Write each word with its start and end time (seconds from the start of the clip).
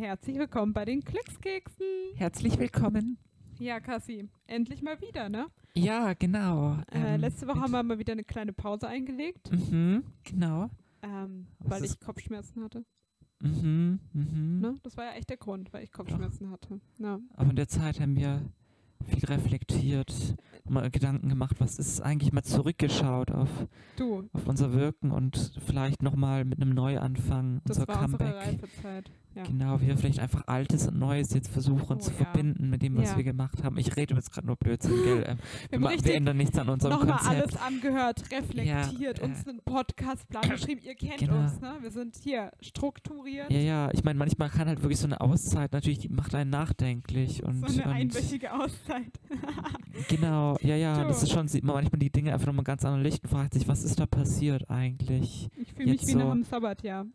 herzlich 0.00 0.38
willkommen 0.38 0.72
bei 0.72 0.86
den 0.86 1.00
Glückskeksen. 1.00 1.84
Herzlich 2.14 2.58
willkommen. 2.58 3.18
Ja, 3.58 3.80
Kassi, 3.80 4.26
endlich 4.46 4.80
mal 4.82 4.98
wieder, 5.02 5.28
ne? 5.28 5.48
Ja, 5.74 6.14
genau. 6.14 6.78
Äh, 6.90 7.14
Ähm, 7.16 7.20
letzte 7.20 7.46
Woche 7.46 7.60
haben 7.60 7.70
wir 7.72 7.82
mal 7.82 7.98
wieder 7.98 8.12
eine 8.14 8.24
kleine 8.24 8.54
Pause 8.54 8.88
eingelegt, 8.88 9.50
Mhm, 9.52 10.02
genau. 10.24 10.70
ähm, 11.02 11.46
weil 11.58 11.84
ich 11.84 12.00
Kopfschmerzen 12.00 12.64
hatte. 12.64 12.84
Mhm, 13.42 14.00
mhm. 14.14 14.60
Ne? 14.60 14.74
Das 14.82 14.96
war 14.96 15.04
ja 15.04 15.12
echt 15.12 15.28
der 15.28 15.36
Grund, 15.36 15.70
weil 15.74 15.84
ich 15.84 15.92
Kopfschmerzen 15.92 16.50
hatte. 16.50 16.80
Ja. 16.98 17.18
Aber 17.36 17.50
in 17.50 17.56
der 17.56 17.68
Zeit 17.68 18.00
haben 18.00 18.16
wir 18.16 18.40
viel 19.04 19.24
reflektiert, 19.26 20.36
mal 20.68 20.90
Gedanken 20.90 21.28
gemacht, 21.28 21.56
was 21.58 21.78
ist 21.78 22.00
eigentlich 22.00 22.32
mal 22.32 22.42
zurückgeschaut 22.42 23.30
auf, 23.30 23.48
Du, 23.96 24.28
auf 24.32 24.46
unser 24.46 24.72
Wirken 24.72 25.10
und 25.10 25.52
vielleicht 25.66 26.02
nochmal 26.02 26.44
mit 26.46 26.60
einem 26.60 26.70
Neuanfang, 26.74 27.60
das 27.64 27.78
unser 27.78 27.88
war 27.88 28.02
unsere 28.04 28.24
Comeback. 28.24 28.46
Reifezeit. 28.46 29.10
Ja. 29.34 29.44
Genau, 29.44 29.80
wir 29.80 29.96
vielleicht 29.96 30.18
einfach 30.18 30.42
Altes 30.48 30.88
und 30.88 30.98
Neues 30.98 31.32
jetzt 31.32 31.48
versuchen 31.48 31.96
Oh, 31.96 32.00
zu 32.00 32.10
ja. 32.10 32.16
verbinden 32.16 32.68
mit 32.68 32.82
dem, 32.82 32.96
was 32.96 33.10
Ja. 33.10 33.16
wir 33.16 33.22
gemacht 33.24 33.62
haben. 33.62 33.78
Ich 33.78 33.96
rede 33.96 34.14
jetzt 34.14 34.32
gerade 34.32 34.46
nur 34.48 34.56
Blödsinn, 34.56 34.92
gell? 35.04 35.24
Ähm, 35.26 35.38
wir, 35.70 35.80
wir 35.80 35.88
richtig 35.90 36.14
ändern 36.16 36.36
nichts 36.36 36.58
an 36.58 36.68
unserem 36.68 36.94
Nochmal 36.98 37.18
Konzept. 37.18 37.36
alles 37.36 37.56
angehört, 37.56 38.22
reflektiert, 38.32 39.18
Ja, 39.18 39.24
äh, 39.24 39.28
uns 39.28 39.46
einen 39.46 39.60
Podcastplan 39.64 40.50
geschrieben. 40.50 40.80
Ihr 40.84 40.94
kennt 40.96 41.18
Genau. 41.18 41.38
uns, 41.38 41.60
ne? 41.60 41.74
Wir 41.80 41.90
sind 41.92 42.16
hier 42.16 42.50
strukturiert. 42.60 43.50
Ja, 43.52 43.58
ja, 43.60 43.90
ich 43.92 44.02
meine, 44.02 44.18
manchmal 44.18 44.50
kann 44.50 44.66
halt 44.66 44.82
wirklich 44.82 44.98
so 44.98 45.06
eine 45.06 45.20
Auszeit 45.20 45.72
natürlich, 45.72 46.00
die 46.00 46.08
macht 46.08 46.34
einen 46.34 46.50
nachdenklich 46.50 47.44
und, 47.44 47.60
so 47.68 47.80
eine 47.80 47.84
und 47.90 47.96
einwöchige 47.96 48.52
Auszeit. 48.52 49.12
Genau, 50.08 50.56
ja, 50.62 50.76
ja, 50.76 51.04
das 51.04 51.22
ist 51.22 51.32
schon, 51.32 51.48
sieht 51.48 51.64
man 51.64 51.74
manchmal 51.74 51.98
die 51.98 52.10
Dinge 52.10 52.32
einfach 52.32 52.46
nochmal 52.46 52.64
ganz 52.64 52.84
anderen 52.84 53.02
Licht 53.02 53.22
und 53.24 53.30
fragt 53.30 53.54
sich, 53.54 53.66
was 53.68 53.82
ist 53.84 53.98
da 53.98 54.06
passiert 54.06 54.70
eigentlich? 54.70 55.48
Ich 55.56 55.72
fühle 55.72 55.90
mich 55.92 56.02
wie 56.02 56.12
so- 56.12 56.18
nach 56.18 56.30
einem 56.30 56.44
Sabbatjahr. 56.44 57.06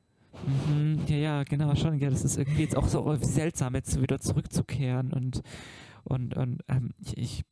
Mhm, 0.46 1.02
ja, 1.08 1.16
ja, 1.16 1.44
genau, 1.44 1.76
schon, 1.76 1.98
ja, 2.00 2.10
das 2.10 2.24
ist 2.24 2.38
irgendwie 2.38 2.64
jetzt 2.64 2.76
auch 2.76 2.88
so 2.88 3.16
seltsam, 3.16 3.76
jetzt 3.76 4.02
wieder 4.02 4.20
zurückzukehren 4.20 5.14
und, 5.14 5.42
und, 6.04 6.36
und, 6.36 6.62
ähm, 6.68 6.92
ich, 7.00 7.18
ich 7.18 7.46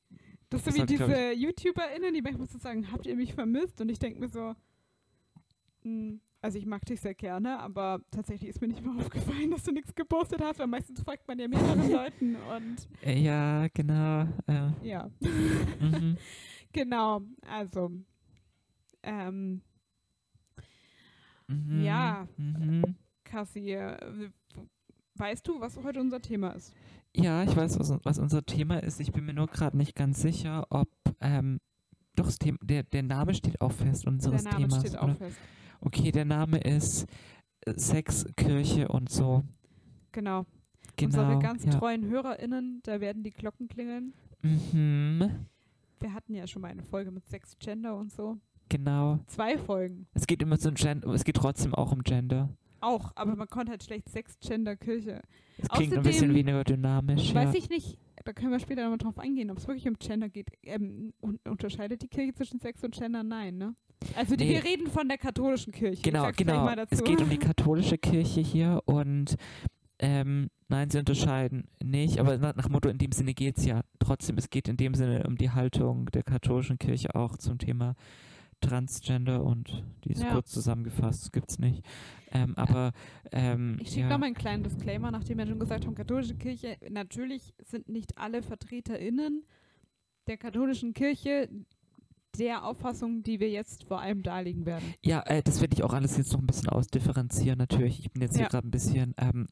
Das 0.49 0.67
ist 0.67 0.75
so 0.75 0.81
wie 0.81 0.85
diese 0.85 1.33
YouTuberInnen, 1.33 2.13
die 2.13 2.21
manchmal 2.21 2.47
so 2.47 2.57
sagen, 2.57 2.91
habt 2.91 3.05
ihr 3.05 3.15
mich 3.15 3.33
vermisst? 3.33 3.81
Und 3.81 3.89
ich 3.89 3.99
denke 3.99 4.19
mir 4.19 4.29
so, 4.29 4.53
hm, 5.83 6.21
also 6.43 6.57
ich 6.57 6.65
mag 6.65 6.85
dich 6.85 6.99
sehr 6.99 7.15
gerne, 7.15 7.57
aber 7.59 8.01
tatsächlich 8.11 8.49
ist 8.49 8.61
mir 8.61 8.67
nicht 8.67 8.83
mal 8.83 8.99
aufgefallen, 8.99 9.49
dass 9.51 9.63
du 9.63 9.71
nichts 9.71 9.95
gepostet 9.95 10.41
hast, 10.41 10.59
weil 10.59 10.67
meistens 10.67 11.01
folgt 11.01 11.25
man 11.27 11.39
ja 11.39 11.47
mehreren 11.47 11.89
Leuten 11.91 12.35
und 12.35 12.87
äh, 13.01 13.17
ja, 13.17 13.67
genau, 13.73 14.23
äh, 14.47 14.69
ja, 14.81 15.09
mhm. 15.21 16.17
genau, 16.73 17.21
also 17.47 17.91
ähm, 19.03 19.61
Mhm, 21.47 21.83
Ja. 21.83 22.27
Mhm. 22.37 22.95
Cassie, 23.23 23.71
äh, 23.71 24.29
weißt 25.15 25.47
du, 25.47 25.59
was 25.59 25.77
heute 25.83 25.99
unser 25.99 26.21
Thema 26.21 26.49
ist? 26.51 26.73
Ja, 27.15 27.43
ich 27.43 27.55
weiß, 27.55 27.79
was, 27.79 27.93
was 28.03 28.19
unser 28.19 28.43
Thema 28.45 28.77
ist. 28.81 28.99
Ich 28.99 29.11
bin 29.11 29.25
mir 29.25 29.33
nur 29.33 29.47
gerade 29.47 29.77
nicht 29.77 29.95
ganz 29.95 30.21
sicher, 30.21 30.65
ob, 30.69 30.89
ähm, 31.21 31.59
doch, 32.15 32.25
das 32.25 32.37
Thema, 32.39 32.57
der, 32.61 32.83
der 32.83 33.03
Name 33.03 33.33
steht 33.33 33.59
auch 33.61 33.71
fest 33.71 34.05
unseres 34.07 34.43
Der 34.43 34.53
Name 34.53 34.67
Themas. 34.67 34.79
steht 34.81 34.97
auch 34.97 35.03
oder? 35.05 35.15
fest. 35.15 35.37
Okay, 35.81 36.11
der 36.11 36.25
Name 36.25 36.59
ist 36.59 37.07
äh, 37.65 37.73
Sex, 37.77 38.25
Kirche 38.35 38.87
und 38.87 39.09
so. 39.09 39.43
Genau. 40.11 40.45
Genau. 40.95 41.21
Unsere 41.23 41.39
ganz 41.39 41.65
ja. 41.65 41.71
treuen 41.71 42.05
HörerInnen, 42.05 42.81
da 42.83 42.99
werden 43.01 43.23
die 43.23 43.31
Glocken 43.31 43.67
klingeln. 43.67 44.13
Mhm, 44.41 45.47
Wir 45.99 46.13
hatten 46.13 46.33
ja 46.35 46.45
schon 46.47 46.61
mal 46.61 46.69
eine 46.69 46.83
Folge 46.83 47.09
mit 47.11 47.25
Sex, 47.27 47.57
Gender 47.59 47.95
und 47.95 48.11
so. 48.11 48.37
Genau. 48.69 49.19
Zwei 49.27 49.57
Folgen. 49.57 50.07
Es 50.13 50.27
geht 50.27 50.41
immer 50.41 50.57
so 50.57 50.69
um 50.69 50.75
Gender, 50.75 51.07
es 51.09 51.23
geht 51.23 51.35
trotzdem 51.35 51.73
auch 51.73 51.91
um 51.91 52.03
Gender. 52.03 52.49
Auch, 52.81 53.13
aber 53.15 53.35
man 53.37 53.47
konnte 53.47 53.71
halt 53.71 53.83
schlecht 53.83 54.09
Sex, 54.09 54.37
Gender, 54.39 54.75
Kirche. 54.75 55.21
Es 55.57 55.69
klingt 55.69 55.93
ein 55.93 56.03
bisschen 56.03 56.31
Außerdem 56.31 56.35
weniger 56.35 56.63
dynamisch. 56.65 57.33
Weiß 57.33 57.53
ja. 57.53 57.59
ich 57.59 57.69
nicht, 57.69 57.97
da 58.25 58.33
können 58.33 58.51
wir 58.51 58.59
später 58.59 58.81
nochmal 58.81 58.97
drauf 58.97 59.19
eingehen, 59.19 59.51
ob 59.51 59.57
es 59.57 59.67
wirklich 59.67 59.87
um 59.87 59.95
Gender 59.97 60.27
geht. 60.27 60.49
Ähm, 60.63 61.13
un 61.21 61.39
unterscheidet 61.45 62.01
die 62.01 62.09
Kirche 62.09 62.33
zwischen 62.33 62.59
Sex 62.59 62.83
und 62.83 62.93
Gender? 62.93 63.23
Nein, 63.23 63.57
ne? 63.57 63.75
Also 64.15 64.35
die, 64.35 64.45
Nee. 64.45 64.55
wir 64.55 64.63
reden 64.65 64.87
von 64.87 65.07
der 65.07 65.17
katholischen 65.17 65.71
Kirche. 65.71 66.01
Genau, 66.01 66.29
genau. 66.35 66.69
Es 66.89 67.03
geht 67.03 67.21
um 67.21 67.29
die 67.29 67.37
katholische 67.37 67.97
Kirche 67.97 68.41
hier 68.41 68.81
und 68.85 69.37
ähm, 69.99 70.49
nein, 70.67 70.89
sie 70.89 70.99
unterscheiden 70.99 71.69
nicht, 71.81 72.19
aber 72.19 72.37
nach, 72.37 72.55
nach 72.55 72.67
Motto, 72.67 72.89
in 72.89 72.97
dem 72.97 73.13
Sinne 73.13 73.33
geht 73.33 73.57
es 73.57 73.65
ja. 73.65 73.81
Trotzdem, 73.99 74.37
es 74.37 74.49
geht 74.49 74.67
in 74.67 74.75
dem 74.75 74.93
Sinne 74.95 75.23
um 75.25 75.37
die 75.37 75.51
Haltung 75.51 76.07
der 76.07 76.23
katholischen 76.23 76.77
Kirche 76.77 77.15
auch 77.15 77.37
zum 77.37 77.57
Thema 77.59 77.95
Transgender 78.63 79.43
und 79.43 79.83
die 80.03 80.11
ist 80.13 80.23
Ja. 80.23 80.31
kurz 80.31 80.51
zusammengefasst, 80.51 81.31
gibt's 81.33 81.59
nicht. 81.59 81.83
Ähm, 82.31 82.53
aber 82.57 82.91
ähm, 83.31 83.77
Ich 83.81 83.89
schicke 83.89 84.01
ja, 84.01 84.09
nochmal 84.09 84.27
einen 84.27 84.35
kleinen 84.35 84.63
Disclaimer, 84.63 85.11
nachdem 85.11 85.37
wir 85.37 85.45
schon 85.47 85.59
gesagt 85.59 85.85
haben, 85.85 85.95
katholische 85.95 86.35
Kirche, 86.35 86.77
natürlich 86.89 87.53
sind 87.63 87.89
nicht 87.89 88.17
alle 88.17 88.41
VertreterInnen 88.41 89.43
der 90.27 90.37
katholischen 90.37 90.93
Kirche 90.93 91.49
der 92.39 92.65
Auffassung, 92.65 93.21
die 93.21 93.39
wir 93.39 93.49
jetzt 93.51 93.83
vor 93.83 93.99
allem 94.01 94.23
darlegen 94.23 94.65
werden. 94.65 94.93
ja 95.03 95.21
äh, 95.27 95.43
das 95.43 95.61
werde 95.61 95.75
ich 95.75 95.83
auch 95.83 95.93
alles 95.93 96.17
jetzt 96.17 96.33
noch 96.33 96.39
ein 96.39 96.47
bisschen 96.47 96.69
ausdifferenzieren 96.69 97.59
natürlich. 97.59 97.99
Ich 97.99 98.11
bin 98.11 98.21
jetzt 98.23 98.33
hier 98.35 98.43
Ja. 98.43 98.49
gerade 98.49 98.67
ein 98.67 98.71
bisschen, 98.71 99.13
ähm, 99.17 99.47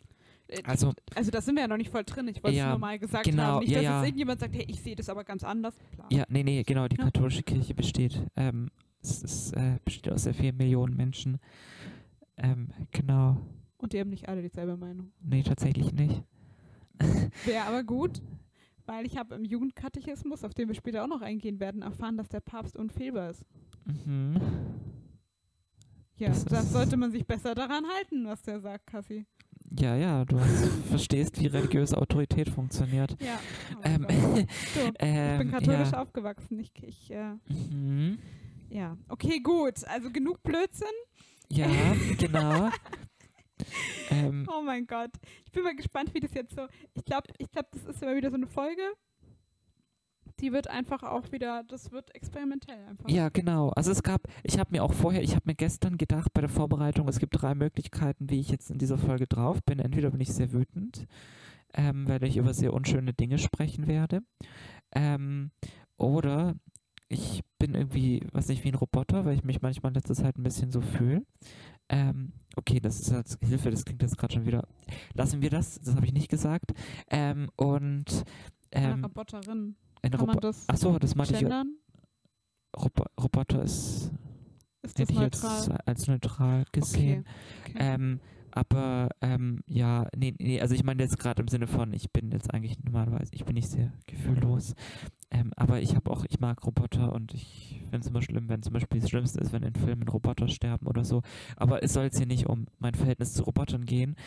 Äh, 0.48 0.64
also 0.66 0.92
Also 1.16 1.30
da 1.32 1.40
sind 1.42 1.56
wir 1.56 1.62
ja 1.62 1.68
noch 1.70 1.78
nicht 1.78 1.92
voll 1.92 2.04
drin. 2.04 2.28
Ich 2.28 2.38
wollte 2.44 2.50
es 2.56 2.58
Ja, 2.58 2.72
nur 2.72 2.80
mal 2.80 2.98
gesagt 3.00 3.24
genau, 3.26 3.44
haben. 3.44 3.60
Nicht, 3.60 3.74
dass 3.76 3.84
ja. 3.84 3.98
jetzt 4.00 4.08
irgendjemand 4.08 4.40
sagt, 4.42 4.54
hey, 4.56 4.66
ich 4.68 4.82
sehe 4.82 4.96
das 4.96 5.08
aber 5.08 5.24
ganz 5.24 5.44
anders. 5.46 5.76
Klar. 5.94 6.08
Ja, 6.12 6.26
nee, 6.28 6.44
nee, 6.44 6.64
genau, 6.64 6.88
die 6.90 6.98
katholische 6.98 7.44
Kirche 7.44 7.74
besteht, 7.76 8.22
ähm, 8.36 8.70
es 9.02 9.24
ist, 9.24 9.54
äh, 9.54 9.80
besteht 9.84 10.12
aus 10.12 10.24
sehr 10.24 10.34
vielen 10.34 10.58
Millionen 10.58 10.96
Menschen. 10.96 11.40
Ähm, 12.38 12.70
genau. 12.92 13.38
Und 13.78 13.94
die 13.94 14.00
haben 14.00 14.10
nicht 14.10 14.30
alle 14.30 14.42
dieselbe 14.42 14.78
Meinung. 14.78 15.12
Nee, 15.22 15.44
tatsächlich 15.44 15.92
nicht. 15.94 16.24
Wäre 17.46 17.66
aber 17.66 17.84
gut, 17.84 18.22
weil 18.86 19.06
ich 19.06 19.18
habe 19.18 19.36
im 19.36 19.44
Jugendkatechismus, 19.44 20.44
auf 20.44 20.54
den 20.54 20.68
wir 20.68 20.76
später 20.76 21.04
auch 21.04 21.08
noch 21.08 21.22
eingehen 21.22 21.60
werden, 21.60 21.82
erfahren, 21.82 22.18
dass 22.18 22.30
der 22.30 22.42
Papst 22.42 22.76
unfehlbar 22.76 23.32
ist. 23.32 23.46
Mhm. 23.86 24.40
Ja, 26.18 26.30
Das 26.30 26.46
das, 26.46 26.72
sollte 26.72 26.98
man 26.98 27.12
sich 27.12 27.26
besser 27.26 27.56
daran 27.56 27.84
halten, 27.96 28.26
was 28.26 28.44
der 28.44 28.60
sagt, 28.60 28.86
Kassi. 28.86 29.26
Ja, 29.80 29.96
ja, 29.96 30.26
du 30.26 30.38
verstehst, 30.90 31.40
wie 31.40 31.48
religiöse 31.48 31.98
Autorität 31.98 32.50
funktioniert. 32.50 33.16
Ja. 33.22 33.40
oh 33.76 33.82
Ähm, 33.84 34.06
du, 34.08 34.42
ich 34.42 34.48
ähm, 35.00 35.40
bin 35.40 35.52
katholisch 35.52 35.92
ja. 35.92 36.02
aufgewachsen. 36.02 36.60
Ich, 36.60 36.72
ich 36.84 37.12
äh, 37.12 37.34
Mhm. 37.48 38.20
Ja. 38.72 38.98
Okay, 39.10 39.40
gut. 39.40 39.84
Also 39.88 40.10
genug 40.12 40.42
Blödsinn. 40.44 40.88
Ja, 41.50 41.68
genau. 42.18 42.70
ähm, 44.10 44.48
Oh 44.52 44.62
mein 44.62 44.88
Gott. 44.88 45.12
Ich 45.46 45.52
bin 45.52 45.64
mal 45.64 45.76
gespannt, 45.76 46.14
wie 46.14 46.20
das 46.20 46.34
jetzt 46.34 46.56
so. 46.56 46.68
Ich 46.94 47.06
glaube, 47.06 47.28
ich 47.38 47.52
glaube, 47.52 47.68
das 47.72 47.84
ist 47.84 48.02
immer 48.02 48.16
wieder 48.16 48.30
so 48.30 48.38
eine 48.38 48.48
Folge. 48.48 48.82
Die 50.40 50.52
wird 50.52 50.68
einfach 50.68 51.04
auch 51.04 51.32
wieder, 51.32 51.64
das 51.68 51.92
wird 51.92 52.16
experimentell 52.16 52.84
einfach. 52.88 53.08
ja, 53.08 53.30
genau. 53.30 53.70
Also 53.70 53.92
es 53.92 54.02
gab, 54.02 54.22
ich 54.44 54.58
habe 54.58 54.72
mir 54.72 54.84
auch 54.84 54.94
vorher, 54.94 55.22
ich 55.22 55.36
habe 55.36 55.44
mir 55.46 55.54
gestern 55.56 55.98
gedacht 55.98 56.34
bei 56.34 56.42
der 56.42 56.50
Vorbereitung, 56.50 57.08
es 57.08 57.20
gibt 57.20 57.40
drei 57.40 57.54
Möglichkeiten, 57.54 58.30
wie 58.30 58.40
ich 58.40 58.50
jetzt 58.50 58.72
in 58.72 58.80
dieser 58.80 58.98
Folge 58.98 59.28
drauf 59.28 59.60
bin. 59.64 59.78
Entweder 59.80 60.10
bin 60.10 60.22
ich 60.22 60.34
sehr 60.34 60.52
wütend, 60.52 61.06
ähm, 61.76 62.08
weil 62.08 62.24
ich 62.24 62.38
über 62.38 62.56
sehr 62.56 62.74
unschöne 62.74 63.14
Dinge 63.14 63.38
sprechen 63.38 63.86
werde. 63.88 64.22
Ähm, 64.94 65.52
oder 65.98 66.56
ich 67.12 67.42
bin 67.60 67.76
irgendwie, 67.76 68.26
was 68.32 68.48
nicht, 68.48 68.64
wie 68.64 68.70
ein 68.72 68.76
Roboter, 68.76 69.26
weil 69.26 69.36
ich 69.36 69.44
mich 69.44 69.62
manchmal 69.62 69.92
in 69.92 69.96
letzter 69.96 70.16
Zeit 70.16 70.38
ein 70.38 70.44
bisschen 70.44 70.72
so 70.72 70.80
fühle. 70.82 71.26
Ähm, 71.90 72.32
okay, 72.56 72.80
das 72.80 73.02
ist 73.02 73.12
jetzt 73.12 73.38
Hilfe, 73.44 73.70
das 73.70 73.84
klingt 73.84 74.02
jetzt 74.02 74.18
gerade 74.18 74.34
schon 74.34 74.46
wieder. 74.46 74.66
Lassen 75.14 75.42
wir 75.42 75.50
das, 75.50 75.80
das 75.82 75.96
habe 75.96 76.06
ich 76.06 76.14
nicht 76.14 76.30
gesagt. 76.30 76.72
Ähm, 77.10 77.50
und 77.58 78.24
Eine 78.74 78.94
ähm, 78.94 79.04
Roboterin. 79.04 79.76
ein 80.02 80.12
Kann 80.12 80.20
man 80.22 80.30
Roboter. 80.30 80.48
das 80.48 80.70
Achso, 80.70 80.98
das 80.98 81.16
meinte 81.16 81.36
ich. 81.36 81.44
Robo 82.82 83.04
Roboter 83.22 83.64
ist 83.64 84.12
Ist 84.82 84.98
das 84.98 85.02
hätte 85.02 85.14
ich 85.14 85.20
jetzt 85.20 85.44
neutral? 85.44 85.78
als 85.86 86.08
neutral 86.08 86.66
gesehen. 86.72 87.26
Okay. 87.62 87.72
okay. 87.72 87.78
Ähm, 87.78 88.20
aber 88.52 89.10
ähm, 89.22 89.62
ja, 89.66 90.08
nee, 90.16 90.34
nee, 90.40 90.62
also 90.62 90.76
ich 90.76 90.84
meine 90.84 91.04
jetzt 91.04 91.20
gerade 91.20 91.42
im 91.42 91.50
Sinne 91.50 91.68
von, 91.68 91.94
ich 91.94 92.12
bin 92.12 92.32
jetzt 92.32 92.54
eigentlich 92.54 92.82
normalerweise, 92.84 93.34
ich 93.34 93.44
bin 93.46 93.56
nicht 93.56 93.70
sehr 93.70 93.92
gefühllos. 94.08 94.76
Ähm, 95.34 95.54
aber 95.56 95.82
ich 95.82 95.96
habe 95.96 96.12
auch, 96.12 96.26
ich 96.30 96.40
mag 96.42 96.66
Roboter 96.66 97.14
und 97.14 97.34
ich 97.34 97.80
finde 97.84 98.00
es 98.00 98.08
immer 98.08 98.22
schlimm, 98.22 98.50
wenn 98.50 98.62
zum 98.62 98.74
Beispiel 98.74 99.00
das 99.00 99.10
Schlimmste 99.10 99.40
ist, 99.40 99.54
wenn 99.54 99.64
in 99.64 99.76
Filmen 99.76 100.08
Roboter 100.08 100.50
sterben 100.50 100.88
oder 100.88 101.06
so. 101.06 101.22
Aber 101.56 101.84
es 101.84 101.94
soll 101.94 102.04
jetzt 102.04 102.18
hier 102.18 102.28
nicht 102.28 102.48
um 102.48 102.68
mein 102.80 102.96
Verhältnis 102.96 103.34
zu 103.34 103.44
Robotern 103.44 103.86
gehen. 103.86 104.18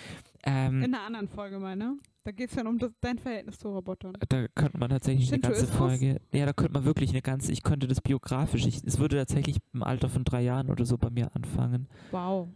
Ähm, 0.44 0.82
In 0.82 0.94
einer 0.94 1.04
anderen 1.04 1.28
Folge, 1.28 1.58
meine. 1.58 1.98
Da 2.24 2.30
geht 2.32 2.48
es 2.48 2.56
dann 2.56 2.66
um 2.66 2.78
das, 2.78 2.90
dein 3.02 3.18
Verhältnis 3.18 3.58
zu 3.58 3.68
Robotern. 3.68 4.14
da 4.30 4.48
könnte 4.48 4.78
man 4.78 4.88
tatsächlich 4.88 5.30
eine 5.30 5.42
ganze? 5.42 5.66
Folge, 5.66 6.22
ja, 6.32 6.46
da 6.46 6.54
könnte 6.54 6.72
man 6.72 6.86
wirklich 6.86 7.10
eine 7.10 7.20
ganze, 7.20 7.52
ich 7.52 7.62
könnte 7.62 7.86
das 7.86 8.00
biografisch, 8.00 8.64
ich, 8.64 8.82
es 8.82 8.98
würde 8.98 9.16
tatsächlich 9.16 9.58
im 9.74 9.82
Alter 9.82 10.08
von 10.08 10.24
drei 10.24 10.40
Jahren 10.40 10.70
oder 10.70 10.86
so 10.86 10.96
bei 10.96 11.10
mir 11.10 11.34
anfangen. 11.36 11.86
Wow. 12.12 12.48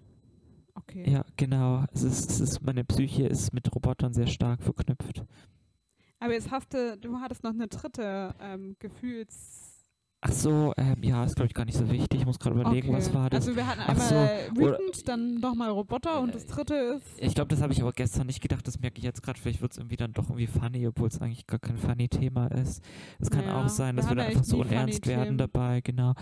Okay. 0.75 1.11
Ja, 1.11 1.25
genau. 1.37 1.85
Es 1.93 2.03
ist, 2.03 2.31
es 2.31 2.41
ist, 2.41 2.63
meine 2.63 2.85
Psyche 2.85 3.27
ist 3.27 3.53
mit 3.53 3.75
Robotern 3.75 4.15
sehr 4.15 4.27
stark 4.29 4.63
verknüpft. 4.63 5.23
Aber 6.21 6.33
jetzt 6.33 6.51
hast 6.51 6.75
du, 6.75 6.97
du 6.99 7.19
hattest 7.21 7.45
noch 7.45 7.53
eine 7.53 7.69
dritte 7.69 8.35
ähm, 8.41 8.77
Ach 10.21 10.33
so, 10.33 10.75
ähm, 10.77 11.01
ja, 11.01 11.25
ist 11.25 11.37
glaube 11.37 11.47
ich 11.47 11.55
gar 11.55 11.65
nicht 11.65 11.79
so 11.79 11.89
wichtig. 11.93 12.19
Ich 12.19 12.27
muss 12.27 12.41
gerade 12.41 12.59
überlegen, 12.61 12.93
was 12.93 13.15
war 13.15 13.31
das? 13.31 13.47
Also 13.47 13.55
wir 13.55 13.65
hatten 13.69 13.79
einmal 13.83 14.09
so, 14.09 14.15
äh, 14.17 14.51
oder- 14.61 14.79
wütend, 14.81 15.07
dann 15.09 15.35
nochmal 15.37 15.71
Roboter 15.71 16.21
und 16.21 16.35
das 16.35 16.45
dritte 16.47 16.75
ist 16.75 17.05
Ich 17.21 17.37
glaube, 17.37 17.49
das 17.51 17.63
habe 17.63 17.73
ich 17.73 17.81
aber 17.83 17.93
gestern 17.93 18.27
nicht 18.27 18.41
gedacht. 18.41 18.67
Das 18.67 18.81
merke 18.81 18.99
ich 18.99 19.05
jetzt 19.05 19.23
gerade. 19.23 19.39
Vielleicht 19.41 19.63
wird 19.63 19.71
es 19.71 19.79
irgendwie 19.79 19.97
dann 19.97 20.13
doch 20.15 20.25
irgendwie 20.29 20.49
funny, 20.49 20.89
obwohl 20.89 21.07
es 21.07 21.21
eigentlich 21.23 21.47
gar 21.47 21.61
kein 21.61 21.77
funny 21.77 22.09
Thema 22.09 22.49
ist. 22.49 22.83
Es 23.21 23.31
kann 23.31 23.45
Ja, 23.45 23.65
auch 23.65 23.69
sein, 23.69 23.95
dass 23.95 24.07
wir 24.07 24.11
haben 24.11 24.17
da 24.17 24.23
ja 24.25 24.29
einfach 24.31 24.43
so 24.43 24.59
unernst 24.61 25.07
werden 25.07 25.39
dabei. 25.39 25.83
Genau. 25.83 26.15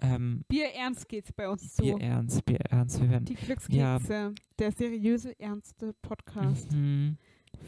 Ähm, 0.00 0.44
Bier 0.48 0.68
ernst 0.74 1.06
geht's 1.10 1.30
bei 1.30 1.46
uns 1.46 1.74
zu. 1.74 1.82
Bier 1.82 2.00
ernst, 2.00 2.42
Bier 2.46 2.60
ernst. 2.70 3.02
Wir 3.02 3.10
werden. 3.10 3.26
Die 3.26 3.34
Glückskekse, 3.34 4.32
der 4.58 4.72
seriöse, 4.72 5.38
ernste 5.38 5.92
Podcast 6.00 6.72
Mhm, 6.72 7.18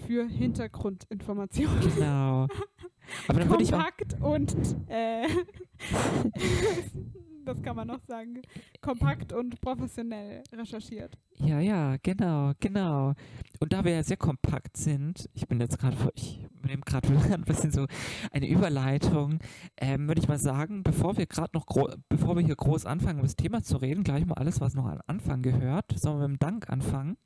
für 0.06 0.26
Hintergrundinformationen. 0.26 1.94
genau. 1.94 2.46
Aber 3.28 3.40
dann 3.40 3.50
würde 3.50 3.62
ich 3.62 3.74
auch. 3.74 3.78
Kompakt 3.78 4.22
und 4.22 4.56
äh, 4.88 5.28
das 7.44 7.62
kann 7.62 7.76
man 7.76 7.88
noch 7.88 8.00
sagen. 8.06 8.40
Kompakt 8.80 9.32
und 9.32 9.60
professionell 9.60 10.42
recherchiert. 10.52 11.16
Ja, 11.36 11.60
ja, 11.60 11.96
genau, 12.02 12.52
genau. 12.60 13.14
Und 13.60 13.72
da 13.72 13.84
wir 13.84 13.92
ja 13.92 14.02
sehr 14.02 14.16
kompakt 14.16 14.76
sind, 14.76 15.28
ich 15.34 15.46
bin 15.46 15.60
jetzt 15.60 15.78
gerade, 15.78 15.96
ich 16.14 16.46
übernehme 16.54 16.82
gerade 16.82 17.08
ein 17.34 17.44
bisschen 17.44 17.70
so 17.70 17.86
eine 18.30 18.48
Überleitung, 18.48 19.38
ähm, 19.76 20.08
würde 20.08 20.20
ich 20.20 20.28
mal 20.28 20.38
sagen, 20.38 20.82
bevor 20.82 21.16
wir 21.16 21.26
gerade 21.26 21.50
noch, 21.54 21.66
bevor 22.08 22.36
wir 22.36 22.42
hier 22.42 22.56
groß 22.56 22.86
anfangen, 22.86 23.18
über 23.18 23.26
das 23.26 23.36
Thema 23.36 23.62
zu 23.62 23.76
reden, 23.76 24.04
gleich 24.04 24.26
mal 24.26 24.34
alles, 24.34 24.60
was 24.60 24.74
noch 24.74 24.86
an 24.86 25.00
Anfang 25.06 25.42
gehört. 25.42 25.92
Sollen 25.96 26.20
wir 26.20 26.28
mit 26.28 26.40
dem 26.40 26.46
Dank 26.46 26.70
anfangen? 26.70 27.16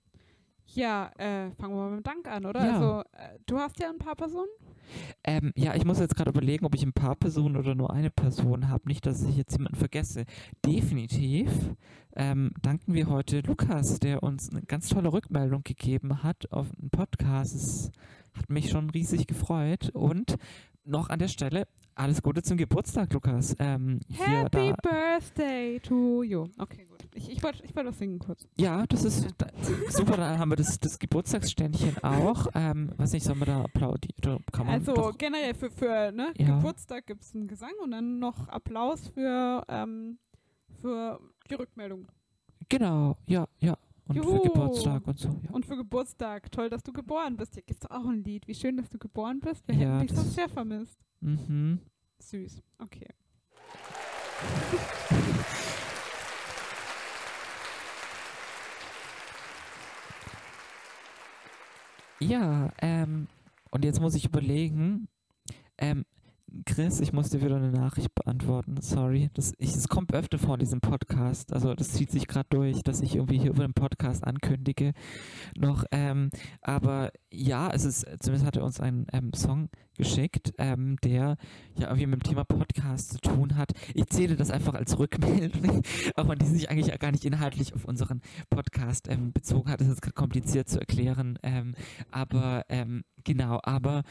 Ja, 0.78 1.10
äh, 1.18 1.50
fangen 1.56 1.74
wir 1.74 1.82
mal 1.82 1.90
mit 1.90 2.00
dem 2.00 2.02
Dank 2.04 2.28
an, 2.28 2.46
oder? 2.46 2.64
Ja. 2.64 2.74
Also, 2.74 3.00
äh, 3.12 3.38
du 3.46 3.58
hast 3.58 3.80
ja 3.80 3.90
ein 3.90 3.98
paar 3.98 4.14
Personen. 4.14 4.46
Ähm, 5.24 5.52
ja, 5.56 5.74
ich 5.74 5.84
muss 5.84 5.98
jetzt 5.98 6.14
gerade 6.14 6.30
überlegen, 6.30 6.64
ob 6.64 6.74
ich 6.76 6.84
ein 6.84 6.92
paar 6.92 7.16
Personen 7.16 7.56
oder 7.56 7.74
nur 7.74 7.92
eine 7.92 8.10
Person 8.10 8.68
habe. 8.68 8.86
Nicht, 8.86 9.04
dass 9.04 9.24
ich 9.24 9.36
jetzt 9.36 9.56
jemanden 9.56 9.76
vergesse. 9.76 10.24
Definitiv 10.64 11.50
ähm, 12.14 12.52
danken 12.62 12.94
wir 12.94 13.08
heute 13.08 13.40
Lukas, 13.40 13.98
der 13.98 14.22
uns 14.22 14.50
eine 14.50 14.62
ganz 14.62 14.88
tolle 14.88 15.12
Rückmeldung 15.12 15.64
gegeben 15.64 16.22
hat 16.22 16.50
auf 16.52 16.68
einen 16.80 16.90
Podcast. 16.90 17.56
Es 17.56 17.90
hat 18.34 18.48
mich 18.48 18.70
schon 18.70 18.88
riesig 18.90 19.26
gefreut. 19.26 19.90
Und 19.94 20.36
noch 20.84 21.10
an 21.10 21.18
der 21.18 21.28
Stelle 21.28 21.66
alles 21.96 22.22
Gute 22.22 22.42
zum 22.42 22.56
Geburtstag, 22.56 23.12
Lukas. 23.12 23.56
Ähm, 23.58 23.98
Happy 24.12 24.72
da, 24.80 24.90
Birthday 24.90 25.80
to 25.80 26.22
you. 26.22 26.46
Okay, 26.56 26.86
gut. 26.88 26.97
Ich, 27.14 27.30
ich 27.30 27.42
wollte 27.42 27.64
ich 27.64 27.74
wollt 27.74 27.86
was 27.86 27.98
singen 27.98 28.18
kurz. 28.18 28.46
ja, 28.56 28.86
das 28.86 29.04
ist 29.04 29.26
da, 29.38 29.46
super. 29.90 30.16
Dann 30.16 30.38
haben 30.38 30.50
wir 30.50 30.56
das, 30.56 30.78
das 30.78 30.98
Geburtstagsständchen 30.98 31.98
auch. 32.02 32.46
Ähm, 32.54 32.90
weiß 32.96 33.12
nicht, 33.12 33.24
sollen 33.24 33.38
wir 33.40 33.46
da 33.46 33.62
applaudieren? 33.64 34.44
Also 34.66 34.94
doch, 34.94 35.16
generell 35.18 35.54
für, 35.54 35.70
für 35.70 36.12
ne, 36.12 36.32
Ja. 36.36 36.56
Geburtstag 36.56 37.06
gibt 37.06 37.22
es 37.24 37.34
einen 37.34 37.48
Gesang 37.48 37.72
und 37.82 37.90
dann 37.92 38.18
noch 38.18 38.48
Applaus 38.48 39.08
für, 39.08 39.64
ähm, 39.68 40.18
für 40.80 41.18
die 41.50 41.54
Rückmeldung. 41.54 42.06
genau, 42.68 43.16
ja, 43.26 43.46
ja. 43.60 43.76
Und 44.06 44.16
Juhu. 44.16 44.36
für 44.36 44.48
Geburtstag 44.48 45.06
und 45.06 45.18
so. 45.18 45.28
Ja. 45.28 45.50
Und 45.50 45.66
für 45.66 45.76
Geburtstag. 45.76 46.50
Toll, 46.50 46.70
dass 46.70 46.82
du 46.82 46.94
geboren 46.94 47.36
bist. 47.36 47.52
Hier 47.54 47.62
gibt 47.62 47.84
es 47.84 47.90
auch 47.90 48.06
ein 48.06 48.24
Lied. 48.24 48.48
Wie 48.48 48.54
schön, 48.54 48.78
dass 48.78 48.88
du 48.88 48.96
geboren 48.98 49.38
bist. 49.40 49.68
Wir 49.68 49.74
Ja, 49.74 49.96
hätten 49.98 50.06
dich 50.06 50.16
sonst 50.16 50.32
sehr 50.34 50.48
vermisst. 50.48 50.98
Mhm. 51.20 51.80
Süß. 52.18 52.62
Okay. 52.78 53.08
Ja, 62.20 62.72
ähm, 62.80 63.28
und 63.70 63.84
jetzt 63.84 64.00
muss 64.00 64.14
ich 64.14 64.24
überlegen, 64.24 65.08
ähm, 65.78 66.04
Chris, 66.64 67.00
ich 67.00 67.12
muss 67.12 67.28
dir 67.28 67.42
wieder 67.42 67.56
eine 67.56 67.70
Nachricht 67.70 68.14
beantworten. 68.14 68.78
Sorry, 68.80 69.30
das, 69.34 69.52
ich, 69.58 69.74
es 69.74 69.88
kommt 69.88 70.14
öfter 70.14 70.38
vor 70.38 70.54
in 70.54 70.60
diesem 70.60 70.80
Podcast. 70.80 71.52
Also 71.52 71.74
das 71.74 71.92
zieht 71.92 72.10
sich 72.10 72.26
gerade 72.26 72.48
durch, 72.50 72.82
dass 72.82 73.02
ich 73.02 73.16
irgendwie 73.16 73.38
hier 73.38 73.50
über 73.50 73.66
den 73.66 73.74
Podcast 73.74 74.24
ankündige 74.24 74.92
noch. 75.56 75.84
Ähm, 75.90 76.30
aber 76.62 77.10
ja, 77.30 77.70
es 77.70 77.84
ist, 77.84 78.06
zumindest 78.20 78.46
hat 78.46 78.56
er 78.56 78.64
uns 78.64 78.80
einen 78.80 79.06
ähm, 79.12 79.32
Song 79.34 79.68
geschickt, 79.96 80.54
ähm, 80.58 80.96
der 81.04 81.36
ja 81.76 81.88
irgendwie 81.88 82.06
mit 82.06 82.22
dem 82.22 82.28
Thema 82.30 82.44
Podcast 82.44 83.12
zu 83.12 83.18
tun 83.18 83.56
hat. 83.56 83.72
Ich 83.92 84.06
zähle 84.06 84.36
das 84.36 84.50
einfach 84.50 84.74
als 84.74 84.98
Rückmeldung, 84.98 85.82
auch 86.16 86.28
wenn 86.28 86.38
die 86.38 86.46
sich 86.46 86.70
eigentlich 86.70 86.98
gar 86.98 87.12
nicht 87.12 87.26
inhaltlich 87.26 87.74
auf 87.74 87.84
unseren 87.84 88.22
Podcast 88.48 89.08
ähm, 89.08 89.32
bezogen 89.32 89.70
hat. 89.70 89.80
Das 89.80 89.88
ist 89.88 90.00
gerade 90.00 90.14
kompliziert 90.14 90.68
zu 90.68 90.80
erklären. 90.80 91.38
Ähm, 91.42 91.74
aber 92.10 92.64
ähm, 92.70 93.04
genau, 93.24 93.60
aber 93.62 94.02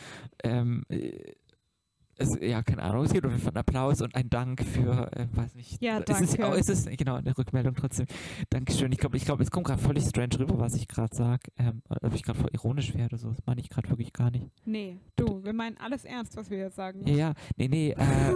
es, 2.18 2.38
ja, 2.42 2.62
keine 2.64 2.84
Ahnung, 2.84 3.04
es 3.06 3.14
gibt 3.14 3.26
auf 3.26 3.32
jeden 3.32 3.44
Fall 3.44 3.52
einen 3.52 3.58
Applaus 3.58 4.02
und 4.02 4.16
einen 4.16 4.30
Dank 4.30 4.64
für, 4.64 5.12
äh, 5.16 5.28
weiß 5.34 5.56
nicht, 5.56 5.82
Ja, 5.82 6.00
es 6.08 6.22
ist, 6.22 6.40
danke. 6.40 6.54
oh, 6.56 6.60
es 6.60 6.70
ist 6.70 6.90
genau 6.98 7.16
eine 7.16 7.38
Rückmeldung 7.38 7.76
trotzdem. 7.76 8.08
Dankeschön. 8.50 8.92
Ich 8.92 8.98
glaube, 8.98 9.18
ich 9.18 9.26
glaube, 9.26 9.44
es 9.44 9.52
kommt 9.52 9.68
gerade 9.68 9.82
völlig 9.82 10.06
strange 10.06 10.40
rüber, 10.40 10.58
was 10.60 10.74
ich 10.76 10.88
gerade 10.88 11.16
sage. 11.16 11.52
Ähm, 11.58 11.82
ob 11.90 12.14
ich 12.14 12.24
gerade 12.24 12.40
voll 12.40 12.50
ironisch 12.54 12.94
werde, 12.96 13.18
so, 13.18 13.30
das 13.30 13.46
meine 13.46 13.62
ich 13.62 13.70
gerade 13.70 13.90
wirklich 13.90 14.14
gar 14.14 14.32
nicht. 14.32 14.46
Nee, 14.66 14.98
du, 15.16 15.44
wir 15.44 15.54
meinen 15.54 15.78
alles 15.78 16.06
ernst, 16.06 16.36
was 16.38 16.50
wir 16.50 16.58
jetzt 16.58 16.76
sagen. 16.76 17.06
Ja, 17.08 17.16
ja, 17.16 17.34
nee, 17.58 17.68
nee, 17.68 17.92
äh, 17.92 18.34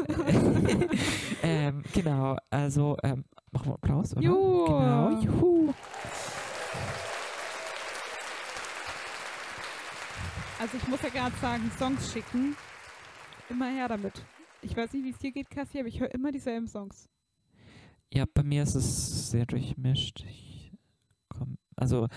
ähm, 1.43 1.83
genau, 1.93 2.37
also, 2.49 2.97
ähm, 3.03 3.25
machen 3.51 3.67
wir 3.67 3.73
Applaus, 3.73 4.13
oder? 4.15 4.21
Juhu. 4.23 4.65
Genau, 4.65 5.21
juhu. 5.21 5.73
Also 10.59 10.77
ich 10.77 10.87
muss 10.87 11.01
ja 11.01 11.09
gerade 11.09 11.35
sagen, 11.41 11.71
Songs 11.79 12.13
schicken. 12.13 12.55
Immer 13.51 13.69
her 13.69 13.87
damit. 13.87 14.25
Ich 14.61 14.75
weiß 14.75 14.93
nicht, 14.93 15.03
wie 15.03 15.09
es 15.09 15.17
dir 15.17 15.31
geht, 15.31 15.49
Cassie, 15.49 15.79
aber 15.79 15.87
ich 15.87 15.99
höre 15.99 16.13
immer 16.13 16.31
dieselben 16.31 16.67
Songs. 16.67 17.09
Ja, 18.13 18.25
bei 18.33 18.43
mir 18.43 18.63
ist 18.63 18.75
es 18.75 19.31
sehr 19.31 19.45
durchmischt. 19.45 20.23
Ich 20.27 20.71
komm, 21.29 21.57
also, 21.75 22.07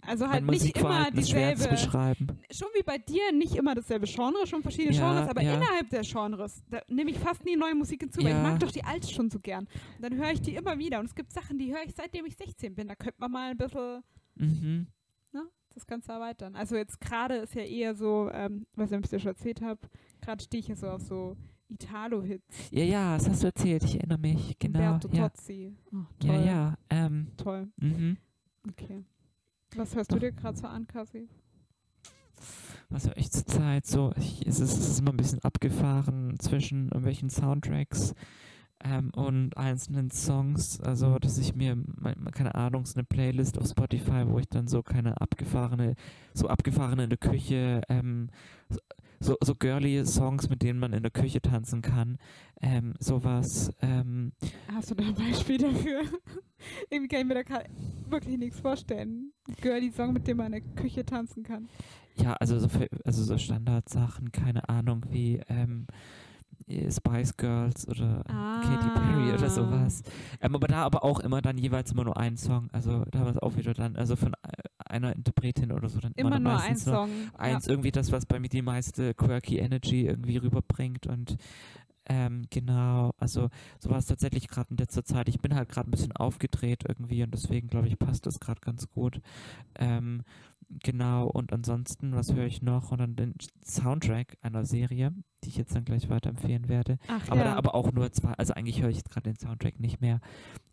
Also 0.00 0.24
mein 0.26 0.32
halt 0.32 0.46
nicht 0.62 0.76
immer 0.76 1.10
dieselbe. 1.10 1.68
beschreiben. 1.68 2.26
Schon 2.50 2.68
wie 2.74 2.82
bei 2.82 2.98
dir, 2.98 3.30
nicht 3.32 3.54
immer 3.54 3.74
dasselbe 3.74 4.06
Genre, 4.06 4.46
schon 4.46 4.62
verschiedene 4.62 4.96
Ja, 4.96 5.12
Genres, 5.12 5.28
aber 5.30 5.42
ja. 5.42 5.54
innerhalb 5.54 5.90
der 5.90 6.02
Genres, 6.02 6.62
da 6.70 6.80
nehme 6.88 7.10
ich 7.10 7.18
fast 7.18 7.44
nie 7.44 7.54
neue 7.54 7.74
Musik 7.74 8.00
hinzu, 8.00 8.20
weil 8.22 8.30
Ja. 8.30 8.36
ich 8.38 8.50
mag 8.50 8.58
doch 8.60 8.70
die 8.72 8.82
alte 8.82 9.08
schon 9.12 9.30
so 9.30 9.38
gern. 9.38 9.68
Und 9.96 10.02
dann 10.02 10.16
höre 10.16 10.32
ich 10.32 10.40
die 10.40 10.54
immer 10.56 10.78
wieder. 10.78 10.98
Und 10.98 11.06
es 11.06 11.14
gibt 11.14 11.30
Sachen, 11.32 11.58
die 11.58 11.72
höre 11.72 11.84
ich 11.84 11.94
seitdem 11.94 12.24
ich 12.26 12.34
16 12.36 12.74
bin. 12.74 12.88
Da 12.88 12.96
könnte 12.96 13.20
man 13.20 13.30
mal 13.30 13.50
ein 13.50 13.56
bisschen 13.58 14.02
Mhm. 14.34 14.86
ne, 15.32 15.42
das 15.74 15.86
Ganze 15.86 16.12
erweitern. 16.12 16.56
Also 16.56 16.74
jetzt 16.76 16.98
gerade 17.00 17.36
ist 17.36 17.54
ja 17.54 17.62
eher 17.62 17.94
so, 17.94 18.30
ähm, 18.32 18.66
was 18.74 18.90
ich 18.90 19.00
dir 19.08 19.20
schon 19.20 19.28
erzählt 19.32 19.60
habe, 19.60 19.80
gerade 20.22 20.42
stehe 20.42 20.60
ich 20.60 20.68
ja 20.68 20.76
so 20.76 20.88
auf 20.88 21.02
so 21.02 21.36
Italo-Hits. 21.68 22.70
Ja, 22.70 22.84
ja, 22.84 23.16
das 23.16 23.28
hast 23.28 23.42
du 23.42 23.46
erzählt, 23.48 23.84
ich 23.84 23.96
erinnere 23.96 24.18
mich, 24.18 24.58
genau. 24.58 24.78
Umberto 24.94 25.08
Ja, 25.12 25.28
Tozzi. 25.28 25.74
Oh, 25.92 25.96
ja, 26.22 26.32
toll. 26.34 26.46
ja, 26.46 26.74
ähm, 26.90 27.26
Toll. 27.36 27.68
mhm. 27.76 28.16
Okay. 28.68 29.04
Was 29.76 29.94
hörst 29.94 30.12
du 30.12 30.18
dir 30.18 30.32
gerade 30.32 30.56
so 30.58 30.66
an, 30.66 30.86
Cassie? 30.86 31.28
Was 32.90 33.06
höre 33.06 33.16
ich 33.16 33.30
zur 33.30 33.46
Zeit? 33.46 33.86
So, 33.86 34.12
ich, 34.16 34.46
es, 34.46 34.60
ist, 34.60 34.76
es 34.76 34.88
ist 34.90 35.00
immer 35.00 35.12
ein 35.12 35.16
bisschen 35.16 35.42
abgefahren 35.42 36.38
zwischen 36.38 36.86
irgendwelchen 36.88 37.30
Soundtracks 37.30 38.14
ähm, 38.84 39.10
und 39.14 39.56
einzelnen 39.56 40.10
Songs. 40.10 40.78
Also, 40.80 41.18
dass 41.18 41.38
ich 41.38 41.54
mir, 41.54 41.82
keine 42.32 42.54
Ahnung, 42.54 42.84
so 42.84 42.96
eine 42.96 43.04
Playlist 43.04 43.56
auf 43.58 43.66
Spotify, 43.66 44.24
wo 44.26 44.38
ich 44.38 44.48
dann 44.48 44.66
so 44.68 44.82
keine 44.82 45.20
abgefahrene, 45.20 45.94
so 46.34 46.48
abgefahrene 46.48 47.04
in 47.04 47.10
der 47.10 47.18
Küche, 47.18 47.80
ähm, 47.88 48.28
so, 48.68 48.78
so 49.22 49.54
girly 49.54 50.04
Songs, 50.04 50.48
mit 50.50 50.62
denen 50.62 50.78
man 50.78 50.92
in 50.92 51.02
der 51.02 51.10
Küche 51.12 51.40
tanzen 51.40 51.80
kann. 51.82 52.18
Ähm, 52.60 52.94
sowas. 52.98 53.70
Ähm, 53.80 54.32
Hast 54.72 54.90
du 54.90 54.94
da 54.94 55.04
ein 55.04 55.14
Beispiel 55.14 55.58
dafür? 55.58 56.02
Irgendwie 56.90 57.08
kann 57.08 57.20
ich 57.20 57.26
mir 57.26 57.42
da 57.44 57.62
wirklich 58.10 58.38
nichts 58.38 58.60
vorstellen. 58.60 59.32
Girly 59.60 59.90
Song, 59.90 60.12
mit 60.12 60.26
dem 60.26 60.36
man 60.36 60.52
in 60.52 60.62
der 60.64 60.74
Küche 60.82 61.04
tanzen 61.04 61.42
kann. 61.42 61.68
Ja, 62.16 62.34
also 62.34 62.58
so, 62.58 62.68
für- 62.68 62.88
also 63.04 63.22
so 63.24 63.38
Standardsachen, 63.38 64.30
keine 64.32 64.68
Ahnung, 64.68 65.04
wie 65.08 65.40
ähm, 65.48 65.86
äh, 66.68 66.90
Spice 66.90 67.36
Girls 67.36 67.88
oder 67.88 68.22
Katy 68.26 68.88
Perry 69.00 69.32
oder 69.32 69.46
Ah. 69.46 69.50
sowas. 69.50 70.02
Ähm, 70.40 70.54
aber 70.54 70.68
da 70.68 70.84
aber 70.84 71.04
auch 71.04 71.20
immer 71.20 71.40
dann 71.42 71.58
jeweils 71.58 71.90
immer 71.92 72.04
nur 72.04 72.16
ein 72.16 72.36
Song. 72.36 72.68
Also 72.72 73.04
da 73.10 73.20
war 73.20 73.28
es 73.30 73.38
auch 73.38 73.56
wieder 73.56 73.72
dann, 73.74 73.96
also 73.96 74.14
von 74.14 74.34
einer 74.92 75.14
Interpretin 75.16 75.72
oder 75.72 75.88
so 75.88 75.98
dann 76.00 76.12
immer, 76.12 76.36
Immer 76.36 76.38
nur 76.40 76.60
ein 76.60 76.76
Song. 76.76 77.10
eins 77.36 77.66
irgendwie 77.66 77.90
das, 77.90 78.12
was 78.12 78.26
bei 78.26 78.38
mir 78.38 78.48
die 78.48 78.62
meiste 78.62 79.14
quirky 79.14 79.58
Energy 79.58 80.06
irgendwie 80.06 80.36
rüberbringt 80.36 81.06
und 81.06 81.36
ähm, 82.06 82.46
genau, 82.50 83.12
also 83.18 83.48
so 83.78 83.88
war 83.90 83.98
es 83.98 84.06
tatsächlich 84.06 84.48
gerade 84.48 84.70
in 84.70 84.76
letzter 84.76 85.04
Zeit. 85.04 85.28
Ich 85.28 85.38
bin 85.40 85.54
halt 85.54 85.68
gerade 85.68 85.88
ein 85.88 85.92
bisschen 85.92 86.10
aufgedreht 86.12 86.82
irgendwie 86.88 87.22
und 87.22 87.32
deswegen 87.32 87.68
glaube 87.68 87.86
ich 87.86 87.96
passt 87.98 88.26
das 88.26 88.40
gerade 88.40 88.60
ganz 88.60 88.88
gut. 88.90 89.20
Ähm, 89.76 90.22
genau, 90.82 91.28
und 91.28 91.52
ansonsten, 91.52 92.16
was 92.16 92.34
höre 92.34 92.46
ich 92.46 92.60
noch? 92.60 92.90
Und 92.90 92.98
dann 92.98 93.14
den 93.14 93.34
Soundtrack 93.64 94.36
einer 94.42 94.64
Serie, 94.64 95.12
die 95.44 95.50
ich 95.50 95.56
jetzt 95.56 95.76
dann 95.76 95.84
gleich 95.84 96.08
weiterempfehlen 96.10 96.68
werde. 96.68 96.98
Ja. 97.08 97.20
Ach 97.22 97.28
Aber, 97.28 97.36
ja, 97.36 97.44
da, 97.44 97.54
aber 97.54 97.74
auch 97.76 97.92
nur 97.92 98.10
zwei, 98.10 98.32
also 98.32 98.52
eigentlich 98.54 98.82
höre 98.82 98.90
ich 98.90 98.96
jetzt 98.96 99.10
gerade 99.10 99.30
den 99.30 99.38
Soundtrack 99.38 99.78
nicht 99.78 100.00
mehr. 100.00 100.20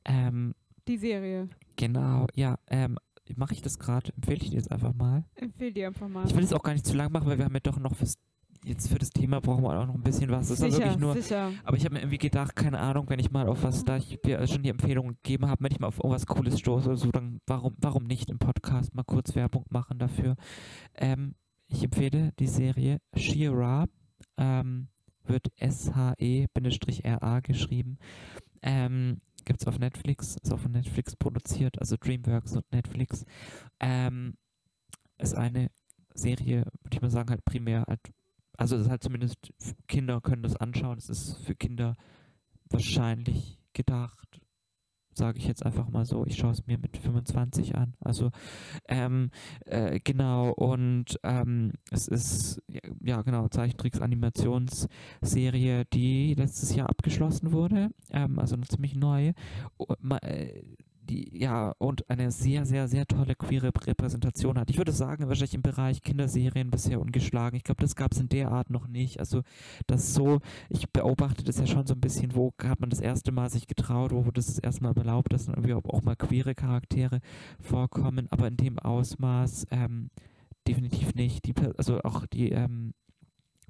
Ähm, 0.06 0.56
die 0.88 0.98
Serie. 0.98 1.48
genau, 1.76 2.26
ja, 2.34 2.58
ähm, 2.68 2.98
mache 3.36 3.54
ich 3.54 3.62
das 3.62 3.80
gerade, 3.80 4.14
empfehle 4.16 4.38
ich 4.42 4.50
dir 4.50 4.58
jetzt 4.58 4.72
einfach 4.72 4.94
mal. 4.94 5.26
Empfehle 5.36 5.72
dir 5.72 5.88
einfach 5.88 6.08
mal. 6.08 6.26
Ich 6.26 6.36
will 6.36 6.44
es 6.44 6.54
auch 6.54 6.64
gar 6.64 6.74
nicht 6.74 6.86
zu 6.86 6.96
lang 6.96 7.12
machen, 7.12 7.28
weil 7.28 7.38
wir 7.38 7.46
haben 7.46 7.54
ja 7.54 7.60
doch 7.60 7.80
noch 7.80 7.96
fürs 7.96 8.18
jetzt 8.66 8.90
für 8.90 9.00
das 9.00 9.10
Thema 9.10 9.40
brauchen 9.40 9.64
wir 9.64 9.80
auch 9.80 9.86
noch 9.86 9.96
ein 9.96 10.04
bisschen 10.04 10.30
was. 10.30 10.50
Das 10.50 10.60
ist 10.60 10.72
sicher, 10.72 10.80
wirklich 10.80 10.98
nur. 10.98 11.14
sicher. 11.14 11.52
Aber 11.64 11.78
ich 11.78 11.86
habe 11.86 11.94
mir 11.96 12.02
irgendwie 12.02 12.18
gedacht, 12.18 12.56
keine 12.56 12.80
Ahnung, 12.80 13.06
wenn 13.10 13.20
ich 13.20 13.32
mal 13.32 13.48
auf 13.48 13.64
was, 13.64 13.84
da 13.84 13.98
ich 13.98 14.20
dir 14.24 14.46
schon 14.48 14.64
die 14.64 14.70
Empfehlung 14.70 15.16
gegeben 15.22 15.48
habe, 15.48 15.64
wenn 15.64 15.72
ich 15.72 15.80
mal 15.80 15.88
auf 15.88 16.00
irgendwas 16.00 16.26
Cooles 16.26 16.60
stoße 16.60 16.88
oder 16.88 16.98
so, 16.98 17.12
dann 17.12 17.40
warum, 17.48 17.76
warum 17.80 18.04
nicht 18.04 18.30
im 18.30 18.40
Podcast 18.40 18.94
mal 18.96 19.04
kurz 19.04 19.36
Werbung 19.36 19.66
machen 19.70 20.00
dafür? 20.00 20.36
Ähm, 20.96 21.36
ich 21.68 21.84
empfehle 21.84 22.34
die 22.40 22.48
Serie 22.48 23.00
She-Ra, 23.16 23.86
ähm, 24.38 24.90
wird 25.24 25.48
S-H-E-R-A 25.58 27.40
geschrieben. 27.42 27.98
Ähm, 28.62 29.22
Gibt 29.46 29.62
es 29.62 29.68
auf 29.68 29.80
Netflix, 29.80 30.38
ist 30.42 30.54
auch 30.54 30.60
von 30.60 30.72
Netflix 30.72 31.16
produziert, 31.16 31.80
also 31.80 31.96
Dreamworks 32.00 32.54
und 32.54 32.72
Netflix. 32.72 33.26
Ähm, 33.80 34.36
ist 35.18 35.36
eine 35.36 35.72
Serie, 36.14 36.66
würde 36.84 36.96
ich 36.96 37.02
mal 37.02 37.10
sagen, 37.10 37.30
halt 37.30 37.46
primär 37.46 37.86
halt, 37.88 38.02
also 38.58 38.76
es 38.76 38.84
ist 38.84 38.90
halt 38.90 39.04
zumindest 39.04 39.38
Kinder 39.88 40.22
können 40.22 40.44
das 40.44 40.56
anschauen. 40.56 40.98
Es 40.98 41.10
ist 41.10 41.38
für 41.38 41.56
Kinder 41.56 41.96
wahrscheinlich 42.70 43.60
gedacht, 43.74 44.42
sage 45.14 45.38
ich 45.38 45.48
jetzt 45.48 45.66
einfach 45.66 45.90
mal 45.90 46.06
so. 46.06 46.26
Ich 46.26 46.38
schaue 46.38 46.52
es 46.52 46.66
mir 46.68 46.78
mit 46.78 46.98
25 46.98 47.76
an. 47.76 47.94
Also 48.00 48.32
ähm, 48.88 49.32
äh, 49.66 50.00
genau 50.00 50.52
und 50.52 51.20
ähm, 51.24 51.74
es 51.92 52.08
ist 52.08 52.62
ja 53.02 53.22
genau 53.22 53.48
Zeichentricks 53.48 54.02
Animationsserie, 54.02 55.86
die 55.86 56.34
letztes 56.36 56.76
Jahr 56.76 56.90
abgeschlossen 56.90 57.52
wurde. 57.52 57.90
Ähm, 58.12 58.40
also 58.40 58.56
noch 58.56 58.68
ziemlich 58.68 58.96
neu. 58.96 59.34
Die 61.10 61.30
ja 61.38 61.74
und 61.78 62.10
eine 62.10 62.32
sehr, 62.32 62.66
sehr, 62.66 62.88
sehr 62.88 63.06
tolle 63.08 63.36
queere 63.36 63.72
Repräsentation 63.76 64.60
hat. 64.60 64.70
Ich 64.70 64.78
würde 64.78 64.92
sagen, 64.92 65.28
wahrscheinlich 65.28 65.56
im 65.56 65.62
Bereich 65.62 66.02
Kinderserien 66.02 66.72
bisher 66.72 67.02
ungeschlagen. 67.02 67.58
Ich 67.58 67.64
glaube, 67.64 67.82
das 67.82 67.96
gab 67.96 68.12
es 68.12 68.20
in 68.20 68.30
der 68.30 68.52
Art 68.52 68.70
noch 68.70 68.88
nicht. 68.88 69.20
Also 69.20 69.42
das 69.88 70.14
so, 70.14 70.40
ich 70.70 70.90
beobachte 70.92 71.44
das 71.44 71.60
ja 71.60 71.68
schon 71.68 71.88
so 71.88 71.96
ein 71.96 72.02
bisschen, 72.02 72.36
wo 72.36 72.54
hat 72.64 72.80
man 72.80 72.90
das 72.90 73.00
erste 73.00 73.32
Mal 73.32 73.50
sich 73.50 73.68
getraut, 73.68 74.12
wo 74.12 74.26
wurde 74.26 74.42
das 74.42 74.60
erste 74.60 74.84
Mal 74.84 74.96
erlaubt, 74.96 75.34
dass 75.34 75.46
dann 75.46 75.56
irgendwie 75.56 75.74
auch 75.74 76.02
mal 76.04 76.16
queere 76.16 76.56
Charaktere 76.56 77.20
vorkommen, 77.60 78.28
aber 78.30 78.48
in 78.48 78.58
dem 78.58 78.80
Ausmaß 78.80 79.68
ähm, 79.72 80.12
definitiv 80.68 81.16
nicht. 81.16 81.46
Die, 81.46 81.54
also 81.78 82.02
auch 82.04 82.26
die 82.28 82.52
ähm, 82.52 82.94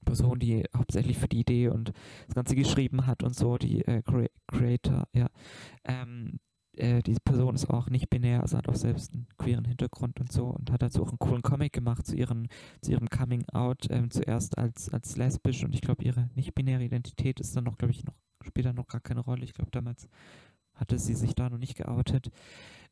Person, 0.05 0.39
die 0.39 0.63
hauptsächlich 0.75 1.17
für 1.17 1.27
die 1.27 1.41
Idee 1.41 1.69
und 1.69 1.93
das 2.27 2.35
Ganze 2.35 2.55
geschrieben 2.55 3.05
hat 3.05 3.23
und 3.23 3.35
so, 3.35 3.57
die 3.57 3.85
äh, 3.85 4.01
Creator, 4.47 5.07
ja, 5.13 5.27
ähm, 5.85 6.39
äh, 6.79 7.01
diese 7.01 7.19
Person 7.19 7.55
ist 7.55 7.69
auch 7.69 7.89
nicht 7.89 8.09
binär, 8.09 8.41
also 8.41 8.57
hat 8.57 8.67
auch 8.69 8.75
selbst 8.75 9.13
einen 9.13 9.27
queeren 9.37 9.65
Hintergrund 9.65 10.19
und 10.19 10.31
so 10.31 10.47
und 10.47 10.71
hat 10.71 10.81
dazu 10.81 11.03
auch 11.03 11.09
einen 11.09 11.19
coolen 11.19 11.41
Comic 11.41 11.73
gemacht 11.73 12.05
zu, 12.05 12.15
ihren, 12.15 12.47
zu 12.81 12.91
ihrem 12.91 13.09
Coming 13.09 13.45
Out, 13.53 13.87
ähm, 13.89 14.09
zuerst 14.09 14.57
als, 14.57 14.89
als 14.89 15.17
lesbisch 15.17 15.63
und 15.63 15.73
ich 15.73 15.81
glaube, 15.81 16.03
ihre 16.03 16.29
nicht-binäre 16.35 16.83
Identität 16.83 17.39
ist 17.39 17.55
dann 17.55 17.65
noch, 17.65 17.77
glaube 17.77 17.91
ich, 17.91 18.03
noch 18.05 18.15
später 18.45 18.73
noch 18.73 18.87
gar 18.87 19.01
keine 19.01 19.19
Rolle. 19.21 19.43
Ich 19.43 19.53
glaube, 19.53 19.71
damals 19.71 20.07
hatte 20.73 20.97
sie 20.97 21.13
sich 21.13 21.35
da 21.35 21.49
noch 21.49 21.57
nicht 21.57 21.75
geoutet. 21.75 22.31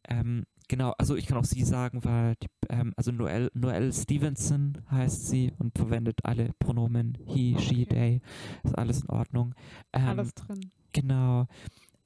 Ähm, 0.08 0.46
genau, 0.68 0.94
also 0.98 1.16
ich 1.16 1.26
kann 1.26 1.38
auch 1.38 1.46
sie 1.46 1.64
sagen, 1.64 2.04
weil, 2.04 2.36
die, 2.44 2.48
ähm, 2.70 2.94
also 2.98 3.12
Noelle, 3.12 3.50
Noelle 3.54 3.94
Stevenson 3.94 4.78
heißt 4.92 5.28
sie 5.28 5.54
und 5.58 5.78
verwendet 5.78 6.20
alle 6.24 6.52
Pronomen 6.60 7.18
he, 7.26 7.58
she, 7.60 7.86
they. 7.86 8.22
Ist 8.64 8.78
alles 8.78 9.02
in 9.02 9.10
Ordnung. 9.10 9.56
Ähm, 9.94 10.08
alles 10.08 10.34
drin. 10.34 10.72
Genau. 10.94 11.48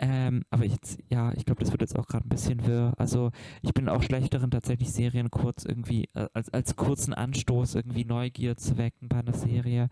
Ähm, 0.04 0.44
aber 0.50 0.66
jetzt, 0.66 0.98
ja, 1.10 1.32
ich 1.34 1.46
glaube, 1.46 1.60
das 1.60 1.72
wird 1.72 1.82
jetzt 1.82 1.98
auch 1.98 2.08
gerade 2.08 2.26
ein 2.26 2.30
bisschen 2.30 2.66
wirr. 2.66 2.94
Also 2.98 3.30
ich 3.62 3.72
bin 3.72 3.88
auch 3.88 4.02
schlecht 4.02 4.34
darin, 4.34 4.50
tatsächlich 4.50 4.92
Serien 4.92 5.30
kurz 5.30 5.64
irgendwie, 5.64 6.10
äh, 6.16 6.28
als, 6.34 6.50
als 6.50 6.76
kurzen 6.76 7.14
Anstoß 7.14 7.76
irgendwie 7.76 8.04
Neugier 8.04 8.58
zu 8.58 8.80
wecken 8.80 9.10
bei 9.10 9.20
einer 9.20 9.34
Serie. 9.34 9.90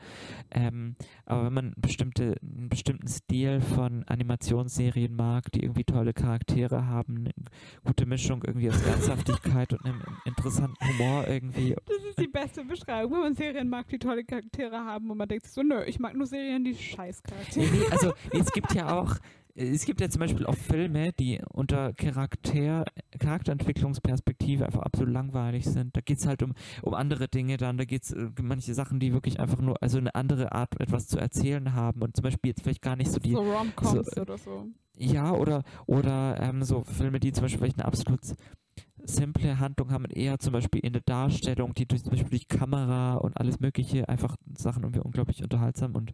Ähm, 0.49 0.95
aber 1.25 1.45
wenn 1.45 1.53
man 1.53 1.73
bestimmte, 1.77 2.37
einen 2.41 2.69
bestimmten 2.69 3.07
Stil 3.07 3.61
von 3.61 4.03
Animationsserien 4.05 5.15
mag, 5.15 5.51
die 5.51 5.61
irgendwie 5.61 5.83
tolle 5.83 6.13
Charaktere 6.13 6.87
haben, 6.87 7.19
eine 7.19 7.31
gute 7.83 8.07
Mischung 8.07 8.43
irgendwie 8.43 8.69
aus 8.69 8.81
Ernsthaftigkeit 8.81 9.73
und 9.73 9.85
einem 9.85 10.01
interessanten 10.25 10.87
Humor 10.87 11.27
irgendwie. 11.27 11.75
Das 11.85 12.03
ist 12.03 12.19
die 12.19 12.27
beste 12.27 12.63
Beschreibung, 12.63 13.13
wenn 13.13 13.19
man 13.19 13.35
Serien 13.35 13.69
mag, 13.69 13.87
die 13.87 13.99
tolle 13.99 14.23
Charaktere 14.23 14.77
haben 14.77 15.11
und 15.11 15.17
man 15.17 15.27
denkt 15.27 15.47
so, 15.47 15.61
nö, 15.61 15.83
ich 15.83 15.99
mag 15.99 16.15
nur 16.15 16.25
Serien, 16.25 16.63
die 16.63 16.75
scheiß 16.75 17.23
Charaktere. 17.23 17.65
Nee, 17.65 17.79
nee, 17.79 17.85
also 17.91 18.13
es 18.31 18.51
gibt 18.51 18.73
ja 18.73 18.97
auch, 18.97 19.17
es 19.59 19.85
gibt 19.85 19.99
ja 19.99 20.09
zum 20.09 20.21
Beispiel 20.21 20.45
auch 20.45 20.55
Filme, 20.55 21.11
die 21.11 21.41
unter 21.51 21.93
Charakter, 21.93 22.85
Charakterentwicklungsperspektive 23.19 24.65
einfach 24.65 24.81
absolut 24.81 25.13
langweilig 25.13 25.65
sind. 25.65 25.95
Da 25.97 26.01
geht 26.01 26.19
es 26.19 26.25
halt 26.25 26.41
um, 26.43 26.53
um 26.81 26.93
andere 26.93 27.27
Dinge 27.27 27.57
dann, 27.57 27.77
da 27.77 27.83
geht 27.83 28.03
es 28.03 28.11
äh, 28.11 28.29
manche 28.41 28.73
Sachen, 28.73 28.99
die 28.99 29.11
wirklich 29.11 29.39
einfach 29.39 29.59
nur, 29.59 29.81
also 29.83 29.97
eine 29.97 30.15
andere 30.15 30.53
Art 30.53 30.79
etwas 30.79 31.07
zu 31.07 31.19
erzählen 31.19 31.73
haben 31.73 32.01
und 32.01 32.15
zum 32.15 32.23
Beispiel 32.23 32.49
jetzt 32.49 32.61
vielleicht 32.61 32.81
gar 32.81 32.95
nicht 32.95 33.11
so 33.11 33.19
die... 33.19 33.31
So 33.31 33.41
Rom-Coms 33.41 34.11
so, 34.15 34.21
oder 34.21 34.37
so. 34.37 34.67
Ja, 34.95 35.33
oder, 35.33 35.63
oder 35.85 36.39
ähm, 36.41 36.63
so 36.63 36.83
Filme, 36.83 37.19
die 37.19 37.31
zum 37.33 37.43
Beispiel 37.43 37.59
vielleicht 37.59 37.79
eine 37.79 37.85
absolut 37.85 38.21
simple 39.03 39.59
Handlung 39.59 39.91
haben, 39.91 40.05
eher 40.05 40.39
zum 40.39 40.53
Beispiel 40.53 40.81
in 40.81 40.93
der 40.93 41.01
Darstellung, 41.01 41.73
die 41.73 41.85
durch, 41.85 42.03
zum 42.03 42.11
Beispiel 42.11 42.29
durch 42.29 42.47
Kamera 42.47 43.15
und 43.15 43.37
alles 43.37 43.59
mögliche 43.59 44.07
einfach 44.07 44.35
Sachen 44.57 44.83
irgendwie 44.83 45.01
unglaublich 45.01 45.43
unterhaltsam 45.43 45.95
und 45.95 46.13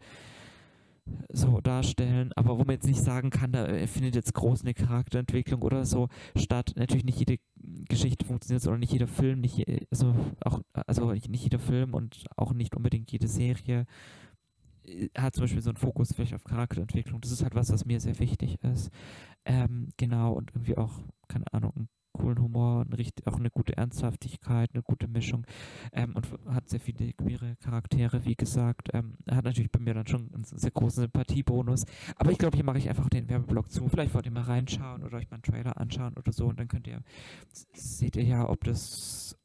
so 1.30 1.62
darstellen, 1.62 2.32
aber 2.36 2.58
wo 2.58 2.64
man 2.64 2.76
jetzt 2.76 2.88
nicht 2.88 3.02
sagen 3.02 3.30
kann, 3.30 3.52
da 3.52 3.66
äh, 3.68 3.88
findet 3.88 4.16
jetzt 4.16 4.34
groß 4.34 4.62
eine 4.62 4.74
Charakterentwicklung 4.74 5.62
oder 5.62 5.86
so 5.86 6.10
statt. 6.36 6.74
Natürlich 6.76 7.06
nicht 7.06 7.20
jede 7.20 7.38
Geschichte 7.88 8.26
funktioniert 8.26 8.66
oder 8.68 8.78
nicht 8.78 8.94
jeder 8.94 9.08
Film, 9.08 9.42
nicht 9.42 9.66
also 9.92 10.16
auch 10.42 10.62
also 10.74 11.12
nicht 11.12 11.44
jeder 11.44 11.60
Film 11.60 11.94
und 11.94 12.26
auch 12.38 12.54
nicht 12.54 12.76
unbedingt 12.76 13.12
jede 13.12 13.28
Serie 13.28 13.86
äh, 14.84 15.10
hat 15.18 15.36
zum 15.36 15.44
Beispiel 15.44 15.62
so 15.62 15.70
einen 15.70 15.78
Fokus 15.78 16.14
vielleicht 16.14 16.34
auf 16.34 16.44
Charakterentwicklung. 16.44 17.22
Das 17.22 17.32
ist 17.32 17.44
halt 17.44 17.56
was, 17.56 17.72
was 17.72 17.86
mir 17.86 18.00
sehr 18.00 18.20
wichtig 18.20 18.58
ist. 18.64 18.90
Ähm, 19.46 19.90
genau, 19.98 20.34
und 20.34 20.52
irgendwie 20.52 20.78
auch, 20.78 20.94
keine 21.28 21.52
Ahnung, 21.54 21.74
ein 21.76 21.90
coolen 22.18 22.40
Humor, 22.40 22.86
richtig, 22.98 23.28
auch 23.28 23.38
eine 23.38 23.50
gute 23.50 23.78
Ernsthaftigkeit, 23.78 24.70
eine 24.74 24.84
gute 24.84 25.08
Mischung 25.08 25.46
ähm, 25.92 26.16
und 26.16 26.28
hat 26.54 26.70
sehr 26.70 26.80
viele 26.80 27.14
queere 27.14 27.56
Charaktere, 27.58 28.26
wie 28.26 28.36
gesagt. 28.36 28.90
Ähm, 28.94 29.18
hat 29.30 29.46
natürlich 29.46 29.72
bei 29.72 29.80
mir 29.80 29.94
dann 29.94 30.08
schon 30.08 30.34
einen 30.34 30.44
sehr 30.44 30.72
großen 30.72 31.04
Sympathiebonus. 31.04 31.86
Aber 32.16 32.32
ich 32.32 32.38
glaube, 32.38 32.56
hier 32.56 32.66
mache 32.66 32.78
ich 32.78 32.90
einfach 32.90 33.10
den 33.10 33.30
Werbeblock 33.30 33.72
zu. 33.72 33.88
Vielleicht 33.88 34.14
wollt 34.14 34.26
ihr 34.26 34.32
mal 34.32 34.44
reinschauen 34.44 35.04
oder 35.04 35.18
euch 35.18 35.30
mal 35.30 35.36
einen 35.36 35.44
Trailer 35.44 35.80
anschauen 35.80 36.16
oder 36.18 36.32
so 36.32 36.48
und 36.48 36.60
dann 36.60 36.68
könnt 36.68 36.88
ihr, 36.88 37.02
seht 37.74 38.16
ihr 38.16 38.24
ja, 38.24 38.48
ob 38.48 38.64
das, 38.64 39.38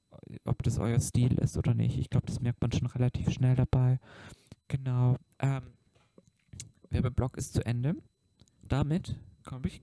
ob 0.44 0.62
das 0.62 0.78
euer 0.78 1.00
Stil 1.00 1.38
ist 1.38 1.56
oder 1.56 1.74
nicht. 1.74 1.98
Ich 1.98 2.10
glaube, 2.10 2.26
das 2.26 2.40
merkt 2.40 2.60
man 2.60 2.72
schon 2.72 2.86
relativ 2.86 3.30
schnell 3.30 3.56
dabei. 3.56 3.98
Genau. 4.68 5.16
Ähm, 5.40 5.62
Werbeblock 6.90 7.36
ist 7.36 7.54
zu 7.54 7.64
Ende. 7.64 7.96
Damit 8.62 9.16
komme 9.44 9.66
ich 9.66 9.80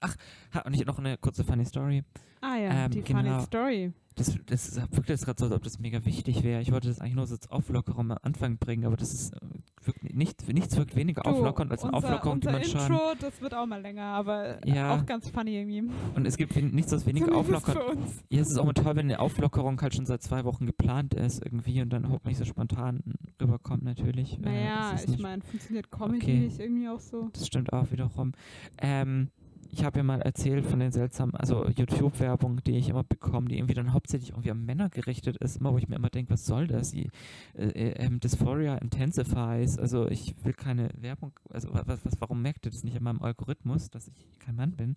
Ach, 0.00 0.16
und 0.64 0.74
ich 0.74 0.84
noch 0.86 0.98
eine 0.98 1.16
kurze 1.18 1.44
Funny 1.44 1.64
Story. 1.64 2.02
Ah 2.40 2.56
ja, 2.56 2.84
ähm, 2.84 2.90
die 2.90 3.02
genau. 3.02 3.20
Funny 3.20 3.42
Story. 3.42 3.92
Das, 4.14 4.34
das 4.46 4.76
wirkt 4.92 5.10
jetzt 5.10 5.26
gerade 5.26 5.38
so, 5.38 5.44
als 5.44 5.54
ob 5.54 5.62
das 5.62 5.78
mega 5.78 6.02
wichtig 6.06 6.42
wäre. 6.42 6.62
Ich 6.62 6.72
wollte 6.72 6.88
das 6.88 7.00
eigentlich 7.00 7.16
nur 7.16 7.26
so 7.26 7.34
als 7.34 7.50
Auflockerung 7.50 8.12
am 8.12 8.18
Anfang 8.22 8.56
bringen, 8.56 8.86
aber 8.86 8.96
das 8.96 9.12
ist 9.12 9.34
äh, 9.34 9.40
wirkt 9.84 10.14
nicht, 10.14 10.48
nichts 10.52 10.76
wirkt 10.76 10.96
weniger 10.96 11.22
du, 11.22 11.30
auflockernd 11.30 11.70
als 11.70 11.82
eine 11.82 11.92
unser, 11.92 12.08
Auflockerung, 12.08 12.36
unser 12.36 12.50
die 12.50 12.54
man 12.54 12.62
Intro, 12.62 12.78
schon. 12.78 12.92
Intro, 12.92 13.14
das 13.20 13.40
wird 13.42 13.54
auch 13.54 13.66
mal 13.66 13.80
länger, 13.82 14.04
aber 14.04 14.66
ja. 14.66 14.94
auch 14.94 15.04
ganz 15.04 15.28
funny 15.28 15.56
irgendwie. 15.56 15.84
Und 16.14 16.26
es 16.26 16.38
gibt 16.38 16.56
nichts, 16.56 16.92
was 16.92 17.04
weniger 17.04 17.34
auflockernd. 17.34 17.98
Ja, 18.30 18.40
es 18.40 18.50
ist 18.50 18.58
auch 18.58 18.64
mal 18.64 18.72
toll, 18.72 18.96
wenn 18.96 19.06
eine 19.06 19.20
Auflockerung 19.20 19.80
halt 19.82 19.94
schon 19.94 20.06
seit 20.06 20.22
zwei 20.22 20.44
Wochen 20.44 20.64
geplant 20.64 21.12
ist 21.12 21.44
irgendwie 21.44 21.82
und 21.82 21.90
dann 21.90 22.04
überhaupt 22.04 22.26
nicht 22.26 22.38
so 22.38 22.44
spontan 22.44 23.02
rüberkommt 23.40 23.84
natürlich. 23.84 24.38
Äh, 24.38 24.42
naja, 24.42 24.92
äh, 24.92 25.10
ich 25.10 25.18
meine, 25.18 25.42
funktioniert 25.42 25.90
Comedy 25.90 26.22
okay. 26.22 26.38
nicht 26.38 26.58
irgendwie 26.58 26.88
auch 26.88 27.00
so. 27.00 27.28
Das 27.32 27.46
stimmt 27.46 27.72
auch 27.72 27.90
wiederum. 27.90 28.32
Ähm, 28.78 29.28
ich 29.70 29.84
habe 29.84 29.98
ja 29.98 30.02
mal 30.02 30.20
erzählt 30.20 30.64
von 30.66 30.80
den 30.80 30.92
seltsamen, 30.92 31.34
also 31.34 31.68
YouTube-Werbung, 31.68 32.62
die 32.64 32.76
ich 32.76 32.88
immer 32.88 33.04
bekomme, 33.04 33.48
die 33.48 33.58
irgendwie 33.58 33.74
dann 33.74 33.92
hauptsächlich 33.92 34.30
irgendwie 34.30 34.50
an 34.50 34.64
Männer 34.64 34.88
gerichtet 34.88 35.36
ist, 35.38 35.56
immer 35.56 35.72
wo 35.72 35.78
ich 35.78 35.88
mir 35.88 35.96
immer 35.96 36.10
denke, 36.10 36.32
was 36.32 36.46
soll 36.46 36.66
das? 36.66 36.90
Die, 36.90 37.10
äh, 37.54 37.68
äh, 37.68 38.10
Dysphoria 38.18 38.76
intensifies, 38.76 39.78
also 39.78 40.08
ich 40.08 40.34
will 40.44 40.52
keine 40.52 40.90
Werbung, 41.00 41.32
also 41.50 41.68
was, 41.72 42.04
was, 42.04 42.20
warum 42.20 42.42
merkt 42.42 42.66
ihr 42.66 42.70
das 42.70 42.84
nicht 42.84 42.96
in 42.96 43.02
meinem 43.02 43.22
Algorithmus, 43.22 43.90
dass 43.90 44.08
ich 44.08 44.14
kein 44.38 44.56
Mann 44.56 44.72
bin? 44.72 44.96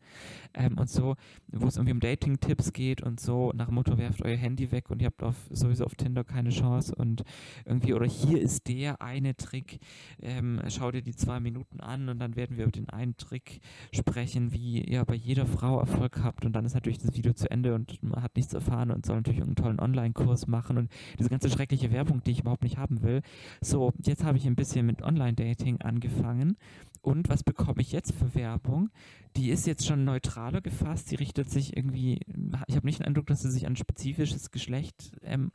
Ähm, 0.54 0.78
und 0.78 0.90
so, 0.90 1.16
wo 1.48 1.68
es 1.68 1.78
irgendwie 1.78 1.94
um 1.94 2.00
Dating-Tipps 2.00 2.74
geht 2.74 3.02
und 3.02 3.20
so, 3.20 3.52
nach 3.56 3.68
dem 3.68 3.76
Motto, 3.76 3.98
werft 3.98 4.22
euer 4.24 4.38
Handy 4.38 4.72
weg 4.72 4.90
und 4.90 5.02
ihr 5.02 5.08
habt 5.08 5.24
auf, 5.24 5.36
sowieso 5.50 5.86
auf 5.86 5.96
Tinder 5.96 6.24
keine 6.24 6.50
Chance 6.50 6.94
und 6.96 7.24
irgendwie, 7.66 7.94
oder 7.94 8.06
hier 8.06 8.42
ist 8.42 8.68
der 8.68 9.02
eine 9.02 9.36
Trick, 9.36 9.80
ähm, 10.22 10.62
schau 10.70 10.92
dir 10.92 11.02
die 11.02 11.16
zwei 11.16 11.40
Minuten 11.40 11.80
an 11.80 12.10
und 12.10 12.20
dann 12.20 12.36
werden 12.36 12.58
wir 12.58 12.66
über 12.66 12.72
den 12.72 12.90
einen 12.90 13.18
Trick 13.18 13.62
sprechen, 13.94 14.52
wie 14.54 14.59
ihr 14.60 15.06
bei 15.06 15.16
jeder 15.16 15.46
Frau 15.46 15.80
Erfolg 15.80 16.22
habt 16.24 16.46
und 16.46 16.54
dann 16.54 16.66
ist 16.66 16.74
natürlich 16.74 17.00
das 17.00 17.16
Video 17.16 17.34
zu 17.34 17.50
Ende 17.50 17.76
und 17.76 18.02
man 18.04 18.22
hat 18.22 18.36
nichts 18.36 18.54
erfahren 18.54 18.92
und 18.92 19.06
soll 19.06 19.18
natürlich 19.18 19.42
einen 19.42 19.56
tollen 19.56 19.80
Online-Kurs 19.80 20.48
machen 20.48 20.78
und 20.78 20.92
diese 21.18 21.30
ganze 21.30 21.50
schreckliche 21.50 21.92
Werbung, 21.92 22.22
die 22.24 22.32
ich 22.32 22.42
überhaupt 22.42 22.64
nicht 22.64 22.78
haben 22.78 23.02
will. 23.02 23.22
So, 23.62 23.94
jetzt 24.04 24.24
habe 24.24 24.38
ich 24.38 24.46
ein 24.46 24.56
bisschen 24.56 24.86
mit 24.86 25.02
Online-Dating 25.02 25.82
angefangen 25.82 26.58
und 27.02 27.30
was 27.30 27.44
bekomme 27.44 27.82
ich 27.82 27.92
jetzt 27.92 28.14
für 28.14 28.36
Werbung? 28.36 28.90
Die 29.36 29.50
ist 29.50 29.68
jetzt 29.68 29.86
schon 29.86 30.04
neutraler 30.04 30.62
gefasst, 30.62 31.12
die 31.12 31.16
richtet 31.16 31.50
sich 31.50 31.78
irgendwie, 31.78 32.20
ich 32.68 32.76
habe 32.76 32.86
nicht 32.86 33.00
den 33.00 33.06
Eindruck, 33.06 33.28
dass 33.28 33.42
sie 33.42 33.52
sich 33.52 33.68
an 33.68 33.76
spezifisches 33.76 34.52
Geschlecht 34.52 35.12
ähm, 35.24 35.52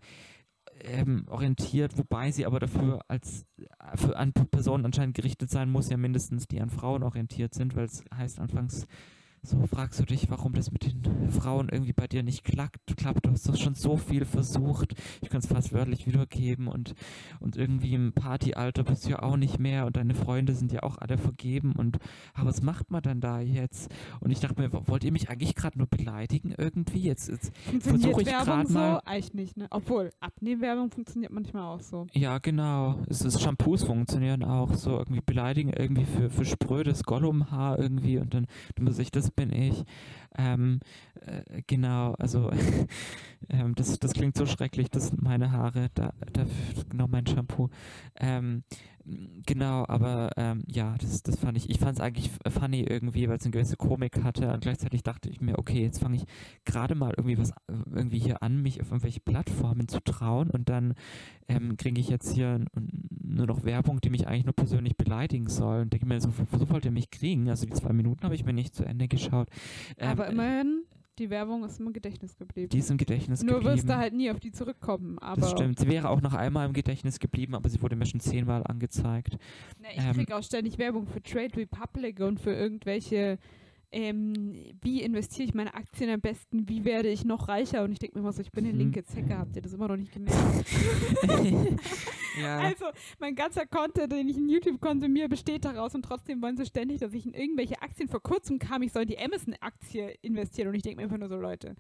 ähm, 0.80 1.24
orientiert, 1.28 1.96
wobei 1.96 2.30
sie 2.30 2.46
aber 2.46 2.60
dafür 2.60 3.00
als 3.08 3.46
äh, 3.56 3.96
für 3.96 4.16
an 4.16 4.32
Personen 4.32 4.84
anscheinend 4.84 5.14
gerichtet 5.14 5.50
sein 5.50 5.70
muss, 5.70 5.88
ja 5.88 5.96
mindestens 5.96 6.46
die 6.46 6.60
an 6.60 6.70
Frauen 6.70 7.02
orientiert 7.02 7.54
sind, 7.54 7.76
weil 7.76 7.84
es 7.84 8.04
heißt 8.14 8.40
anfangs 8.40 8.86
so 9.44 9.66
fragst 9.66 10.00
du 10.00 10.04
dich, 10.04 10.30
warum 10.30 10.54
das 10.54 10.72
mit 10.72 10.84
den 10.84 11.30
Frauen 11.30 11.68
irgendwie 11.68 11.92
bei 11.92 12.06
dir 12.06 12.22
nicht 12.22 12.44
klappt. 12.44 12.96
klappt. 12.96 13.26
Du 13.26 13.30
hast 13.30 13.48
doch 13.48 13.56
schon 13.56 13.74
so 13.74 13.96
viel 13.96 14.24
versucht. 14.24 14.94
Ich 15.20 15.28
kann 15.28 15.40
es 15.40 15.46
fast 15.46 15.72
wörtlich 15.72 16.06
wiedergeben 16.06 16.66
und, 16.66 16.94
und 17.40 17.56
irgendwie 17.56 17.94
im 17.94 18.12
Partyalter 18.12 18.84
bist 18.84 19.04
du 19.04 19.10
ja 19.10 19.22
auch 19.22 19.36
nicht 19.36 19.58
mehr 19.58 19.86
und 19.86 19.96
deine 19.96 20.14
Freunde 20.14 20.54
sind 20.54 20.72
ja 20.72 20.82
auch 20.82 20.98
alle 20.98 21.18
vergeben 21.18 21.72
und 21.72 21.98
aber 22.32 22.48
was 22.48 22.62
macht 22.62 22.90
man 22.90 23.02
dann 23.02 23.20
da 23.20 23.40
jetzt? 23.40 23.92
Und 24.20 24.30
ich 24.30 24.40
dachte 24.40 24.60
mir, 24.60 24.70
wollt 24.88 25.04
ihr 25.04 25.12
mich 25.12 25.28
eigentlich 25.28 25.54
gerade 25.54 25.78
nur 25.78 25.86
beleidigen 25.86 26.54
irgendwie? 26.56 27.02
Jetzt, 27.02 27.28
jetzt 27.28 27.52
versuche 27.80 28.22
ich 28.22 28.28
gerade 28.28 28.72
mal. 28.72 28.94
So? 28.94 29.00
Eigentlich 29.04 29.34
nicht, 29.34 29.56
ne? 29.56 29.66
Obwohl, 29.70 30.10
Abnehmwerbung 30.20 30.90
funktioniert 30.90 31.32
manchmal 31.32 31.64
auch 31.64 31.80
so. 31.80 32.06
Ja, 32.12 32.38
genau. 32.38 32.98
Es 33.08 33.20
ist 33.20 33.40
Shampoos 33.40 33.84
funktionieren 33.84 34.42
auch 34.42 34.74
so 34.74 34.98
irgendwie 34.98 35.20
beleidigen 35.20 35.72
irgendwie 35.72 36.04
für, 36.04 36.30
für 36.30 36.44
sprödes 36.44 37.04
Gollumhaar 37.04 37.78
irgendwie 37.78 38.18
und 38.18 38.32
dann 38.32 38.46
du 38.76 38.82
musst 38.82 38.98
ich 38.98 39.10
das 39.10 39.33
bin 39.34 39.52
ich. 39.52 39.84
Ähm, 40.36 40.80
äh, 41.20 41.62
genau, 41.66 42.12
also 42.14 42.50
ähm, 43.48 43.74
das, 43.74 43.98
das 43.98 44.12
klingt 44.12 44.36
so 44.36 44.46
schrecklich, 44.46 44.90
das 44.90 45.08
sind 45.08 45.22
meine 45.22 45.52
Haare, 45.52 45.90
da, 45.94 46.12
da 46.32 46.44
genau 46.88 47.06
mein 47.08 47.26
Shampoo. 47.26 47.70
Ähm, 48.16 48.64
genau, 49.46 49.84
aber 49.88 50.30
ähm, 50.36 50.64
ja, 50.66 50.94
das, 51.00 51.22
das 51.22 51.36
fand 51.36 51.56
ich, 51.56 51.70
ich 51.70 51.78
fand 51.78 51.98
es 51.98 52.00
eigentlich 52.00 52.30
funny 52.48 52.80
irgendwie, 52.80 53.28
weil 53.28 53.36
es 53.36 53.44
eine 53.44 53.52
gewisse 53.52 53.76
Komik 53.76 54.22
hatte 54.22 54.52
und 54.52 54.60
gleichzeitig 54.60 55.02
dachte 55.02 55.28
ich 55.28 55.40
mir, 55.40 55.58
okay, 55.58 55.82
jetzt 55.82 56.00
fange 56.00 56.16
ich 56.16 56.24
gerade 56.64 56.94
mal 56.94 57.12
irgendwie 57.16 57.38
was 57.38 57.52
irgendwie 57.68 58.18
hier 58.18 58.42
an, 58.42 58.62
mich 58.62 58.80
auf 58.80 58.88
irgendwelche 58.88 59.20
Plattformen 59.20 59.88
zu 59.88 60.00
trauen 60.00 60.50
und 60.50 60.68
dann 60.68 60.94
ähm, 61.48 61.76
kriege 61.76 62.00
ich 62.00 62.08
jetzt 62.08 62.32
hier 62.32 62.64
nur 63.34 63.46
noch 63.46 63.64
Werbung, 63.64 64.00
die 64.00 64.10
mich 64.10 64.26
eigentlich 64.26 64.44
nur 64.44 64.54
persönlich 64.54 64.96
beleidigen 64.96 65.48
soll 65.48 65.82
und 65.82 65.92
denke 65.92 66.06
mir, 66.06 66.20
so, 66.20 66.32
so 66.52 66.70
wollt 66.70 66.84
ihr 66.84 66.90
mich 66.90 67.10
kriegen? 67.10 67.48
Also 67.48 67.66
die 67.66 67.72
zwei 67.72 67.92
Minuten 67.92 68.24
habe 68.24 68.34
ich 68.34 68.44
mir 68.44 68.52
nicht 68.52 68.74
zu 68.74 68.84
Ende 68.84 69.08
geschaut. 69.08 69.48
Ähm, 69.98 70.10
aber 70.10 70.28
immerhin, 70.28 70.84
die 71.18 71.30
Werbung 71.30 71.64
ist 71.64 71.80
im 71.80 71.92
Gedächtnis 71.92 72.36
geblieben. 72.36 72.68
Die 72.70 72.78
ist 72.78 72.90
im 72.90 72.96
Gedächtnis 72.96 73.42
Nur 73.42 73.54
geblieben. 73.54 73.64
Nur 73.64 73.76
wirst 73.76 73.88
du 73.88 73.96
halt 73.96 74.14
nie 74.14 74.30
auf 74.30 74.40
die 74.40 74.52
zurückkommen. 74.52 75.18
Aber 75.18 75.40
das 75.40 75.50
stimmt. 75.52 75.78
Sie 75.78 75.88
wäre 75.88 76.08
auch 76.08 76.20
noch 76.20 76.34
einmal 76.34 76.66
im 76.66 76.72
Gedächtnis 76.72 77.18
geblieben, 77.18 77.54
aber 77.54 77.68
sie 77.68 77.80
wurde 77.82 77.96
mir 77.96 78.06
schon 78.06 78.20
zehnmal 78.20 78.64
angezeigt. 78.64 79.38
Na, 79.80 79.88
ich 79.94 80.04
ähm, 80.04 80.14
kriege 80.14 80.36
auch 80.36 80.42
ständig 80.42 80.78
Werbung 80.78 81.06
für 81.06 81.22
Trade 81.22 81.56
Republic 81.56 82.20
und 82.20 82.40
für 82.40 82.52
irgendwelche 82.52 83.38
ähm, 83.92 84.74
wie 84.80 85.02
investiere 85.02 85.48
ich 85.48 85.54
meine 85.54 85.74
Aktien 85.74 86.10
am 86.10 86.20
besten, 86.20 86.68
wie 86.68 86.84
werde 86.84 87.08
ich 87.08 87.24
noch 87.24 87.48
reicher 87.48 87.84
und 87.84 87.92
ich 87.92 87.98
denke 87.98 88.16
mir 88.16 88.22
immer 88.22 88.32
so, 88.32 88.42
ich 88.42 88.50
bin 88.50 88.64
eine 88.64 88.72
mhm. 88.72 88.80
linke 88.80 89.04
Zecke, 89.04 89.38
habt 89.38 89.56
ihr 89.56 89.62
das 89.62 89.72
immer 89.72 89.88
noch 89.88 89.96
nicht 89.96 90.12
gemerkt? 90.12 90.36
ja. 92.40 92.58
Also 92.58 92.86
mein 93.18 93.34
ganzer 93.34 93.66
Content, 93.66 94.12
den 94.12 94.28
ich 94.28 94.36
in 94.36 94.48
YouTube 94.48 94.80
konsumiere, 94.80 95.28
besteht 95.28 95.64
daraus 95.64 95.94
und 95.94 96.02
trotzdem 96.02 96.42
wollen 96.42 96.56
sie 96.56 96.66
ständig, 96.66 97.00
dass 97.00 97.14
ich 97.14 97.26
in 97.26 97.34
irgendwelche 97.34 97.80
Aktien, 97.82 98.08
vor 98.08 98.22
kurzem 98.22 98.58
kam, 98.58 98.82
ich 98.82 98.92
soll 98.92 99.02
in 99.02 99.08
die 99.08 99.18
Amazon-Aktie 99.18 100.16
investieren 100.22 100.68
und 100.68 100.74
ich 100.74 100.82
denke 100.82 100.98
mir 100.98 101.04
einfach 101.04 101.18
nur 101.18 101.28
so, 101.28 101.36
Leute, 101.36 101.74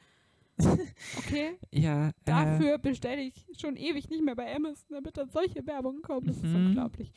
Okay. 1.18 1.58
ja. 1.72 2.08
Äh, 2.08 2.12
Dafür 2.24 2.78
bestelle 2.78 3.22
ich 3.22 3.46
schon 3.58 3.76
ewig 3.76 4.08
nicht 4.08 4.22
mehr 4.22 4.36
bei 4.36 4.54
Amazon, 4.54 4.86
damit 4.90 5.16
dann 5.16 5.28
solche 5.30 5.66
Werbungen 5.66 6.02
kommen. 6.02 6.26
Das 6.26 6.40
mhm. 6.40 6.48
ist 6.48 6.54
unglaublich. 6.54 7.12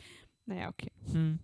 Naja, 0.46 0.70
okay. 0.70 0.92
Mhm. 1.14 1.40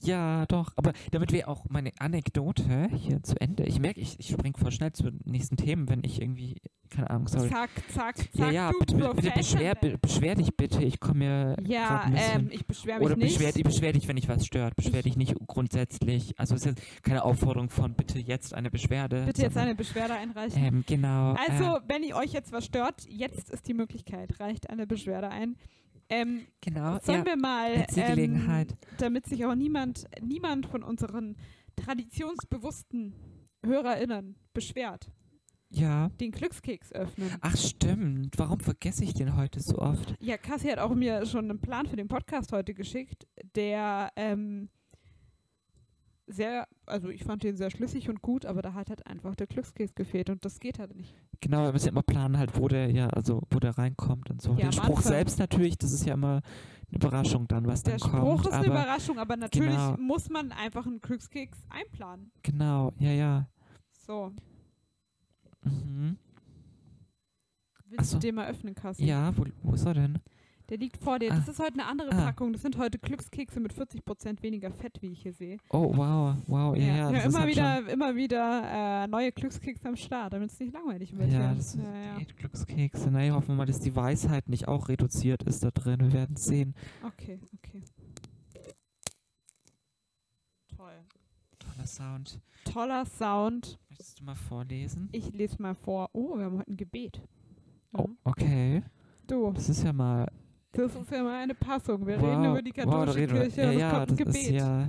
Ja, 0.00 0.46
doch. 0.46 0.72
Aber 0.76 0.92
damit 1.10 1.32
wäre 1.32 1.48
auch 1.48 1.64
meine 1.68 1.92
Anekdote 1.98 2.88
hier 2.94 3.22
zu 3.22 3.40
Ende. 3.40 3.64
Ich 3.64 3.78
merke, 3.80 4.00
ich, 4.00 4.18
ich 4.18 4.28
springe 4.28 4.56
voll 4.58 4.72
schnell 4.72 4.92
zu 4.92 5.04
den 5.04 5.20
nächsten 5.24 5.56
Themen, 5.56 5.88
wenn 5.88 6.02
ich 6.04 6.20
irgendwie, 6.20 6.60
keine 6.90 7.10
Ahnung, 7.10 7.28
sorry. 7.28 7.48
Zack, 7.48 7.70
zack, 7.88 8.16
zack. 8.16 8.28
Ja, 8.34 8.50
ja, 8.50 8.72
bitte, 8.78 8.96
bitte 8.96 9.30
beschwer, 9.30 9.74
beschwer 9.74 10.34
dich 10.34 10.56
bitte. 10.56 10.82
Ich 10.82 11.00
komme 11.00 11.18
mir. 11.18 11.56
Ja, 11.64 12.10
ähm, 12.14 12.48
ich 12.50 12.66
beschwere 12.66 12.98
mich 12.98 13.06
Oder 13.06 13.16
nicht. 13.16 13.36
Oder 13.36 13.46
beschwer, 13.46 13.64
beschwer 13.64 13.92
dich, 13.92 14.08
wenn 14.08 14.16
dich 14.16 14.28
was 14.28 14.46
stört. 14.46 14.76
Beschwer 14.76 14.98
ich 14.98 15.04
dich 15.04 15.16
nicht 15.16 15.34
grundsätzlich. 15.46 16.38
Also, 16.38 16.54
es 16.54 16.66
ist 16.66 16.78
jetzt 16.78 17.02
keine 17.02 17.24
Aufforderung 17.24 17.70
von 17.70 17.94
bitte 17.94 18.18
jetzt 18.18 18.54
eine 18.54 18.70
Beschwerde. 18.70 19.24
Bitte 19.26 19.42
jetzt 19.42 19.56
eine 19.56 19.74
Beschwerde 19.74 20.14
einreichen. 20.14 20.64
Ähm, 20.64 20.84
genau. 20.86 21.34
Also, 21.34 21.76
äh, 21.76 21.80
wenn 21.88 22.02
ihr 22.02 22.16
euch 22.16 22.32
jetzt 22.32 22.52
was 22.52 22.64
stört, 22.64 23.06
jetzt 23.08 23.50
ist 23.50 23.68
die 23.68 23.74
Möglichkeit. 23.74 24.38
Reicht 24.40 24.70
eine 24.70 24.86
Beschwerde 24.86 25.28
ein. 25.28 25.56
Ähm, 26.08 26.46
genau. 26.60 26.98
Sollen 27.02 27.20
ja, 27.20 27.26
wir 27.26 27.36
mal, 27.36 27.86
ähm, 27.96 28.66
damit 28.98 29.26
sich 29.26 29.44
auch 29.44 29.54
niemand, 29.54 30.06
niemand 30.20 30.66
von 30.66 30.82
unseren 30.82 31.36
traditionsbewussten 31.76 33.14
HörerInnen 33.64 34.36
beschwert. 34.52 35.10
Ja. 35.70 36.10
Den 36.20 36.32
Glückskeks 36.32 36.92
öffnen. 36.92 37.30
Ach 37.40 37.56
stimmt. 37.56 38.38
Warum 38.38 38.60
vergesse 38.60 39.04
ich 39.04 39.14
den 39.14 39.36
heute 39.36 39.60
so 39.60 39.78
oft? 39.78 40.14
Ja, 40.20 40.36
Cassie 40.36 40.70
hat 40.70 40.78
auch 40.78 40.94
mir 40.94 41.24
schon 41.24 41.50
einen 41.50 41.60
Plan 41.60 41.86
für 41.86 41.96
den 41.96 42.08
Podcast 42.08 42.52
heute 42.52 42.74
geschickt, 42.74 43.26
der 43.54 44.12
ähm, 44.16 44.68
sehr, 46.26 46.66
also 46.86 47.08
ich 47.08 47.24
fand 47.24 47.42
den 47.42 47.56
sehr 47.56 47.70
schlüssig 47.70 48.08
und 48.08 48.22
gut, 48.22 48.46
aber 48.46 48.62
da 48.62 48.74
hat 48.74 48.88
halt 48.90 49.06
einfach 49.06 49.34
der 49.34 49.46
Glückskeks 49.46 49.94
gefehlt 49.94 50.30
und 50.30 50.44
das 50.44 50.60
geht 50.60 50.78
halt 50.78 50.94
nicht. 50.94 51.14
Genau, 51.40 51.64
wir 51.64 51.72
müssen 51.72 51.86
ja 51.86 51.92
immer 51.92 52.02
planen 52.02 52.38
halt, 52.38 52.56
wo 52.58 52.68
der, 52.68 52.90
ja, 52.90 53.08
also 53.08 53.42
wo 53.50 53.58
der 53.58 53.76
reinkommt 53.76 54.30
und 54.30 54.40
so. 54.40 54.52
Ja, 54.52 54.66
der 54.66 54.72
Spruch 54.72 55.00
selbst 55.00 55.38
natürlich, 55.38 55.76
das 55.78 55.92
ist 55.92 56.06
ja 56.06 56.14
immer 56.14 56.40
eine 56.88 56.96
Überraschung 56.96 57.48
dann, 57.48 57.66
was 57.66 57.82
der 57.82 57.98
dann 57.98 58.10
kommt. 58.10 58.14
Der 58.14 58.20
Spruch 58.20 58.46
ist 58.46 58.52
eine 58.52 58.66
Überraschung, 58.66 59.18
aber 59.18 59.36
natürlich 59.36 59.70
genau. 59.70 59.96
muss 59.98 60.30
man 60.30 60.52
einfach 60.52 60.86
einen 60.86 61.00
Glückskeks 61.00 61.58
einplanen. 61.68 62.30
Genau, 62.42 62.92
ja, 62.98 63.10
ja. 63.10 63.48
So. 64.06 64.32
Mhm. 65.64 66.18
Willst 67.86 68.10
so. 68.10 68.16
du 68.16 68.20
den 68.20 68.34
mal 68.36 68.48
öffnen, 68.48 68.74
Kassi? 68.74 69.04
Ja, 69.04 69.36
wo, 69.36 69.44
wo 69.62 69.74
ist 69.74 69.84
er 69.84 69.94
denn? 69.94 70.18
Der 70.72 70.78
liegt 70.78 70.96
vor 70.96 71.18
dir. 71.18 71.30
Ah. 71.30 71.36
Das 71.36 71.48
ist 71.48 71.58
heute 71.58 71.74
eine 71.74 71.84
andere 71.84 72.12
ah. 72.12 72.24
Packung. 72.24 72.54
Das 72.54 72.62
sind 72.62 72.78
heute 72.78 72.98
Glückskekse 72.98 73.60
mit 73.60 73.74
40% 73.74 74.42
weniger 74.42 74.70
Fett, 74.70 75.02
wie 75.02 75.12
ich 75.12 75.20
hier 75.20 75.34
sehe. 75.34 75.58
Oh, 75.68 75.94
wow, 75.94 76.34
wow, 76.46 76.74
ja. 76.74 76.82
ja, 76.82 77.10
ja 77.10 77.20
immer, 77.24 77.40
halt 77.40 77.50
wieder, 77.50 77.88
immer 77.90 78.16
wieder 78.16 79.02
äh, 79.04 79.06
neue 79.06 79.32
Glückskekse 79.32 79.86
am 79.86 79.96
Start, 79.96 80.32
damit 80.32 80.50
es 80.50 80.58
nicht 80.58 80.72
langweilig 80.72 81.14
wird. 81.14 81.30
Ja, 81.30 81.52
das 81.52 81.72
sind 81.72 81.84
ja, 81.84 82.18
ja. 82.18 82.24
Glückskekse. 82.38 83.10
Na, 83.10 83.20
hoffen 83.34 83.48
wir 83.48 83.54
mal, 83.56 83.66
dass 83.66 83.80
die 83.80 83.94
Weisheit 83.94 84.48
nicht 84.48 84.66
auch 84.66 84.88
reduziert 84.88 85.42
ist 85.42 85.62
da 85.62 85.70
drin. 85.72 86.00
Wir 86.00 86.12
werden 86.14 86.36
es 86.36 86.46
sehen. 86.46 86.74
Okay, 87.06 87.38
okay. 87.58 87.82
Toll. 90.74 91.04
Toller 91.58 91.86
Sound. 91.86 92.40
Toller 92.64 93.04
Sound. 93.04 93.78
Möchtest 93.90 94.20
du 94.20 94.24
mal 94.24 94.36
vorlesen? 94.36 95.10
Ich 95.12 95.34
lese 95.34 95.60
mal 95.60 95.74
vor. 95.74 96.08
Oh, 96.14 96.38
wir 96.38 96.46
haben 96.46 96.60
heute 96.60 96.70
ein 96.70 96.78
Gebet. 96.78 97.20
Oh, 97.92 98.08
okay. 98.24 98.82
Du. 99.26 99.52
Das 99.52 99.68
ist 99.68 99.84
ja 99.84 99.92
mal 99.92 100.28
das 100.72 100.94
ist 100.94 101.10
ja 101.10 101.22
mal 101.22 101.42
eine 101.42 101.54
Passung. 101.54 102.06
Wir 102.06 102.20
wow, 102.20 102.28
reden 102.28 102.44
über 102.44 102.62
die 102.62 102.72
katholische 102.72 103.30
wow, 103.30 103.38
Kirche 103.38 103.60
ja, 103.60 103.68
und 103.68 103.74
es 103.74 103.80
ja, 103.80 103.90
kommt 103.90 104.10
ein 104.10 104.16
Gebet. 104.16 104.50
Ja, 104.50 104.88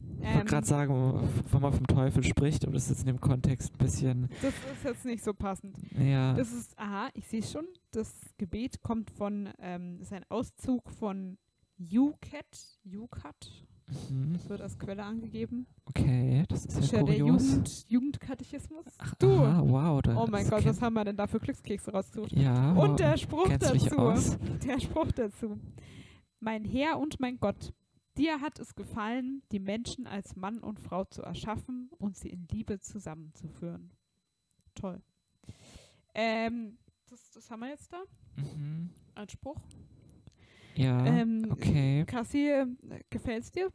ich 0.00 0.26
wollte 0.26 0.40
ähm, 0.40 0.46
gerade 0.46 0.66
sagen, 0.66 1.28
wenn 1.50 1.60
man 1.60 1.72
vom 1.72 1.86
Teufel 1.86 2.24
spricht, 2.24 2.64
aber 2.64 2.74
das 2.74 2.84
ist 2.84 2.90
jetzt 2.90 3.00
in 3.00 3.06
dem 3.06 3.20
Kontext 3.20 3.72
ein 3.72 3.78
bisschen. 3.78 4.28
Das 4.42 4.52
ist 4.52 4.84
jetzt 4.84 5.04
nicht 5.04 5.24
so 5.24 5.34
passend. 5.34 5.76
Ja. 5.98 6.34
Das 6.34 6.52
ist, 6.52 6.78
aha, 6.78 7.08
ich 7.14 7.26
sehe 7.26 7.42
schon, 7.42 7.66
das 7.90 8.12
Gebet 8.38 8.82
kommt 8.82 9.10
von, 9.10 9.50
ähm, 9.58 10.00
ist 10.00 10.12
ein 10.12 10.24
Auszug 10.28 10.90
von 10.90 11.38
UCAT, 11.78 12.78
UCAT, 12.84 13.66
Mhm. 13.86 14.32
Das 14.32 14.48
wird 14.48 14.60
als 14.60 14.78
Quelle 14.78 15.04
angegeben. 15.04 15.66
Okay, 15.84 16.44
das 16.48 16.64
ist 16.64 16.92
ja, 16.92 17.02
der 17.02 17.16
Jugend, 17.16 17.84
Jugendkatechismus. 17.88 18.86
Ach, 18.98 19.14
du. 19.16 19.30
Aha, 19.30 19.62
wow. 19.62 20.02
oh 20.16 20.26
mein 20.30 20.48
Gott, 20.48 20.64
was 20.64 20.80
haben 20.80 20.94
wir 20.94 21.04
denn 21.04 21.16
da 21.16 21.26
für 21.26 21.38
Glückskekse 21.38 21.92
rausgesucht? 21.92 22.32
Ja. 22.32 22.72
Und 22.72 22.98
der 23.00 23.16
Spruch 23.16 23.48
dazu. 23.48 23.74
Der 24.64 24.80
Spruch 24.80 25.12
dazu. 25.12 25.58
Mein 26.40 26.64
Herr 26.64 26.98
und 26.98 27.20
mein 27.20 27.38
Gott, 27.38 27.72
dir 28.16 28.40
hat 28.40 28.58
es 28.58 28.74
gefallen, 28.74 29.42
die 29.52 29.60
Menschen 29.60 30.06
als 30.06 30.36
Mann 30.36 30.58
und 30.58 30.80
Frau 30.80 31.04
zu 31.04 31.22
erschaffen 31.22 31.90
und 31.98 32.16
sie 32.16 32.30
in 32.30 32.46
Liebe 32.50 32.80
zusammenzuführen. 32.80 33.90
Toll. 34.74 35.02
Ähm, 36.14 36.78
das, 37.08 37.30
das 37.32 37.50
haben 37.50 37.60
wir 37.60 37.68
jetzt 37.68 37.92
da. 37.92 38.02
Mhm. 38.36 38.90
Als 39.14 39.32
Spruch. 39.32 39.60
Ja, 40.76 41.04
ähm, 41.06 41.46
okay. 41.50 42.04
Cassie, 42.06 42.48
äh, 42.48 42.66
gefällt's 43.10 43.52
dir? 43.52 43.70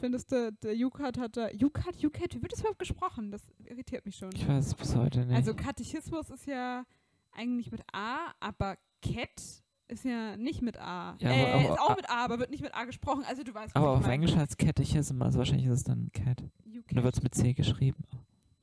Findest 0.00 0.32
du, 0.32 0.52
der 0.52 0.76
Jukat 0.76 1.18
hat 1.18 1.36
da. 1.36 1.50
Jukat, 1.50 1.96
Jukat, 1.96 2.34
wie 2.34 2.42
wird 2.42 2.52
das 2.52 2.60
überhaupt 2.60 2.78
gesprochen? 2.78 3.30
Das 3.30 3.42
irritiert 3.64 4.04
mich 4.04 4.16
schon. 4.16 4.30
Ich 4.34 4.46
weiß 4.46 4.66
es 4.66 4.74
bis 4.74 4.94
heute 4.96 5.24
nicht. 5.24 5.36
Also 5.36 5.54
Katechismus 5.54 6.30
ist 6.30 6.46
ja 6.46 6.84
eigentlich 7.32 7.70
mit 7.70 7.82
A, 7.92 8.32
aber 8.40 8.76
Cat 9.02 9.62
ist 9.88 10.04
ja 10.04 10.36
nicht 10.36 10.62
mit 10.62 10.78
A. 10.78 11.16
Ja, 11.20 11.30
äh, 11.30 11.52
aber, 11.52 11.62
ist 11.62 11.80
auch 11.80 11.96
mit 11.96 12.10
A, 12.10 12.24
aber 12.24 12.38
wird 12.38 12.50
nicht 12.50 12.62
mit 12.62 12.74
A 12.74 12.84
gesprochen. 12.84 13.24
Also 13.26 13.42
du 13.42 13.54
weißt, 13.54 13.76
Aber 13.76 13.90
auf 13.90 14.06
Englisch 14.06 14.34
heißt 14.34 14.58
Catechism, 14.58 15.22
also 15.22 15.38
wahrscheinlich 15.38 15.66
ist 15.66 15.72
es 15.72 15.84
dann 15.84 16.10
Cat. 16.12 16.42
Und 16.42 16.96
da 16.96 17.02
wird 17.02 17.14
es 17.14 17.22
mit 17.22 17.34
C 17.34 17.54
geschrieben. 17.54 18.04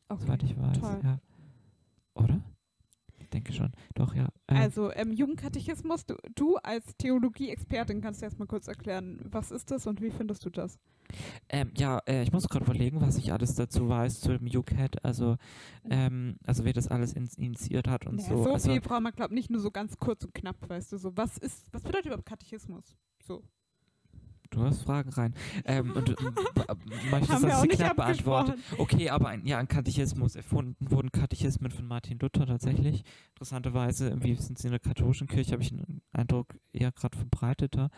Okay, 0.09 0.21
soweit 0.23 0.43
ich 0.43 0.57
weiß. 0.57 0.79
Toll. 0.79 0.99
Ja. 1.03 1.19
Oder? 2.15 2.41
Denke 3.31 3.53
schon. 3.53 3.71
Doch, 3.95 4.13
ja. 4.15 4.29
Ähm, 4.47 4.57
Also 4.57 4.91
ähm, 4.93 5.11
Jugendkatechismus, 5.11 6.05
du, 6.05 6.15
du 6.35 6.57
als 6.57 6.95
Theologie-Expertin 6.97 8.01
kannst 8.01 8.21
du 8.21 8.25
erst 8.25 8.39
mal 8.39 8.47
kurz 8.47 8.67
erklären, 8.67 9.19
was 9.29 9.51
ist 9.51 9.71
das 9.71 9.87
und 9.87 10.01
wie 10.01 10.11
findest 10.11 10.45
du 10.45 10.49
das? 10.49 10.79
Ähm, 11.49 11.71
ja, 11.75 11.99
äh, 12.07 12.23
ich 12.23 12.31
muss 12.31 12.47
gerade 12.47 12.65
überlegen, 12.65 13.01
was 13.01 13.17
ich 13.17 13.33
alles 13.33 13.55
dazu 13.55 13.89
weiß 13.89 14.21
zu 14.21 14.37
dem 14.37 14.47
UCAT, 14.47 15.03
also, 15.03 15.37
ähm, 15.89 16.37
also 16.45 16.63
wer 16.63 16.73
das 16.73 16.87
alles 16.87 17.13
in, 17.13 17.27
initiiert 17.37 17.87
hat 17.87 18.05
und 18.05 18.15
Naja, 18.17 18.29
so. 18.29 18.43
so 18.43 18.53
also, 18.53 18.71
viel 18.71 18.81
braucht 18.81 19.01
man, 19.01 19.13
glaube 19.13 19.33
ich, 19.33 19.35
nicht 19.35 19.49
nur 19.49 19.59
so 19.59 19.71
ganz 19.71 19.97
kurz 19.97 20.23
und 20.23 20.33
knapp, 20.33 20.57
weißt 20.69 20.93
du, 20.93 20.97
so 20.97 21.15
was 21.17 21.37
ist, 21.37 21.73
was 21.73 21.83
bedeutet 21.83 22.05
überhaupt 22.05 22.25
Katechismus? 22.25 22.95
So. 23.23 23.43
Du 24.51 24.63
hast 24.63 24.83
Fragen 24.83 25.09
rein. 25.11 25.33
Ähm, 25.65 25.91
und, 25.93 26.09
möchtest, 27.11 27.43
nicht 27.63 27.77
knapp 27.77 27.95
beantworte? 27.95 28.51
abgesprochen. 28.51 28.81
Okay, 28.81 29.09
aber 29.09 29.29
ein, 29.29 29.45
ja, 29.45 29.57
ein 29.57 29.67
Katechismus 29.67 30.35
erfunden 30.35 30.91
wurden 30.91 31.11
Katechismen 31.11 31.71
von 31.71 31.87
Martin 31.87 32.19
Luther 32.19 32.45
tatsächlich. 32.45 33.03
Interessanterweise, 33.33 34.09
irgendwie 34.09 34.35
sind 34.35 34.59
sie 34.59 34.67
in 34.67 34.71
der 34.71 34.79
katholischen 34.79 35.27
Kirche, 35.27 35.53
habe 35.53 35.63
ich 35.63 35.69
den 35.69 36.01
Eindruck, 36.13 36.55
eher 36.73 36.91
gerade 36.91 37.17
verbreiteter. 37.17 37.89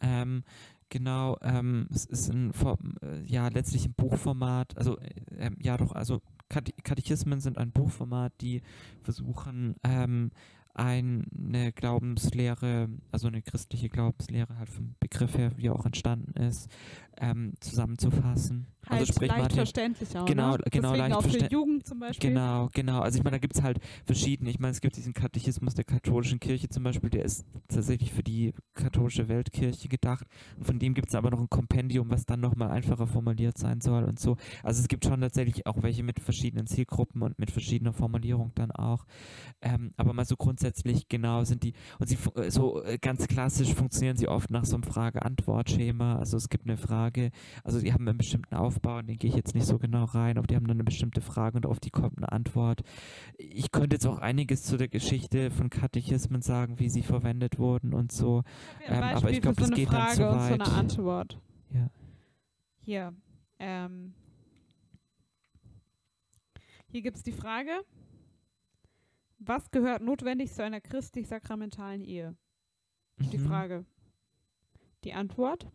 Ähm, 0.00 0.44
genau, 0.88 1.36
ähm, 1.42 1.88
es 1.92 2.06
ist 2.06 2.30
ein, 2.30 2.52
äh, 3.02 3.22
ja, 3.24 3.48
letztlich 3.48 3.86
ein 3.86 3.94
Buchformat, 3.94 4.76
also, 4.78 4.98
äh, 4.98 5.10
ähm, 5.38 5.56
ja 5.60 5.76
doch, 5.76 5.92
also 5.92 6.22
Kate 6.48 6.72
Katechismen 6.84 7.40
sind 7.40 7.58
ein 7.58 7.72
Buchformat, 7.72 8.32
die 8.40 8.62
versuchen, 9.02 9.74
ähm, 9.82 10.30
eine 10.76 11.72
Glaubenslehre, 11.72 12.88
also 13.10 13.28
eine 13.28 13.42
christliche 13.42 13.88
Glaubenslehre 13.88 14.58
halt 14.58 14.68
vom 14.68 14.94
Begriff 15.00 15.36
her, 15.36 15.52
wie 15.56 15.70
auch 15.70 15.86
entstanden 15.86 16.32
ist, 16.40 16.68
ähm, 17.18 17.54
zusammenzufassen. 17.60 18.66
Halt 18.88 19.00
also 19.00 19.12
sprich 19.14 19.28
leicht 19.28 19.40
Martin, 19.40 19.56
verständlich 19.56 20.16
auch, 20.16 20.26
Genau, 20.26 20.52
ne? 20.52 20.58
genau, 20.70 20.92
Deswegen 20.92 21.10
leicht 21.10 21.16
auch 21.16 21.22
für 21.22 21.52
Jugend 21.52 21.86
zum 21.86 21.98
Beispiel. 21.98 22.30
Genau, 22.30 22.68
genau. 22.72 23.00
Also 23.00 23.18
ich 23.18 23.24
meine, 23.24 23.36
da 23.36 23.38
gibt 23.38 23.56
es 23.56 23.62
halt 23.62 23.78
verschiedene. 24.04 24.50
Ich 24.50 24.60
meine, 24.60 24.72
es 24.72 24.80
gibt 24.80 24.96
diesen 24.96 25.12
Katechismus 25.12 25.74
der 25.74 25.84
katholischen 25.84 26.38
Kirche 26.38 26.68
zum 26.68 26.84
Beispiel, 26.84 27.10
der 27.10 27.24
ist 27.24 27.44
tatsächlich 27.68 28.12
für 28.12 28.22
die 28.22 28.52
katholische 28.74 29.28
Weltkirche 29.28 29.88
gedacht. 29.88 30.26
Und 30.56 30.66
von 30.66 30.78
dem 30.78 30.94
gibt 30.94 31.08
es 31.08 31.14
aber 31.14 31.30
noch 31.30 31.40
ein 31.40 31.50
Kompendium, 31.50 32.10
was 32.10 32.26
dann 32.26 32.40
nochmal 32.40 32.70
einfacher 32.70 33.06
formuliert 33.06 33.58
sein 33.58 33.80
soll 33.80 34.04
und 34.04 34.20
so. 34.20 34.36
Also 34.62 34.82
es 34.82 34.88
gibt 34.88 35.04
schon 35.04 35.20
tatsächlich 35.20 35.66
auch 35.66 35.82
welche 35.82 36.04
mit 36.04 36.20
verschiedenen 36.20 36.66
Zielgruppen 36.66 37.22
und 37.22 37.38
mit 37.38 37.50
verschiedener 37.50 37.92
Formulierung 37.92 38.52
dann 38.54 38.70
auch. 38.70 39.04
Ähm, 39.62 39.92
aber 39.96 40.12
mal 40.12 40.26
so 40.26 40.36
grundsätzlich 40.36 40.65
genau 41.08 41.44
sind 41.44 41.62
die, 41.62 41.74
und 41.98 42.08
sie 42.08 42.18
äh, 42.34 42.50
so 42.50 42.82
äh, 42.82 42.98
ganz 42.98 43.26
klassisch 43.26 43.74
funktionieren 43.74 44.16
sie 44.16 44.28
oft 44.28 44.50
nach 44.50 44.64
so 44.64 44.76
einem 44.76 44.82
Frage-Antwort-Schema. 44.82 46.16
Also 46.16 46.36
es 46.36 46.48
gibt 46.48 46.66
eine 46.66 46.76
Frage, 46.76 47.30
also 47.64 47.80
die 47.80 47.92
haben 47.92 48.08
einen 48.08 48.18
bestimmten 48.18 48.54
Aufbau, 48.54 48.98
und 48.98 49.08
den 49.08 49.18
gehe 49.18 49.30
ich 49.30 49.36
jetzt 49.36 49.54
nicht 49.54 49.66
so 49.66 49.78
genau 49.78 50.04
rein, 50.04 50.38
aber 50.38 50.46
die 50.46 50.56
haben 50.56 50.66
dann 50.66 50.76
eine 50.76 50.84
bestimmte 50.84 51.20
Frage 51.20 51.56
und 51.56 51.66
auf 51.66 51.80
die 51.80 51.90
kommt 51.90 52.18
eine 52.18 52.32
Antwort. 52.32 52.82
Ich 53.38 53.70
könnte 53.70 53.96
jetzt 53.96 54.06
auch 54.06 54.18
einiges 54.18 54.62
zu 54.62 54.76
der 54.76 54.88
Geschichte 54.88 55.50
von 55.50 55.70
Katechismen 55.70 56.42
sagen, 56.42 56.78
wie 56.78 56.88
sie 56.88 57.02
verwendet 57.02 57.58
wurden 57.58 57.94
und 57.94 58.12
so. 58.12 58.42
Ähm, 58.86 59.02
aber 59.02 59.30
ich 59.30 59.40
Beispiel 59.40 59.40
glaub, 59.40 59.54
für 59.54 59.60
das 59.60 59.68
so 59.68 59.74
eine 59.74 59.82
geht 59.82 59.92
dann 59.92 60.02
Frage 60.02 60.16
zu 60.16 60.28
und 60.28 60.40
so 60.40 60.54
eine 60.54 60.58
weit. 60.60 60.72
Antwort. 60.72 61.40
Ja. 61.72 61.90
Hier. 62.80 63.12
Ähm, 63.58 64.14
hier 66.90 67.02
gibt 67.02 67.16
es 67.16 67.22
die 67.22 67.32
Frage, 67.32 67.70
was 69.38 69.70
gehört 69.70 70.02
notwendig 70.02 70.52
zu 70.52 70.62
einer 70.62 70.80
christlich-sakramentalen 70.80 72.02
Ehe? 72.02 72.36
Die 73.18 73.38
Mhm. 73.38 73.46
Frage. 73.46 73.84
Die 75.04 75.14
Antwort, 75.14 75.66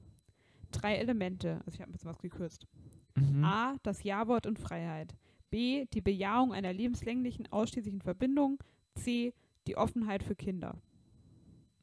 drei 0.71 0.95
Elemente. 0.95 1.61
Also 1.65 1.75
ich 1.75 1.81
habe 1.81 1.89
ein 1.89 1.93
bisschen 1.93 2.09
was 2.09 2.19
gekürzt. 2.19 2.67
Mhm. 3.15 3.43
A, 3.43 3.75
das 3.83 4.03
Ja-Wort 4.03 4.45
und 4.45 4.59
Freiheit. 4.59 5.15
B, 5.49 5.85
die 5.93 6.01
Bejahung 6.01 6.53
einer 6.53 6.71
lebenslänglichen, 6.73 7.51
ausschließlichen 7.51 8.01
Verbindung. 8.01 8.63
C, 8.95 9.33
die 9.67 9.77
Offenheit 9.77 10.23
für 10.23 10.35
Kinder. 10.35 10.81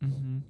Mhm. 0.01 0.45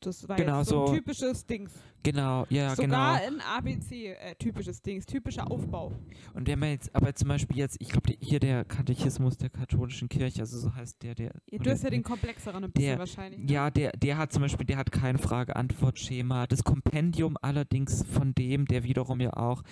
Das 0.00 0.28
war 0.28 0.36
Genau 0.36 0.62
so 0.62 0.82
ein 0.82 0.86
so. 0.88 0.94
typisches 0.94 1.46
Dings. 1.46 1.72
Genau, 2.02 2.46
ja, 2.48 2.74
Sogar 2.74 3.18
genau. 3.20 3.34
ein 3.36 3.40
ABC, 3.42 4.06
äh, 4.14 4.34
typisches 4.36 4.80
Dings, 4.80 5.04
typischer 5.04 5.50
Aufbau. 5.50 5.92
Und 6.32 6.48
der 6.48 6.56
mir 6.56 6.70
jetzt, 6.70 6.94
aber 6.94 7.14
zum 7.14 7.28
Beispiel 7.28 7.58
jetzt, 7.58 7.76
ich 7.78 7.90
glaube, 7.90 8.14
hier 8.20 8.40
der 8.40 8.64
Katechismus 8.64 9.36
der 9.36 9.50
katholischen 9.50 10.08
Kirche, 10.08 10.40
also 10.40 10.58
so 10.58 10.74
heißt 10.74 11.02
der, 11.02 11.14
der. 11.14 11.32
Du 11.50 11.58
oder 11.58 11.72
hast 11.72 11.84
ja 11.84 11.90
den 11.90 12.02
komplexeren 12.02 12.64
ein 12.64 12.72
bisschen 12.72 12.88
der- 12.92 12.98
wahrscheinlich. 12.98 13.40
Ne? 13.40 13.52
Ja, 13.52 13.70
der, 13.70 13.92
der 13.92 14.16
hat 14.16 14.32
zum 14.32 14.40
Beispiel, 14.40 14.64
der 14.64 14.78
hat 14.78 14.90
kein 14.92 15.18
Frage-Antwort-Schema. 15.18 16.46
Das 16.46 16.64
Kompendium 16.64 17.36
allerdings 17.42 18.02
von 18.06 18.34
dem, 18.34 18.64
der 18.64 18.82
wiederum 18.82 19.20
ja 19.20 19.34
auch, 19.34 19.62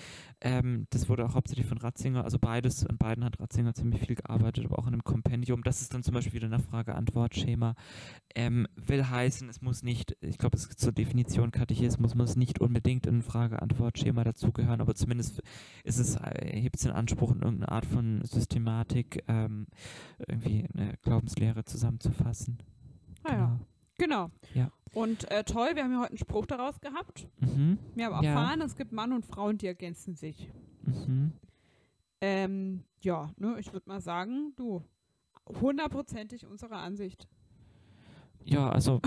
ähm, 0.41 0.85
das 0.91 1.09
wurde 1.09 1.25
auch 1.25 1.33
hauptsächlich 1.33 1.65
von 1.65 1.79
Ratzinger, 1.79 2.23
also 2.23 2.37
beides, 2.37 2.85
an 2.85 2.97
beiden 2.99 3.23
hat 3.23 3.39
Ratzinger 3.39 3.73
ziemlich 3.73 4.01
viel 4.05 4.15
gearbeitet, 4.15 4.65
aber 4.65 4.77
auch 4.77 4.85
in 4.85 4.93
einem 4.93 5.03
Kompendium. 5.03 5.63
Das 5.63 5.81
ist 5.81 5.95
dann 5.95 6.03
zum 6.03 6.13
Beispiel 6.13 6.33
wieder 6.41 6.51
ein 6.55 6.61
Frage-Antwort-Schema. 6.61 7.73
Ähm, 8.35 8.67
will 8.75 9.03
heißen, 9.09 9.49
es 9.49 9.61
muss 9.63 9.81
nicht, 9.81 9.88
ich 9.89 10.37
glaube, 10.37 10.57
es 10.57 10.65
ist 10.65 10.79
zur 10.79 10.91
Definition 10.91 11.51
Katechismus 11.51 12.15
muss 12.15 12.35
nicht 12.35 12.59
unbedingt 12.61 13.05
in 13.05 13.17
ein 13.17 13.21
Frage-Antwort-Schema 13.23 14.23
dazugehören, 14.23 14.81
aber 14.81 14.95
zumindest 14.95 15.41
ist 15.83 15.99
es, 15.99 16.15
äh, 16.15 16.59
hebt 16.59 16.75
es 16.77 16.83
den 16.83 16.91
Anspruch, 16.91 17.31
in 17.31 17.41
irgendeine 17.41 17.71
Art 17.71 17.85
von 17.85 18.21
Systematik 18.23 19.23
ähm, 19.27 19.67
irgendwie 20.27 20.67
eine 20.73 20.93
Glaubenslehre 21.03 21.65
zusammenzufassen. 21.65 22.59
Ah, 23.23 23.33
ja. 23.33 23.59
Genau. 23.97 24.31
Ja. 24.55 24.71
Und 24.93 25.29
äh, 25.29 25.43
toll, 25.43 25.71
wir 25.75 25.83
haben 25.83 25.91
ja 25.91 25.99
heute 25.99 26.09
einen 26.11 26.17
Spruch 26.17 26.45
daraus 26.45 26.79
gehabt. 26.79 27.27
Mhm. 27.41 27.77
Wir 27.95 28.05
haben 28.05 28.23
Ja. 28.23 28.31
erfahren, 28.31 28.61
es 28.61 28.75
gibt 28.75 28.91
Mann 28.91 29.11
und 29.11 29.25
Frauen, 29.25 29.57
die 29.57 29.67
ergänzen 29.67 30.15
sich. 30.15 30.49
Mhm. 30.83 31.33
Ähm, 32.21 32.83
ja, 33.01 33.29
ne, 33.37 33.57
ich 33.59 33.71
würde 33.73 33.87
mal 33.89 34.01
sagen, 34.01 34.53
du, 34.55 34.83
hundertprozentig 35.61 36.45
unserer 36.45 36.77
Ansicht. 36.77 37.27
Ja, 38.45 38.69
also, 38.69 39.01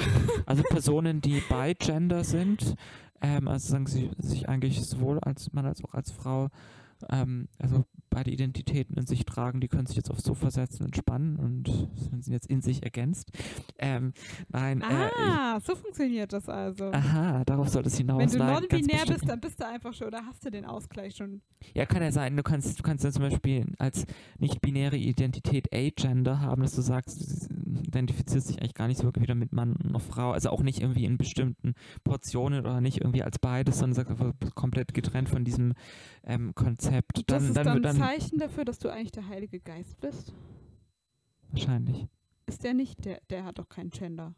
also 0.46 0.62
Personen, 0.64 1.20
die 1.20 1.42
bei 1.48 1.74
Gender 1.74 2.24
sind, 2.24 2.74
ähm, 3.20 3.48
also 3.48 3.72
sagen 3.72 3.86
sie 3.86 4.10
sich 4.18 4.48
eigentlich 4.48 4.84
sowohl 4.84 5.18
als 5.20 5.52
Mann 5.52 5.66
als 5.66 5.82
auch 5.84 5.94
als 5.94 6.10
Frau, 6.10 6.48
ähm, 7.10 7.48
also 7.58 7.84
beide 8.10 8.30
Identitäten 8.30 8.96
in 8.96 9.06
sich 9.06 9.24
tragen, 9.24 9.60
die 9.60 9.68
können 9.68 9.86
sich 9.86 9.96
jetzt 9.96 10.10
aufs 10.10 10.24
Sofa 10.24 10.50
setzen, 10.50 10.84
entspannen 10.84 11.36
und 11.36 11.88
sind 12.20 12.28
jetzt 12.28 12.46
in 12.46 12.60
sich 12.60 12.82
ergänzt. 12.82 13.30
Ähm, 13.78 14.12
nein, 14.50 14.82
äh, 14.82 15.06
ich, 15.06 15.12
Ah, 15.18 15.60
so 15.60 15.74
funktioniert 15.74 16.32
das 16.32 16.48
also. 16.48 16.92
aha, 16.92 17.42
darauf 17.44 17.68
soll 17.68 17.86
es 17.86 17.96
hinaus. 17.96 18.18
Wenn 18.20 18.28
du 18.30 18.38
non-binär 18.38 19.06
bist, 19.06 19.28
dann 19.28 19.40
bist 19.40 19.60
du 19.60 19.66
einfach 19.66 19.94
schon, 19.94 20.08
oder 20.08 20.24
hast 20.26 20.44
du 20.44 20.50
den 20.50 20.64
Ausgleich 20.66 21.16
schon. 21.16 21.40
Ja, 21.74 21.86
kann 21.86 22.02
ja 22.02 22.12
sein. 22.12 22.36
Du 22.36 22.42
kannst, 22.42 22.78
du 22.78 22.82
kannst 22.82 23.04
ja 23.04 23.10
zum 23.10 23.22
Beispiel 23.22 23.66
als 23.78 24.06
nicht-binäre 24.38 24.96
Identität 24.96 25.72
Agender 25.72 26.40
haben, 26.40 26.62
dass 26.62 26.74
du 26.74 26.82
sagst, 26.82 27.48
du 27.50 27.82
identifizierst 27.82 28.50
dich 28.50 28.58
eigentlich 28.60 28.74
gar 28.74 28.88
nicht 28.88 28.98
so 28.98 29.04
wirklich 29.04 29.22
wieder 29.22 29.34
mit 29.34 29.52
Mann 29.52 29.74
und 29.74 30.00
Frau. 30.02 30.32
Also 30.32 30.50
auch 30.50 30.62
nicht 30.62 30.80
irgendwie 30.80 31.04
in 31.04 31.16
bestimmten 31.16 31.74
Portionen 32.04 32.60
oder 32.60 32.80
nicht 32.80 32.98
irgendwie 33.00 33.22
als 33.22 33.38
beides, 33.38 33.78
sondern 33.78 33.94
sagst 33.94 34.10
einfach 34.10 34.32
komplett 34.54 34.92
getrennt 34.94 35.28
von 35.28 35.44
diesem 35.44 35.74
ähm, 36.24 36.54
Konzept. 36.54 36.91
Das 37.14 37.24
Dann, 37.26 37.44
ist 37.44 37.57
dann, 37.57 37.83
dann 37.83 37.87
ein 37.87 37.96
Zeichen 37.96 38.38
dafür, 38.38 38.64
dass 38.64 38.78
du 38.78 38.88
eigentlich 38.88 39.12
der 39.12 39.28
Heilige 39.28 39.61
Geist 39.61 40.00
bist. 40.00 40.33
wahrscheinlich. 41.50 42.07
Ist 42.46 42.64
der 42.64 42.74
nicht? 42.74 43.05
Der, 43.05 43.20
der 43.31 43.44
hat 43.44 43.59
doch 43.59 43.68
kein 43.68 43.90
Gender. 43.90 44.35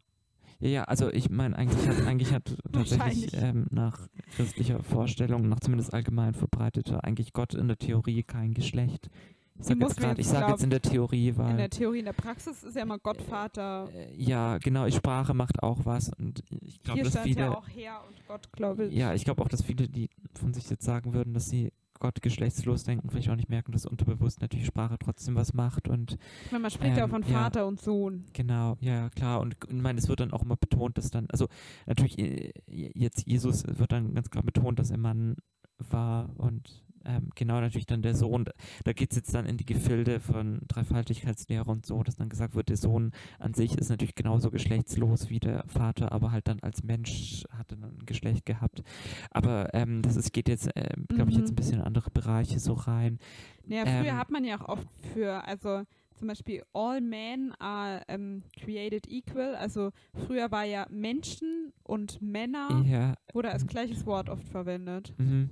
Ja, 0.61 0.69
ja, 0.69 0.85
also 0.85 1.11
ich 1.11 1.31
meine, 1.31 1.57
eigentlich 1.57 1.87
hat, 1.88 2.07
eigentlich 2.07 2.33
hat 2.33 2.57
tatsächlich 2.73 3.35
ähm, 3.35 3.67
nach 3.71 4.09
christlicher 4.37 4.83
Vorstellung, 4.83 5.49
nach 5.49 5.61
zumindest 5.61 5.93
allgemein 5.93 6.35
verbreiteter, 6.35 7.03
eigentlich 7.05 7.33
Gott 7.33 7.55
in 7.55 7.67
der 7.69 7.79
Theorie 7.79 8.23
kein 8.23 8.55
Geschlecht. 8.55 9.11
Ich 9.57 9.67
sage 9.67 9.81
jetzt 9.81 9.99
ich 10.01 10.05
jetzt 10.17 10.31
sage 10.31 10.51
jetzt 10.51 10.64
in 10.64 10.71
der 10.71 10.83
Theorie, 10.83 11.37
weil 11.37 11.53
In 11.53 11.57
der 11.59 11.71
Theorie, 11.71 12.01
in 12.01 12.05
der 12.07 12.12
Praxis 12.12 12.64
ist 12.64 12.75
ja 12.75 12.83
immer 12.83 12.99
Gott 12.99 13.23
Vater. 13.23 13.88
Äh, 13.95 14.14
Ja, 14.17 14.59
genau, 14.59 14.90
Sprache 14.90 15.33
macht 15.33 15.62
auch 15.62 15.85
was 15.85 16.11
und 16.19 16.43
ich 16.61 16.81
glaube, 16.83 17.03
dass 17.05 17.19
viele, 17.19 17.40
ja 17.40 17.57
auch 17.57 17.69
Herr 17.69 18.05
und 18.09 18.27
Gott, 18.27 18.53
glaube 18.53 18.87
ich. 18.87 18.95
ja, 18.95 19.14
ich 19.14 19.25
glaube 19.25 19.43
auch, 19.43 19.49
dass 19.49 19.62
viele, 19.62 19.88
die 19.88 20.11
von 20.35 20.53
sich 20.53 20.69
jetzt 20.71 20.85
sagen 20.85 21.14
würden, 21.14 21.35
dass 21.35 21.49
sie 21.49 21.73
Gott 22.05 22.21
geschlechtslos 22.21 22.85
denken, 22.85 23.09
vielleicht 23.09 23.31
auch 23.31 23.35
nicht 23.37 23.49
merken, 23.49 23.73
dass 23.73 23.87
unterbewusst 23.87 24.43
natürlich 24.43 24.67
Sprache 24.67 24.97
trotzdem 24.99 25.37
was 25.37 25.55
macht 25.55 25.88
und 25.88 26.19
Ich 26.45 26.53
meine, 26.53 26.61
man 26.61 26.71
spricht 26.71 26.99
ja 26.99 27.05
auch 27.05 27.09
Ähm, 27.09 27.11
von 27.11 27.23
ja. 27.23 27.29
Vater 27.29 27.67
und 27.67 27.81
Sohn. 27.81 28.25
genau, 28.35 28.77
ja, 28.81 28.95
ja, 28.95 29.09
klar 29.09 29.40
und 29.40 29.57
ich 29.67 29.73
meine, 29.73 29.99
es 29.99 30.07
wird 30.09 30.21
dann 30.21 30.31
auch 30.31 30.43
immer 30.43 30.57
betont, 30.57 30.99
dass 30.99 31.11
dann, 31.11 31.27
also 31.31 31.49
natürlich 31.87 32.19
äh, 32.19 32.53
jetzt 32.67 33.27
Jesus 33.27 33.64
wird 33.67 33.90
dann 33.90 34.12
ganz 34.12 34.29
klar 34.29 34.45
betont, 34.45 34.79
dass 34.79 34.90
er 34.90 34.99
Mann 34.99 35.37
war 35.79 36.29
und 36.37 36.83
ähm, 37.05 37.31
genau 37.35 37.61
natürlich 37.61 37.87
dann 37.87 38.03
der 38.03 38.14
Sohn, 38.14 38.45
da 38.85 38.93
geht 38.93 39.11
es 39.11 39.17
jetzt 39.17 39.35
dann 39.35 39.47
in 39.47 39.57
die 39.57 39.67
Gefilde 39.67 40.21
von 40.21 40.61
Dreifaltigkeitslehre 40.69 41.71
und 41.71 41.87
so, 41.87 42.03
dass 42.03 42.17
dann 42.17 42.29
gesagt 42.29 42.55
wird, 42.55 42.69
der 42.69 42.77
Sohn 42.77 43.12
an 43.38 43.55
sich 43.55 43.77
ist 43.79 43.88
natürlich 43.90 44.14
genauso 44.14 44.51
geschlechtslos 44.51 45.31
wie 45.31 45.40
der 45.40 45.64
Vater, 45.67 46.12
aber 46.12 46.33
halt 46.33 46.49
dann 46.49 46.61
als 46.61 46.83
Mensch 46.83 47.45
hat 47.51 47.71
er 47.73 47.77
dann 47.79 47.99
ein 47.99 48.07
Geschlecht 48.07 48.47
gehabt. 48.47 48.83
Aber 49.31 49.73
ähm, 49.75 50.03
das 50.03 50.17
ist, 50.17 50.33
geht 50.33 50.49
jetzt, 50.49 50.69
ähm, 50.75 51.07
glaube 51.09 51.31
ich, 51.31 51.37
jetzt 51.37 51.49
Mhm. 51.49 51.53
ein 51.53 51.57
bisschen 51.57 51.75
in 51.79 51.85
andere 51.85 52.11
Bereiche 52.11 52.59
so 52.59 52.73
rein. 52.75 53.19
Naja, 53.67 53.87
früher 53.87 54.12
Ähm, 54.12 54.19
hat 54.19 54.31
man 54.31 54.45
ja 54.45 54.61
auch 54.61 54.69
oft 54.69 54.88
für, 55.12 55.45
also 55.47 55.83
zum 56.14 56.29
Beispiel 56.29 56.62
all 56.73 57.01
men 57.01 57.53
are 57.59 58.03
ähm, 58.09 58.43
created 58.57 59.07
equal. 59.09 59.55
Also 59.57 59.90
früher 60.27 60.51
war 60.51 60.64
ja 60.64 60.87
Menschen 60.90 61.73
und 61.83 62.21
Männer 62.23 62.85
Ja, 62.87 63.14
wurde 63.33 63.51
als 63.51 63.67
gleiches 63.67 64.07
Wort 64.07 64.29
oft 64.29 64.47
verwendet. 64.49 65.12
mhm. 65.19 65.51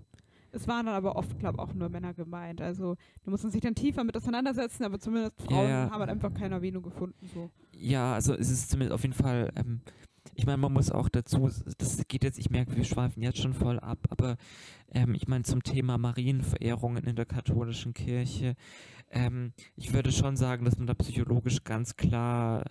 Es 0.52 0.68
waren 0.68 0.86
dann 0.86 0.94
aber 0.94 1.16
oft, 1.16 1.38
glaube 1.38 1.56
ich, 1.56 1.62
auch 1.62 1.74
nur 1.74 1.88
Männer 1.88 2.14
gemeint. 2.14 2.60
Also 2.60 2.96
da 3.24 3.30
muss 3.30 3.42
man 3.42 3.50
sich 3.50 3.62
dann 3.62 3.74
tiefer 3.74 4.04
mit 4.04 4.16
auseinandersetzen, 4.16 4.84
aber 4.84 4.98
zumindest 4.98 5.40
Frauen 5.40 5.68
Ja, 5.68 5.90
haben 5.90 6.00
halt 6.00 6.10
einfach 6.10 6.32
keine 6.34 6.56
Erwähnung 6.56 6.82
gefunden. 6.82 7.26
So. 7.34 7.50
Ja, 7.74 8.14
also 8.14 8.34
es 8.34 8.50
ist 8.50 8.70
zumindest 8.70 8.94
auf 8.94 9.02
jeden 9.02 9.14
Fall, 9.14 9.50
ähm, 9.56 9.80
ich 10.34 10.46
meine, 10.46 10.58
man 10.58 10.72
muss 10.72 10.90
auch 10.90 11.08
dazu, 11.08 11.50
das 11.78 12.02
geht 12.06 12.22
jetzt, 12.22 12.38
ich 12.38 12.50
merke, 12.50 12.76
wir 12.76 12.84
schweifen 12.84 13.22
jetzt 13.22 13.38
schon 13.38 13.54
voll 13.54 13.80
ab, 13.80 13.98
aber 14.10 14.36
ähm, 14.92 15.14
ich 15.14 15.26
meine, 15.26 15.44
zum 15.44 15.62
Thema 15.62 15.98
Marienverehrungen 15.98 17.04
in 17.04 17.16
der 17.16 17.26
katholischen 17.26 17.94
Kirche, 17.94 18.54
ähm, 19.10 19.52
ich 19.76 19.92
würde 19.92 20.12
schon 20.12 20.36
sagen, 20.36 20.64
dass 20.64 20.78
man 20.78 20.86
da 20.86 20.94
psychologisch 20.94 21.64
ganz 21.64 21.96
klar 21.96 22.64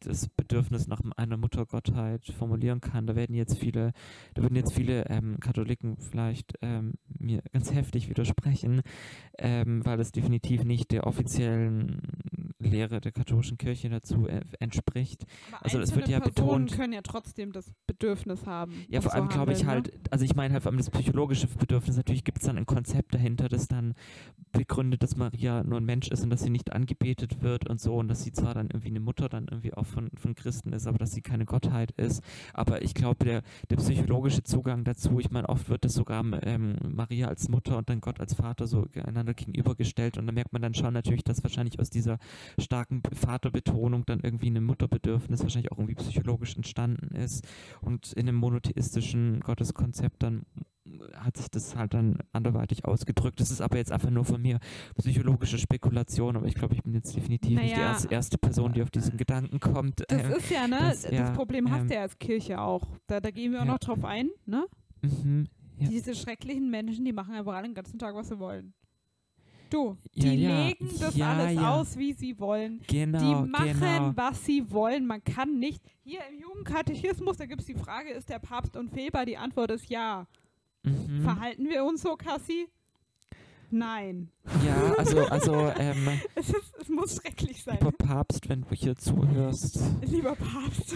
das 0.00 0.28
Bedürfnis 0.28 0.86
nach 0.86 1.00
einer 1.16 1.36
Muttergottheit 1.36 2.24
formulieren 2.26 2.80
kann. 2.80 3.06
Da 3.06 3.16
werden 3.16 3.34
jetzt 3.34 3.58
viele, 3.58 3.92
da 4.34 4.42
würden 4.42 4.56
jetzt 4.56 4.72
viele 4.72 5.06
ähm, 5.08 5.38
Katholiken 5.40 5.96
vielleicht 5.98 6.54
ähm, 6.62 6.94
mir 7.18 7.42
ganz 7.52 7.72
heftig 7.72 8.08
widersprechen, 8.08 8.82
ähm, 9.38 9.84
weil 9.84 10.00
es 10.00 10.12
definitiv 10.12 10.64
nicht 10.64 10.90
der 10.90 11.06
offiziellen 11.06 12.00
Lehre 12.58 13.00
der 13.00 13.12
katholischen 13.12 13.58
Kirche 13.58 13.88
dazu 13.88 14.26
äh, 14.26 14.40
entspricht. 14.60 15.24
Aber 15.52 15.64
Also 15.64 15.78
es 15.80 15.94
wird 15.94 16.08
ja 16.08 16.20
Personen 16.20 16.66
betont- 16.66 16.76
können 16.76 16.92
ja 16.92 17.02
trotzdem 17.02 17.52
das 17.52 17.70
Bedürfnis 17.86 18.46
haben. 18.46 18.84
Ja, 18.88 19.00
vor 19.00 19.14
allem 19.14 19.28
glaube 19.28 19.52
ich 19.52 19.64
handeln, 19.66 19.94
halt, 19.94 20.12
also 20.12 20.24
ich 20.24 20.34
meine 20.34 20.52
halt 20.54 20.62
vor 20.62 20.70
allem 20.72 20.78
das 20.78 20.90
psychologische 20.90 21.46
Bedürfnis. 21.46 21.96
Natürlich 21.96 22.24
gibt 22.24 22.38
es 22.38 22.46
dann 22.46 22.56
ein 22.56 22.66
Konzept 22.66 23.14
dahinter, 23.14 23.48
das 23.48 23.68
dann 23.68 23.94
begründet, 24.52 25.02
dass 25.02 25.16
Maria 25.16 25.62
nur 25.62 25.78
ein 25.78 25.84
Mensch 25.84 26.08
ist 26.08 26.24
und 26.24 26.30
dass 26.30 26.42
sie 26.42 26.50
nicht 26.50 26.72
angebetet 26.72 27.42
wird 27.42 27.68
und 27.68 27.80
so 27.80 27.96
und 27.96 28.08
dass 28.08 28.24
sie 28.24 28.32
zwar 28.32 28.54
dann 28.54 28.66
irgendwie 28.68 28.88
eine 28.88 29.00
Mutter 29.00 29.28
dann 29.28 29.46
irgendwie 29.48 29.74
auch 29.74 29.85
von, 29.86 30.10
von 30.16 30.34
Christen 30.34 30.72
ist, 30.72 30.86
aber 30.86 30.98
dass 30.98 31.12
sie 31.12 31.22
keine 31.22 31.44
Gottheit 31.44 31.92
ist. 31.92 32.22
Aber 32.52 32.82
ich 32.82 32.94
glaube, 32.94 33.24
der, 33.24 33.42
der 33.70 33.76
psychologische 33.76 34.42
Zugang 34.42 34.84
dazu, 34.84 35.18
ich 35.20 35.30
meine, 35.30 35.48
oft 35.48 35.68
wird 35.68 35.84
das 35.84 35.94
sogar 35.94 36.24
ähm, 36.42 36.76
Maria 36.88 37.28
als 37.28 37.48
Mutter 37.48 37.78
und 37.78 37.88
dann 37.88 38.00
Gott 38.00 38.20
als 38.20 38.34
Vater 38.34 38.66
so 38.66 38.86
einander 39.04 39.34
gegenübergestellt 39.34 40.18
und 40.18 40.26
da 40.26 40.32
merkt 40.32 40.52
man 40.52 40.62
dann 40.62 40.74
schon 40.74 40.92
natürlich, 40.92 41.24
dass 41.24 41.42
wahrscheinlich 41.42 41.78
aus 41.78 41.90
dieser 41.90 42.18
starken 42.58 43.02
Vaterbetonung 43.12 44.04
dann 44.06 44.20
irgendwie 44.20 44.50
ein 44.50 44.64
Mutterbedürfnis 44.64 45.42
wahrscheinlich 45.42 45.72
auch 45.72 45.78
irgendwie 45.78 45.94
psychologisch 45.94 46.56
entstanden 46.56 47.14
ist 47.14 47.46
und 47.80 48.12
in 48.12 48.28
einem 48.28 48.36
monotheistischen 48.36 49.40
Gotteskonzept 49.40 50.22
dann 50.22 50.42
hat 51.16 51.36
sich 51.36 51.48
das 51.50 51.76
halt 51.76 51.94
dann 51.94 52.18
anderweitig 52.32 52.84
ausgedrückt. 52.84 53.40
Das 53.40 53.50
ist 53.50 53.60
aber 53.60 53.76
jetzt 53.76 53.92
einfach 53.92 54.10
nur 54.10 54.24
von 54.24 54.40
mir 54.40 54.58
psychologische 54.98 55.58
Spekulation, 55.58 56.36
aber 56.36 56.46
ich 56.46 56.54
glaube, 56.54 56.74
ich 56.74 56.82
bin 56.82 56.94
jetzt 56.94 57.14
definitiv 57.14 57.50
nicht 57.60 57.74
die 57.74 57.76
Naja. 57.76 57.88
erste, 57.92 58.08
erste 58.12 58.38
Person, 58.38 58.72
die 58.72 58.82
auf 58.82 58.90
diesen 58.90 59.16
Gedanken 59.16 59.60
kommt. 59.60 60.04
Das 60.08 60.22
Ähm, 60.22 60.32
ist 60.32 60.50
ja, 60.50 60.66
ne? 60.66 60.78
das- 60.80 61.02
Das, 61.02 61.12
ja, 61.12 61.30
Problem 61.32 61.70
hast 61.70 61.82
ähm, 61.82 61.88
du 61.88 61.94
ja 61.94 62.02
als 62.02 62.18
Kirche 62.18 62.60
auch. 62.60 62.86
Da, 63.06 63.20
da 63.20 63.30
gehen 63.30 63.52
wir 63.52 63.60
auch 63.60 63.66
ja. 63.66 63.72
noch 63.72 63.78
drauf 63.78 64.04
ein, 64.04 64.30
ne? 64.46 64.66
mhm, 65.02 65.46
Ja. 65.78 65.88
Diese 65.88 66.14
schrecklichen 66.14 66.70
Menschen, 66.70 67.04
die 67.04 67.12
machen 67.12 67.34
einfach 67.34 67.60
den 67.62 67.74
ganzen 67.74 67.98
Tag, 67.98 68.14
was 68.14 68.28
sie 68.28 68.38
wollen. 68.38 68.72
Du, 69.68 69.96
die 70.14 70.28
legen 70.36 70.88
das 71.00 71.20
alles 71.20 71.58
aus, 71.58 71.98
wie 71.98 72.12
sie 72.12 72.38
wollen. 72.38 72.80
Genau, 72.86 73.18
die 73.42 73.48
machen, 73.50 73.80
genau. 73.80 74.12
was 74.14 74.44
sie 74.44 74.70
wollen. 74.70 75.06
Man 75.06 75.24
kann 75.24 75.58
nicht. 75.58 75.82
Hier 76.04 76.20
im 76.30 76.38
Jugendkatechismus, 76.40 77.36
da 77.36 77.46
gibt 77.46 77.62
es 77.62 77.66
die 77.66 77.74
Frage, 77.74 78.10
ist 78.10 78.28
der 78.28 78.38
Papst 78.38 78.76
unfehlbar? 78.76 79.26
Die 79.26 79.36
Antwort 79.36 79.72
ist 79.72 79.90
ja. 79.90 80.28
Mhm. 80.86 81.22
Verhalten 81.22 81.68
wir 81.68 81.84
uns 81.84 82.02
so, 82.02 82.16
Cassie? 82.16 82.68
Nein. 83.70 84.30
Ja, 84.64 84.94
also, 84.96 85.24
also 85.26 85.72
ähm, 85.78 86.08
Es, 86.34 86.48
ist, 86.50 86.74
es 86.80 86.88
muss 86.88 87.16
schrecklich 87.16 87.62
sein. 87.62 87.78
lieber 87.80 87.92
Papst, 87.92 88.48
wenn 88.48 88.62
du 88.62 88.68
hier 88.74 88.96
zuhörst. 88.96 89.78
Lieber 90.02 90.34
Papst. 90.36 90.94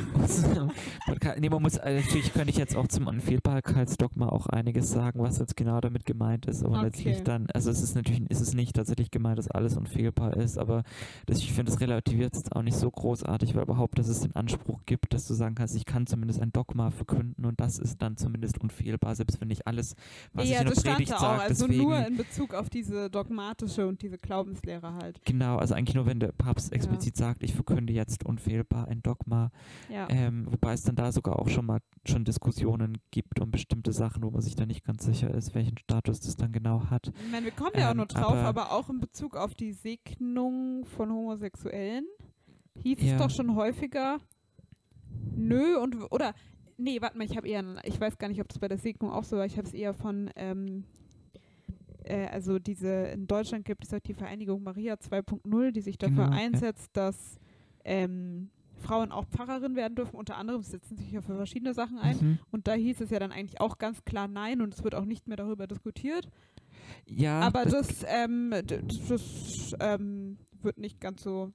nee, 1.38 1.48
man 1.48 1.62
muss, 1.62 1.76
äh, 1.76 2.00
natürlich 2.00 2.32
könnte 2.32 2.50
ich 2.50 2.56
jetzt 2.56 2.76
auch 2.76 2.86
zum 2.88 3.06
Unfehlbarkeitsdogma 3.06 4.28
auch 4.28 4.46
einiges 4.46 4.90
sagen, 4.90 5.20
was 5.22 5.38
jetzt 5.38 5.56
genau 5.56 5.80
damit 5.80 6.04
gemeint 6.06 6.46
ist. 6.46 6.64
Aber 6.64 6.76
Okay. 6.76 6.84
letztlich 6.86 7.22
dann, 7.24 7.46
also 7.52 7.70
es 7.70 7.82
ist 7.82 7.94
natürlich, 7.94 8.22
ist 8.30 8.40
es 8.40 8.54
nicht 8.54 8.74
tatsächlich 8.76 9.10
gemeint, 9.10 9.38
dass 9.38 9.50
alles 9.50 9.76
unfehlbar 9.76 10.36
ist, 10.36 10.56
aber 10.56 10.82
das, 11.26 11.38
ich 11.38 11.52
finde, 11.52 11.72
es 11.72 11.80
relativiert 11.80 12.34
jetzt 12.36 12.52
auch 12.54 12.62
nicht 12.62 12.76
so 12.76 12.90
großartig, 12.90 13.54
weil 13.54 13.62
überhaupt, 13.64 13.98
dass 13.98 14.08
es 14.08 14.20
den 14.20 14.34
Anspruch 14.36 14.80
gibt, 14.86 15.12
dass 15.12 15.26
du 15.26 15.34
sagen 15.34 15.54
kannst, 15.56 15.74
ich 15.76 15.84
kann 15.84 16.06
zumindest 16.06 16.40
ein 16.40 16.52
Dogma 16.52 16.90
verkünden 16.90 17.44
und 17.44 17.60
das 17.60 17.78
ist 17.78 18.00
dann 18.00 18.16
zumindest 18.16 18.58
unfehlbar, 18.60 19.14
selbst 19.16 19.40
wenn 19.40 19.48
nicht 19.48 19.66
alles, 19.66 19.94
was 20.32 20.44
ich 20.44 20.50
ja, 20.52 20.58
in 20.60 20.64
der 20.66 20.74
das 20.74 20.80
stand 20.82 20.96
Predigt 20.96 21.12
da 21.12 21.16
auch. 21.16 21.20
sage, 21.20 21.42
Also 21.42 21.66
deswegen. 21.66 21.82
nur 21.84 22.06
in 22.06 22.16
Bezug 22.16 22.54
auf 22.54 22.70
diese 22.70 23.10
dogmatische 23.40 23.86
und 23.86 24.02
diese 24.02 24.18
Glaubenslehre 24.18 24.94
halt. 24.94 25.20
Genau, 25.24 25.56
also 25.56 25.74
eigentlich 25.74 25.94
nur, 25.94 26.06
wenn 26.06 26.20
der 26.20 26.32
Papst 26.32 26.72
explizit 26.72 27.16
sagt, 27.16 27.42
ich 27.42 27.54
verkünde 27.54 27.92
jetzt 27.92 28.24
unfehlbar 28.24 28.88
ein 28.88 29.02
Dogma, 29.02 29.50
Ja. 29.88 30.08
ähm, 30.10 30.46
wobei 30.50 30.72
es 30.74 30.82
dann 30.82 30.96
da 30.96 31.10
sogar 31.12 31.38
auch 31.38 31.48
schon 31.48 31.66
mal 31.66 31.80
schon 32.06 32.24
Diskussionen 32.24 32.98
gibt 33.10 33.40
um 33.40 33.50
bestimmte 33.50 33.92
Sachen, 33.92 34.22
wo 34.22 34.30
man 34.30 34.42
sich 34.42 34.54
da 34.56 34.66
nicht 34.66 34.84
ganz 34.84 35.04
sicher 35.04 35.32
ist, 35.32 35.54
welchen 35.54 35.78
Status 35.78 36.20
das 36.20 36.36
dann 36.36 36.52
genau 36.52 36.84
hat. 36.90 37.12
Ich 37.24 37.30
meine, 37.32 37.44
wir 37.46 37.52
kommen 37.52 37.72
ja 37.76 37.88
auch 37.88 37.90
Ähm, 37.92 37.96
nur 37.98 38.06
drauf, 38.06 38.32
aber- 38.32 38.44
aber, 38.60 38.72
auch 38.72 38.90
in 38.90 39.00
Bezug 39.00 39.36
auf 39.36 39.54
die 39.54 39.72
Segnung 39.72 40.84
von 40.84 41.10
Homosexuellen 41.10 42.04
hieß 42.82 42.98
Ja. 43.02 43.14
es 43.16 43.22
doch 43.22 43.30
schon 43.30 43.54
häufiger, 43.54 44.18
nö 45.36 45.76
und 45.78 45.96
oder 46.12 46.34
nee, 46.76 47.00
warte 47.00 47.18
mal, 47.18 47.24
ich 47.24 47.36
habe 47.36 47.48
eher, 47.48 47.62
ich 47.84 48.00
weiß 48.00 48.18
gar 48.18 48.28
nicht, 48.28 48.40
ob 48.40 48.48
das 48.48 48.58
bei 48.58 48.68
der 48.68 48.78
Segnung 48.78 49.10
auch 49.12 49.24
so 49.24 49.36
war, 49.36 49.44
ich 49.44 49.56
habe 49.58 49.66
es 49.66 49.74
eher 49.74 49.92
von 49.94 50.30
ähm, 50.36 50.84
äh, 52.04 52.26
also 52.26 52.58
diese 52.58 52.88
in 53.08 53.26
Deutschland 53.26 53.64
gibt 53.64 53.84
es 53.84 53.92
auch 53.94 54.00
die 54.00 54.14
Vereinigung 54.14 54.62
Maria 54.62 54.94
2.0, 54.94 55.70
die 55.72 55.80
sich 55.80 55.98
dafür 55.98 56.24
Genau, 56.26 56.36
ja. 56.36 56.42
einsetzt, 56.44 56.90
dass 56.94 57.38
ähm, 57.84 58.50
Frauen 58.82 59.12
auch 59.12 59.26
Pfarrerin 59.26 59.76
werden 59.76 59.94
dürfen. 59.94 60.16
Unter 60.16 60.36
anderem 60.36 60.62
setzen 60.62 60.96
sich 60.96 61.10
ja 61.12 61.20
für 61.20 61.36
verschiedene 61.36 61.74
Sachen 61.74 61.98
ein. 61.98 62.16
Mhm. 62.16 62.38
Und 62.50 62.66
da 62.66 62.72
hieß 62.74 63.00
es 63.02 63.10
ja 63.10 63.18
dann 63.18 63.32
eigentlich 63.32 63.60
auch 63.60 63.78
ganz 63.78 64.04
klar 64.04 64.26
Nein 64.28 64.60
und 64.62 64.72
es 64.74 64.82
wird 64.84 64.94
auch 64.94 65.04
nicht 65.04 65.28
mehr 65.28 65.36
darüber 65.36 65.66
diskutiert. 65.66 66.28
Ja, 67.06 67.40
Aber 67.40 67.64
das, 67.64 67.88
das, 67.88 68.04
ähm, 68.08 68.52
d- 68.64 68.80
das 69.08 69.76
ähm, 69.80 70.38
wird 70.62 70.78
nicht 70.78 71.00
ganz 71.00 71.22
so 71.22 71.52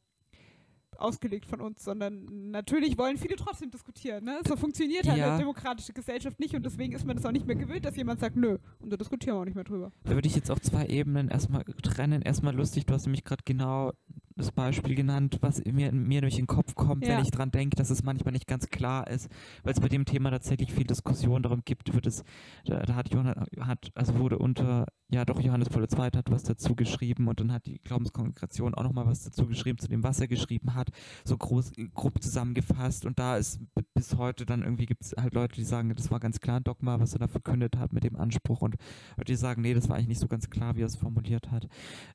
ausgelegt 1.00 1.46
von 1.46 1.62
uns, 1.62 1.84
sondern 1.84 2.50
natürlich 2.52 2.98
wollen 2.98 3.18
viele 3.18 3.36
trotzdem 3.36 3.72
diskutieren. 3.72 4.26
Ne? 4.26 4.40
So 4.48 4.56
funktioniert 4.56 5.08
halt 5.08 5.18
Ja. 5.18 5.30
eine 5.30 5.40
demokratische 5.40 5.94
Gesellschaft 5.94 6.40
nicht 6.40 6.56
und 6.56 6.66
deswegen 6.66 6.94
ist 6.94 7.06
man 7.06 7.16
das 7.16 7.26
auch 7.26 7.32
nicht 7.32 7.46
mehr 7.48 7.56
gewöhnt, 7.56 7.86
dass 7.86 7.96
jemand 7.96 8.20
sagt, 8.20 8.36
nö, 8.36 8.58
und 8.80 8.90
da 8.92 8.98
diskutieren 8.98 9.36
wir 9.36 9.42
auch 9.42 9.46
nicht 9.46 9.56
mehr 9.56 9.64
drüber. 9.64 9.92
da 10.04 10.12
würde 10.12 10.28
ich 10.28 10.36
jetzt 10.36 10.52
auf 10.52 10.62
zwei 10.62 10.86
Ebenen 10.88 11.30
erstmal 11.30 11.64
trennen. 11.84 12.22
Erstmal 12.22 12.56
lustig, 12.56 12.86
du 12.86 12.94
hast 12.94 13.06
nämlich 13.06 13.24
gerade 13.24 13.44
genau 13.46 13.92
das 14.38 14.52
Beispiel 14.52 14.96
genannt, 14.96 15.38
was 15.40 15.64
mir, 15.64 15.94
mir 15.94 16.20
durch 16.20 16.36
den 16.36 16.46
Kopf 16.48 16.76
kommt, 16.76 17.06
Ja. 17.08 17.16
wenn 17.18 17.24
ich 17.24 17.32
dran 17.32 17.52
denke, 17.52 17.78
dass 17.78 17.90
es 17.90 18.04
manchmal 18.04 18.34
nicht 18.34 18.48
ganz 18.48 18.68
klar 18.68 19.08
ist, 19.10 19.30
weil 19.64 19.72
es 19.74 19.80
bei 19.80 19.88
dem 19.88 20.04
Thema 20.04 20.30
tatsächlich 20.30 20.74
viel 20.74 20.84
Diskussion 20.84 21.42
darum 21.42 21.62
gibt, 21.64 21.94
wird 21.94 22.06
es, 22.06 22.24
da, 22.66 22.80
da 22.82 22.96
hat 22.96 23.14
Johannes, 23.14 23.36
hat, 23.62 23.92
also 23.96 24.20
wurde 24.20 24.38
unter, 24.38 24.88
ja 25.10 25.24
doch, 25.24 25.40
Johannes 25.40 25.70
Paul 25.70 25.84
II. 25.90 26.10
hat 26.18 26.30
was 26.32 26.44
dazu 26.44 26.76
geschrieben 26.76 27.30
und 27.30 27.40
dann 27.40 27.54
hat 27.54 27.66
die 27.66 27.80
Glaubenskongregation 27.80 28.74
auch 28.76 28.84
nochmal 28.84 29.06
was 29.06 29.24
dazu 29.24 29.46
geschrieben, 29.48 29.78
zu 29.80 29.88
dem, 29.88 30.04
was 30.04 30.20
er 30.20 30.28
geschrieben 30.28 30.74
hat, 30.76 30.85
so 31.24 31.38
groß, 31.38 31.74
grob 31.94 32.22
zusammengefasst 32.22 33.06
und 33.06 33.20
da 33.20 33.38
ist 33.38 33.60
bis 33.94 34.18
heute 34.18 34.46
dann 34.46 34.64
irgendwie 34.64 34.86
gibt 34.86 35.04
es 35.04 35.16
halt 35.18 35.34
Leute, 35.34 35.56
die 35.56 35.64
sagen, 35.64 35.94
das 35.96 36.12
war 36.12 36.20
ganz 36.20 36.40
klar 36.40 36.60
ein 36.60 36.64
Dogma, 36.64 37.00
was 37.00 37.14
er 37.14 37.20
da 37.20 37.28
verkündet 37.28 37.78
hat 37.78 37.94
mit 37.94 38.04
dem 38.04 38.16
Anspruch 38.16 38.62
und 38.62 38.76
Leute, 39.18 39.32
die 39.32 39.36
sagen, 39.36 39.62
nee, 39.62 39.74
das 39.74 39.90
war 39.90 39.96
eigentlich 39.96 40.08
nicht 40.10 40.20
so 40.20 40.28
ganz 40.28 40.50
klar, 40.50 40.76
wie 40.76 40.82
er 40.82 40.88
es 40.88 40.96
formuliert 40.96 41.52
hat. 41.52 41.68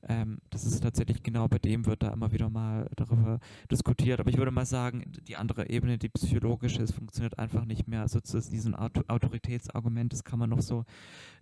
Ähm, 0.07 0.39
das 0.49 0.65
ist 0.65 0.81
tatsächlich 0.81 1.23
genau 1.23 1.47
bei 1.47 1.59
dem 1.59 1.85
wird 1.85 2.03
da 2.03 2.13
immer 2.13 2.31
wieder 2.31 2.49
mal 2.49 2.89
darüber 2.95 3.39
diskutiert. 3.69 4.19
Aber 4.19 4.29
ich 4.29 4.37
würde 4.37 4.51
mal 4.51 4.65
sagen, 4.65 5.11
die 5.27 5.35
andere 5.35 5.69
Ebene, 5.69 5.97
die 5.97 6.09
psychologische, 6.09 6.81
es 6.81 6.91
funktioniert 6.91 7.39
einfach 7.39 7.65
nicht 7.65 7.87
mehr. 7.87 8.01
Also 8.01 8.19
zu 8.19 8.39
diesem 8.39 8.75
Auto 8.75 9.03
Autoritätsargument, 9.07 10.13
das 10.13 10.23
kann 10.23 10.39
man 10.39 10.49
noch 10.49 10.61
so 10.61 10.85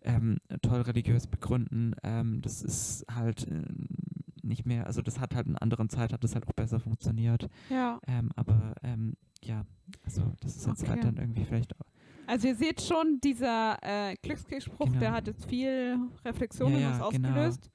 ähm, 0.02 0.38
toll 0.62 0.82
religiös 0.82 1.28
begründen. 1.28 1.96
Ähm, 2.04 2.42
das 2.42 2.62
ist 2.62 3.06
halt 3.13 3.48
äh, 3.48 3.63
nicht 4.50 4.66
mehr, 4.66 4.86
also 4.88 5.02
das 5.02 5.20
hat 5.20 5.34
halt 5.36 5.48
in 5.48 5.56
anderen 5.56 5.88
Zeit, 5.90 6.12
hat 6.12 6.24
das 6.24 6.34
halt 6.36 6.48
auch 6.48 6.54
besser 6.54 6.80
funktioniert. 6.80 7.48
Ja. 7.70 8.00
Ähm, 8.08 8.32
aber 8.36 8.74
ähm, 8.84 9.14
ja, 9.44 9.66
also 10.04 10.22
das 10.42 10.58
ist 10.58 10.68
jetzt 10.68 10.88
halt 10.90 11.00
Okay. 11.00 11.08
dann 11.08 11.18
irgendwie 11.18 11.46
vielleicht 11.46 11.74
auch, 11.80 11.86
Also 12.28 12.48
ihr 12.50 12.56
seht 12.56 12.82
schon, 12.82 13.20
dieser 13.24 13.78
äh, 13.82 14.16
Glückskriegspruch, 14.22 14.88
Genau. 14.88 15.00
der 15.00 15.12
hat 15.14 15.28
jetzt 15.28 15.46
viel 15.46 15.98
Reflexion 16.26 16.74
Ja, 16.74 16.80
ja, 16.80 16.92
genau. 16.92 17.06
ausgelöst. 17.30 17.70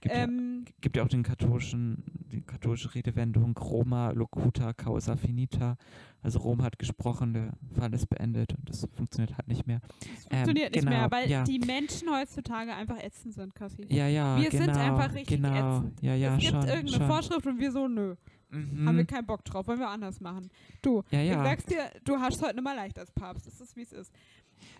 gibt, 0.00 0.14
ja, 0.14 0.24
Ähm, 0.24 0.64
gibt 0.80 0.96
ja 0.96 1.02
auch 1.04 1.08
den 1.08 1.22
katholischen, 1.22 2.02
die 2.32 2.42
katholische 2.42 2.94
Redewendung 2.94 3.56
Roma 3.56 4.10
locuta 4.10 4.72
causa 4.74 5.16
finita. 5.16 5.76
Also 6.24 6.38
Rom 6.38 6.62
hat 6.62 6.78
gesprochen, 6.78 7.34
der 7.34 7.52
Fall 7.78 7.92
ist 7.92 8.08
beendet 8.08 8.54
und 8.54 8.66
das 8.66 8.88
funktioniert 8.96 9.36
halt 9.36 9.46
nicht 9.46 9.66
mehr. 9.66 9.80
das 9.82 10.24
funktioniert 10.24 10.74
nicht 10.74 10.84
genau, 10.86 10.98
mehr, 10.98 11.10
weil 11.10 11.30
ja. 11.30 11.44
die 11.44 11.58
Menschen 11.58 12.10
heutzutage 12.10 12.74
einfach 12.74 12.96
ätzend 12.96 13.34
sind, 13.34 13.54
Cassie. 13.54 13.84
Ja, 13.90 14.08
ja, 14.08 14.38
Wir 14.40 14.50
sind 14.50 14.72
genau, 14.72 14.78
einfach 14.78 15.14
richtig 15.14 15.42
genau. 15.42 15.76
ätzend. 15.76 16.00
Ja, 16.00 16.14
ja, 16.14 16.34
es 16.34 16.40
gibt 16.40 16.52
schon, 16.52 16.66
irgendeine 16.66 16.96
schon. 16.96 17.06
Vorschrift 17.06 17.46
und 17.46 17.60
wir 17.60 17.70
so, 17.70 17.88
nö. 17.88 18.14
Mhm. 18.48 18.88
Haben 18.88 18.96
wir 18.96 19.04
keinen 19.04 19.26
Bock 19.26 19.44
drauf, 19.44 19.66
wollen 19.66 19.78
wir 19.78 19.88
anders 19.88 20.18
machen. 20.20 20.48
Du, 20.80 21.02
ja, 21.10 21.20
ich 21.20 21.28
ja. 21.28 21.44
sag's 21.44 21.66
dir, 21.66 21.90
du 22.04 22.16
hast 22.16 22.40
heute 22.40 22.62
mal 22.62 22.74
leicht 22.74 22.98
als 22.98 23.12
Papst. 23.12 23.46
Das 23.46 23.60
ist, 23.60 23.76
wie 23.76 23.82
es 23.82 23.92
ist. 23.92 24.10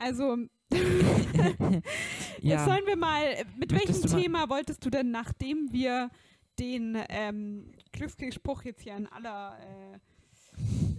Also, 0.03 0.39
jetzt 2.41 2.65
sollen 2.65 2.87
wir 2.87 2.97
mal, 2.97 3.23
mit 3.59 3.71
Möchtest 3.71 4.05
welchem 4.05 4.23
Thema 4.23 4.49
wolltest 4.49 4.83
du 4.83 4.89
denn, 4.89 5.11
nachdem 5.11 5.71
wir 5.73 6.09
den 6.59 6.97
ähm, 7.11 7.73
Glückskriegsspruch 7.93 8.63
jetzt 8.63 8.83
hier 8.83 8.97
in 8.97 9.07
aller, 9.09 9.59
äh, 9.59 9.99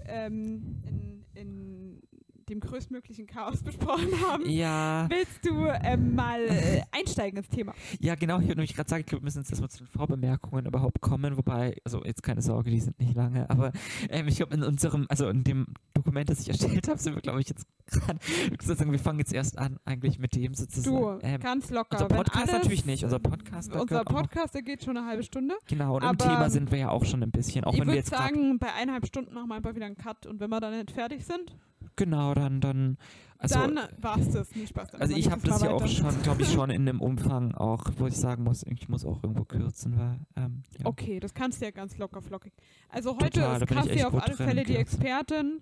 ähm, 0.07 0.81
in, 0.85 1.25
in 1.33 2.01
dem 2.49 2.59
größtmöglichen 2.59 3.27
Chaos 3.27 3.61
besprochen 3.63 4.09
haben, 4.21 4.49
Ja, 4.49 5.07
willst 5.09 5.45
du 5.45 5.67
ähm, 5.83 6.15
mal 6.15 6.41
äh, 6.41 6.81
einsteigen 6.91 7.37
ins 7.37 7.49
Thema? 7.49 7.73
ja, 7.99 8.15
genau. 8.15 8.37
Ich 8.39 8.43
würde 8.43 8.57
nämlich 8.59 8.75
gerade 8.75 8.89
sagen, 8.89 9.01
ich 9.01 9.07
glaube, 9.07 9.23
wir 9.23 9.25
müssen 9.25 9.39
jetzt 9.39 9.51
erstmal 9.51 9.69
zu 9.69 9.79
den 9.79 9.87
Vorbemerkungen 9.87 10.65
überhaupt 10.65 11.01
kommen. 11.01 11.37
Wobei, 11.37 11.77
also 11.83 12.03
jetzt 12.03 12.23
keine 12.23 12.41
Sorge, 12.41 12.69
die 12.69 12.79
sind 12.79 12.99
nicht 12.99 13.15
lange. 13.15 13.49
Aber 13.49 13.71
ähm, 14.09 14.27
ich 14.27 14.37
glaube, 14.37 14.53
in 14.55 14.63
unserem, 14.63 15.05
also 15.09 15.27
in 15.29 15.43
dem 15.43 15.67
Dokument, 15.93 16.29
das 16.29 16.41
ich 16.41 16.49
erstellt 16.49 16.87
habe, 16.87 16.99
sind 16.99 17.15
wir, 17.15 17.21
glaube 17.21 17.41
ich, 17.41 17.49
jetzt 17.49 17.65
gerade, 17.87 18.19
sozusagen, 18.61 18.91
wir 18.91 18.99
fangen 18.99 19.19
jetzt 19.19 19.33
erst 19.33 19.57
an, 19.57 19.79
eigentlich 19.85 20.19
mit 20.19 20.35
dem 20.35 20.53
sozusagen. 20.53 21.19
Du, 21.19 21.19
ähm, 21.21 21.39
ganz 21.39 21.69
locker. 21.69 22.03
unser 22.03 22.07
Podcast 22.07 22.37
alles, 22.37 22.51
natürlich 22.51 22.85
nicht. 22.85 23.03
Unser 23.03 23.19
Podcast, 23.19 23.73
Unser 23.73 24.03
Podcast, 24.03 24.53
der 24.53 24.61
geht 24.61 24.83
schon 24.83 24.97
eine 24.97 25.07
halbe 25.07 25.23
Stunde. 25.23 25.55
Genau, 25.67 25.95
und 25.95 26.03
im 26.03 26.09
aber, 26.09 26.17
Thema 26.17 26.45
ähm, 26.45 26.51
sind 26.51 26.71
wir 26.71 26.77
ja 26.79 26.89
auch 26.89 27.05
schon 27.05 27.23
ein 27.23 27.31
bisschen. 27.31 27.63
Auch 27.63 27.73
ich 27.73 27.79
wenn 27.79 27.87
wir 27.87 27.95
jetzt 27.95 28.09
sagen, 28.09 28.59
bei 28.59 28.71
eineinhalb 28.73 29.05
Stunden 29.07 29.33
machen 29.33 29.49
wir 29.49 29.55
einfach 29.55 29.75
wieder 29.75 29.85
einen 29.85 29.97
Cut 29.97 30.25
und 30.25 30.39
wenn 30.39 30.49
wir 30.49 30.59
dann 30.59 30.77
nicht 30.77 30.91
fertig 30.91 31.25
sind, 31.25 31.55
Genau, 31.95 32.33
dann, 32.33 32.61
dann, 32.61 32.97
also, 33.37 33.55
dann 33.59 33.79
war's 33.99 34.31
das. 34.31 34.55
Nee, 34.55 34.67
Spaß. 34.67 34.95
Also 34.95 35.15
ich 35.15 35.29
habe 35.29 35.47
das 35.47 35.61
ja 35.61 35.71
auch 35.71 35.87
schon, 35.87 36.21
glaube 36.23 36.41
ich, 36.41 36.51
schon 36.51 36.69
in 36.71 36.87
einem 36.87 37.01
Umfang 37.01 37.53
auch, 37.53 37.83
wo 37.97 38.07
ich 38.07 38.15
sagen 38.15 38.43
muss, 38.43 38.63
ich 38.63 38.89
muss 38.89 39.05
auch 39.05 39.23
irgendwo 39.23 39.45
kürzen, 39.45 39.97
weil, 39.97 40.19
ähm, 40.35 40.63
ja. 40.79 40.85
Okay, 40.85 41.19
das 41.19 41.33
kannst 41.33 41.61
du 41.61 41.65
ja 41.65 41.71
ganz 41.71 41.97
locker 41.97 42.21
flockig. 42.21 42.53
Also 42.89 43.15
heute 43.15 43.39
Total, 43.39 43.61
ist 43.61 43.67
Cassie 43.67 44.03
auf 44.03 44.13
alle 44.13 44.35
drin, 44.35 44.47
Fälle 44.47 44.63
die. 44.63 44.75
Expertin. 44.75 45.61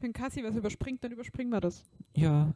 Wenn 0.00 0.12
Cassie 0.12 0.44
was 0.44 0.54
überspringt, 0.54 1.02
dann 1.02 1.12
überspringen 1.12 1.50
wir 1.50 1.60
das. 1.60 1.84
Ja, 2.14 2.52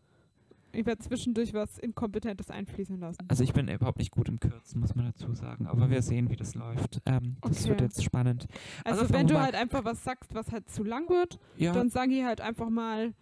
Ich 0.73 0.87
werde 0.87 1.03
zwischendurch 1.03 1.53
was 1.55 1.79
Inkompetentes 1.79 2.51
einfließen 2.51 2.99
lassen. 2.99 3.19
also 3.29 3.43
ich 3.45 3.53
bin 3.53 3.69
überhaupt 3.69 3.99
nicht 3.99 4.11
gut 4.11 4.29
im 4.29 4.39
Kürzen, 4.41 4.81
muss 4.81 4.95
man 4.95 5.07
dazu 5.07 5.33
sagen, 5.35 5.67
aber 5.67 5.91
wir 5.91 6.03
sehen, 6.03 6.31
wie 6.31 6.37
das 6.37 6.55
läuft. 6.55 7.01
Ähm, 7.07 7.37
das 7.43 7.61
Okay. 7.61 7.71
wird 7.71 7.81
jetzt 7.83 8.03
spannend. 8.05 8.47
Also, 8.85 9.03
also 9.03 9.15
wenn 9.15 9.27
du 9.27 9.39
halt 9.41 9.55
einfach 9.55 9.85
was 9.85 10.03
sagst, 10.05 10.35
was 10.35 10.53
halt 10.53 10.69
zu 10.69 10.83
lang 10.85 11.09
wird, 11.09 11.39
Ja, 11.57 11.73
dann 11.73 11.91
sag 11.91 12.11
ich 12.11 12.23
halt 12.25 12.41
einfach 12.41 12.69
mal, 12.71 13.15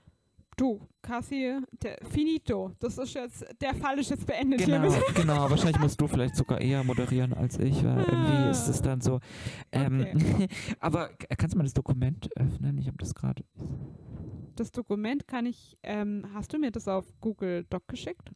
du, 0.57 0.81
Cassie, 1.03 1.61
finito. 2.11 2.73
Das 2.81 2.99
ist 2.99 3.15
jetzt, 3.15 3.47
der 3.61 3.75
Fall 3.77 3.99
ist 4.01 4.11
jetzt 4.11 4.27
beendet 4.27 4.59
genau, 4.65 4.81
hiermit. 4.91 5.15
genau, 5.15 5.49
wahrscheinlich 5.49 5.79
musst 5.79 6.01
du 6.01 6.09
vielleicht 6.09 6.35
sogar 6.37 6.61
eher 6.61 6.83
moderieren 6.85 7.33
als 7.33 7.59
ich, 7.59 7.85
weil 7.85 7.99
irgendwie 8.01 8.51
ist 8.51 8.67
es 8.69 8.83
dann 8.83 9.01
so. 9.01 9.21
Ähm, 9.73 10.01
Okay. 10.01 10.49
aber 10.81 11.11
kannst 11.39 11.55
du 11.55 11.59
mal 11.59 11.65
das 11.65 11.75
Dokument 11.75 12.29
öffnen? 12.37 12.77
Ich 12.79 12.89
habe 12.89 12.99
das 12.99 13.15
gerade. 13.15 13.45
Das 14.59 14.73
Dokument 14.73 15.27
kann 15.29 15.47
ich, 15.47 15.77
ähm, 15.83 16.27
hast 16.35 16.53
du 16.53 16.59
mir 16.59 16.71
das 16.71 16.89
auf 16.89 17.07
Google 17.21 17.65
Doc 17.71 17.87
geschickt? 17.89 18.31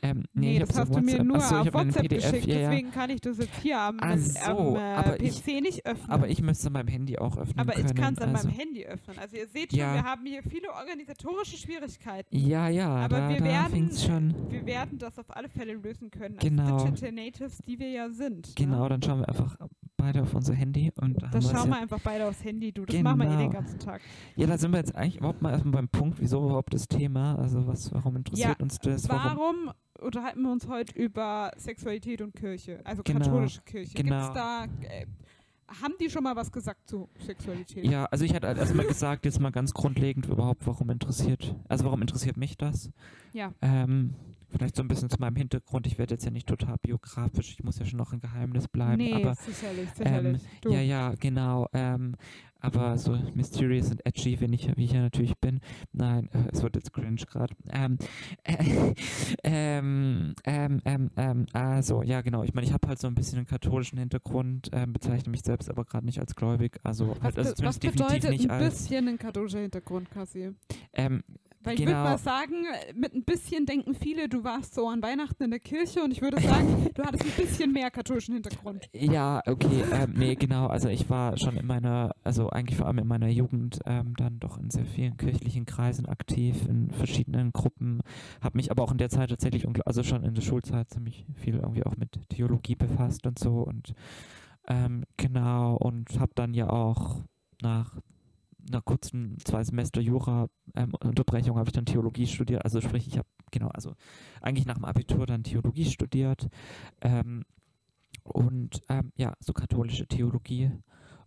Ähm, 0.00 0.26
Nee, 0.32 0.52
ich 0.54 0.60
das 0.60 0.70
hast 0.78 0.90
auf 0.90 0.96
du 0.96 1.00
mir 1.02 1.18
WhatsApp. 1.18 1.26
nur 1.26 1.36
ich 1.38 1.42
auf 1.68 1.74
WhatsApp 1.74 2.02
PDF, 2.08 2.30
geschickt, 2.30 2.46
ja, 2.46 2.54
ja. 2.60 2.70
deswegen 2.70 2.90
kann 2.92 3.10
ich 3.10 3.20
das 3.20 3.38
jetzt 3.38 3.60
hier 3.62 3.80
am, 3.80 3.98
so, 4.16 4.38
am 4.48 4.76
äh, 4.76 4.78
aber 4.78 5.16
PC 5.16 5.22
ich- 5.48 5.60
nicht 5.60 5.86
öffnen. 5.86 6.08
Aber 6.10 6.28
ich 6.28 6.40
müsste 6.40 6.70
meinem 6.70 6.86
Handy 6.86 7.18
auch 7.18 7.36
öffnen 7.36 7.58
Aber 7.58 7.72
können. 7.72 7.86
ich 7.88 7.94
kann 7.96 8.14
es 8.14 8.20
an 8.20 8.30
also. 8.34 8.46
meinem 8.46 8.56
Handy 8.58 8.86
öffnen. 8.86 9.18
Also 9.18 9.36
ihr 9.36 9.48
seht 9.48 9.70
schon, 9.72 9.80
Ja. 9.80 9.94
wir 9.94 10.04
haben 10.04 10.24
hier 10.24 10.42
viele 10.44 10.72
organisatorische 10.72 11.56
Schwierigkeiten. 11.56 12.36
Ja, 12.36 12.68
ja, 12.68 12.88
Aber 12.90 13.18
da, 13.18 13.28
wir 13.28 13.38
da 13.38 13.44
werden, 13.44 13.90
schon. 13.96 14.34
wir 14.50 14.66
werden 14.66 14.98
das 14.98 15.18
auf 15.18 15.34
alle 15.36 15.48
Fälle 15.48 15.74
lösen 15.74 16.12
können. 16.12 16.36
Genau. 16.38 16.74
Als 16.74 16.84
Digital 16.84 17.12
Natives, 17.12 17.58
die 17.66 17.78
wir 17.80 17.90
ja 17.90 18.08
sind. 18.10 18.54
Genau, 18.54 18.84
Ne? 18.84 18.88
dann 18.90 19.02
schauen 19.02 19.18
wir 19.18 19.28
einfach 19.28 19.56
beide 19.98 20.22
auf 20.22 20.32
unser 20.32 20.54
Handy 20.54 20.90
und 21.00 21.20
da 21.20 21.26
haben 21.26 21.32
Das 21.32 21.44
wir's 21.44 21.52
schauen 21.52 21.68
ja. 21.70 21.76
wir 21.76 21.82
einfach 21.82 22.00
beide 22.00 22.26
aufs 22.26 22.42
Handy, 22.42 22.72
du. 22.72 22.86
Das 22.86 22.98
machen 23.02 23.18
wir 23.18 23.26
eh 23.26 23.28
Genau. 23.28 23.38
den 23.40 23.50
ganzen 23.52 23.78
Tag. 23.78 24.00
Ja, 24.36 24.46
da 24.46 24.56
sind 24.56 24.70
wir 24.70 24.78
jetzt 24.78 24.94
eigentlich 24.96 25.18
überhaupt 25.18 25.42
mal 25.42 25.50
erstmal 25.50 25.72
beim 25.72 25.88
Punkt, 25.88 26.18
wieso 26.20 26.42
überhaupt 26.46 26.72
das 26.72 26.88
Thema? 26.88 27.34
Also 27.36 27.66
was, 27.66 27.92
warum 27.92 28.16
interessiert 28.16 28.62
uns 28.62 28.78
das? 28.78 29.06
Warum? 29.08 29.38
Warum 29.38 29.70
unterhalten 30.00 30.42
wir 30.42 30.52
uns 30.52 30.66
heute 30.68 30.98
über 30.98 31.50
Sexualität 31.58 32.22
und 32.22 32.34
Kirche? 32.34 32.80
Also 32.84 33.02
Genau, 33.02 33.18
katholische 33.18 33.60
Kirche. 33.62 33.94
genau. 33.94 34.16
Gibt's 34.20 34.34
da, 34.34 34.64
äh, 34.64 35.06
haben 35.82 35.92
die 36.00 36.08
schon 36.08 36.22
mal 36.22 36.34
was 36.34 36.50
gesagt 36.50 36.88
zu 36.88 37.08
Sexualität? 37.18 37.84
Ja, 37.84 38.06
also 38.06 38.24
ich 38.24 38.32
hatte 38.34 38.46
halt 38.46 38.56
erstmal 38.56 38.86
gesagt, 38.86 39.26
jetzt 39.26 39.38
mal 39.40 39.50
ganz 39.50 39.74
grundlegend 39.74 40.24
überhaupt, 40.26 40.66
warum 40.66 40.88
interessiert, 40.88 41.54
also 41.68 41.84
warum 41.84 42.00
interessiert 42.00 42.38
mich 42.38 42.56
das? 42.56 42.90
Ja. 43.34 43.52
Ähm, 43.60 44.14
vielleicht 44.50 44.76
so 44.76 44.82
ein 44.82 44.88
bisschen 44.88 45.10
zu 45.10 45.18
meinem 45.20 45.36
Hintergrund. 45.36 45.86
Ich 45.86 45.98
werde 45.98 46.14
jetzt 46.14 46.24
ja 46.24 46.30
nicht 46.30 46.48
total 46.48 46.76
biografisch, 46.80 47.52
ich 47.52 47.62
muss 47.64 47.78
ja 47.78 47.84
schon 47.84 47.98
noch 47.98 48.12
ein 48.12 48.20
Geheimnis 48.20 48.68
bleiben, 48.68 49.02
nee, 49.02 49.14
aber 49.14 49.34
sicherlich, 49.34 49.90
sicherlich. 49.90 50.42
du. 50.62 50.72
Ja, 50.72 50.80
ja, 50.80 51.14
genau. 51.18 51.68
Ähm, 51.72 52.16
aber 52.60 52.98
so 52.98 53.16
mysterious 53.34 53.90
und 53.90 54.04
edgy, 54.04 54.40
wenn 54.40 54.52
ich, 54.52 54.76
wie 54.76 54.84
ich 54.84 54.92
ja 54.92 55.00
natürlich 55.00 55.38
bin. 55.38 55.60
Nein, 55.92 56.28
äh, 56.32 56.50
es 56.52 56.62
wird 56.62 56.74
jetzt 56.74 56.92
cringe 56.92 57.24
gerade. 57.26 57.54
Ähm, 57.70 57.98
äh, 58.42 58.94
ähm, 59.44 60.34
ähm, 60.44 60.82
ähm, 60.84 61.10
ähm, 61.16 61.46
also, 61.52 62.02
ja, 62.02 62.20
genau. 62.20 62.42
Ich 62.42 62.54
meine, 62.54 62.66
ich 62.66 62.72
habe 62.72 62.88
halt 62.88 62.98
so 62.98 63.06
ein 63.06 63.14
bisschen 63.14 63.38
einen 63.38 63.46
katholischen 63.46 63.98
Hintergrund, 63.98 64.70
ähm, 64.72 64.92
bezeichne 64.92 65.30
mich 65.30 65.42
selbst 65.42 65.70
aber 65.70 65.84
gerade 65.84 66.04
nicht 66.06 66.18
als 66.18 66.34
gläubig. 66.34 66.78
Also, 66.82 67.10
Was, 67.10 67.20
halt, 67.22 67.38
also 67.38 67.64
was 67.64 67.78
bedeutet 67.78 68.30
nicht 68.30 68.50
ein 68.50 68.62
als. 68.62 68.74
bisschen 68.74 69.08
ein 69.08 69.18
katholischer 69.18 69.60
Hintergrund, 69.60 70.10
Cassie? 70.10 70.50
Ähm, 70.92 71.22
Weil 71.68 71.74
ich 71.74 71.80
würde 71.80 71.92
Genau. 71.92 72.04
mal 72.04 72.18
sagen, 72.18 72.64
mit 72.94 73.14
ein 73.14 73.24
bisschen 73.24 73.66
denken 73.66 73.94
viele, 73.94 74.28
du 74.28 74.44
warst 74.44 74.74
so 74.74 74.88
an 74.88 75.02
Weihnachten 75.02 75.42
in 75.44 75.50
der 75.50 75.60
Kirche 75.60 76.02
und 76.02 76.10
ich 76.12 76.22
würde 76.22 76.40
sagen, 76.40 76.88
du 76.94 77.02
hattest 77.02 77.24
ein 77.24 77.30
bisschen 77.36 77.72
mehr 77.72 77.90
katholischen 77.90 78.34
Hintergrund. 78.34 78.88
Ja, 78.92 79.42
okay, 79.46 79.84
ähm, 79.92 80.14
nee, 80.16 80.34
genau. 80.34 80.66
Also 80.66 80.88
ich 80.88 81.08
war 81.10 81.36
schon 81.36 81.56
in 81.56 81.66
meiner, 81.66 82.12
also 82.24 82.48
eigentlich 82.50 82.76
vor 82.76 82.86
allem 82.86 82.98
in 82.98 83.06
meiner 83.06 83.28
Jugend 83.28 83.80
ähm, 83.86 84.14
dann 84.16 84.38
doch 84.40 84.58
in 84.58 84.70
sehr 84.70 84.84
vielen 84.86 85.16
kirchlichen 85.16 85.66
Kreisen 85.66 86.06
aktiv, 86.06 86.66
in 86.68 86.90
verschiedenen 86.90 87.52
Gruppen, 87.52 88.00
habe 88.40 88.56
mich 88.56 88.70
aber 88.70 88.82
auch 88.82 88.92
in 88.92 88.98
der 88.98 89.10
Zeit 89.10 89.30
tatsächlich, 89.30 89.66
also 89.84 90.02
schon 90.02 90.24
in 90.24 90.34
der 90.34 90.42
Schulzeit 90.42 90.90
ziemlich 90.90 91.26
viel 91.34 91.56
irgendwie 91.56 91.84
auch 91.84 91.96
mit 91.96 92.18
Theologie 92.30 92.74
befasst 92.74 93.26
und 93.26 93.38
so 93.38 93.62
und 93.62 93.94
ähm, 94.66 95.04
genau 95.16 95.76
und 95.76 96.18
habe 96.18 96.32
dann 96.34 96.54
ja 96.54 96.68
auch 96.70 97.22
nach 97.62 97.98
einer 98.68 98.82
kurzen 98.82 99.38
zwei 99.44 99.64
Semester 99.64 100.00
Jura 100.00 100.48
ähm, 100.74 100.94
Unterbrechung 100.94 101.56
habe 101.56 101.68
ich 101.68 101.72
dann 101.72 101.86
Theologie 101.86 102.26
studiert, 102.26 102.64
also 102.64 102.80
sprich 102.80 103.06
ich 103.06 103.18
habe 103.18 103.28
genau, 103.50 103.68
also 103.68 103.94
eigentlich 104.40 104.66
nach 104.66 104.74
dem 104.74 104.84
Abitur 104.84 105.26
dann 105.26 105.42
Theologie 105.44 105.84
studiert 105.84 106.48
ähm, 107.00 107.44
und 108.24 108.80
ähm, 108.88 109.12
ja, 109.16 109.34
so 109.40 109.52
katholische 109.52 110.06
Theologie. 110.06 110.70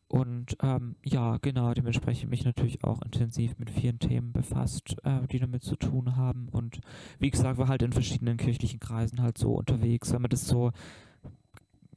Und 0.08 0.58
ähm, 0.62 0.97
ja, 1.06 1.38
genau, 1.38 1.73
dementsprechend 1.73 2.30
mich 2.30 2.43
natürlich 2.43 2.84
auch 2.84 3.01
intensiv 3.01 3.58
mit 3.58 3.69
vielen 3.69 3.97
Themen 3.97 4.34
befasst, 4.34 4.97
äh, 5.06 5.25
die 5.27 5.39
damit 5.39 5.63
zu 5.63 5.77
tun 5.77 6.17
haben. 6.17 6.49
Und 6.49 6.82
wie 7.19 7.30
gesagt, 7.30 7.58
war 7.58 7.69
halt 7.69 7.82
in 7.82 7.93
verschiedenen 7.93 8.36
kirchlichen 8.36 8.82
Kreisen 8.82 9.21
halt 9.21 9.38
so 9.38 9.54
unterwegs, 9.54 10.12
wenn 10.12 10.21
man 10.21 10.30
das 10.30 10.45
so, 10.45 10.73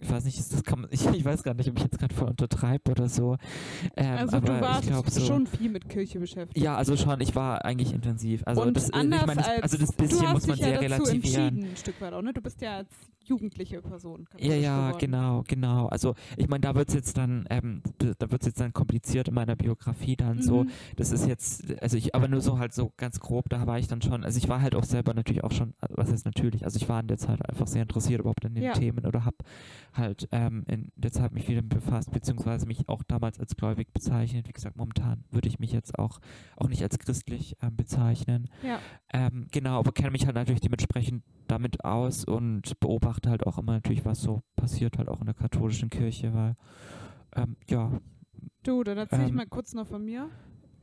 ich 0.00 0.10
weiß 0.10 0.24
nicht, 0.24 0.38
das 0.38 0.62
kann 0.64 0.80
man, 0.82 0.88
ich, 0.92 1.06
ich 1.06 1.24
weiß 1.24 1.42
gar 1.42 1.54
nicht, 1.54 1.68
ob 1.70 1.76
ich 1.76 1.84
jetzt 1.84 1.98
gerade 1.98 2.14
voll 2.14 2.28
untertreibe 2.28 2.90
oder 2.90 3.08
so. 3.08 3.36
Ähm, 3.96 4.18
Also 4.18 4.36
aber 4.36 4.46
du 4.46 4.60
warst 4.60 4.82
ich 4.84 4.88
glaube 4.90 5.10
so. 5.10 5.20
schon 5.24 5.46
viel 5.46 5.70
mit 5.70 5.88
Kirche 5.88 6.18
beschäftigt. 6.20 6.62
Ja, 6.64 6.76
also 6.76 6.96
schon, 6.96 7.20
ich 7.20 7.34
war 7.34 7.64
eigentlich 7.64 7.92
intensiv. 7.92 8.42
Also 8.46 8.62
und 8.62 8.76
das, 8.76 8.90
anders 8.92 9.20
ich 9.20 9.26
meine, 9.26 9.40
das, 9.40 9.48
als 9.48 9.62
also 9.62 9.78
das 9.78 9.90
du 9.90 9.96
bisschen 9.96 10.32
muss 10.32 10.46
man 10.46 10.56
sehr 10.56 10.68
ja 10.82 10.88
dazu 10.88 11.02
relativieren. 11.04 11.46
entschieden, 11.48 11.70
ein 11.72 11.76
Stück 11.76 12.00
weit 12.00 12.12
auch, 12.12 12.22
ne? 12.22 12.32
Du 12.32 12.40
bist 12.40 12.60
ja 12.60 12.76
als 12.78 12.88
jugendliche 13.24 13.82
Person. 13.82 14.26
Ja, 14.38 14.54
ja, 14.54 14.86
geworden. 14.88 14.98
genau, 15.00 15.44
genau. 15.46 15.86
Also 15.86 16.14
ich 16.36 16.48
meine, 16.48 16.60
da 16.60 16.74
wird 16.74 16.88
es 16.88 16.94
jetzt 16.94 17.16
dann, 17.16 17.46
ähm, 17.50 17.82
da 17.98 18.30
wird 18.30 18.44
jetzt 18.44 18.60
dann 18.60 18.72
kompliziert 18.72 19.28
in 19.28 19.34
meiner 19.34 19.56
Biografie 19.56 20.16
dann 20.16 20.42
so. 20.42 20.64
Mhm. 20.64 20.70
Das 20.96 21.10
ist 21.10 21.26
jetzt, 21.26 21.64
also 21.82 21.96
ich, 21.96 22.14
aber 22.14 22.28
nur 22.28 22.40
so 22.40 22.58
halt 22.58 22.72
so 22.72 22.92
ganz 22.96 23.20
grob, 23.20 23.48
da 23.48 23.66
war 23.66 23.78
ich 23.78 23.88
dann 23.88 24.02
schon, 24.02 24.24
also 24.24 24.38
ich 24.38 24.48
war 24.48 24.60
halt 24.60 24.74
auch 24.74 24.84
selber 24.84 25.14
natürlich 25.14 25.44
auch 25.44 25.52
schon, 25.52 25.74
also 25.80 25.96
was 25.96 26.12
heißt 26.12 26.24
natürlich, 26.26 26.64
also 26.64 26.76
ich 26.76 26.88
war 26.88 27.00
in 27.00 27.08
der 27.08 27.18
Zeit 27.18 27.48
einfach 27.48 27.66
sehr 27.66 27.82
interessiert 27.82 28.20
überhaupt 28.20 28.44
an 28.44 28.54
den 28.54 28.64
Ja. 28.64 28.72
Themen 28.72 29.04
oder 29.06 29.24
habe 29.24 29.36
halt 29.92 30.28
ähm, 30.32 30.64
in 30.66 30.92
der 30.96 31.12
Zeit 31.12 31.32
mich 31.32 31.46
damit 31.46 31.68
befasst, 31.68 32.10
beziehungsweise 32.10 32.66
mich 32.66 32.88
auch 32.88 33.02
damals 33.02 33.38
als 33.40 33.56
gläubig 33.56 33.92
bezeichnet. 33.92 34.48
Wie 34.48 34.52
gesagt, 34.52 34.76
momentan 34.76 35.24
würde 35.30 35.48
ich 35.48 35.58
mich 35.58 35.72
jetzt 35.72 35.98
auch, 35.98 36.20
auch 36.56 36.68
nicht 36.68 36.82
als 36.82 36.98
christlich 36.98 37.56
ähm, 37.62 37.76
bezeichnen. 37.76 38.48
Ja. 38.62 38.78
Ähm, 39.12 39.46
genau, 39.50 39.78
aber 39.78 39.92
kenne 39.92 40.10
mich 40.10 40.26
halt 40.26 40.34
natürlich 40.34 40.60
dementsprechend 40.60 41.22
damit 41.46 41.84
aus 41.84 42.24
und 42.24 42.78
beobachte 42.80 43.13
halt 43.26 43.46
auch 43.46 43.58
immer 43.58 43.72
natürlich, 43.72 44.04
was 44.04 44.20
so 44.20 44.42
passiert 44.56 44.98
halt 44.98 45.08
auch 45.08 45.20
in 45.20 45.26
der 45.26 45.34
katholischen 45.34 45.90
Kirche, 45.90 46.34
weil 46.34 46.56
ähm, 47.36 47.56
ja, 47.68 48.00
Du, 48.62 48.82
dann 48.82 48.98
erzähl 48.98 49.20
ich 49.22 49.28
Ähm, 49.30 49.36
mal 49.36 49.46
kurz 49.46 49.74
noch 49.74 49.86
von 49.86 50.04
mir, 50.04 50.30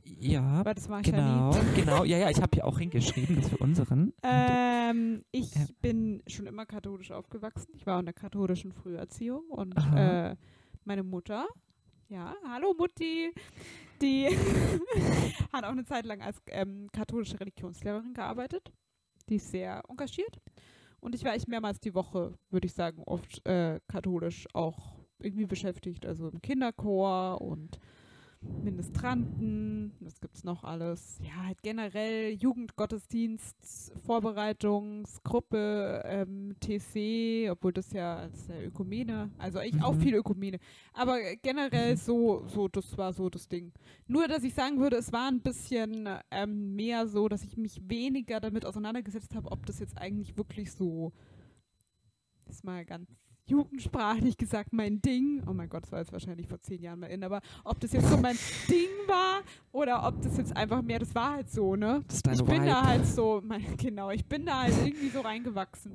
ja, 0.04 0.64
weil 0.64 0.74
das 0.74 0.84
ich 0.84 0.90
ja 0.90 1.00
genau, 1.02 1.50
nie. 1.50 1.74
genau, 1.74 2.04
ja, 2.04 2.18
ja, 2.18 2.30
ich 2.30 2.40
habe 2.40 2.50
hier 2.54 2.64
auch 2.66 2.78
hingeschrieben, 2.78 3.36
das 3.36 3.48
für 3.48 3.56
unseren. 3.58 4.12
Ähm, 4.22 5.24
ich 5.32 5.54
Ja. 5.54 5.66
bin 5.80 6.22
schon 6.26 6.46
immer 6.46 6.66
katholisch 6.66 7.10
aufgewachsen. 7.10 7.72
Ich 7.74 7.86
war 7.86 7.98
in 8.00 8.06
der 8.06 8.14
katholischen 8.14 8.72
Früherziehung 8.72 9.44
und 9.50 9.76
äh, 9.96 10.36
meine 10.84 11.02
Mutter, 11.02 11.46
ja, 12.08 12.34
hallo 12.48 12.74
Mutti, 12.76 13.32
die 14.00 14.28
hat 15.52 15.64
auch 15.64 15.70
eine 15.70 15.84
Zeit 15.84 16.06
lang 16.06 16.20
als 16.22 16.40
ähm, 16.48 16.88
katholische 16.92 17.38
Religionslehrerin 17.40 18.14
gearbeitet. 18.14 18.72
Die 19.28 19.36
ist 19.36 19.50
sehr 19.50 19.82
engagiert. 19.88 20.40
Und 21.02 21.16
ich 21.16 21.24
war 21.24 21.34
echt 21.34 21.48
mehrmals 21.48 21.80
die 21.80 21.94
Woche, 21.94 22.38
würde 22.50 22.66
ich 22.66 22.74
sagen, 22.74 23.02
oft 23.04 23.44
äh, 23.44 23.80
katholisch 23.88 24.46
auch 24.52 25.00
irgendwie 25.18 25.46
beschäftigt. 25.46 26.06
Also 26.06 26.28
im 26.28 26.40
Kinderchor 26.40 27.40
und 27.40 27.80
Ministranten, 28.62 29.92
was 30.00 30.20
gibt's 30.20 30.44
noch 30.44 30.62
alles? 30.62 31.18
Ja, 31.22 31.46
halt 31.46 31.62
generell 31.62 32.30
Jugendgottesdienst, 32.32 33.92
Vorbereitungsgruppe, 34.04 36.02
ähm, 36.04 36.54
TC, 36.60 37.50
obwohl 37.50 37.72
das 37.72 37.92
ja 37.92 38.18
als 38.18 38.48
äh, 38.48 38.66
Ökumene, 38.66 39.30
also 39.38 39.58
eigentlich 39.58 39.82
auch 39.82 39.94
Mhm. 39.94 40.00
viel 40.00 40.14
Ökumene. 40.14 40.58
Aber 40.92 41.18
generell 41.42 41.94
Mhm. 41.94 41.98
so, 41.98 42.46
so, 42.46 42.68
das 42.68 42.96
war 42.96 43.12
so 43.12 43.28
das 43.28 43.48
Ding. 43.48 43.72
Nur, 44.06 44.28
dass 44.28 44.44
ich 44.44 44.54
sagen 44.54 44.78
würde, 44.78 44.96
es 44.96 45.12
war 45.12 45.28
ein 45.28 45.40
bisschen 45.40 46.08
ähm, 46.30 46.74
mehr 46.76 47.06
so, 47.08 47.28
dass 47.28 47.42
ich 47.42 47.56
mich 47.56 47.80
weniger 47.88 48.38
damit 48.40 48.64
auseinandergesetzt 48.64 49.34
habe, 49.34 49.50
ob 49.50 49.66
das 49.66 49.80
jetzt 49.80 49.98
eigentlich 49.98 50.36
wirklich 50.36 50.70
so, 50.72 51.12
ist 52.48 52.64
mal 52.64 52.84
ganz 52.84 53.08
jugendsprachlich 53.46 54.36
gesagt, 54.36 54.72
mein 54.72 55.00
Ding, 55.02 55.42
oh 55.46 55.52
mein 55.52 55.68
Gott, 55.68 55.84
das 55.84 55.92
war 55.92 55.98
jetzt 55.98 56.12
wahrscheinlich 56.12 56.46
vor 56.46 56.60
zehn 56.60 56.80
Jahren 56.82 57.00
mal 57.00 57.08
in, 57.08 57.24
aber 57.24 57.40
ob 57.64 57.80
das 57.80 57.92
jetzt 57.92 58.08
so 58.08 58.16
mein 58.16 58.36
Ding 58.68 58.88
war 59.06 59.40
oder 59.72 60.06
ob 60.06 60.20
das 60.22 60.36
jetzt 60.36 60.56
einfach 60.56 60.82
mehr, 60.82 61.00
das 61.00 61.14
war 61.14 61.32
halt 61.32 61.50
so, 61.50 61.76
ne? 61.76 62.02
Das 62.06 62.16
ist 62.16 62.26
deine 62.26 62.36
ich 62.36 62.44
bin 62.44 62.64
da 62.64 62.80
Vibe. 62.80 62.86
halt 62.86 63.06
so, 63.06 63.42
mein, 63.44 63.64
genau, 63.76 64.10
ich 64.10 64.24
bin 64.26 64.46
da 64.46 64.62
halt 64.62 64.74
irgendwie 64.84 65.08
so 65.08 65.20
reingewachsen. 65.20 65.92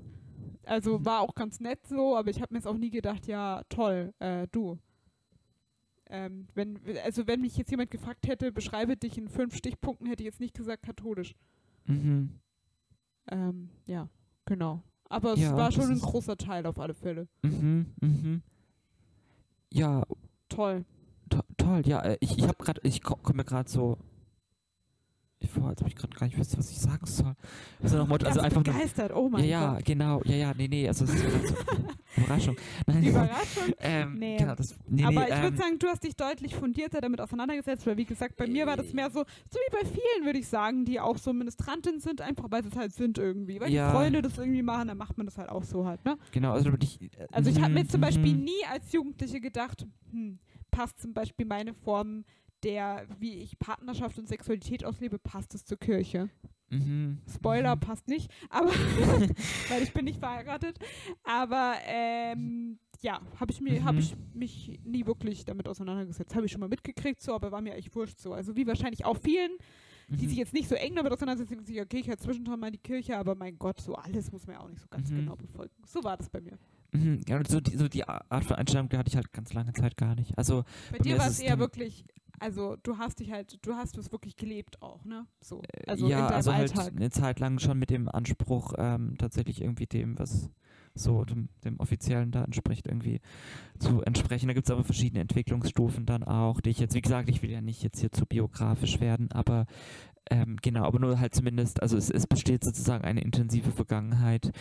Also 0.66 1.04
war 1.06 1.22
auch 1.22 1.34
ganz 1.34 1.60
nett 1.62 1.88
so, 1.88 2.18
aber 2.18 2.30
ich 2.30 2.42
habe 2.42 2.54
mir 2.54 2.60
jetzt 2.60 2.68
auch 2.68 2.78
nie 2.78 2.90
gedacht, 2.90 3.26
ja, 3.28 3.64
toll, 3.70 4.14
äh, 4.20 4.48
du. 4.52 4.78
Ähm, 6.10 6.48
wenn, 6.54 6.80
also 7.04 7.28
wenn 7.28 7.42
mich 7.42 7.58
jetzt 7.58 7.72
jemand 7.72 7.92
gefragt 7.92 8.28
hätte, 8.28 8.52
beschreibe 8.52 8.96
dich 8.98 9.18
in 9.18 9.30
fünf 9.30 9.56
Stichpunkten, 9.56 10.08
hätte 10.08 10.24
ich 10.24 10.28
jetzt 10.28 10.40
nicht 10.40 10.54
gesagt 10.54 10.84
katholisch. 10.84 11.36
Mhm. 11.86 12.40
Ähm, 13.30 13.70
ja, 13.86 14.10
genau. 14.46 14.84
Aber 15.10 15.34
es 15.34 15.40
Ja, 15.40 15.56
war 15.56 15.72
schon 15.72 15.90
ein 15.92 16.00
großer 16.00 16.38
Teil 16.38 16.66
auf 16.66 16.80
alle 16.80 16.94
Fälle. 16.94 17.28
Mhm. 17.44 17.88
Mhm. 18.02 18.42
Ja, 19.72 20.04
Toll. 20.50 20.86
to 21.30 21.42
toll. 21.58 21.82
Ja, 21.86 22.02
äh, 22.02 22.18
ich, 22.22 22.38
ich 22.38 22.44
habe 22.48 22.56
gerade, 22.64 22.82
ich 22.84 23.02
ko 23.04 23.16
komme 23.16 23.38
mir 23.38 23.46
gerade 23.46 23.70
so 23.70 23.98
vor, 25.46 25.70
als 25.70 25.82
ob 25.82 25.88
ich 25.88 25.96
gerade 25.96 26.16
gar 26.18 26.26
nicht 26.26 26.38
wüsste, 26.38 26.58
was 26.58 26.72
ich 26.72 26.80
sagen 26.80 27.06
soll. 27.06 27.36
Also, 27.82 27.98
noch 27.98 28.08
mal, 28.08 28.18
also 28.26 28.40
einfach 28.40 28.64
nur, 28.64 28.74
begeistert, 28.74 29.14
oh 29.14 29.30
mein 29.30 29.44
ja, 29.44 29.50
ja, 29.50 29.74
Gott. 29.76 29.86
genau. 29.86 30.22
Ja, 30.26 30.36
ja, 30.36 30.54
nee, 30.58 30.68
nee, 30.68 30.88
also 30.88 31.06
es 31.06 31.14
ist 31.14 31.24
Überraschung. 32.18 32.56
Nein, 32.88 33.04
Überraschung. 33.04 33.64
ähm, 33.80 34.16
Nee. 34.18 34.38
genau, 34.38 34.56
das, 34.56 34.76
nee, 34.88 35.04
Aber 35.04 35.12
nee, 35.14 35.26
ich 35.28 35.36
ähm, 35.36 35.44
würde 35.44 35.58
sagen, 35.58 35.80
du 35.80 35.88
hast 35.88 36.04
dich 36.04 36.16
deutlich 36.16 36.56
fundierter 36.56 37.02
damit 37.02 37.22
auseinandergesetzt, 37.22 37.86
weil 37.86 37.98
wie 37.98 38.06
gesagt, 38.06 38.36
bei 38.36 38.48
mir 38.48 38.66
war 38.66 38.76
das 38.78 38.92
mehr 38.94 39.10
so, 39.12 39.20
so 39.52 39.60
wie 39.60 39.72
bei 39.72 39.86
vielen, 39.86 40.26
würde 40.26 40.40
ich 40.40 40.48
sagen, 40.48 40.86
die 40.86 41.00
auch 41.00 41.18
so 41.18 41.34
Ministranten 41.34 42.00
sind, 42.00 42.22
einfach 42.22 42.46
weil 42.50 42.64
sie 42.64 42.70
es 42.70 42.76
halt 42.76 42.94
sind 42.94 43.18
irgendwie. 43.18 43.60
Weil 43.60 43.72
Ja. 43.72 43.92
die 43.92 43.96
Freunde 43.96 44.22
das 44.24 44.38
irgendwie 44.38 44.64
machen, 44.64 44.88
dann 44.88 44.98
macht 44.98 45.18
man 45.18 45.28
das 45.28 45.38
halt 45.38 45.50
auch 45.50 45.64
so 45.64 45.86
halt, 45.86 46.04
ne? 46.04 46.18
genau, 46.32 46.54
also 46.54 46.72
ich, 46.82 47.02
äh, 47.02 47.10
Also 47.32 47.52
ich 47.52 47.62
habe 47.62 47.74
mir 47.74 47.84
mhm, 47.84 47.90
zum 47.90 48.02
Beispiel 48.02 48.34
mhm. 48.36 48.44
nie 48.44 48.66
als 48.72 48.92
Jugendliche 48.92 49.40
gedacht, 49.40 49.86
hm, 50.12 50.40
passt 50.72 51.00
zum 51.00 51.14
Beispiel 51.14 51.46
meine 51.46 51.74
Form 51.74 52.24
der, 52.68 53.08
wie 53.20 53.36
ich 53.36 53.58
Partnerschaft 53.60 54.20
und 54.20 54.28
Sexualität 54.28 54.84
auslebe, 54.84 55.18
passt 55.20 55.56
es 55.56 55.64
zur 55.64 55.78
Kirche. 55.80 56.30
Mhm. 56.70 57.20
Spoiler, 57.34 57.76
Mhm. 57.78 57.80
passt 57.80 58.08
nicht, 58.10 58.30
aber 58.50 58.68
weil 59.70 59.84
ich 59.84 59.94
bin 59.94 60.04
nicht 60.04 60.20
verheiratet. 60.20 60.78
Aber 61.24 61.76
ähm, 61.86 62.78
ja, 63.00 63.22
habe 63.40 63.52
ich, 63.54 63.62
mir, 63.62 63.86
hab 63.86 63.94
Mhm. 63.94 64.00
ich 64.00 64.16
mich 64.34 64.80
nie 64.84 65.06
wirklich 65.06 65.46
damit 65.46 65.68
auseinandergesetzt. 65.70 66.36
Habe 66.36 66.46
ich 66.46 66.52
schon 66.52 66.60
mal 66.60 66.68
mitgekriegt, 66.68 67.22
so, 67.22 67.34
aber 67.34 67.54
war 67.54 67.62
mir 67.62 67.74
echt 67.76 67.96
wurscht 67.96 68.20
so. 68.20 68.34
Also 68.34 68.58
wie 68.58 68.68
wahrscheinlich 68.68 69.06
auch 69.06 69.18
vielen, 69.18 69.52
die 70.10 70.26
Mhm. 70.26 70.30
sich 70.30 70.38
jetzt 70.38 70.54
nicht 70.54 70.68
so 70.68 70.76
eng 70.76 70.96
damit 70.96 71.14
auseinandersetzen, 71.14 71.64
sich, 71.66 71.80
okay, 71.80 72.00
ich 72.00 72.10
halt 72.10 72.20
zwischendrin 72.20 72.60
mal 72.60 72.72
die 72.72 72.78
Kirche, 72.80 73.18
aber 73.18 73.36
mein 73.36 73.58
Gott, 73.58 73.80
so 73.80 73.96
alles 73.96 74.30
muss 74.34 74.46
man 74.46 74.58
ja 74.58 74.62
auch 74.62 74.70
nicht 74.70 74.82
so 74.82 74.88
ganz 74.90 75.10
Mhm. 75.10 75.16
genau 75.16 75.36
befolgen. 75.38 75.74
So 75.86 76.04
war 76.04 76.18
das 76.18 76.30
bei 76.30 76.42
mir. 76.42 76.58
Mhm, 76.92 77.22
ja, 77.30 77.38
und 77.38 77.48
so 77.48 77.62
die, 77.62 77.78
so 77.78 77.88
die 77.88 78.06
Art 78.08 78.44
von 78.46 78.56
Einstellung 78.58 78.90
hatte 78.92 79.08
ich 79.10 79.16
halt 79.16 79.32
ganz 79.32 79.54
lange 79.54 79.72
Zeit 79.74 79.96
gar 79.96 80.16
nicht. 80.16 80.38
Also, 80.38 80.64
Bei, 80.92 80.98
Bei 80.98 81.04
dir 81.04 81.18
war 81.18 81.28
es 81.28 81.40
eher 81.40 81.60
wirklich, 81.60 82.04
also 82.40 82.76
du 82.84 82.98
hast 82.98 83.20
dich 83.20 83.32
halt, 83.32 83.58
du 83.66 83.74
hast 83.76 83.98
es 83.98 84.12
wirklich 84.12 84.36
gelebt 84.36 84.82
auch, 84.82 85.04
ne? 85.06 85.26
So. 85.42 85.62
äh, 85.74 85.90
Also 85.90 86.08
ja, 86.08 86.20
in 86.20 86.24
deinem 86.26 86.36
also 86.36 86.52
Alltag. 86.52 86.78
halt 86.84 86.96
eine 86.96 87.10
Zeit 87.10 87.40
lang 87.40 87.60
schon 87.60 87.80
mit 87.80 87.90
dem 87.90 88.08
Anspruch, 88.10 88.74
ähm, 88.78 89.16
tatsächlich 89.18 89.62
irgendwie 89.62 89.88
dem, 89.88 90.18
was 90.20 90.50
so 90.94 91.24
dem, 91.26 91.50
dem 91.64 91.80
Offiziellen 91.80 92.32
da 92.32 92.44
entspricht, 92.44 92.88
irgendwie 92.88 93.22
zu 93.80 94.02
entsprechen. 94.02 94.48
Da 94.48 94.54
gibt 94.54 94.68
es 94.68 94.72
aber 94.72 94.84
verschiedene 94.84 95.22
Entwicklungsstufen 95.22 96.06
dann 96.06 96.24
auch, 96.24 96.60
die 96.62 96.72
ich 96.72 96.80
jetzt, 96.80 96.96
wie 96.96 97.02
gesagt, 97.02 97.30
ich 97.30 97.42
will 97.42 97.52
ja 97.52 97.62
nicht 97.62 97.84
jetzt 97.84 98.00
hier 98.00 98.12
zu 98.12 98.26
biografisch 98.26 99.00
werden, 99.00 99.32
aber 99.32 99.68
ähm, 100.30 100.58
genau, 100.62 100.84
aber 100.84 101.00
nur 101.00 101.20
halt 101.20 101.34
zumindest, 101.34 101.82
also 101.82 101.98
es, 101.98 102.10
es 102.10 102.28
besteht 102.28 102.64
sozusagen 102.64 103.06
eine 103.06 103.22
intensive 103.22 103.72
Vergangenheit 103.72 104.52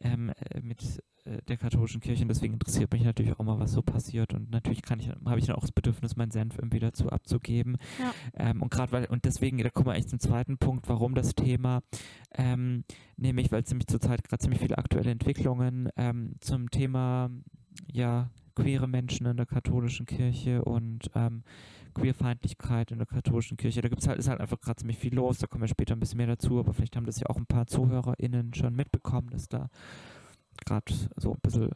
ähm, 0.00 0.30
äh, 0.50 0.60
mit 0.60 1.02
der 1.48 1.56
katholischen 1.56 2.00
Kirche 2.00 2.22
und 2.22 2.28
deswegen 2.28 2.54
interessiert 2.54 2.92
mich 2.92 3.02
natürlich 3.02 3.32
auch 3.38 3.44
mal, 3.44 3.58
was 3.58 3.72
so 3.72 3.82
passiert 3.82 4.34
und 4.34 4.50
natürlich 4.50 4.82
kann 4.82 5.00
ich, 5.00 5.08
habe 5.08 5.38
ich 5.38 5.46
dann 5.46 5.56
auch 5.56 5.62
das 5.62 5.72
Bedürfnis, 5.72 6.16
meinen 6.16 6.30
Senf 6.30 6.56
irgendwie 6.58 6.78
dazu 6.78 7.10
abzugeben. 7.10 7.76
Ja. 7.98 8.12
Ähm, 8.34 8.62
und 8.62 8.70
gerade 8.70 8.92
weil, 8.92 9.06
und 9.06 9.24
deswegen, 9.24 9.58
da 9.58 9.70
kommen 9.70 9.86
wir 9.86 9.92
eigentlich 9.92 10.08
zum 10.08 10.20
zweiten 10.20 10.58
Punkt, 10.58 10.88
warum 10.88 11.14
das 11.14 11.34
Thema, 11.34 11.82
ähm, 12.34 12.84
nämlich, 13.16 13.50
weil 13.52 13.64
ziemlich 13.64 13.88
zurzeit 13.88 14.24
gerade 14.24 14.40
ziemlich 14.40 14.60
viele 14.60 14.78
aktuelle 14.78 15.10
Entwicklungen 15.10 15.88
ähm, 15.96 16.34
zum 16.40 16.70
Thema, 16.70 17.30
ja, 17.92 18.30
queere 18.54 18.88
Menschen 18.88 19.26
in 19.26 19.36
der 19.36 19.46
katholischen 19.46 20.06
Kirche 20.06 20.64
und 20.64 21.10
ähm, 21.14 21.42
Queerfeindlichkeit 21.94 22.90
in 22.90 22.98
der 22.98 23.06
katholischen 23.06 23.56
Kirche. 23.56 23.80
Da 23.80 23.88
gibt's 23.88 24.08
halt, 24.08 24.18
ist 24.18 24.28
halt 24.28 24.40
einfach 24.40 24.60
gerade 24.60 24.76
ziemlich 24.76 24.98
viel 24.98 25.14
los, 25.14 25.38
da 25.38 25.46
kommen 25.46 25.62
wir 25.62 25.68
später 25.68 25.94
ein 25.94 26.00
bisschen 26.00 26.18
mehr 26.18 26.26
dazu, 26.26 26.58
aber 26.58 26.72
vielleicht 26.72 26.96
haben 26.96 27.06
das 27.06 27.20
ja 27.20 27.26
auch 27.28 27.36
ein 27.36 27.46
paar 27.46 27.66
ZuhörerInnen 27.66 28.54
schon 28.54 28.74
mitbekommen, 28.74 29.30
dass 29.30 29.48
da 29.48 29.68
gerade 30.64 30.92
so 31.16 31.32
ein 31.32 31.38
bisschen, 31.42 31.70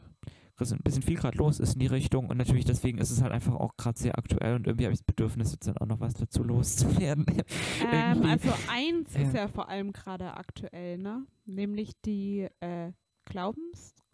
ein 0.59 0.83
bisschen 0.83 1.01
viel 1.03 1.15
gerade 1.17 1.37
los 1.37 1.59
ist 1.59 1.73
in 1.73 1.79
die 1.79 1.87
Richtung 1.87 2.29
und 2.29 2.37
natürlich 2.37 2.65
deswegen 2.65 2.97
ist 2.99 3.09
es 3.11 3.21
halt 3.21 3.31
einfach 3.31 3.55
auch 3.55 3.75
gerade 3.77 3.99
sehr 3.99 4.17
aktuell 4.17 4.55
und 4.55 4.67
irgendwie 4.67 4.85
habe 4.85 4.93
ich 4.93 4.99
das 4.99 5.05
Bedürfnis, 5.05 5.51
jetzt 5.51 5.67
dann 5.67 5.77
auch 5.77 5.87
noch 5.87 5.99
was 5.99 6.13
dazu 6.13 6.43
loszuwerden. 6.43 7.25
Ähm, 7.91 8.23
also 8.25 8.49
eins 8.69 9.09
ist 9.15 9.33
Ja. 9.33 9.41
ja 9.41 9.47
vor 9.47 9.67
allem 9.69 9.91
gerade 9.91 10.35
aktuell, 10.35 10.97
ne? 10.97 11.25
Nämlich 11.45 11.91
die 12.05 12.47
äh, 12.59 12.91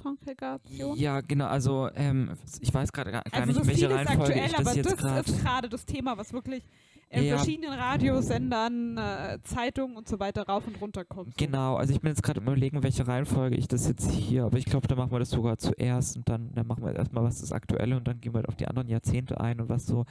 Glaubenskongregation. 0.08 0.98
Ja, 0.98 1.22
genau, 1.22 1.46
also 1.48 1.90
ähm, 1.96 2.32
ich 2.62 2.74
weiß 2.74 2.92
gerade 2.92 3.12
gar, 3.12 3.24
gar 3.24 3.34
also 3.34 3.48
nicht, 3.48 3.62
in 3.62 3.68
welche 3.68 3.90
Reihenfolge 3.90 4.24
aktuell, 4.24 4.46
ich 4.46 4.52
das 4.54 4.60
aber 4.68 4.76
jetzt 4.76 4.92
das 4.92 4.98
gerade. 4.98 5.20
ist 5.32 5.42
gerade 5.44 5.70
das 5.70 5.86
Thema, 5.86 6.18
was 6.18 6.34
wirklich 6.34 6.64
in 7.10 7.24
Ja. 7.24 7.38
verschiedenen 7.38 7.72
Radiosendern, 7.74 8.98
äh, 8.98 9.40
Zeitungen 9.44 9.96
und 9.96 10.10
so 10.10 10.20
weiter 10.20 10.44
rauf 10.46 10.68
und 10.68 10.80
runter 10.82 11.06
kommt. 11.06 11.40
So. 11.40 11.46
Genau, 11.46 11.78
also 11.78 11.94
ich 11.94 12.02
bin 12.02 12.10
jetzt 12.10 12.22
gerade 12.22 12.42
überlegen, 12.42 12.84
welche 12.84 13.08
Reihenfolge 13.08 13.56
ich 13.56 13.70
das 13.70 13.88
jetzt 13.88 14.12
hier, 14.12 14.44
aber 14.44 14.58
ich 14.58 14.66
glaube, 14.66 14.88
da 14.90 14.96
machen 14.96 15.12
wir 15.12 15.20
das 15.20 15.30
sogar 15.30 15.58
zuerst 15.58 16.18
und 16.18 16.28
dann, 16.28 16.54
dann 16.54 16.68
machen 16.68 16.84
wir 16.84 16.94
erstmal, 16.94 17.24
was 17.24 17.40
das 17.40 17.54
Aktuelle 17.54 17.96
und 17.96 18.08
dann 18.10 18.20
gehen 18.20 18.34
wir 18.34 18.48
auf 18.50 18.56
die 18.56 18.68
anderen 18.68 18.90
Jahrzehnte 18.90 19.40
ein 19.40 19.62
und 19.62 19.70
was 19.70 19.86
so. 19.86 20.06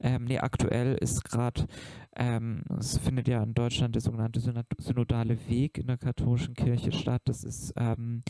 Ähm, 0.00 0.24
nee, 0.24 0.38
aktuell 0.40 0.96
ist 0.96 1.22
gerade, 1.24 1.66
ähm, 2.16 2.64
es 2.80 2.98
findet 2.98 3.28
ja 3.28 3.42
in 3.44 3.54
Deutschland 3.54 3.94
der 3.94 4.02
sogenannte 4.02 4.40
Synod 4.40 4.66
synodale 4.78 5.38
Weg 5.48 5.78
in 5.78 5.86
der 5.86 5.98
katholischen 5.98 6.54
Kirche 6.54 6.90
statt. 6.90 7.22
Das 7.26 7.44
ist, 7.44 7.72
ähm, 7.76 8.24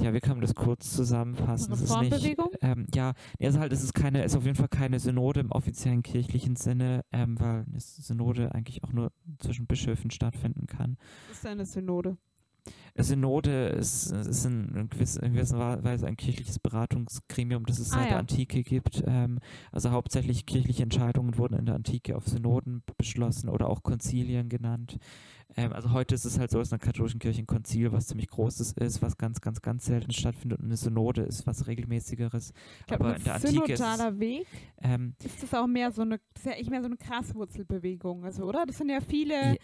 ja, 0.00 0.12
wie 0.14 0.20
kann 0.20 0.32
man 0.32 0.40
das 0.42 0.54
kurz 0.54 0.92
zusammenfassen? 0.94 1.72
Es 1.72 1.80
ist 1.82 1.90
nicht, 2.00 2.12
Reformbewegung? 2.12 2.50
ähm, 2.60 2.86
ja, 2.94 3.12
also 3.40 3.58
halt, 3.60 3.72
es 3.72 3.82
ist 3.82 3.94
keine, 3.94 4.24
ist 4.24 4.36
auf 4.36 4.44
jeden 4.44 4.56
Fall 4.56 4.68
keine 4.68 4.98
Synode 5.00 5.40
im 5.40 5.50
offiziellen 5.52 6.02
kirchlichen 6.02 6.56
Sinne, 6.56 7.04
ähm, 7.12 7.38
weil 7.40 7.64
eine 7.68 7.80
Synode 7.80 8.54
eigentlich 8.54 8.82
auch 8.84 8.92
nur 8.92 9.12
zwischen 9.38 9.66
Bischöfen 9.66 10.10
stattfinden 10.10 10.66
kann. 10.66 10.96
Das 11.28 11.38
ist 11.38 11.46
eine 11.46 11.64
Synode. 11.66 12.16
Synode 12.96 13.66
ist, 13.68 14.10
ist 14.12 14.46
in, 14.46 14.68
in 14.74 14.88
gewiss- 14.88 15.18
in 15.18 15.34
gewisser 15.34 15.82
Weise 15.84 16.06
ein 16.06 16.16
kirchliches 16.16 16.58
Beratungsgremium, 16.60 17.66
das 17.66 17.78
es 17.78 17.90
Ah, 17.92 17.96
seit 17.96 18.04
der 18.04 18.12
ja. 18.12 18.18
Antike 18.18 18.62
gibt. 18.62 19.02
Ähm, 19.06 19.40
also 19.72 19.90
hauptsächlich 19.90 20.46
kirchliche 20.46 20.84
Entscheidungen 20.84 21.36
wurden 21.36 21.58
in 21.58 21.66
der 21.66 21.74
Antike 21.74 22.16
auf 22.16 22.26
Synoden 22.28 22.82
beschlossen 22.96 23.48
oder 23.48 23.68
auch 23.68 23.82
Konzilien 23.82 24.48
genannt. 24.48 24.96
Ähm, 25.56 25.72
also 25.72 25.92
heute 25.92 26.14
ist 26.14 26.24
es 26.24 26.38
halt 26.38 26.50
so, 26.50 26.58
dass 26.58 26.72
in 26.72 26.78
der 26.78 26.86
katholischen 26.86 27.20
Kirche 27.20 27.42
ein 27.42 27.46
Konzil 27.46 27.92
was 27.92 28.06
ziemlich 28.06 28.28
Großes 28.28 28.72
ist, 28.72 29.02
was 29.02 29.16
ganz, 29.16 29.40
ganz, 29.40 29.62
ganz 29.62 29.84
selten 29.84 30.12
stattfindet 30.12 30.58
und 30.58 30.66
eine 30.66 30.76
Synode 30.76 31.22
ist 31.22 31.46
was 31.46 31.66
regelmäßigeres. 31.66 32.52
Ich 32.80 32.86
glaube, 32.86 33.04
Aber 33.04 33.16
in 33.16 33.24
der 33.24 33.34
Antike 33.34 33.72
ist 33.72 33.80
es, 33.80 34.18
Weg 34.18 34.46
ähm, 34.82 35.14
ist 35.24 35.42
das 35.42 35.54
auch 35.54 35.66
mehr 35.66 35.90
so 35.92 36.02
eine, 36.02 36.20
ist 36.34 36.46
ja 36.46 36.52
echt 36.52 36.70
mehr 36.70 36.80
so 36.80 36.86
eine 36.86 36.96
Graswurzelbewegung, 36.96 38.24
also, 38.24 38.44
oder? 38.44 38.66
Das 38.66 38.78
sind 38.78 38.90
ja 38.90 39.00
viele. 39.00 39.56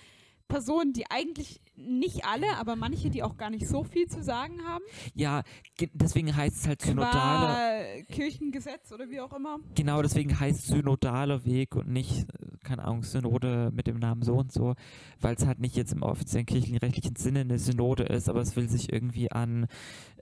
Personen, 0.50 0.92
die 0.92 1.04
eigentlich 1.10 1.60
nicht 1.76 2.26
alle, 2.26 2.58
aber 2.58 2.76
manche, 2.76 3.08
die 3.08 3.22
auch 3.22 3.38
gar 3.38 3.48
nicht 3.48 3.66
so 3.66 3.84
viel 3.84 4.06
zu 4.06 4.22
sagen 4.22 4.60
haben. 4.66 4.84
ja, 5.14 5.42
ge- 5.78 5.88
deswegen 5.94 6.36
heißt 6.36 6.56
es 6.56 6.66
halt 6.68 6.82
synodaler, 6.82 8.02
Kirchengesetz 8.10 8.92
oder 8.92 9.08
wie 9.08 9.20
auch 9.20 9.32
immer. 9.32 9.58
genau 9.74 10.02
deswegen 10.02 10.38
heißt 10.38 10.66
synodaler 10.66 11.44
Weg 11.46 11.74
und 11.76 11.88
nicht 11.88 12.26
keine 12.62 12.84
Ahnung, 12.84 13.02
Synode 13.02 13.70
mit 13.74 13.86
dem 13.86 13.98
Namen 13.98 14.22
so 14.22 14.34
und 14.34 14.52
so, 14.52 14.74
weil 15.20 15.34
es 15.34 15.46
halt 15.46 15.60
nicht 15.60 15.76
jetzt 15.76 15.92
im 15.92 16.02
offiziellen 16.02 16.44
kirchenrechtlichen 16.46 17.16
Sinne 17.16 17.40
eine 17.40 17.58
Synode 17.58 18.02
ist, 18.04 18.28
aber 18.28 18.42
es 18.42 18.54
will 18.54 18.68
sich 18.68 18.92
irgendwie 18.92 19.32
an 19.32 19.66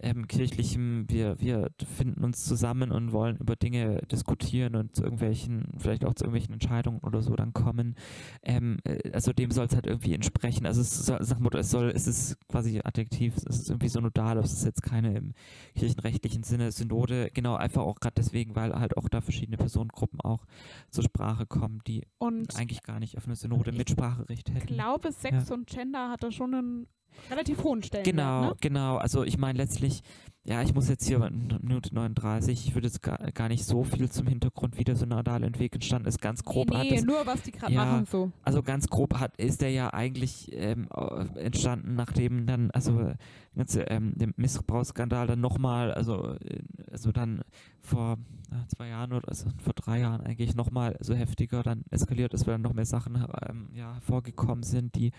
ähm, 0.00 0.28
kirchlichem, 0.28 1.06
wir, 1.08 1.40
wir 1.40 1.70
finden 1.96 2.22
uns 2.24 2.44
zusammen 2.44 2.92
und 2.92 3.12
wollen 3.12 3.36
über 3.38 3.56
Dinge 3.56 4.00
diskutieren 4.12 4.76
und 4.76 4.94
zu 4.94 5.02
irgendwelchen, 5.02 5.66
vielleicht 5.78 6.04
auch 6.04 6.14
zu 6.14 6.24
irgendwelchen 6.24 6.54
Entscheidungen 6.54 7.00
oder 7.00 7.20
so 7.22 7.34
dann 7.34 7.52
kommen. 7.52 7.96
Ähm, 8.42 8.78
äh, 8.84 9.10
also 9.12 9.32
dem 9.32 9.50
soll 9.50 9.66
es 9.66 9.74
halt 9.74 9.86
irgendwie 9.86 10.12
entsprechen. 10.18 10.66
Also 10.66 10.80
es 10.80 11.06
soll, 11.06 11.18
sag 11.22 11.40
mal, 11.40 11.54
es 11.56 11.70
soll, 11.70 11.90
es 11.94 12.06
ist 12.06 12.36
quasi 12.48 12.80
adjektiv, 12.84 13.36
es 13.36 13.44
ist 13.44 13.70
irgendwie 13.70 13.88
synodal, 13.88 14.32
aber 14.36 14.44
es 14.44 14.52
ist 14.52 14.64
jetzt 14.64 14.82
keine 14.82 15.16
im 15.16 15.32
kirchenrechtlichen 15.76 16.42
Sinne 16.42 16.72
Synode, 16.72 17.30
genau 17.32 17.54
einfach 17.54 17.82
auch 17.82 18.00
gerade 18.00 18.14
deswegen, 18.16 18.54
weil 18.56 18.74
halt 18.78 18.96
auch 18.96 19.08
da 19.08 19.20
verschiedene 19.20 19.56
Personengruppen 19.56 20.20
auch 20.20 20.44
zur 20.90 21.04
Sprache 21.04 21.46
kommen, 21.46 21.80
die 21.86 22.06
Und 22.18 22.56
eigentlich 22.56 22.82
gar 22.82 22.98
nicht 23.00 23.16
auf 23.16 23.26
eine 23.26 23.36
Synode 23.36 23.70
Ich 23.70 23.78
Mitspracherecht 23.78 24.48
ich 24.48 24.54
hätten. 24.54 24.74
glaube, 24.74 25.12
Sex 25.12 25.50
und 25.50 25.66
Gender 25.68 26.10
hat 26.10 26.22
da 26.22 26.30
schon 26.30 26.54
einen 26.54 26.86
relativ 27.30 27.62
hohen 27.64 27.82
Stellenwert. 27.82 28.14
Genau, 28.16 28.42
Ne? 28.50 28.54
genau. 28.60 28.96
Also 28.96 29.24
ich 29.24 29.38
meine 29.38 29.58
letztlich, 29.58 30.02
ja, 30.48 30.62
ich 30.62 30.72
muss 30.72 30.88
jetzt 30.88 31.06
hier 31.06 31.18
Minute 31.30 31.94
39, 31.94 32.66
ich 32.66 32.74
würde 32.74 32.86
jetzt 32.86 33.02
gar, 33.02 33.18
gar 33.32 33.48
nicht 33.48 33.66
so 33.66 33.84
viel 33.84 34.10
zum 34.10 34.26
Hintergrund, 34.26 34.78
wie 34.78 34.84
der 34.84 34.96
synodale 34.96 35.46
Weg 35.58 35.74
entstanden 35.74 36.08
ist. 36.08 36.22
Ganz 36.22 36.42
grob 36.42 36.70
nee, 36.70 36.76
hat 36.76 36.86
nee, 36.86 36.96
es, 36.96 37.04
nur 37.04 37.26
was 37.26 37.42
die 37.42 37.52
gerade 37.52 37.74
Ja. 37.74 37.84
machen 37.84 38.06
so. 38.06 38.32
also 38.44 38.62
ganz 38.62 38.86
grob 38.88 39.14
hat, 39.20 39.36
ist 39.36 39.60
der 39.60 39.70
ja 39.72 39.92
eigentlich 39.92 40.48
ähm, 40.52 40.88
äh, 40.94 41.38
entstanden, 41.40 41.96
nachdem 41.96 42.46
dann, 42.46 42.70
also 42.70 42.96
der 42.96 43.16
ganze 43.56 43.82
ähm, 43.82 44.12
der 44.16 44.28
Missbrauchsskandal 44.36 45.26
dann 45.26 45.40
nochmal, 45.40 45.92
also, 45.92 46.34
äh, 46.36 46.62
also 46.90 47.12
dann 47.12 47.42
vor 47.82 48.16
äh, 48.50 48.66
zwei 48.74 48.88
Jahren 48.88 49.12
oder 49.12 49.28
also 49.28 49.50
vor 49.62 49.74
drei 49.74 50.00
Jahren 50.00 50.22
eigentlich 50.22 50.54
nochmal 50.54 50.96
so 51.00 51.14
heftiger 51.14 51.62
dann 51.62 51.82
eskaliert 51.90 52.32
ist, 52.32 52.46
weil 52.46 52.54
dann 52.54 52.62
noch 52.62 52.72
mehr 52.72 52.86
Sachen 52.86 53.22
ähm, 53.46 53.68
ja, 53.74 53.94
hervorgekommen 53.94 54.62
sind, 54.62 54.94
die, 54.94 55.12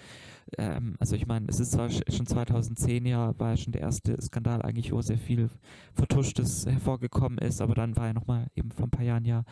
ähm, 0.58 0.96
also 1.00 1.16
ich 1.16 1.28
meine, 1.28 1.48
es 1.50 1.60
ist 1.60 1.74
zwar 1.74 1.88
sch- 1.90 2.12
schon 2.16 2.26
2010 2.26 3.06
ja, 3.06 3.38
war 3.38 3.52
ja 3.52 3.58
schon 3.58 3.74
der 3.74 3.82
erste 3.82 4.20
Skandal 4.22 4.62
eigentlich, 4.64 4.92
wo 4.92 5.02
sehr 5.02 5.19
viel 5.20 5.50
Vertuschtes 5.94 6.66
hervorgekommen 6.66 7.38
ist, 7.38 7.62
aber 7.62 7.76
dann 7.76 7.96
war 7.96 8.08
ja 8.08 8.14
nochmal 8.14 8.48
eben 8.56 8.72
vor 8.72 8.88
ein 8.88 8.92
paar 8.92 9.06
Jahren 9.06 9.26
ja 9.26 9.44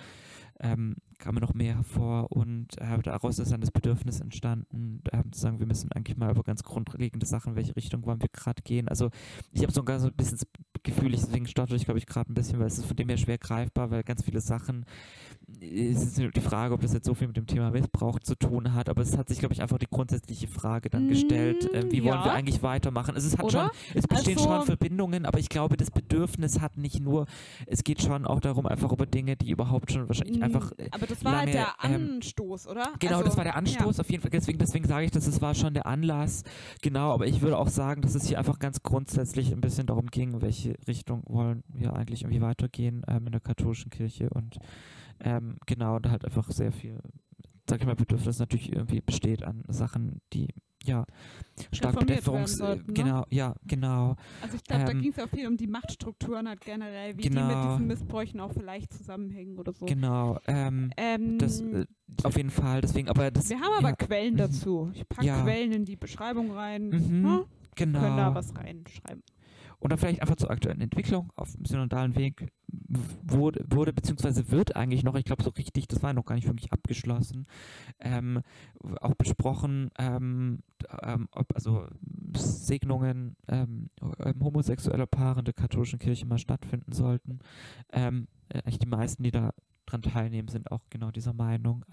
ähm, 0.59 0.95
kamen 1.19 1.39
noch 1.39 1.53
mehr 1.53 1.75
hervor 1.75 2.31
und 2.31 2.79
äh, 2.79 2.99
daraus 3.03 3.39
ist 3.39 3.51
dann 3.51 3.61
das 3.61 3.71
Bedürfnis 3.71 4.19
entstanden, 4.19 5.01
äh, 5.11 5.23
zu 5.31 5.39
sagen, 5.39 5.59
wir 5.59 5.67
müssen 5.67 5.91
eigentlich 5.91 6.17
mal 6.17 6.31
über 6.31 6.43
ganz 6.43 6.63
grundlegende 6.63 7.25
Sachen, 7.25 7.55
welche 7.55 7.75
Richtung 7.75 8.05
wollen 8.05 8.21
wir 8.21 8.29
gerade 8.29 8.61
gehen. 8.63 8.87
Also 8.87 9.09
ich 9.51 9.63
habe 9.63 9.71
so 9.71 9.81
ein 9.81 10.13
bisschen 10.13 10.37
das 10.37 10.47
Gefühl, 10.83 11.13
ich, 11.13 11.21
deswegen 11.21 11.47
stottere 11.47 11.75
ich 11.75 11.85
glaube 11.85 11.99
ich 11.99 12.05
gerade 12.05 12.31
ein 12.31 12.35
bisschen, 12.35 12.59
weil 12.59 12.67
es 12.67 12.77
ist 12.77 12.85
von 12.85 12.95
dem 12.95 13.09
her 13.09 13.17
schwer 13.17 13.37
greifbar, 13.37 13.91
weil 13.91 14.03
ganz 14.03 14.23
viele 14.23 14.41
Sachen, 14.41 14.85
es 15.61 16.03
ist 16.03 16.17
nur 16.19 16.29
die 16.29 16.41
Frage, 16.41 16.73
ob 16.73 16.81
das 16.81 16.93
jetzt 16.93 17.05
so 17.05 17.13
viel 17.13 17.27
mit 17.27 17.37
dem 17.37 17.47
Thema 17.47 17.71
Missbrauch 17.71 18.19
zu 18.19 18.35
tun 18.35 18.73
hat, 18.73 18.89
aber 18.89 19.01
es 19.01 19.17
hat 19.17 19.29
sich 19.29 19.39
glaube 19.39 19.53
ich 19.53 19.61
einfach 19.61 19.77
die 19.77 19.87
grundsätzliche 19.89 20.47
Frage 20.47 20.89
dann 20.89 21.07
gestellt, 21.07 21.73
äh, 21.73 21.83
wie 21.89 22.03
wollen 22.03 22.19
wir 22.19 22.27
ja. 22.27 22.33
eigentlich 22.33 22.61
weitermachen. 22.63 23.15
Also 23.15 23.27
es 23.27 23.37
hat 23.37 23.49
schon 23.51 23.61
Oder? 23.61 23.71
es 23.93 24.05
bestehen 24.07 24.37
Also- 24.37 24.49
schon 24.49 24.65
Verbindungen, 24.65 25.25
aber 25.25 25.39
ich 25.39 25.47
glaube, 25.47 25.77
das 25.77 25.89
Bedürfnis 25.89 26.59
hat 26.59 26.77
nicht 26.77 26.99
nur, 26.99 27.27
es 27.65 27.83
geht 27.85 28.01
schon 28.01 28.25
auch 28.25 28.41
darum, 28.41 28.65
einfach 28.65 28.91
über 28.91 29.05
Dinge, 29.05 29.37
die 29.37 29.49
überhaupt 29.49 29.91
schon 29.91 30.07
wahrscheinlich 30.09 30.37
Mm, 30.39 30.43
einfach. 30.43 30.71
äh, 30.77 30.89
Aber 30.91 31.07
das 31.07 31.23
war 31.23 31.37
halt 31.37 31.53
lange, 31.53 31.65
der 31.81 31.89
ähm, 31.95 32.09
Anstoß, 32.17 32.67
oder? 32.67 32.91
Genau, 32.99 33.13
also, 33.13 33.25
das 33.25 33.37
war 33.37 33.43
der 33.45 33.55
Anstoß, 33.55 33.99
auf 34.01 34.09
jeden 34.11 34.21
Fall. 34.21 34.31
Deswegen, 34.31 34.57
deswegen 34.59 34.85
sage 34.85 35.05
ich, 35.05 35.11
dass 35.11 35.27
es 35.27 35.41
war 35.41 35.55
schon 35.55 35.73
der 35.73 35.85
Anlass. 35.85 36.43
Genau, 36.81 37.13
aber 37.13 37.25
ich 37.25 37.41
würde 37.41 37.57
auch 37.57 37.69
sagen, 37.69 38.01
dass 38.01 38.15
es 38.15 38.27
hier 38.27 38.37
einfach 38.37 38.59
ganz 38.59 38.83
grundsätzlich 38.83 39.53
ein 39.53 39.61
bisschen 39.61 39.87
darum 39.87 40.07
ging, 40.07 40.33
in 40.33 40.41
welche 40.41 40.75
Richtung 40.87 41.23
wollen 41.25 41.63
wir 41.69 41.93
eigentlich 41.95 42.23
irgendwie 42.23 42.41
weitergehen 42.41 43.03
ähm, 43.07 43.27
in 43.27 43.31
der 43.31 43.41
katholischen 43.41 43.89
Kirche 43.91 44.29
und 44.29 44.57
ähm, 45.19 45.57
genau, 45.65 45.99
da 45.99 46.11
halt 46.11 46.25
einfach 46.25 46.49
sehr 46.51 46.71
viel, 46.71 46.99
sag 47.69 47.79
ich 47.81 47.85
mal, 47.85 47.95
Bedürfnis 47.95 48.39
natürlich 48.39 48.71
irgendwie 48.71 49.01
besteht 49.01 49.43
an 49.43 49.63
Sachen, 49.67 50.21
die 50.33 50.47
ja 50.83 51.05
stark 51.73 51.95
werden 51.95 52.07
bedäffungs... 52.07 52.57
sollten, 52.57 52.87
ne? 52.87 52.93
Genau, 52.93 53.25
ja, 53.29 53.55
genau. 53.65 54.15
Also 54.41 54.55
ich 54.55 54.63
glaube, 54.63 54.85
da 54.85 54.91
Ähm, 54.91 55.01
ging 55.01 55.11
es 55.11 55.19
auch 55.19 55.27
viel 55.29 55.47
um 55.47 55.57
die 55.57 55.67
Machtstrukturen 55.67 56.47
halt 56.47 56.61
generell, 56.61 57.17
wie 57.17 57.23
die 57.23 57.29
Genau. 57.29 57.47
mit 57.47 57.71
diesen 57.71 57.87
Missbräuchen 57.87 58.39
auch 58.39 58.53
vielleicht 58.53 58.93
zusammenhängen 58.93 59.57
oder 59.57 59.73
so. 59.73 59.85
Genau, 59.85 60.37
ähm, 60.47 60.91
Ähm, 60.95 61.39
das 61.39 61.59
äh, 61.61 61.85
auf 62.23 62.37
jeden 62.37 62.51
Fall, 62.51 62.81
deswegen, 62.81 63.09
aber 63.09 63.31
das. 63.31 63.49
wir 63.49 63.59
haben 63.59 63.73
aber 63.77 63.89
ja, 63.89 63.95
Quellen 63.95 64.35
mhm. 64.35 64.37
dazu. 64.37 64.89
Ich 64.93 65.07
packe 65.09 65.27
Ja. 65.27 65.41
Quellen 65.41 65.71
in 65.73 65.85
die 65.85 65.95
Beschreibung 65.97 66.51
rein. 66.51 66.89
Mhm, 66.89 66.93
Hm? 66.93 67.45
genau. 67.75 67.99
Können 67.99 68.17
da 68.17 68.33
was 68.35 68.55
reinschreiben. 68.55 69.23
Und 69.79 69.91
dann 69.91 69.99
vielleicht 69.99 70.21
einfach 70.21 70.35
zur 70.35 70.49
aktuellen 70.49 70.81
Entwicklung 70.81 71.31
auf 71.35 71.51
dem 71.51 71.65
synodalen 71.65 72.15
Weg 72.15 72.51
wurde, 73.21 73.63
wurde 73.69 73.93
beziehungsweise 73.93 74.49
wird 74.49 74.75
eigentlich 74.75 75.03
noch, 75.03 75.15
ich 75.15 75.25
glaube 75.25 75.43
so 75.43 75.51
richtig, 75.51 75.87
das 75.87 76.01
war 76.01 76.13
noch 76.13 76.25
gar 76.25 76.35
nicht 76.35 76.47
wirklich 76.47 76.73
abgeschlossen, 76.73 77.45
ähm, 77.99 78.41
auch 79.01 79.13
besprochen, 79.13 79.91
ähm, 79.99 80.63
ähm, 81.03 81.27
ob 81.31 81.53
also 81.53 81.87
Segnungen 82.35 83.35
ähm, 83.47 83.89
ähm, 84.19 84.43
homosexueller 84.43 85.05
Paare 85.05 85.39
in 85.39 85.45
der 85.45 85.53
katholischen 85.53 85.99
Kirche 85.99 86.25
mal 86.25 86.39
stattfinden 86.39 86.91
sollten. 86.91 87.39
Ähm, 87.91 88.27
äh, 88.49 88.59
eigentlich 88.59 88.79
die 88.79 88.87
meisten, 88.87 89.23
die 89.23 89.31
da 89.31 89.53
dran 89.85 90.01
teilnehmen, 90.01 90.49
sind 90.49 90.71
auch 90.71 90.81
genau 90.89 91.11
dieser 91.11 91.33
Meinung. 91.33 91.85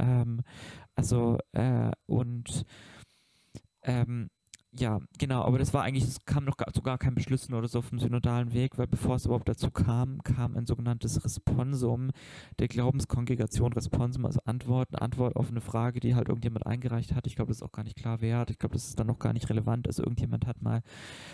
Also 0.97 1.39
äh, 1.53 1.93
und 2.07 2.67
ähm, 3.83 4.31
ja, 4.79 4.99
genau, 5.19 5.43
aber 5.43 5.59
das 5.59 5.73
war 5.73 5.83
eigentlich, 5.85 6.05
es 6.05 6.25
kam 6.25 6.45
noch 6.45 6.57
gar, 6.57 6.73
zu 6.73 6.83
gar 6.83 6.99
kein 6.99 7.15
Beschlüssen 7.15 7.55
oder 7.55 7.69
so 7.69 7.81
vom 7.83 7.99
synodalen 7.99 8.53
Weg, 8.53 8.77
weil 8.77 8.87
bevor 8.89 9.17
es 9.17 9.25
überhaupt 9.27 9.49
dazu 9.49 9.71
kam, 9.71 10.23
kam 10.25 10.57
ein 10.57 10.67
sogenanntes 10.67 11.25
Responsum 11.25 12.11
der 12.59 12.69
Glaubenskongregation, 12.69 13.73
Responsum, 13.73 14.27
also 14.27 14.41
Antwort, 14.45 14.89
eine 14.93 15.03
Antwort 15.03 15.37
auf 15.37 15.51
eine 15.51 15.61
Frage, 15.61 16.01
die 16.01 16.15
halt 16.15 16.29
irgendjemand 16.29 16.67
eingereicht 16.67 17.15
hat. 17.15 17.27
Ich 17.27 17.37
glaube, 17.37 17.51
das 17.51 17.59
ist 17.59 17.63
auch 17.63 17.73
gar 17.73 17.85
nicht 17.85 17.97
klar, 17.97 18.21
wer 18.21 18.39
hat. 18.39 18.51
Ich 18.51 18.59
glaube, 18.59 18.75
das 18.75 18.89
ist 18.89 18.99
dann 18.99 19.07
noch 19.07 19.19
gar 19.19 19.33
nicht 19.33 19.49
relevant. 19.49 19.87
Also 19.87 20.03
irgendjemand 20.03 20.47
hat 20.47 20.61
mal 20.63 20.83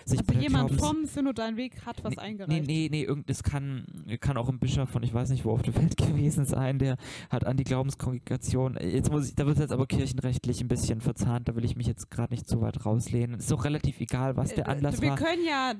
sich 0.04 0.20
Also 0.20 0.32
jemand 0.34 0.68
Glaubens- 0.70 0.86
vom 0.86 1.06
synodalen 1.06 1.56
Weg 1.56 1.84
hat 1.86 2.04
was 2.04 2.16
Nee, 2.16 2.18
eingereicht. 2.20 2.66
Nee, 2.66 2.88
nee, 2.90 3.06
nee, 3.06 3.22
das 3.26 3.42
kann, 3.42 3.86
kann 4.20 4.36
auch 4.36 4.48
ein 4.48 4.58
Bischof 4.58 4.88
von 4.90 5.02
ich 5.02 5.14
weiß 5.14 5.30
nicht 5.30 5.44
wo 5.44 5.52
auf 5.52 5.62
der 5.62 5.74
Welt 5.76 5.96
gewesen 5.96 6.44
sein, 6.44 6.78
der 6.78 6.96
hat 7.30 7.46
an 7.46 7.56
die 7.56 7.64
Glaubenskongregation, 7.64 8.76
jetzt 8.80 9.10
muss 9.10 9.28
ich, 9.28 9.34
da 9.34 9.46
wird 9.46 9.56
es 9.56 9.60
jetzt 9.62 9.72
aber 9.72 9.86
kirchenrechtlich 9.86 10.60
ein 10.60 10.68
bisschen 10.68 11.00
verzahnt, 11.00 11.48
da 11.48 11.56
will 11.56 11.64
ich 11.64 11.76
mich 11.76 11.86
jetzt 11.86 12.10
gerade 12.10 12.34
nicht 12.34 12.48
zu 12.48 12.60
weit 12.60 12.84
rauslehnen. 12.84 13.29
Ist 13.38 13.50
doch 13.50 13.64
relativ 13.64 14.00
egal, 14.00 14.36
was 14.36 14.54
der 14.54 14.66
Äh, 14.66 14.70
Anlass 14.70 15.00
Wir 15.00 15.10
war. 15.10 15.16
können 15.16 15.44
ja 15.44 15.72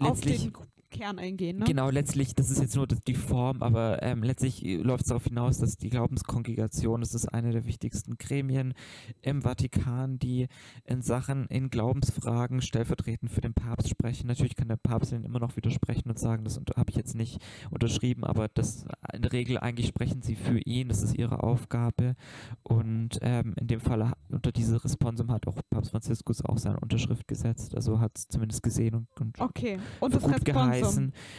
auf 0.00 0.20
den 0.20 0.52
Kern 0.90 1.18
eingehen, 1.18 1.58
ne? 1.58 1.64
Genau, 1.64 1.90
letztlich, 1.90 2.34
das 2.34 2.50
ist 2.50 2.60
jetzt 2.60 2.76
nur 2.76 2.86
die 2.86 3.14
Form, 3.14 3.62
aber 3.62 4.02
ähm, 4.02 4.22
letztlich 4.22 4.62
läuft 4.62 5.04
es 5.04 5.08
darauf 5.08 5.24
hinaus, 5.24 5.58
dass 5.58 5.76
die 5.76 5.88
Glaubenskongregation, 5.88 7.00
das 7.00 7.14
ist 7.14 7.26
eine 7.26 7.52
der 7.52 7.64
wichtigsten 7.64 8.16
Gremien 8.18 8.74
im 9.22 9.42
Vatikan, 9.42 10.18
die 10.18 10.48
in 10.84 11.02
Sachen, 11.02 11.46
in 11.46 11.70
Glaubensfragen 11.70 12.60
stellvertretend 12.60 13.30
für 13.30 13.40
den 13.40 13.54
Papst 13.54 13.88
sprechen. 13.88 14.26
Natürlich 14.26 14.56
kann 14.56 14.68
der 14.68 14.76
Papst 14.76 15.12
ihnen 15.12 15.24
immer 15.24 15.38
noch 15.38 15.56
widersprechen 15.56 16.10
und 16.10 16.18
sagen, 16.18 16.44
das 16.44 16.60
habe 16.76 16.90
ich 16.90 16.96
jetzt 16.96 17.14
nicht 17.14 17.40
unterschrieben, 17.70 18.24
aber 18.24 18.48
das 18.48 18.86
in 19.12 19.22
der 19.22 19.32
Regel 19.32 19.58
eigentlich 19.58 19.86
sprechen 19.86 20.22
sie 20.22 20.34
für 20.34 20.58
ihn, 20.58 20.88
das 20.88 21.02
ist 21.02 21.16
ihre 21.16 21.42
Aufgabe. 21.42 22.16
Und 22.62 23.18
ähm, 23.22 23.54
in 23.60 23.66
dem 23.68 23.80
Fall 23.80 24.12
unter 24.28 24.52
diese 24.52 24.82
Responsum 24.84 25.30
hat 25.30 25.46
auch 25.46 25.58
Papst 25.70 25.92
Franziskus 25.92 26.44
auch 26.44 26.58
seine 26.58 26.80
Unterschrift 26.80 27.28
gesetzt, 27.28 27.74
also 27.74 28.00
hat 28.00 28.12
es 28.16 28.28
zumindest 28.28 28.62
gesehen 28.62 28.94
und, 28.94 29.08
und 29.20 29.40
Okay. 29.40 29.78
Und 30.00 30.14
das 30.14 30.22
gut. 30.22 30.79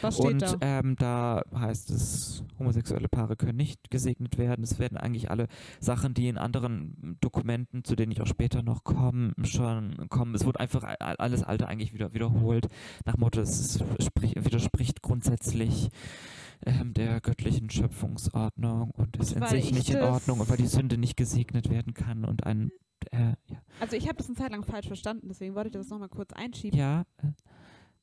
Was 0.00 0.16
steht 0.16 0.26
Und 0.26 0.42
da? 0.42 0.56
ähm, 0.60 0.96
da 0.96 1.42
heißt 1.54 1.90
es, 1.90 2.44
homosexuelle 2.58 3.08
Paare 3.08 3.36
können 3.36 3.56
nicht 3.56 3.90
gesegnet 3.90 4.38
werden. 4.38 4.62
Es 4.64 4.78
werden 4.78 4.96
eigentlich 4.98 5.30
alle 5.30 5.48
Sachen, 5.80 6.14
die 6.14 6.28
in 6.28 6.38
anderen 6.38 7.16
Dokumenten, 7.20 7.84
zu 7.84 7.96
denen 7.96 8.12
ich 8.12 8.20
auch 8.20 8.26
später 8.26 8.62
noch 8.62 8.84
komme, 8.84 9.32
schon 9.44 10.08
kommen. 10.08 10.34
Es 10.34 10.44
wird 10.44 10.58
einfach 10.60 10.84
alles 11.00 11.42
Alte 11.42 11.68
eigentlich 11.68 11.92
wieder 11.92 12.14
wiederholt. 12.14 12.68
Nach 13.04 13.16
Motto, 13.16 13.40
es 13.40 13.80
widerspricht 13.80 15.02
grundsätzlich 15.02 15.90
ähm, 16.64 16.94
der 16.94 17.20
göttlichen 17.20 17.70
Schöpfungsordnung 17.70 18.90
und 18.92 19.16
ist 19.16 19.32
in 19.32 19.46
sich 19.46 19.66
ich 19.66 19.72
nicht 19.72 19.90
in 19.90 20.00
Ordnung, 20.02 20.40
und 20.40 20.48
weil 20.48 20.56
die 20.56 20.66
Sünde 20.66 20.96
nicht 20.98 21.16
gesegnet 21.16 21.70
werden 21.70 21.94
kann 21.94 22.24
und 22.24 22.46
ein 22.46 22.70
äh, 23.10 23.34
ja, 23.48 23.60
Also 23.80 23.96
ich 23.96 24.06
habe 24.06 24.16
das 24.18 24.28
eine 24.28 24.36
Zeit 24.36 24.52
lang 24.52 24.62
falsch 24.64 24.86
verstanden, 24.86 25.28
deswegen 25.28 25.54
wollte 25.54 25.68
ich 25.68 25.72
das 25.72 25.88
nochmal 25.88 26.08
kurz 26.08 26.32
einschieben. 26.32 26.78
ja, 26.78 27.02
äh, 27.18 27.32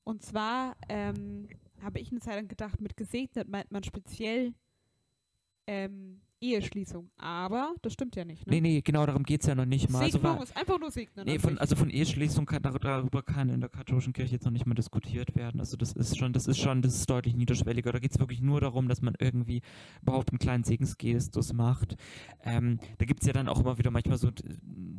Und 0.10 0.24
zwar 0.24 0.76
ähm, 0.90 1.48
habe 1.84 2.00
ich 2.00 2.10
eine 2.10 2.20
Zeit 2.20 2.34
lang 2.34 2.48
gedacht, 2.48 2.82
mit 2.82 2.98
gesegnet 2.98 3.48
meint 3.48 3.72
man 3.72 3.84
speziell 3.84 4.56
ähm, 5.68 6.20
Eheschließung. 6.42 7.10
Aber 7.18 7.76
das 7.82 7.94
stimmt 7.94 8.16
ja 8.16 8.26
nicht. 8.26 8.48
Ne? 8.48 8.54
nee, 8.56 8.62
nee, 8.62 8.82
genau 8.82 9.06
darum 9.06 9.24
geht 9.24 9.42
es 9.42 9.48
ja 9.48 9.56
noch 9.56 9.66
nicht 9.66 9.90
mal. 9.90 10.00
Also 10.04 10.18
Segnung 10.18 10.38
war- 10.38 10.44
ist 10.44 10.56
einfach 10.56 10.80
nur 10.80 10.92
segnen. 10.92 11.26
Nee, 11.26 11.40
von, 11.40 11.58
also 11.58 11.76
von 11.76 11.90
Eheschließung 11.90 12.46
kann, 12.46 12.62
dar- 12.62 12.78
darüber 12.80 13.22
kann 13.24 13.50
in 13.50 13.60
der 13.60 13.70
katholischen 13.70 14.14
Kirche 14.14 14.34
jetzt 14.36 14.46
noch 14.46 14.52
nicht 14.52 14.66
mal 14.66 14.76
diskutiert 14.76 15.36
werden. 15.36 15.60
Also 15.60 15.76
das 15.78 15.94
ist 15.94 16.18
schon, 16.18 16.32
das 16.34 16.48
ist 16.48 16.58
schon, 16.58 16.82
das 16.82 16.96
ist 16.96 17.10
deutlich 17.10 17.36
niederschwelliger. 17.36 17.92
Da 17.92 18.00
geht 18.00 18.12
es 18.12 18.20
wirklich 18.20 18.42
nur 18.42 18.62
darum, 18.62 18.88
dass 18.88 19.02
man 19.02 19.16
irgendwie 19.20 19.62
überhaupt 20.02 20.30
einen 20.32 20.40
kleinen 20.40 20.64
Segensgestus 20.64 21.54
macht. 21.54 21.96
Ähm, 22.44 22.80
da 22.98 23.06
gibt 23.06 23.22
es 23.22 23.28
ja 23.28 23.34
dann 23.34 23.48
auch 23.50 23.60
immer 23.60 23.78
wieder 23.78 23.92
manchmal 23.92 24.18
so 24.18 24.30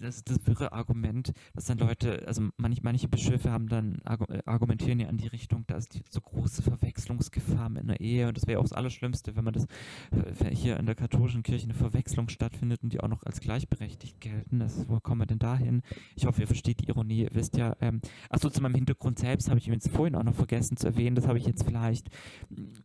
das, 0.01 0.25
das 0.25 0.47
wirre 0.47 0.73
Argument, 0.73 1.33
dass 1.55 1.65
dann 1.67 1.79
Leute, 1.79 2.27
also 2.27 2.49
manch, 2.57 2.83
manche 2.83 3.09
Bischöfe 3.09 3.51
haben 3.51 3.69
dann 3.69 4.01
äh, 4.05 4.43
argumentieren 4.45 5.01
ja 5.01 5.09
in 5.09 5.17
die 5.19 5.29
Richtung, 5.29 5.65
da 5.67 5.77
ist 5.77 5.95
die, 5.95 6.03
so 6.11 6.21
große 6.21 6.63
Verwechslungsgefahr 6.63 7.71
in 7.77 7.87
der 7.89 8.01
Ehe 8.01 8.29
und 8.29 8.37
das 8.37 8.47
wäre 8.47 8.59
auch 8.59 8.65
das 8.65 8.73
Allerschlimmste, 8.73 9.37
wenn 9.37 9.45
man 9.45 9.55
das 9.55 9.67
äh, 10.13 10.55
hier 10.55 10.77
in 10.79 10.87
der 10.87 10.95
katholischen 10.95 11.30
katholischen 11.31 11.43
Kirche 11.43 11.65
eine 11.65 11.75
Verwechslung 11.75 12.29
stattfindet 12.29 12.83
und 12.83 12.93
die 12.93 13.01
auch 13.01 13.09
noch 13.09 13.23
als 13.23 13.41
gleichberechtigt 13.41 14.21
gelten. 14.21 14.59
Das, 14.59 14.89
wo 14.89 14.99
kommen 14.99 15.21
wir 15.21 15.27
denn 15.27 15.39
dahin? 15.39 15.83
Ich 16.17 16.27
hoffe, 16.27 16.41
ihr 16.41 16.47
versteht 16.47 16.81
die 16.81 16.89
Ironie. 16.89 17.23
Ihr 17.23 17.31
wisst 17.33 17.57
ja, 17.57 17.77
ähm, 17.81 18.01
achso, 18.29 18.51
zu 18.51 18.61
meinem 18.61 18.75
Hintergrund 18.75 19.19
selbst 19.19 19.49
habe 19.49 19.59
ich 19.59 19.67
jetzt 19.67 19.89
vorhin 19.91 20.17
auch 20.17 20.25
noch 20.25 20.35
vergessen 20.35 20.77
zu 20.77 20.89
erwähnen. 20.89 21.15
Das 21.15 21.29
habe 21.29 21.39
ich 21.39 21.47
jetzt 21.47 21.65
vielleicht, 21.65 22.09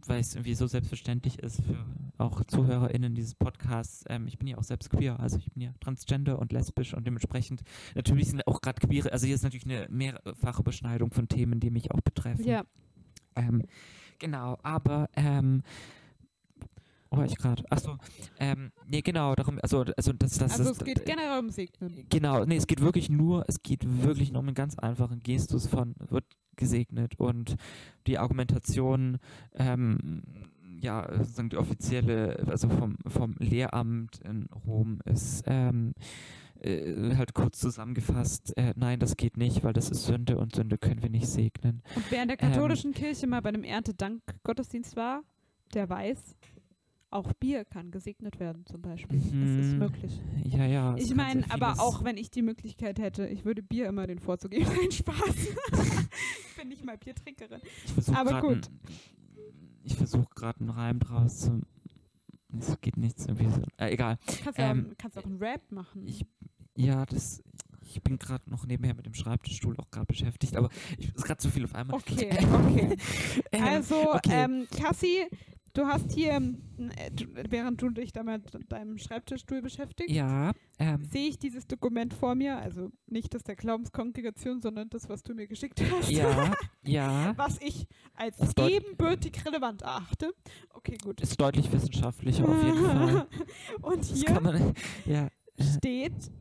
weil 0.06 0.20
es 0.20 0.36
irgendwie 0.36 0.54
so 0.54 0.68
selbstverständlich 0.68 1.40
ist 1.40 1.62
für 1.64 1.86
auch 2.18 2.44
ZuhörerInnen 2.44 3.16
dieses 3.16 3.34
Podcasts. 3.34 4.06
Ähm, 4.10 4.28
ich 4.28 4.38
bin 4.38 4.48
ja 4.48 4.58
auch 4.58 4.64
selbst 4.64 4.90
queer, 4.90 5.20
also 5.20 5.38
ich 5.38 5.52
bin 5.52 5.64
ja 5.64 5.72
transgender 5.80 6.40
und 6.40 6.52
lesbisch 6.52 6.94
und 6.94 7.06
dementsprechend 7.08 7.64
natürlich 7.96 8.30
sind 8.30 8.46
auch 8.48 8.62
gerade 8.62 8.86
queere, 8.86 9.12
also 9.12 9.26
hier 9.26 9.36
ist 9.36 9.44
natürlich 9.44 9.66
eine 9.66 9.88
mehrfache 9.90 10.64
Beschneidung 10.64 11.12
von 11.12 11.28
Themen, 11.28 11.60
die 11.60 11.72
mich 11.72 11.92
auch 11.92 12.02
betreffen. 12.02 12.48
Ja. 12.48 12.64
Ähm, 13.36 13.64
genau, 14.20 14.58
aber 14.64 15.10
ähm, 15.16 15.64
wo 17.16 17.20
war 17.20 17.26
ich 17.26 17.38
gerade? 17.38 17.64
Achso, 17.70 17.98
ähm, 18.40 18.72
nee, 18.88 19.02
genau, 19.02 19.36
darum, 19.36 19.60
also, 19.62 19.86
also 19.96 20.14
das, 20.14 20.38
das 20.38 20.60
Also 20.60 20.72
es 20.72 20.80
geht 20.80 21.06
generell 21.06 21.40
um 21.40 21.50
Segnen. 21.50 22.06
Genau, 22.10 22.46
nee, 22.46 22.58
es 22.58 22.68
geht 22.68 22.82
wirklich 22.82 23.10
nur, 23.10 23.46
es 23.48 23.62
geht 23.64 23.84
wirklich 24.04 24.32
nur 24.32 24.42
um 24.42 24.48
einen 24.48 24.56
ganz 24.56 24.78
einfachen 24.78 25.22
Gestus 25.24 25.68
von 25.68 25.96
wird 26.10 26.26
gesegnet 26.56 27.20
und 27.20 27.56
die 28.08 28.18
Argumentation, 28.18 29.18
ähm, 29.54 30.22
ja, 30.82 31.08
sozusagen 31.18 31.50
die 31.50 31.58
offizielle, 31.58 32.46
also 32.48 32.70
vom, 32.70 32.98
vom 33.08 33.36
Lehramt 33.40 34.20
in 34.22 34.48
Rom 34.66 35.00
ist 35.06 35.44
ähm, 35.48 35.94
äh, 36.62 37.16
halt 37.16 37.34
kurz 37.34 37.60
zusammengefasst, 37.60 38.56
äh, 38.58 38.74
nein, 38.76 39.00
das 39.00 39.18
geht 39.18 39.38
nicht, 39.38 39.64
weil 39.64 39.74
das 39.74 39.90
ist 39.90 40.06
Sünde 40.06 40.38
und 40.38 40.56
Sünde 40.56 40.78
können 40.78 41.02
wir 41.02 41.10
nicht 41.10 41.28
segnen. 41.28 41.82
Und 41.96 42.06
wer 42.10 42.22
in 42.22 42.28
der 42.30 42.42
Ähm, 42.42 42.52
katholischen 42.52 42.94
Kirche 42.94 43.28
mal 43.28 43.42
bei 43.42 43.50
einem 43.50 43.64
Erntedank-Gottesdienst 43.64 44.96
war, 44.96 45.24
der 45.74 45.90
weiß, 45.90 46.36
auch 47.16 47.34
Bier 47.34 47.66
kann 47.66 47.92
gesegnet 47.92 48.40
werden 48.40 48.66
zum 48.66 48.82
Beispiel. 48.82 49.18
Das 49.20 49.26
ist 49.28 49.34
Mhm. 49.74 49.78
möglich. 49.80 50.22
Ja, 50.44 50.66
ja. 50.66 50.96
es 50.96 51.06
Ich 51.06 51.16
meine, 51.16 51.44
aber 51.52 51.80
auch 51.80 52.04
wenn 52.04 52.18
ich 52.18 52.30
die 52.32 52.42
Möglichkeit 52.42 53.00
hätte, 53.00 53.28
ich 53.28 53.46
würde 53.46 53.64
Bier 53.64 53.88
immer 53.88 54.06
den 54.08 54.20
Vorzug 54.20 54.52
geben. 54.52 54.66
Nein, 54.82 54.92
Spaß. 54.92 55.18
ich 55.36 56.56
bin 56.58 56.68
nicht 56.70 56.86
mal 56.86 56.98
Biertrinkerin. 56.98 57.62
Ich 57.86 57.94
versuche 57.94 58.18
Aber 58.18 58.30
gerade 58.42 58.48
gut. 58.48 58.70
ich 59.84 59.96
versuche 59.96 60.28
gerade 60.36 60.60
einen 60.60 60.70
Reim 60.70 61.00
draus 61.00 61.40
zu. 61.42 61.62
Es 62.58 62.80
geht 62.80 62.96
nichts 62.98 63.26
irgendwie 63.26 63.50
so. 63.50 63.62
Äh, 63.78 63.94
egal. 63.94 64.18
Kannst 64.44 64.60
Ähm, 64.60 64.88
auch, 64.92 64.98
kannst 64.98 65.18
auch 65.18 65.26
einen 65.26 65.38
Rap 65.38 65.72
machen. 65.72 66.08
Ich, 66.08 66.26
ja, 66.76 67.06
das. 67.06 67.42
Ich 67.88 68.02
bin 68.02 68.18
gerade 68.18 68.50
noch 68.50 68.66
nebenher 68.66 68.96
mit 68.96 69.06
dem 69.06 69.14
Schreibtischstuhl 69.14 69.78
auch 69.78 69.92
gerade 69.92 70.08
beschäftigt, 70.08 70.56
aber 70.56 70.70
ich 70.98 71.14
ist 71.14 71.24
gerade 71.24 71.38
zu 71.38 71.50
viel 71.50 71.64
auf 71.66 71.76
einmal. 71.76 71.96
okay, 71.98 72.30
okay. 72.54 72.98
Ähm, 73.52 73.64
Also, 73.64 74.14
okay. 74.14 74.32
ähm, 74.44 74.68
Cassie, 74.76 75.26
du 75.76 75.86
hast 75.86 76.12
hier, 76.12 76.34
äh, 76.34 77.12
während 77.50 77.82
du 77.82 77.90
dich 77.90 78.12
da 78.12 78.24
mit 78.24 78.44
deinem 78.70 78.98
Schreibtischstuhl 78.98 79.62
beschäftigst, 79.62 80.14
ja, 80.16 80.52
ähm, 80.80 81.06
sehe 81.06 81.30
ich 81.30 81.38
dieses 81.38 81.68
Dokument 81.68 82.14
vor 82.14 82.36
mir. 82.36 82.58
Also 82.58 82.92
nicht 83.08 83.34
das 83.34 83.44
der 83.44 83.56
Glaubenskongregation, 83.56 84.62
sondern 84.62 84.90
das, 84.90 85.08
was 85.10 85.24
du 85.24 85.34
mir 85.34 85.48
geschickt 85.48 85.82
hast. 85.92 86.10
ja, 86.10 86.54
ja. 86.84 87.34
Was 87.38 87.60
ich 87.62 87.88
als 88.14 88.38
Das 88.38 88.54
ebenbürtig 88.58 89.46
relevant 89.46 89.82
erachte. 89.84 90.34
Okay, 90.74 90.98
gut. 91.04 91.22
Ist 91.22 91.40
deutlich 91.40 91.72
wissenschaftlicher 91.72 92.48
auf 92.48 92.64
jeden 92.64 92.86
Fall. 92.86 93.28
Und 93.82 94.04
hier 94.06 94.42
man. 94.42 94.74
Ja. 95.06 95.30
steht 95.60 96.32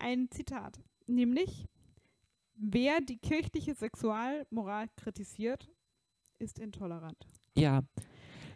ein 0.00 0.28
Zitat, 0.30 0.80
nämlich 1.06 1.66
wer 2.54 3.00
die 3.00 3.18
kirchliche 3.18 3.74
Sexualmoral 3.74 4.88
kritisiert, 4.96 5.70
ist 6.38 6.58
intolerant. 6.58 7.28
Ja. 7.56 7.82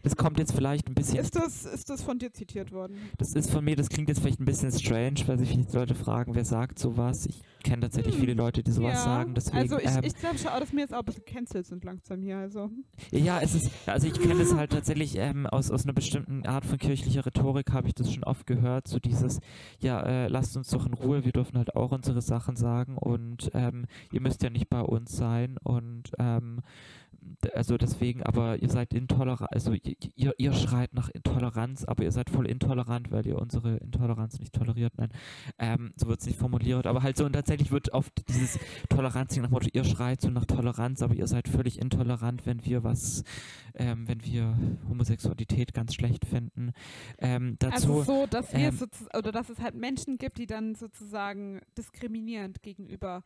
Das 0.03 0.17
kommt 0.17 0.39
jetzt 0.39 0.53
vielleicht 0.53 0.89
ein 0.89 0.95
bisschen. 0.95 1.19
Ist 1.19 1.37
das, 1.37 1.65
ist 1.65 1.91
das 1.91 2.03
von 2.03 2.19
dir 2.19 2.33
zitiert 2.33 2.73
worden? 2.73 2.97
Das 3.19 3.35
ist 3.35 3.51
von 3.51 3.65
mir, 3.65 3.77
das 3.77 3.89
klingt 3.89 4.09
jetzt 4.09 4.21
vielleicht 4.21 4.41
ein 4.41 4.45
bisschen 4.45 4.73
strange, 4.73 5.21
weil 5.27 5.39
sich 5.39 5.51
viele 5.51 5.67
Leute 5.73 5.95
fragen, 5.95 6.35
wer 6.35 6.45
sagt 6.45 6.79
sowas. 6.79 7.27
Ich 7.27 7.43
kenne 7.63 7.83
tatsächlich 7.83 8.15
Hm. 8.15 8.21
viele 8.21 8.35
Leute, 8.35 8.63
die 8.63 8.71
sowas 8.71 8.95
ja, 8.95 9.05
sagen. 9.05 9.35
Deswegen, 9.35 9.59
also 9.59 9.79
ich, 9.79 9.87
ähm, 9.87 10.05
ich 10.05 10.15
glaube 10.15 10.39
schon, 10.39 10.51
dass 10.59 10.73
mir 10.73 10.83
jetzt 10.83 10.95
auch 10.95 11.01
ein 11.01 11.05
bisschen 11.05 11.25
cancelled 11.25 11.67
sind 11.67 11.85
langsam 11.85 12.23
hier. 12.23 12.39
Also. 12.39 12.71
Ja, 13.11 13.41
es 13.41 13.55
ist, 13.55 13.71
also 13.87 14.07
ich 14.07 14.15
kenne 14.15 14.43
es 14.43 14.55
halt 14.55 14.73
tatsächlich 14.73 15.17
ähm, 15.17 15.47
aus, 15.47 15.71
aus 15.71 15.85
einer 15.85 15.93
bestimmten 15.93 16.47
Art 16.47 16.65
von 16.65 16.79
kirchlicher 16.79 17.27
Rhetorik, 17.27 17.73
habe 17.73 17.89
ich 17.89 17.95
das 17.95 18.13
schon 18.13 18.25
oft 18.25 18.47
gehört, 18.47 18.89
so 18.89 18.99
dieses, 18.99 19.41
ja, 19.81 20.01
äh, 20.03 20.29
lasst 20.29 20.57
uns 20.57 20.69
doch 20.71 20.87
in 20.87 20.95
Ruhe, 20.95 21.25
wir 21.25 21.33
dürfen 21.33 21.59
halt 21.59 21.75
auch 21.75 21.93
unsere 21.93 22.23
Sachen 22.23 22.57
sagen 22.57 22.97
und 22.99 23.51
ähm, 23.55 23.87
ihr 24.13 24.21
müsst 24.21 24.43
ja 24.43 24.51
nicht 24.51 24.69
bei 24.69 24.81
uns 24.81 25.17
sein 25.17 25.57
und 25.63 26.11
ähm, 26.19 26.61
also 27.55 27.77
deswegen, 27.77 28.23
aber 28.23 28.61
ihr 28.63 28.69
seid 28.69 28.93
intolerant, 28.95 29.53
also 29.53 29.73
ihr, 29.73 29.97
ihr, 30.15 30.35
ihr 30.39 30.53
schreit 30.53 30.95
nach 30.95 31.09
Intoleranz, 31.11 31.85
aber 31.85 32.05
ihr 32.05 32.13
seid 32.13 32.31
voll 32.31 32.47
intolerant, 32.47 33.11
weil 33.11 33.27
ihr 33.27 33.39
unsere 33.39 33.77
Intoleranz 33.77 34.39
nicht 34.39 34.53
toleriert, 34.53 34.93
nein, 34.97 35.11
ähm, 35.59 35.93
so 35.97 36.09
wird 36.09 36.21
es 36.21 36.27
nicht 36.27 36.39
formuliert, 36.39 36.87
aber 36.87 37.03
halt 37.03 37.17
so 37.17 37.25
und 37.25 37.33
tatsächlich 37.33 37.71
wird 37.71 37.93
oft 37.93 38.29
dieses 38.29 38.59
Toleranz 38.89 39.37
nach 39.37 39.51
Motto, 39.51 39.69
ihr 39.73 39.85
schreit 39.85 40.21
so 40.21 40.31
nach 40.31 40.47
Toleranz, 40.47 41.03
aber 41.03 41.15
ihr 41.15 41.27
seid 41.27 41.49
völlig 41.49 41.81
intolerant, 41.81 42.47
wenn 42.47 42.65
wir 42.65 42.85
was, 42.85 43.25
ähm, 43.75 44.09
wenn 44.09 44.25
wir 44.25 44.57
Homosexualität 44.89 45.75
ganz 45.75 45.95
schlecht 45.95 46.25
finden. 46.25 46.73
Ähm, 47.19 47.57
dazu, 47.59 47.99
also 47.99 48.03
so, 48.03 48.27
dass 48.27 48.53
wir 48.53 48.69
ähm, 48.69 48.79
oder 49.17 49.33
dass 49.33 49.49
es 49.49 49.61
halt 49.61 49.75
Menschen 49.75 50.19
gibt, 50.19 50.39
die 50.39 50.47
dann 50.47 50.75
sozusagen 50.75 51.61
diskriminierend 51.77 52.63
gegenüber 52.63 53.23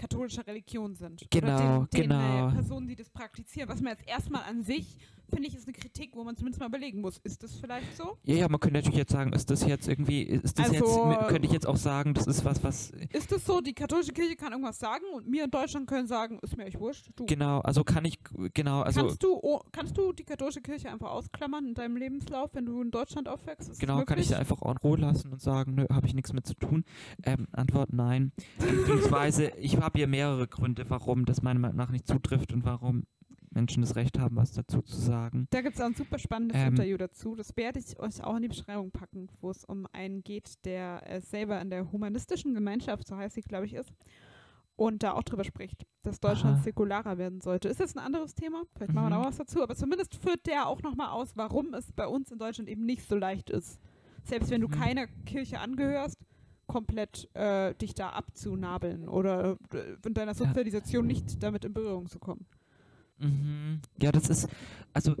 katholischer 0.00 0.46
Religion 0.46 0.94
sind. 0.94 1.26
Genau, 1.30 1.54
oder 1.54 1.86
den, 1.86 1.90
den 1.90 2.02
genau. 2.02 2.48
Äh, 2.48 2.52
Personen, 2.52 2.88
die 2.88 2.96
das 2.96 3.10
praktizieren. 3.10 3.68
Was 3.68 3.80
man 3.80 3.92
jetzt 3.92 4.08
erstmal 4.08 4.42
an 4.44 4.62
sich, 4.62 4.96
finde 5.30 5.48
ich, 5.48 5.54
ist 5.54 5.66
eine 5.66 5.72
Kritik, 5.72 6.14
wo 6.14 6.24
man 6.24 6.36
zumindest 6.36 6.60
mal 6.60 6.66
überlegen 6.66 7.00
muss, 7.00 7.18
ist 7.18 7.42
das 7.42 7.54
vielleicht 7.54 7.96
so? 7.96 8.16
ja, 8.24 8.34
ja, 8.36 8.48
man 8.48 8.60
könnte 8.60 8.78
natürlich 8.78 8.98
jetzt 8.98 9.12
sagen, 9.12 9.32
ist 9.32 9.50
das 9.50 9.64
jetzt 9.66 9.88
irgendwie, 9.88 10.22
ist 10.22 10.58
das 10.58 10.70
Also- 10.70 11.10
jetzt, 11.10 11.28
könnte 11.28 11.46
ich 11.46 11.52
jetzt 11.52 11.66
auch 11.66 11.76
sagen, 11.76 12.14
das 12.14 12.26
ist 12.26 12.44
was, 12.44 12.62
was, 12.62 12.90
Ist 13.12 13.32
das 13.32 13.44
so, 13.44 13.60
die 13.60 13.72
katholische 13.74 14.12
Kirche 14.12 14.36
kann 14.36 14.52
irgendwas 14.52 14.78
sagen 14.78 15.04
und 15.14 15.30
wir 15.30 15.44
in 15.44 15.50
Deutschland 15.50 15.86
können 15.88 16.06
sagen, 16.06 16.38
ist 16.42 16.56
mir 16.56 16.64
echt 16.66 16.78
wurscht. 16.78 17.10
Du, 17.16 17.26
genau, 17.26 17.60
also 17.60 17.84
kann 17.84 18.04
ich, 18.04 18.18
genau, 18.54 18.82
also 18.82 19.00
kannst, 19.00 19.22
du, 19.22 19.38
oh, 19.42 19.60
kannst 19.72 19.96
du 19.96 20.12
die 20.12 20.24
katholische 20.24 20.60
Kirche 20.60 20.90
einfach 20.90 21.10
ausklammern 21.10 21.66
in 21.68 21.74
deinem 21.74 21.96
Lebenslauf, 21.96 22.50
wenn 22.54 22.66
du 22.66 22.80
in 22.82 22.90
Deutschland 22.90 23.28
aufwächst? 23.28 23.70
Ist 23.70 23.80
Genau, 23.80 24.04
kann 24.04 24.18
ich 24.18 24.28
sie 24.28 24.34
einfach 24.36 24.60
en 24.62 24.76
Ruhe 24.78 24.98
lassen 24.98 25.32
und 25.32 25.40
sagen, 25.40 25.74
nö, 25.74 25.86
habe 25.90 26.06
ich 26.06 26.14
nichts 26.14 26.32
mit 26.32 26.46
zu 26.46 26.54
tun? 26.54 26.84
Ähm, 27.22 27.46
Antwort 27.52 27.92
nein. 27.92 28.32
Beziehungsweise, 28.58 29.48
ich 29.58 29.76
habe 29.78 29.98
hier 29.98 30.06
mehrere 30.06 30.48
Gründe, 30.48 30.84
warum 30.88 31.24
das 31.24 31.42
meiner 31.42 31.60
Meinung 31.60 31.76
nach 31.76 31.90
nicht 31.90 32.06
zutrifft 32.06 32.52
und 32.52 32.64
warum 32.64 33.04
Menschen 33.50 33.82
das 33.82 33.96
Recht 33.96 34.18
haben, 34.18 34.36
was 34.36 34.52
dazu 34.52 34.80
zu 34.82 34.96
sagen. 34.96 35.46
Da 35.50 35.60
gibt 35.60 35.74
es 35.74 35.80
auch 35.80 35.86
ein 35.86 35.94
super 35.94 36.18
spannendes 36.18 36.56
Ähm, 36.56 36.68
Interview 36.68 36.96
dazu. 36.96 37.34
Das 37.34 37.56
werde 37.56 37.78
ich 37.80 37.98
euch 37.98 38.22
auch 38.22 38.36
in 38.36 38.42
die 38.42 38.48
Beschreibung 38.48 38.90
packen, 38.92 39.28
wo 39.40 39.50
es 39.50 39.64
um 39.64 39.86
einen 39.92 40.22
geht, 40.22 40.64
der 40.64 41.02
äh, 41.08 41.20
selber 41.20 41.60
in 41.60 41.70
der 41.70 41.90
humanistischen 41.90 42.54
Gemeinschaft, 42.54 43.06
so 43.08 43.16
heißt 43.16 43.34
sie, 43.34 43.40
glaube 43.42 43.66
ich, 43.66 43.74
ist. 43.74 43.92
Und 44.76 45.02
da 45.02 45.12
auch 45.12 45.22
drüber 45.24 45.44
spricht, 45.44 45.84
dass 46.04 46.20
Deutschland 46.20 46.56
Aha. 46.56 46.62
säkularer 46.62 47.18
werden 47.18 47.40
sollte. 47.42 47.68
Ist 47.68 47.80
jetzt 47.80 47.96
ein 47.96 48.04
anderes 48.04 48.34
Thema, 48.34 48.62
vielleicht 48.74 48.94
machen 48.94 49.10
wir 49.10 49.18
Mhm. 49.18 49.22
da 49.22 49.28
was 49.28 49.36
dazu, 49.36 49.62
aber 49.62 49.74
zumindest 49.76 50.14
führt 50.14 50.46
der 50.46 50.68
auch 50.68 50.80
nochmal 50.82 51.10
aus, 51.10 51.32
warum 51.36 51.74
es 51.74 51.92
bei 51.92 52.06
uns 52.06 52.30
in 52.30 52.38
Deutschland 52.38 52.68
eben 52.70 52.86
nicht 52.86 53.06
so 53.06 53.16
leicht 53.16 53.50
ist. 53.50 53.78
Selbst 54.24 54.50
wenn 54.50 54.60
du 54.62 54.68
Mhm. 54.68 54.72
keiner 54.72 55.06
Kirche 55.26 55.58
angehörst, 55.60 56.16
komplett 56.66 57.28
äh, 57.34 57.74
dich 57.74 57.94
da 57.94 58.10
abzunabeln 58.10 59.08
oder 59.08 59.58
äh, 59.74 59.96
in 60.06 60.14
deiner 60.14 60.32
Ja. 60.32 60.38
Sozialisation 60.38 61.06
nicht 61.06 61.42
damit 61.42 61.64
in 61.64 61.74
Berührung 61.74 62.06
zu 62.06 62.18
kommen. 62.20 62.46
Mhm. 63.20 63.80
Ja, 64.00 64.12
das 64.12 64.28
ist, 64.28 64.48
also 64.92 65.14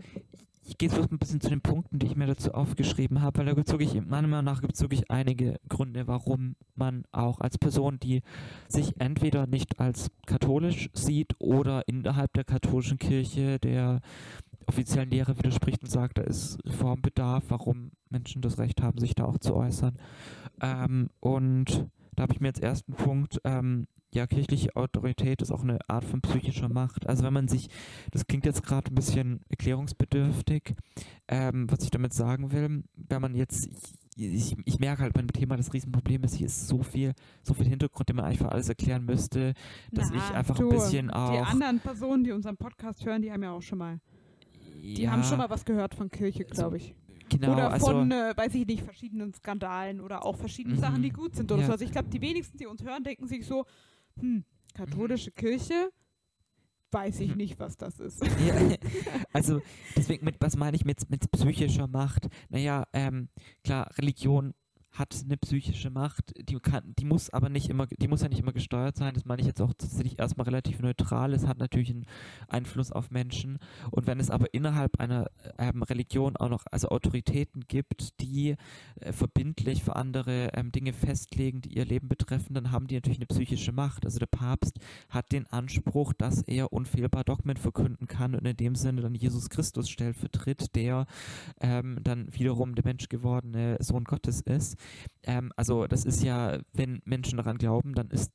ich 0.70 0.78
gehe 0.78 0.88
so 0.88 1.02
ein 1.02 1.18
bisschen 1.18 1.40
zu 1.40 1.48
den 1.48 1.60
Punkten, 1.60 1.98
die 1.98 2.06
ich 2.06 2.16
mir 2.16 2.26
dazu 2.26 2.52
aufgeschrieben 2.52 3.20
habe, 3.22 3.38
weil 3.38 3.46
da 3.46 3.54
gibt 3.54 3.66
es 3.66 3.72
wirklich, 3.72 3.94
meiner 4.06 4.28
Meinung 4.28 4.44
nach 4.44 4.60
gibt 4.60 4.74
es 4.74 4.80
wirklich 4.80 5.10
einige 5.10 5.58
Gründe, 5.68 6.06
warum 6.06 6.54
man 6.76 7.04
auch 7.10 7.40
als 7.40 7.58
Person, 7.58 7.98
die 7.98 8.22
sich 8.68 9.00
entweder 9.00 9.46
nicht 9.46 9.80
als 9.80 10.10
katholisch 10.26 10.88
sieht 10.92 11.34
oder 11.38 11.82
innerhalb 11.88 12.32
der 12.34 12.44
katholischen 12.44 12.98
Kirche 12.98 13.58
der 13.58 14.00
offiziellen 14.66 15.10
Lehre 15.10 15.36
widerspricht 15.36 15.82
und 15.82 15.90
sagt, 15.90 16.18
da 16.18 16.22
ist 16.22 16.58
Reformbedarf, 16.64 17.44
warum 17.48 17.90
Menschen 18.08 18.40
das 18.40 18.58
Recht 18.58 18.80
haben, 18.80 18.98
sich 18.98 19.16
da 19.16 19.24
auch 19.24 19.38
zu 19.38 19.56
äußern. 19.56 19.96
Ähm, 20.62 21.10
und 21.18 21.88
da 22.20 22.24
habe 22.24 22.34
ich 22.34 22.40
mir 22.40 22.48
als 22.48 22.60
ersten 22.60 22.92
Punkt, 22.92 23.40
ähm, 23.44 23.86
ja, 24.12 24.26
kirchliche 24.26 24.76
Autorität 24.76 25.40
ist 25.40 25.50
auch 25.50 25.62
eine 25.62 25.78
Art 25.88 26.04
von 26.04 26.20
psychischer 26.20 26.68
Macht. 26.68 27.06
Also 27.08 27.24
wenn 27.24 27.32
man 27.32 27.48
sich, 27.48 27.70
das 28.10 28.26
klingt 28.26 28.44
jetzt 28.44 28.62
gerade 28.62 28.92
ein 28.92 28.94
bisschen 28.94 29.40
erklärungsbedürftig, 29.48 30.74
ähm, 31.28 31.70
was 31.70 31.82
ich 31.82 31.90
damit 31.90 32.12
sagen 32.12 32.52
will, 32.52 32.84
wenn 32.94 33.22
man 33.22 33.34
jetzt, 33.34 33.66
ich, 34.16 34.34
ich, 34.34 34.56
ich 34.66 34.78
merke 34.80 35.00
halt 35.00 35.14
beim 35.14 35.28
Thema, 35.28 35.56
das 35.56 35.72
Riesenproblem 35.72 36.24
ist, 36.24 36.34
hier 36.34 36.46
ist 36.48 36.68
so 36.68 36.82
viel, 36.82 37.14
so 37.42 37.54
viel 37.54 37.68
Hintergrund, 37.68 38.10
den 38.10 38.16
man 38.16 38.26
eigentlich 38.26 38.40
für 38.40 38.52
alles 38.52 38.68
erklären 38.68 39.06
müsste, 39.06 39.54
dass 39.90 40.10
ich 40.10 40.34
einfach 40.34 40.58
ein 40.58 40.68
du, 40.68 40.70
bisschen 40.72 41.06
Die 41.06 41.14
auch, 41.14 41.46
anderen 41.46 41.80
Personen, 41.80 42.24
die 42.24 42.32
unseren 42.32 42.58
Podcast 42.58 43.06
hören, 43.06 43.22
die 43.22 43.32
haben 43.32 43.42
ja 43.42 43.52
auch 43.52 43.62
schon 43.62 43.78
mal, 43.78 43.98
die 44.82 45.04
ja, 45.04 45.12
haben 45.12 45.24
schon 45.24 45.38
mal 45.38 45.48
was 45.48 45.64
gehört 45.64 45.94
von 45.94 46.10
Kirche, 46.10 46.44
glaube 46.44 46.76
ich. 46.76 46.94
Genau, 47.30 47.52
oder 47.54 47.70
also, 47.72 47.86
von, 47.86 48.10
äh, 48.12 48.34
weiß 48.36 48.54
ich 48.54 48.66
nicht, 48.66 48.82
verschiedenen 48.82 49.32
Skandalen 49.32 50.00
oder 50.00 50.24
auch 50.24 50.36
verschiedenen 50.36 50.76
Mhm. 50.76 50.80
Sachen, 50.82 51.02
die 51.02 51.10
gut 51.10 51.34
sind 51.34 51.50
oder 51.50 51.60
Ja. 51.62 51.66
so. 51.66 51.72
Also 51.72 51.84
ich 51.84 51.92
glaube, 51.92 52.08
die 52.10 52.20
wenigsten, 52.20 52.58
die 52.58 52.66
uns 52.66 52.82
hören, 52.82 53.02
denken 53.04 53.26
sich 53.26 53.46
so, 53.46 53.64
hm, 54.18 54.44
katholische 54.74 55.30
Kirche, 55.30 55.90
weiß 56.92 57.20
ich 57.20 57.30
Mhm. 57.30 57.36
nicht, 57.36 57.58
was 57.58 57.76
das 57.76 57.98
ist. 58.00 58.20
Ja, 58.38 58.54
also 59.32 59.62
deswegen, 59.96 60.24
mit, 60.24 60.36
was 60.40 60.56
meine 60.56 60.76
ich 60.76 60.84
mit, 60.84 61.08
mit 61.08 61.30
psychischer 61.30 61.86
Macht? 61.86 62.28
Naja, 62.48 62.84
ähm, 62.92 63.28
klar, 63.64 63.90
Religion 63.96 64.54
hat 64.92 65.14
eine 65.24 65.36
psychische 65.36 65.90
Macht, 65.90 66.32
die 66.48 66.58
kann, 66.58 66.94
die 66.98 67.04
muss 67.04 67.30
aber 67.30 67.48
nicht 67.48 67.68
immer, 67.68 67.86
die 67.86 68.08
muss 68.08 68.22
ja 68.22 68.28
nicht 68.28 68.40
immer 68.40 68.52
gesteuert 68.52 68.96
sein. 68.96 69.14
Das 69.14 69.24
meine 69.24 69.40
ich 69.40 69.46
jetzt 69.46 69.60
auch 69.60 69.72
tatsächlich 69.72 70.18
erstmal 70.18 70.46
relativ 70.46 70.80
neutral. 70.80 71.32
Es 71.32 71.46
hat 71.46 71.58
natürlich 71.58 71.90
einen 71.90 72.06
Einfluss 72.48 72.90
auf 72.90 73.10
Menschen. 73.10 73.58
Und 73.90 74.06
wenn 74.06 74.18
es 74.18 74.30
aber 74.30 74.52
innerhalb 74.52 74.98
einer 74.98 75.30
ähm, 75.58 75.82
Religion 75.82 76.36
auch 76.36 76.48
noch 76.48 76.64
also 76.70 76.88
Autoritäten 76.88 77.64
gibt, 77.68 78.20
die 78.20 78.56
äh, 79.00 79.12
verbindlich 79.12 79.84
für 79.84 79.94
andere 79.94 80.50
ähm, 80.54 80.72
Dinge 80.72 80.92
festlegen, 80.92 81.60
die 81.60 81.76
ihr 81.76 81.84
Leben 81.84 82.08
betreffen, 82.08 82.54
dann 82.54 82.72
haben 82.72 82.88
die 82.88 82.96
natürlich 82.96 83.18
eine 83.18 83.26
psychische 83.26 83.72
Macht. 83.72 84.04
Also 84.04 84.18
der 84.18 84.26
Papst 84.26 84.78
hat 85.08 85.30
den 85.30 85.46
Anspruch, 85.46 86.12
dass 86.12 86.42
er 86.42 86.72
unfehlbar 86.72 87.22
Dogmen 87.22 87.56
verkünden 87.56 88.08
kann 88.08 88.34
und 88.34 88.44
in 88.44 88.56
dem 88.56 88.74
Sinne 88.74 89.02
dann 89.02 89.14
Jesus 89.14 89.50
Christus 89.50 89.88
stellvertritt, 89.88 90.74
der 90.74 91.06
ähm, 91.60 92.00
dann 92.02 92.34
wiederum 92.34 92.74
der 92.74 92.84
menschgewordene 92.84 93.76
Sohn 93.80 94.04
Gottes 94.04 94.40
ist. 94.40 94.79
Ähm, 95.22 95.52
also 95.56 95.86
das 95.86 96.04
ist 96.04 96.22
ja, 96.22 96.58
wenn 96.72 97.00
Menschen 97.04 97.36
daran 97.36 97.58
glauben, 97.58 97.94
dann 97.94 98.08
ist 98.10 98.32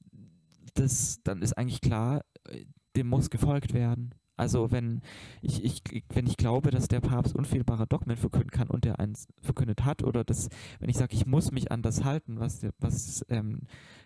das, 0.76 1.20
dann 1.24 1.41
ist 1.41 1.58
eigentlich 1.58 1.82
klar, 1.82 2.22
äh, 2.50 2.66
dem 2.96 3.08
muss 3.08 3.30
gefolgt 3.30 3.74
werden. 3.74 4.14
Also 4.38 4.72
wenn 4.72 5.02
ich, 5.42 5.64
ich, 5.64 5.82
wenn 6.10 6.28
ich 6.28 6.38
glaube, 6.38 6.72
dass 6.72 6.88
der 6.88 7.00
Papst 7.02 7.36
unfehlbare 7.36 7.88
Dogmen 7.88 8.18
verkünden 8.18 8.52
kann 8.52 8.70
und 8.70 8.84
der 8.86 9.00
eins 9.00 9.28
verkündet 9.42 9.86
hat, 9.86 10.04
oder 10.04 10.24
das, 10.24 10.50
wenn 10.80 10.90
ich 10.90 10.98
sage, 10.98 11.16
ich 11.16 11.26
muss 11.26 11.52
mich 11.52 11.72
an 11.72 11.82
das 11.82 12.04
halten, 12.04 12.40
was, 12.40 12.60
der, 12.60 12.72
was 12.80 13.26
ähm, 13.30 13.62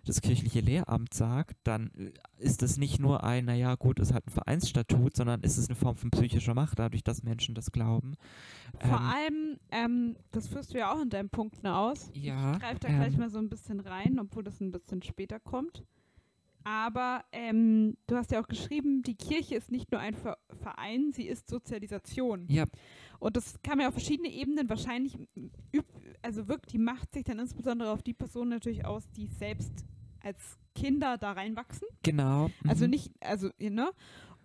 das 0.06 0.22
kirchliche 0.22 0.62
Lehramt 0.62 1.14
sagt, 1.14 1.58
dann 1.64 1.92
ist 2.38 2.62
das 2.62 2.78
nicht 2.78 3.00
nur 3.00 3.24
ein, 3.24 3.46
naja 3.46 3.76
gut, 3.76 4.00
es 4.00 4.14
hat 4.14 4.28
ein 4.28 4.32
Vereinsstatut, 4.32 5.16
sondern 5.16 5.42
ist 5.42 5.58
es 5.58 5.68
eine 5.68 5.76
Form 5.76 5.96
von 5.96 6.12
psychischer 6.12 6.54
Macht, 6.54 6.80
dadurch, 6.80 7.04
dass 7.04 7.24
Menschen 7.24 7.56
das 7.56 7.72
glauben. 7.72 8.16
Vor 8.80 9.00
Ähm, 9.00 9.06
allem, 9.06 9.60
ähm, 9.72 10.16
das 10.32 10.48
führst 10.48 10.74
du 10.74 10.78
ja 10.78 10.94
auch 10.94 11.02
in 11.02 11.10
deinen 11.10 11.30
Punkten 11.30 11.68
aus. 11.68 12.10
ja, 12.14 12.54
Ich 12.54 12.60
greife 12.60 12.80
da 12.80 12.88
ähm, 12.88 12.96
gleich 12.98 13.18
mal 13.18 13.30
so 13.30 13.40
ein 13.40 13.50
bisschen 13.50 13.80
rein, 13.80 14.20
obwohl 14.20 14.44
das 14.44 14.62
ein 14.62 14.72
bisschen 14.72 15.02
später 15.02 15.40
kommt. 15.40 15.84
Aber 16.64 17.24
ähm, 17.32 17.98
du 18.08 18.16
hast 18.16 18.32
ja 18.32 18.42
auch 18.42 18.48
geschrieben, 18.48 19.02
die 19.02 19.16
Kirche 19.16 19.56
ist 19.56 19.72
nicht 19.72 19.92
nur 19.92 20.02
ein 20.02 20.14
Ver 20.14 20.38
Verein, 20.62 21.12
sie 21.14 21.28
ist 21.28 21.50
Sozialisation. 21.50 22.46
Ja, 22.50 22.66
Und 23.20 23.38
das 23.38 23.62
kann 23.64 23.78
man 23.78 23.88
auf 23.88 23.94
verschiedene 23.94 24.30
Ebenen 24.30 24.70
wahrscheinlich, 24.70 25.18
üb 25.74 25.86
also 26.22 26.48
wirkt 26.50 26.74
die 26.74 26.80
Macht 26.80 27.14
sich 27.14 27.24
dann 27.24 27.40
insbesondere 27.40 27.92
auf 27.92 28.04
die 28.04 28.14
Personen 28.14 28.50
natürlich 28.50 28.86
aus, 28.86 29.10
die 29.12 29.28
selbst 29.28 29.72
als 30.22 30.58
Kinder 30.76 31.18
da 31.18 31.32
reinwachsen. 31.32 31.88
genau. 32.04 32.50
Also 32.68 32.86
mhm. 32.86 32.92
nicht, 32.92 33.12
also, 33.22 33.50
ne? 33.60 33.92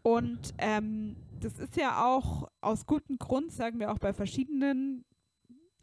Und 0.02 0.54
ähm, 0.58 1.16
das 1.40 1.58
ist 1.58 1.76
ja 1.76 2.04
auch 2.04 2.48
aus 2.60 2.86
gutem 2.86 3.18
Grund, 3.18 3.50
sagen 3.52 3.80
wir 3.80 3.90
auch 3.90 3.98
bei 3.98 4.12
verschiedenen 4.12 5.04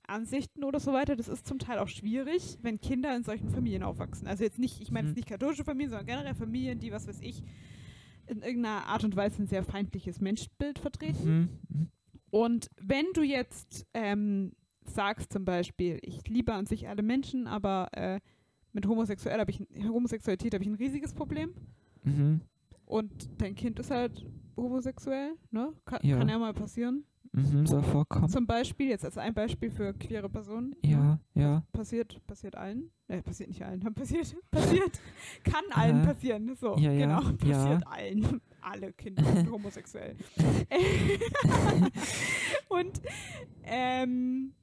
Ansichten 0.08 0.64
oder 0.64 0.80
so 0.80 0.94
weiter, 0.94 1.16
das 1.16 1.28
ist 1.28 1.46
zum 1.48 1.60
Teil 1.60 1.80
auch 1.80 1.88
schwierig, 1.88 2.58
wenn 2.62 2.80
Kinder 2.82 3.16
in 3.16 3.24
solchen 3.24 3.50
Familien 3.50 3.84
aufwachsen. 3.84 4.28
Also 4.28 4.44
jetzt 4.44 4.60
nicht, 4.60 4.82
ich 4.82 4.92
meine 4.92 5.04
Mhm. 5.04 5.10
jetzt 5.10 5.16
nicht 5.18 5.30
katholische 5.30 5.64
Familien, 5.64 5.90
sondern 5.92 6.08
generell 6.08 6.36
Familien, 6.36 6.80
die, 6.80 6.92
was 6.92 7.08
weiß 7.08 7.22
ich, 7.22 7.44
in 8.28 8.42
irgendeiner 8.42 8.86
Art 8.88 9.04
und 9.04 9.16
Weise 9.16 9.42
ein 9.42 9.48
sehr 9.48 9.64
feindliches 9.64 10.22
Menschenbild 10.22 10.80
vertreten. 10.80 11.30
Mhm. 11.30 11.50
mhm. 11.80 11.88
Und 12.30 12.70
wenn 12.80 13.06
du 13.14 13.24
jetzt 13.24 13.86
ähm, 13.94 14.54
sagst 14.86 15.34
zum 15.34 15.44
Beispiel, 15.44 16.00
ich 16.02 16.26
liebe 16.30 16.54
an 16.54 16.66
sich 16.66 16.88
alle 16.88 17.04
Menschen, 17.04 17.46
aber 17.46 17.90
äh, 17.92 18.20
mit 18.72 18.88
Homosexuell 18.88 19.38
hab 19.40 19.50
ich, 19.50 19.60
Homosexualität 19.84 20.54
habe 20.54 20.64
ich 20.64 20.70
ein 20.70 20.76
riesiges 20.76 21.14
Problem 21.14 21.54
Mhm. 22.04 22.40
und 22.86 23.30
dein 23.42 23.54
Kind 23.56 23.80
ist 23.80 23.92
halt 23.92 24.26
homosexuell, 24.56 25.34
ne? 25.52 25.74
Kann 25.86 26.00
Ja. 26.04 26.18
kann 26.18 26.30
ja 26.30 26.40
mal 26.40 26.54
passieren. 26.54 27.04
Mhm. 27.34 27.66
Soll 27.66 27.82
vorkommen. 27.84 28.28
Zum 28.28 28.46
Beispiel, 28.46 28.90
jetzt 28.90 29.06
als 29.06 29.18
ein 29.18 29.34
Beispiel 29.34 29.72
für 29.72 29.94
queere 29.94 30.28
Personen. 30.30 30.76
Ja, 30.84 31.18
ja. 31.34 31.64
Passiert, 31.72 32.20
passiert 32.28 32.56
allen. 32.56 32.92
Äh, 33.08 33.22
passiert 33.22 33.50
nicht 33.50 33.64
allen. 33.64 33.80
Passiert, 33.94 34.36
passiert, 34.52 35.00
kann 35.44 35.64
allen 35.72 36.02
Aha. 36.02 36.14
passieren. 36.14 36.54
So, 36.56 36.76
Ja, 36.78 36.92
ja, 36.92 37.06
genau. 37.06 37.22
ja. 37.46 37.58
Passiert 37.58 37.88
allen. 37.88 38.42
Alle 38.64 38.94
Kinder 38.94 39.24
sind 39.24 39.50
homosexuell. 39.52 40.16
Und 42.70 43.02
ähm, 43.64 44.54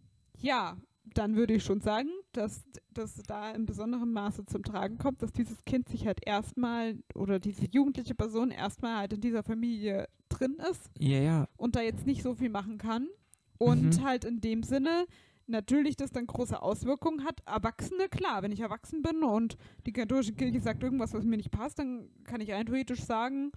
ja, 0.40 0.76
dann 1.14 1.36
würde 1.36 1.54
ich 1.54 1.64
schon 1.64 1.80
sagen, 1.80 2.09
dass 2.32 2.64
das 2.92 3.14
da 3.26 3.50
in 3.52 3.66
besonderem 3.66 4.12
Maße 4.12 4.44
zum 4.46 4.62
Tragen 4.62 4.98
kommt, 4.98 5.22
dass 5.22 5.32
dieses 5.32 5.64
Kind 5.64 5.88
sich 5.88 6.06
halt 6.06 6.20
erstmal 6.26 6.98
oder 7.14 7.38
diese 7.38 7.66
jugendliche 7.70 8.14
Person 8.14 8.50
erstmal 8.50 8.96
halt 8.98 9.12
in 9.14 9.20
dieser 9.20 9.42
Familie 9.42 10.09
drin 10.28 10.56
ist 10.70 10.90
Ja, 10.98 11.18
ja. 11.18 11.48
und 11.56 11.76
da 11.76 11.80
jetzt 11.80 12.06
nicht 12.06 12.22
so 12.22 12.34
viel 12.34 12.50
machen 12.50 12.78
kann. 12.78 13.09
Und 13.59 13.98
Mhm. 13.98 14.04
halt 14.04 14.24
in 14.24 14.40
dem 14.40 14.62
Sinne 14.62 15.06
natürlich 15.46 15.96
das 15.96 16.11
dann 16.12 16.26
große 16.26 16.61
Auswirkungen 16.62 17.24
hat. 17.24 17.40
Erwachsene, 17.46 18.09
klar, 18.09 18.42
wenn 18.42 18.52
ich 18.52 18.61
erwachsen 18.61 19.02
bin 19.02 19.22
und 19.24 19.56
die 19.86 19.92
katholische 19.92 20.34
Kirche 20.34 20.61
sagt 20.61 20.82
irgendwas, 20.82 21.14
was 21.14 21.24
mir 21.24 21.36
nicht 21.38 21.50
passt, 21.50 21.78
dann 21.78 22.11
kann 22.24 22.40
ich 22.40 22.52
rein 22.52 22.66
theoretisch 22.66 23.02
sagen, 23.02 23.50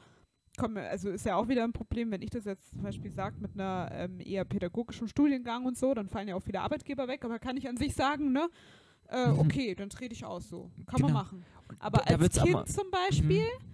komm, 0.61 0.77
also 0.77 1.09
ist 1.09 1.25
ja 1.25 1.35
auch 1.35 1.47
wieder 1.47 1.63
ein 1.63 1.73
Problem, 1.73 2.11
wenn 2.11 2.21
ich 2.21 2.29
das 2.29 2.45
jetzt 2.45 2.71
zum 2.71 2.83
Beispiel 2.83 3.11
sage 3.11 3.35
mit 3.39 3.53
einer 3.55 3.89
ähm, 3.91 4.19
eher 4.19 4.45
pädagogischen 4.45 5.07
Studiengang 5.07 5.65
und 5.65 5.77
so, 5.77 5.93
dann 5.93 6.07
fallen 6.07 6.27
ja 6.27 6.35
auch 6.35 6.43
viele 6.43 6.61
Arbeitgeber 6.61 7.07
weg, 7.07 7.25
aber 7.25 7.39
kann 7.39 7.57
ich 7.57 7.67
an 7.67 7.77
sich 7.77 7.95
sagen, 7.95 8.31
ne? 8.31 8.47
Äh, 9.09 9.27
Mhm. 9.29 9.39
okay, 9.39 9.75
dann 9.75 9.89
trete 9.89 10.13
ich 10.13 10.23
aus 10.23 10.47
so. 10.49 10.69
Kann 10.85 11.01
man 11.01 11.07
Genau. 11.09 11.13
machen. 11.13 11.43
Aber 11.79 11.97
Da- 12.05 12.15
da 12.15 12.23
als 12.23 12.41
Kind 12.41 12.55
aber- 12.55 12.65
zum 12.65 12.91
Beispiel 12.91 13.41
Mhm. 13.43 13.65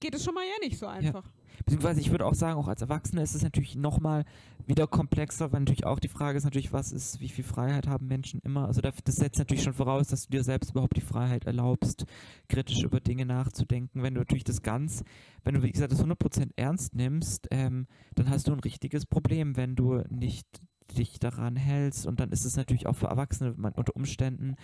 geht 0.00 0.14
es 0.14 0.24
schon 0.24 0.34
mal 0.34 0.42
ja 0.44 0.66
nicht 0.66 0.78
so 0.78 0.86
einfach. 0.86 1.30
Beziehungsweise 1.64 2.00
ich 2.00 2.10
würde 2.10 2.26
auch 2.26 2.34
sagen, 2.34 2.58
auch 2.58 2.68
als 2.68 2.82
Erwachsene 2.82 3.22
ist 3.22 3.34
es 3.34 3.42
natürlich 3.42 3.76
nochmal 3.76 4.24
wieder 4.66 4.86
komplexer, 4.86 5.52
weil 5.52 5.60
natürlich 5.60 5.86
auch 5.86 5.98
die 5.98 6.08
Frage 6.08 6.38
ist 6.38 6.44
natürlich, 6.44 6.72
was 6.72 6.92
ist, 6.92 7.20
wie 7.20 7.28
viel 7.28 7.44
Freiheit 7.44 7.86
haben 7.86 8.06
Menschen 8.06 8.40
immer? 8.40 8.66
Also 8.66 8.80
das, 8.80 8.94
setzt 9.06 9.38
natürlich 9.38 9.62
schon 9.62 9.74
voraus, 9.74 10.08
dass 10.08 10.26
du 10.26 10.30
dir 10.30 10.44
selbst 10.44 10.70
überhaupt 10.70 10.96
die 10.96 11.02
Freiheit 11.02 11.44
erlaubst, 11.44 12.06
kritisch 12.48 12.82
über 12.82 13.00
Dinge 13.00 13.26
nachzudenken. 13.26 14.02
Wenn 14.02 14.14
du 14.14 14.20
natürlich 14.20 14.44
das 14.44 14.62
ganz, 14.62 15.02
wenn 15.44 15.54
du 15.54 15.62
wie 15.62 15.72
gesagt 15.72 15.92
das 15.92 16.04
100% 16.04 16.50
ernst 16.56 16.94
nimmst, 16.94 17.48
ähm, 17.50 17.86
dann 18.14 18.30
hast 18.30 18.48
du 18.48 18.52
ein 18.52 18.60
richtiges 18.60 19.06
Problem, 19.06 19.56
wenn 19.56 19.76
du 19.76 20.02
nicht 20.08 20.46
dich 20.92 21.18
daran 21.18 21.56
hältst 21.56 22.06
und 22.06 22.20
dann 22.20 22.30
ist 22.30 22.44
es 22.44 22.56
natürlich 22.56 22.86
auch 22.86 22.96
für 22.96 23.06
Erwachsene 23.06 23.54
unter 23.54 23.94
Umständen 23.94 24.56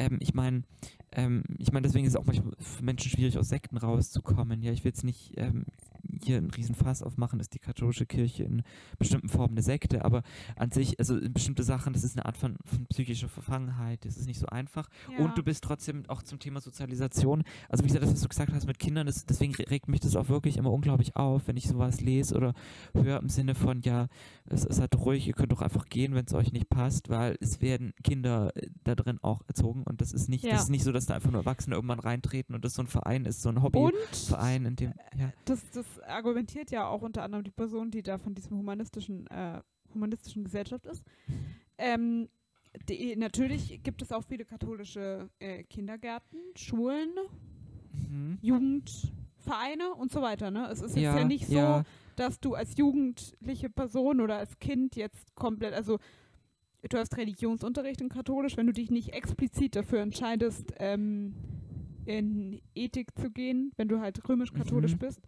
ähm, 0.00 0.18
ich 0.20 0.34
meine, 0.34 0.62
ähm, 1.12 1.44
ich 1.58 1.72
meine, 1.72 1.86
deswegen 1.86 2.06
ist 2.06 2.14
es 2.14 2.20
auch 2.20 2.26
manchmal 2.26 2.54
für 2.58 2.82
Menschen 2.82 3.10
schwierig, 3.10 3.38
aus 3.38 3.48
Sekten 3.48 3.76
rauszukommen. 3.76 4.62
Ja, 4.62 4.72
ich 4.72 4.82
will 4.84 4.90
jetzt 4.90 5.04
nicht 5.04 5.34
ähm, 5.36 5.66
hier 6.22 6.38
einen 6.38 6.50
riesen 6.50 6.74
Fass 6.74 7.02
aufmachen, 7.02 7.40
ist 7.40 7.54
die 7.54 7.58
katholische 7.58 8.06
Kirche 8.06 8.44
in 8.44 8.62
bestimmten 8.98 9.28
Formen 9.28 9.54
eine 9.54 9.62
Sekte, 9.62 10.04
aber 10.04 10.22
an 10.56 10.70
sich, 10.70 10.98
also 10.98 11.16
in 11.16 11.32
bestimmte 11.32 11.62
Sachen, 11.62 11.92
das 11.92 12.04
ist 12.04 12.16
eine 12.16 12.26
Art 12.26 12.36
von, 12.36 12.56
von 12.64 12.86
psychischer 12.86 13.28
Verfangenheit, 13.28 14.04
das 14.04 14.16
ist 14.16 14.26
nicht 14.26 14.38
so 14.38 14.46
einfach. 14.46 14.88
Ja. 15.10 15.24
Und 15.24 15.36
du 15.36 15.42
bist 15.42 15.64
trotzdem 15.64 16.04
auch 16.08 16.22
zum 16.22 16.38
Thema 16.38 16.60
Sozialisation, 16.60 17.44
also 17.68 17.84
wie 17.84 17.88
gesagt, 17.88 18.04
das, 18.04 18.12
was 18.12 18.22
du 18.22 18.28
gesagt 18.28 18.52
hast 18.52 18.66
mit 18.66 18.78
Kindern, 18.78 19.06
das, 19.06 19.26
deswegen 19.26 19.54
regt 19.54 19.88
mich 19.88 20.00
das 20.00 20.16
auch 20.16 20.28
wirklich 20.28 20.56
immer 20.56 20.72
unglaublich 20.72 21.16
auf, 21.16 21.46
wenn 21.48 21.56
ich 21.56 21.68
sowas 21.68 22.00
lese 22.00 22.34
oder 22.36 22.54
höre 22.94 23.20
im 23.20 23.28
Sinne 23.28 23.54
von, 23.54 23.82
ja, 23.82 24.08
es 24.46 24.64
ist 24.64 24.80
halt 24.80 24.96
ruhig, 24.96 25.26
ihr 25.26 25.34
könnt 25.34 25.52
doch 25.52 25.62
einfach 25.62 25.86
gehen, 25.86 26.14
wenn 26.14 26.24
es 26.24 26.34
euch 26.34 26.52
nicht 26.52 26.68
passt, 26.68 27.08
weil 27.08 27.36
es 27.40 27.60
werden 27.60 27.92
Kinder 28.02 28.56
äh, 28.56 28.68
da 28.84 28.94
drin 28.94 29.18
auch 29.22 29.42
erzogen 29.48 29.84
und 29.90 30.00
das 30.00 30.12
ist 30.12 30.28
nicht, 30.28 30.44
Ja. 30.44 30.52
das 30.52 30.62
ist 30.64 30.68
nicht 30.70 30.84
so, 30.84 30.92
dass 30.92 31.06
da 31.06 31.14
einfach 31.14 31.30
nur 31.30 31.40
Erwachsene 31.42 31.74
irgendwann 31.76 31.98
reintreten 32.00 32.54
und 32.54 32.64
das 32.64 32.74
so 32.74 32.82
ein 32.82 32.86
Verein 32.86 33.26
ist, 33.26 33.42
so 33.42 33.48
ein 33.50 33.62
Hobbyverein, 33.62 34.64
in 34.64 34.76
dem, 34.76 34.94
ja. 35.18 35.32
das, 35.44 35.60
das 35.72 35.84
argumentiert 36.06 36.70
ja 36.70 36.86
auch 36.86 37.02
unter 37.02 37.22
anderem 37.22 37.44
die 37.44 37.50
Person, 37.50 37.90
die 37.90 38.02
da 38.02 38.16
von 38.18 38.34
diesem 38.34 38.56
humanistischen, 38.56 39.26
äh, 39.28 39.60
humanistischen 39.92 40.44
Gesellschaft 40.44 40.86
ist. 40.86 41.04
Ähm, 41.76 42.28
die, 42.88 43.16
natürlich 43.16 43.82
gibt 43.82 44.00
es 44.00 44.12
auch 44.12 44.22
viele 44.24 44.44
katholische 44.44 45.28
äh, 45.40 45.64
Kindergärten, 45.64 46.38
Schulen, 46.56 47.10
Mhm. 47.92 48.38
Jugendvereine 48.40 49.94
und 49.96 50.12
so 50.12 50.22
weiter. 50.22 50.50
Ne? 50.50 50.68
Es 50.70 50.80
ist 50.80 50.94
jetzt 50.94 51.02
ja, 51.02 51.18
Ja, 51.18 51.24
nicht 51.24 51.46
so, 51.48 51.82
dass 52.16 52.38
du 52.40 52.54
als 52.54 52.76
jugendliche 52.76 53.68
Person 53.70 54.20
oder 54.20 54.36
als 54.38 54.58
Kind 54.58 54.94
jetzt 54.96 55.34
komplett, 55.34 55.74
also 55.74 55.98
du 56.88 56.98
hast 56.98 57.16
Religionsunterricht 57.16 58.00
in 58.00 58.08
katholisch, 58.08 58.56
wenn 58.56 58.66
du 58.66 58.72
dich 58.72 58.90
nicht 58.90 59.12
explizit 59.12 59.76
dafür 59.76 60.00
entscheidest, 60.00 60.72
ähm, 60.78 61.34
in 62.06 62.60
Ethik 62.74 63.08
zu 63.18 63.30
gehen, 63.30 63.72
wenn 63.76 63.88
du 63.88 64.00
halt 64.00 64.26
römisch-katholisch 64.28 64.94
Mhm. 64.94 64.98
bist. 64.98 65.20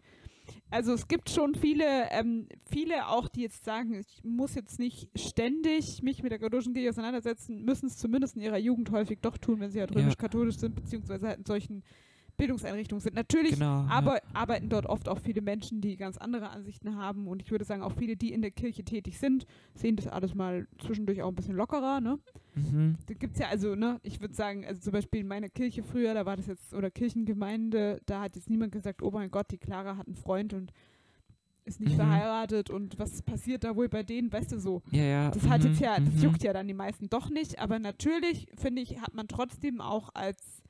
Also 0.71 0.93
es 0.93 1.07
gibt 1.07 1.29
schon 1.29 1.55
viele, 1.55 2.09
ähm, 2.11 2.47
viele 2.65 3.07
auch, 3.07 3.29
die 3.29 3.41
jetzt 3.41 3.63
sagen, 3.63 3.93
ich 3.93 4.23
muss 4.23 4.55
jetzt 4.55 4.79
nicht 4.79 5.07
ständig 5.15 6.01
mich 6.01 6.21
mit 6.23 6.31
der 6.31 6.39
katholischen 6.39 6.73
Kirche 6.73 6.89
auseinandersetzen, 6.89 7.63
müssen 7.63 7.85
es 7.85 7.97
zumindest 7.97 8.35
in 8.35 8.41
ihrer 8.41 8.57
Jugend 8.57 8.91
häufig 8.91 9.19
doch 9.21 9.37
tun, 9.37 9.59
wenn 9.59 9.71
sie 9.71 9.79
halt 9.79 9.91
Ja. 9.91 10.01
römisch-katholisch 10.01 10.57
sind, 10.57 10.75
beziehungsweise 10.75 11.27
halt 11.27 11.37
in 11.39 11.45
solchen 11.45 11.83
Bildungseinrichtungen 12.37 13.01
sind. 13.01 13.15
Natürlich 13.15 13.51
Genau. 13.53 13.85
aber 13.89 14.19
arbeiten 14.33 14.69
dort 14.69 14.85
oft 14.85 15.07
auch 15.07 15.19
viele 15.19 15.41
Menschen, 15.41 15.81
die 15.81 15.95
ganz 15.97 16.17
andere 16.17 16.49
Ansichten 16.49 16.95
haben. 16.95 17.27
Und 17.27 17.41
ich 17.41 17.51
würde 17.51 17.65
sagen, 17.65 17.81
auch 17.83 17.93
viele, 17.93 18.15
die 18.17 18.33
in 18.33 18.41
der 18.41 18.51
Kirche 18.51 18.83
tätig 18.83 19.19
sind, 19.19 19.45
sehen 19.75 19.95
das 19.95 20.07
alles 20.07 20.33
mal 20.35 20.67
zwischendurch 20.79 21.21
auch 21.21 21.29
ein 21.29 21.35
bisschen 21.35 21.55
lockerer. 21.55 22.01
Ne? 22.01 22.19
ja. 22.55 22.61
Mhm. 22.61 22.95
Da 23.07 23.13
gibt 23.13 23.33
es 23.33 23.39
ja 23.39 23.47
also, 23.49 23.75
ne, 23.75 23.99
ich 24.03 24.21
würde 24.21 24.33
sagen, 24.33 24.65
also 24.65 24.79
zum 24.81 24.93
Beispiel 24.93 25.21
in 25.21 25.27
meiner 25.27 25.49
Kirche 25.49 25.83
früher, 25.83 26.13
da 26.13 26.25
war 26.25 26.37
das 26.37 26.47
jetzt, 26.47 26.73
oder 26.73 26.91
Kirchengemeinde, 26.91 28.01
da 28.05 28.21
hat 28.21 28.35
jetzt 28.35 28.49
niemand 28.49 28.71
gesagt, 28.71 29.01
oh 29.01 29.11
mein 29.11 29.31
Gott, 29.31 29.47
die 29.51 29.57
Clara 29.57 29.97
hat 29.97 30.07
einen 30.07 30.15
Freund 30.15 30.53
und 30.53 30.71
ist 31.65 31.79
nicht 31.79 31.93
Mhm. 31.93 31.97
verheiratet 31.97 32.69
und 32.69 32.99
was 32.99 33.21
passiert 33.21 33.63
da 33.63 33.75
wohl 33.75 33.87
bei 33.87 34.03
denen, 34.03 34.31
weißt 34.31 34.51
du 34.51 34.59
so. 34.59 34.81
Ja, 34.91 35.03
ja. 35.03 35.31
Das 35.31 35.47
hat 35.47 35.61
mhm, 35.63 35.69
jetzt 35.69 35.79
ja, 35.79 35.97
das 35.99 36.13
mhm. 36.15 36.21
juckt 36.21 36.43
ja 36.43 36.51
dann 36.51 36.67
die 36.67 36.73
meisten 36.73 37.09
doch 37.09 37.29
nicht, 37.29 37.59
aber 37.59 37.79
natürlich, 37.79 38.47
finde 38.57 38.81
ich, 38.81 38.99
hat 38.99 39.13
man 39.13 39.27
trotzdem 39.27 39.79
auch 39.79 40.09
als 40.13 40.62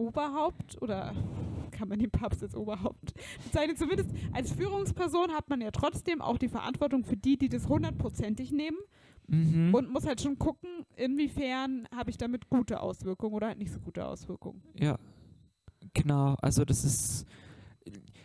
Oberhaupt 0.00 0.80
oder 0.82 1.14
kann 1.70 1.88
man 1.88 1.98
den 1.98 2.10
Papst 2.10 2.42
als 2.42 2.54
Oberhaupt 2.54 3.12
bezeichnen, 3.44 3.76
zumindest 3.76 4.10
als 4.32 4.52
Führungsperson 4.52 5.30
hat 5.32 5.48
man 5.48 5.60
ja 5.60 5.70
trotzdem 5.70 6.20
auch 6.20 6.38
die 6.38 6.48
Verantwortung 6.48 7.04
für 7.04 7.16
die, 7.16 7.38
die 7.38 7.48
das 7.48 7.68
hundertprozentig 7.68 8.50
nehmen 8.52 8.78
Mhm. 9.30 9.72
und 9.72 9.92
muss 9.92 10.06
halt 10.06 10.20
schon 10.20 10.40
gucken, 10.40 10.68
inwiefern 10.96 11.86
habe 11.94 12.10
ich 12.10 12.18
damit 12.18 12.50
gute 12.50 12.80
Auswirkungen 12.80 13.32
oder 13.34 13.46
halt 13.46 13.58
nicht 13.58 13.70
so 13.72 13.78
gute 13.78 14.04
Auswirkungen. 14.04 14.60
Ja, 14.74 14.98
genau. 15.94 16.34
Also 16.42 16.64
das 16.64 16.84
ist 16.84 17.26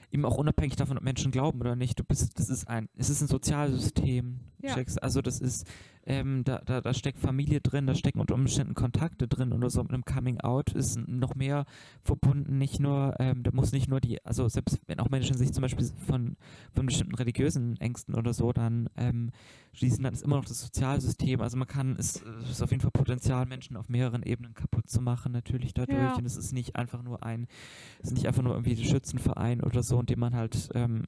eben 0.10 0.26
auch 0.26 0.38
unabhängig 0.38 0.76
davon, 0.78 0.98
ob 0.98 1.04
Menschen 1.04 1.32
glauben 1.32 1.60
oder 1.60 1.76
nicht. 1.76 2.00
Du 2.00 2.04
bist, 2.04 2.40
das 2.40 2.50
ist 2.50 2.68
ein, 2.68 2.90
es 2.96 3.12
ist 3.12 3.22
ein 3.22 3.28
Sozialsystem. 3.28 4.40
Ja. 4.64 4.78
Also 5.02 5.22
das 5.22 5.40
ist, 5.42 5.68
ähm, 6.06 6.44
da, 6.44 6.62
da, 6.66 6.82
da 6.82 6.94
steckt 6.94 7.20
Familie 7.20 7.62
drin, 7.62 7.88
da 7.88 7.96
stecken 7.96 8.20
unter 8.20 8.36
Umständen 8.36 8.74
Kontakte 8.74 9.28
drin 9.28 9.54
oder 9.54 9.70
so 9.70 9.82
mit 9.82 9.92
einem 9.92 10.06
Coming 10.06 10.40
Out 10.42 10.72
ist 10.74 10.98
noch 11.08 11.36
mehr 11.36 11.66
verbunden, 12.02 12.58
nicht 12.58 12.80
nur, 12.80 13.16
ähm, 13.20 13.44
da 13.44 13.52
muss 13.52 13.72
nicht 13.72 13.90
nur 13.90 14.00
die, 14.00 14.24
also 14.26 14.48
selbst 14.48 14.80
wenn 14.88 15.00
auch 15.00 15.10
Menschen 15.10 15.38
sich 15.38 15.52
zum 15.54 15.62
Beispiel 15.62 15.90
von, 16.08 16.36
von 16.74 16.86
bestimmten 16.86 17.16
religiösen 17.16 17.80
Ängsten 17.80 18.16
oder 18.16 18.34
so 18.34 18.54
dann 18.54 18.90
ähm, 18.98 19.32
schließen, 19.74 20.04
dann 20.04 20.14
ist 20.14 20.24
immer 20.24 20.38
noch 20.38 20.46
das 20.46 20.62
Sozialsystem. 20.62 21.42
Also 21.42 21.58
man 21.58 21.68
kann, 21.68 21.96
es 21.98 22.24
ist 22.50 22.62
auf 22.62 22.72
jeden 22.72 22.82
Fall 22.82 22.92
Potenzial, 22.92 23.46
Menschen 23.46 23.76
auf 23.78 23.90
mehreren 23.90 24.24
Ebenen 24.24 24.54
kaputt 24.54 24.90
zu 24.90 25.02
machen, 25.02 25.32
natürlich 25.32 25.74
dadurch. 25.74 25.98
Ja. 25.98 26.16
Und 26.16 26.26
es 26.26 26.38
ist 26.38 26.54
nicht 26.54 26.76
einfach 26.76 27.04
nur 27.04 27.24
ein, 27.24 27.48
es 28.00 28.10
ist 28.10 28.14
nicht 28.14 28.28
einfach 28.28 28.42
nur 28.42 28.54
irgendwie 28.54 28.76
der 28.76 28.84
Schützenverein 28.84 29.62
oder 29.62 29.84
so, 29.84 30.00
in 30.00 30.06
dem 30.06 30.20
man 30.20 30.36
halt 30.36 30.70
ähm, 30.74 31.04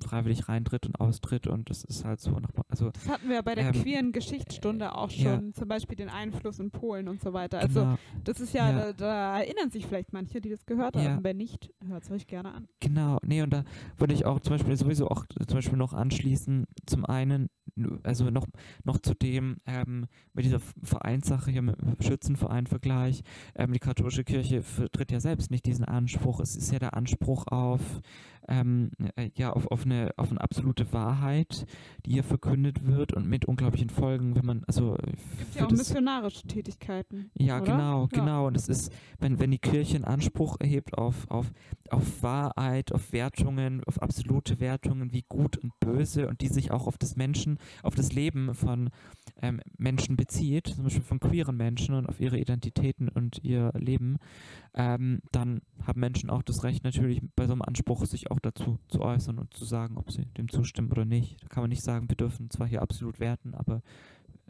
freiwillig 0.00 0.48
reintritt 0.48 0.86
und 0.86 1.00
austritt 1.00 1.46
und 1.46 1.70
das 1.70 1.84
ist 1.84 2.04
halt 2.04 2.20
so 2.20 2.30
nach, 2.38 2.50
also 2.68 2.90
Das 2.90 3.08
hatten 3.08 3.28
wir 3.28 3.42
bei 3.42 3.54
der 3.54 3.74
Ähm, 3.74 3.82
queeren 3.82 4.12
Geschichtsstunde 4.30 4.94
auch 4.94 5.10
ja. 5.10 5.34
schon, 5.36 5.54
zum 5.54 5.68
Beispiel 5.68 5.96
den 5.96 6.08
Einfluss 6.08 6.58
in 6.58 6.70
Polen 6.70 7.08
und 7.08 7.20
so 7.20 7.32
weiter. 7.32 7.58
Also 7.58 7.80
genau, 7.80 7.98
das 8.24 8.40
ist 8.40 8.52
ja, 8.54 8.70
Ja. 8.70 8.78
Da, 8.78 8.92
da 8.92 9.38
erinnern 9.40 9.70
sich 9.70 9.86
vielleicht 9.86 10.12
manche, 10.12 10.40
die 10.40 10.50
das 10.50 10.66
gehört 10.66 10.96
Ja. 10.96 11.02
haben. 11.02 11.24
Wenn 11.24 11.36
nicht, 11.36 11.70
hört 11.86 12.04
es 12.04 12.10
euch 12.10 12.26
gerne 12.26 12.52
an. 12.54 12.68
genau, 12.80 13.18
nee, 13.24 13.42
und 13.42 13.50
da 13.52 13.64
würde 13.96 14.14
ich 14.14 14.24
auch 14.26 14.40
zum 14.40 14.54
Beispiel 14.54 14.76
sowieso 14.76 15.08
auch 15.08 15.24
zum 15.46 15.56
Beispiel 15.56 15.78
noch 15.78 15.92
anschließen, 15.92 16.66
zum 16.86 17.04
einen, 17.04 17.48
also 18.02 18.30
noch, 18.30 18.46
noch 18.84 18.98
zu 18.98 19.14
dem, 19.14 19.58
ähm, 19.66 20.06
mit 20.34 20.44
dieser 20.44 20.60
Vereinssache 20.82 21.50
hier 21.50 21.62
mit 21.62 21.76
dem 21.80 21.96
Schützenverein-Vergleich, 22.00 23.22
ähm, 23.54 23.72
die 23.72 23.78
katholische 23.78 24.24
Kirche 24.24 24.62
vertritt 24.62 25.10
ja 25.12 25.20
selbst 25.20 25.50
nicht 25.50 25.66
diesen 25.66 25.84
Anspruch. 25.84 26.40
Es 26.40 26.56
ist 26.56 26.72
ja 26.72 26.78
der 26.78 26.94
Anspruch 26.94 27.46
auf, 27.46 27.80
ähm, 28.48 28.90
äh, 29.16 29.30
ja, 29.36 29.52
auf, 29.52 29.66
auf, 29.70 29.84
eine, 29.84 30.10
auf 30.16 30.30
eine 30.30 30.40
absolute 30.40 30.92
Wahrheit, 30.92 31.66
die 32.06 32.12
hier 32.12 32.24
verkündet 32.24 32.86
wird 32.86 33.12
und 33.12 33.28
mit 33.28 33.44
unglaublichen 33.44 33.90
Folgen, 33.90 34.34
wenn 34.34 34.46
man, 34.46 34.64
also 34.66 34.96
Es 34.96 35.38
gibt 35.38 35.54
ja 35.56 35.64
auch 35.64 35.68
das- 35.68 35.78
missionarische 35.78 36.46
Tätigkeiten. 36.46 37.30
ja, 37.34 37.56
oder? 37.60 37.72
genau, 37.72 38.02
Ja. 38.12 38.20
genau. 38.20 38.46
Und 38.46 38.56
es 38.56 38.68
ist, 38.68 38.92
wenn, 39.18 39.38
wenn 39.38 39.50
die 39.50 39.58
Kirche 39.58 39.96
einen 39.96 40.04
Anspruch 40.04 40.56
erhebt 40.60 40.96
auf, 40.96 41.30
auf, 41.30 41.52
auf 41.90 42.22
Wahrheit, 42.22 42.92
auf 42.92 43.12
Wertungen, 43.12 43.82
auf 43.84 44.00
absolute 44.02 44.60
Wertungen 44.60 45.12
wie 45.12 45.24
gut 45.28 45.56
und 45.58 45.78
böse 45.80 46.28
und 46.28 46.40
die 46.40 46.48
sich 46.48 46.70
auch 46.70 46.86
auf 46.86 46.98
das 46.98 47.16
Menschen, 47.16 47.58
auf 47.82 47.94
das 47.94 48.12
Leben 48.12 48.54
von 48.54 48.90
ähm, 49.42 49.60
Menschen 49.76 50.16
bezieht, 50.16 50.68
zum 50.68 50.84
Beispiel 50.84 51.02
von 51.02 51.20
queeren 51.20 51.56
Menschen 51.56 51.94
und 51.94 52.06
auf 52.08 52.20
ihre 52.20 52.38
Identitäten 52.38 53.08
und 53.08 53.44
ihr 53.44 53.72
Leben, 53.74 54.16
ähm, 54.74 55.20
dann 55.32 55.60
haben 55.86 56.00
Menschen 56.00 56.30
auch 56.30 56.42
das 56.42 56.64
Recht 56.64 56.84
natürlich 56.84 57.20
bei 57.36 57.46
so 57.46 57.52
einem 57.52 57.62
Anspruch 57.62 58.04
sich 58.06 58.30
auch 58.30 58.37
dazu 58.40 58.78
zu 58.88 59.00
äußern 59.00 59.38
und 59.38 59.52
zu 59.54 59.64
sagen, 59.64 59.96
ob 59.96 60.10
sie 60.10 60.26
dem 60.36 60.48
zustimmen 60.48 60.90
oder 60.90 61.04
nicht. 61.04 61.42
Da 61.42 61.48
kann 61.48 61.62
man 61.62 61.70
nicht 61.70 61.82
sagen, 61.82 62.08
wir 62.08 62.16
dürfen 62.16 62.50
zwar 62.50 62.66
hier 62.66 62.82
absolut 62.82 63.20
werten, 63.20 63.54
aber 63.54 63.82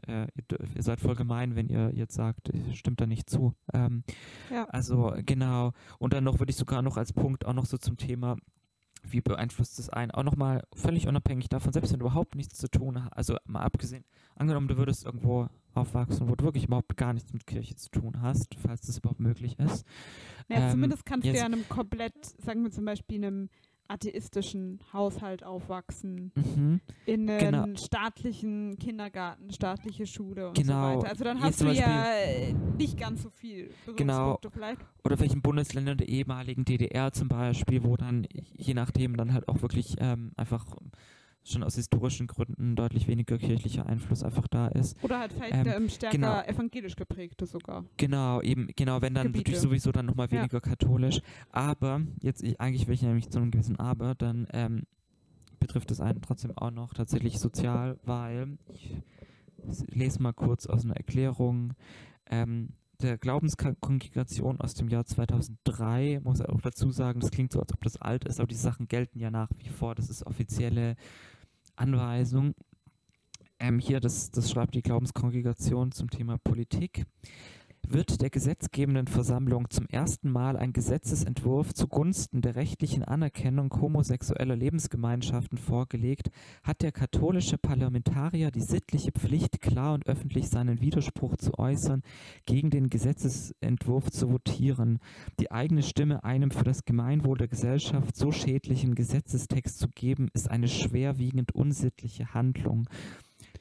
äh, 0.06 0.22
ihr, 0.36 0.44
ihr 0.76 0.82
seid 0.82 1.00
voll 1.00 1.14
gemein, 1.16 1.56
wenn 1.56 1.68
ihr 1.68 1.92
jetzt 1.94 2.14
sagt, 2.14 2.50
stimmt 2.72 3.00
da 3.00 3.06
nicht 3.06 3.28
zu. 3.28 3.54
Ähm, 3.72 4.04
Ja. 4.50 4.64
Also 4.66 5.14
genau. 5.26 5.72
Und 5.98 6.12
dann 6.12 6.24
noch 6.24 6.38
würde 6.38 6.50
ich 6.50 6.56
sogar 6.56 6.82
noch 6.82 6.96
als 6.96 7.12
Punkt 7.12 7.44
auch 7.46 7.54
noch 7.54 7.66
so 7.66 7.78
zum 7.78 7.96
Thema, 7.96 8.36
wie 9.02 9.20
beeinflusst 9.20 9.78
es 9.78 9.88
einen, 9.88 10.10
auch 10.10 10.24
nochmal 10.24 10.64
völlig 10.74 11.06
unabhängig 11.06 11.48
davon, 11.48 11.72
selbst 11.72 11.92
wenn 11.92 12.00
du 12.00 12.06
überhaupt 12.06 12.34
nichts 12.34 12.58
zu 12.58 12.68
tun 12.68 13.02
hast, 13.04 13.12
also 13.12 13.36
mal 13.46 13.62
abgesehen, 13.62 14.04
angenommen, 14.34 14.68
du 14.68 14.76
würdest 14.76 15.04
irgendwo 15.04 15.48
aufwachsen, 15.74 16.28
wo 16.28 16.34
du 16.34 16.44
wirklich 16.44 16.64
überhaupt 16.64 16.96
gar 16.96 17.12
nichts 17.12 17.32
mit 17.32 17.46
Kirche 17.46 17.76
zu 17.76 17.90
tun 17.90 18.20
hast, 18.20 18.54
falls 18.56 18.82
das 18.82 18.98
überhaupt 18.98 19.20
möglich 19.20 19.56
ist. 19.60 19.86
Ja, 20.48 20.56
Ähm, 20.56 20.70
zumindest 20.72 21.06
kannst 21.06 21.26
du 21.26 21.32
ja 21.32 21.46
in 21.46 21.54
einem 21.54 21.68
komplett, 21.68 22.24
sagen 22.42 22.64
wir 22.64 22.70
zum 22.72 22.84
Beispiel 22.84 23.18
in 23.18 23.24
einem 23.24 23.48
atheistischen 23.88 24.78
Haushalt 24.92 25.42
aufwachsen, 25.44 26.32
Mhm. 26.34 26.80
in 27.06 27.28
einem 27.28 27.38
Genau. 27.64 27.76
staatlichen 27.78 28.78
Kindergarten, 28.78 29.50
staatliche 29.52 30.06
Schule 30.06 30.48
und 30.48 30.56
Genau. 30.56 30.92
so 30.94 30.98
weiter. 30.98 31.08
Also 31.10 31.24
dann 31.24 31.40
hast 31.40 31.60
du 31.60 31.66
ja 31.70 32.04
nicht 32.76 32.98
ganz 32.98 33.22
so 33.22 33.30
viel 33.30 33.70
Genau. 33.96 34.38
Vielleicht. 34.52 34.80
Oder 35.04 35.18
welchen 35.20 35.40
Bundesländern 35.42 35.98
der 35.98 36.08
ehemaligen 36.08 36.64
DDR 36.64 37.12
zum 37.12 37.28
Beispiel, 37.28 37.82
wo 37.82 37.96
dann 37.96 38.26
je 38.54 38.74
nachdem 38.74 39.16
dann 39.16 39.32
halt 39.32 39.48
auch 39.48 39.62
wirklich 39.62 39.96
ähm, 39.98 40.32
einfach 40.36 40.66
schon 41.44 41.62
aus 41.62 41.76
historischen 41.76 42.26
Gründen 42.26 42.76
deutlich 42.76 43.08
weniger 43.08 43.38
kirchlicher 43.38 43.86
Einfluss 43.86 44.22
einfach 44.22 44.48
da 44.48 44.68
ist. 44.68 45.02
Oder 45.02 45.18
halt 45.20 45.32
vielleicht 45.32 45.54
Ähm, 45.54 45.66
ähm, 45.66 45.88
stärker 45.88 46.16
genau. 46.16 46.40
evangelisch 46.42 46.96
geprägte 46.96 47.46
sogar. 47.46 47.84
Genau, 47.96 48.42
eben, 48.42 48.68
genau, 48.76 49.00
wenn 49.00 49.14
dann 49.14 49.28
Gebiete. 49.28 49.50
natürlich 49.52 49.60
sowieso 49.60 49.92
dann 49.92 50.06
nochmal 50.06 50.28
Ja. 50.30 50.38
weniger 50.40 50.60
katholisch. 50.60 51.20
Aber, 51.50 52.02
jetzt, 52.20 52.42
ich, 52.42 52.60
eigentlich 52.60 52.86
will 52.86 52.94
ich 52.94 53.02
nämlich 53.02 53.30
zu 53.30 53.38
einem 53.38 53.50
gewissen 53.50 53.78
Aber, 53.78 54.14
dann 54.14 54.46
ähm, 54.52 54.82
betrifft 55.58 55.90
es 55.90 56.00
einen 56.00 56.20
trotzdem 56.20 56.56
auch 56.56 56.70
noch 56.70 56.92
tatsächlich 56.94 57.38
sozial, 57.38 57.98
weil, 58.04 58.58
ich 58.74 59.02
lese 59.92 60.22
mal 60.22 60.32
kurz 60.32 60.66
aus 60.66 60.84
einer 60.84 60.96
Erklärung, 60.96 61.74
ähm, 62.30 62.70
der 63.02 63.18
Glaubenskongregation 63.18 64.60
aus 64.60 64.74
dem 64.74 64.88
Jahr 64.88 65.04
2003, 65.04 66.20
muss 66.24 66.40
auch 66.40 66.60
dazu 66.60 66.90
sagen, 66.90 67.20
das 67.20 67.30
klingt 67.30 67.52
so, 67.52 67.60
als 67.60 67.72
ob 67.72 67.82
das 67.82 67.96
alt 67.96 68.24
ist, 68.24 68.40
aber 68.40 68.48
die 68.48 68.54
Sachen 68.54 68.88
gelten 68.88 69.20
ja 69.20 69.30
nach 69.30 69.50
wie 69.58 69.68
vor, 69.68 69.94
das 69.94 70.10
ist 70.10 70.26
offizielle 70.26 70.96
Anweisung. 71.76 72.54
Ähm, 73.60 73.78
hier, 73.78 74.00
das, 74.00 74.30
das 74.30 74.50
schreibt 74.50 74.74
die 74.74 74.82
Glaubenskongregation 74.82 75.92
zum 75.92 76.10
Thema 76.10 76.38
Politik 76.38 77.06
wird 77.90 78.20
der 78.20 78.30
gesetzgebenden 78.30 79.06
Versammlung 79.06 79.70
zum 79.70 79.86
ersten 79.86 80.30
Mal 80.30 80.56
ein 80.56 80.72
Gesetzesentwurf 80.72 81.72
zugunsten 81.72 82.42
der 82.42 82.56
rechtlichen 82.56 83.02
Anerkennung 83.02 83.72
homosexueller 83.80 84.56
Lebensgemeinschaften 84.56 85.58
vorgelegt, 85.58 86.30
hat 86.62 86.82
der 86.82 86.92
katholische 86.92 87.56
Parlamentarier 87.56 88.50
die 88.50 88.60
sittliche 88.60 89.12
Pflicht, 89.12 89.60
klar 89.60 89.94
und 89.94 90.06
öffentlich 90.06 90.48
seinen 90.48 90.80
Widerspruch 90.80 91.36
zu 91.36 91.58
äußern, 91.58 92.02
gegen 92.46 92.70
den 92.70 92.90
Gesetzesentwurf 92.90 94.10
zu 94.10 94.30
votieren, 94.30 94.98
die 95.40 95.50
eigene 95.50 95.82
Stimme 95.82 96.24
einem 96.24 96.50
für 96.50 96.64
das 96.64 96.84
Gemeinwohl 96.84 97.38
der 97.38 97.48
Gesellschaft 97.48 98.16
so 98.16 98.32
schädlichen 98.32 98.94
Gesetzestext 98.94 99.78
zu 99.78 99.88
geben, 99.88 100.28
ist 100.34 100.50
eine 100.50 100.68
schwerwiegend 100.68 101.54
unsittliche 101.54 102.34
Handlung. 102.34 102.88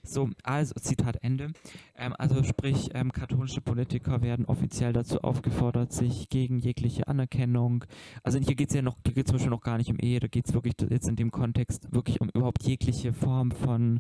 So, 0.07 0.29
also 0.43 0.73
Zitat 0.75 1.17
Ende. 1.21 1.51
Ähm, 1.97 2.13
also 2.17 2.43
sprich, 2.43 2.89
ähm, 2.93 3.11
katholische 3.11 3.61
Politiker 3.61 4.21
werden 4.21 4.45
offiziell 4.45 4.93
dazu 4.93 5.21
aufgefordert, 5.21 5.91
sich 5.91 6.29
gegen 6.29 6.59
jegliche 6.59 7.07
Anerkennung, 7.07 7.83
also 8.23 8.39
hier 8.39 8.55
geht 8.55 8.69
es 8.69 8.75
ja 8.75 8.81
noch, 8.81 8.95
hier 9.05 9.13
geht 9.13 9.27
zum 9.27 9.35
Beispiel 9.35 9.49
noch 9.49 9.61
gar 9.61 9.77
nicht 9.77 9.89
um 9.89 9.99
Ehe, 9.99 10.19
da 10.19 10.27
geht 10.27 10.47
es 10.47 10.53
wirklich 10.53 10.75
jetzt 10.89 11.07
in 11.07 11.15
dem 11.15 11.31
Kontext 11.31 11.91
wirklich 11.91 12.21
um 12.21 12.29
überhaupt 12.29 12.63
jegliche 12.63 13.13
Form 13.13 13.51
von 13.51 13.99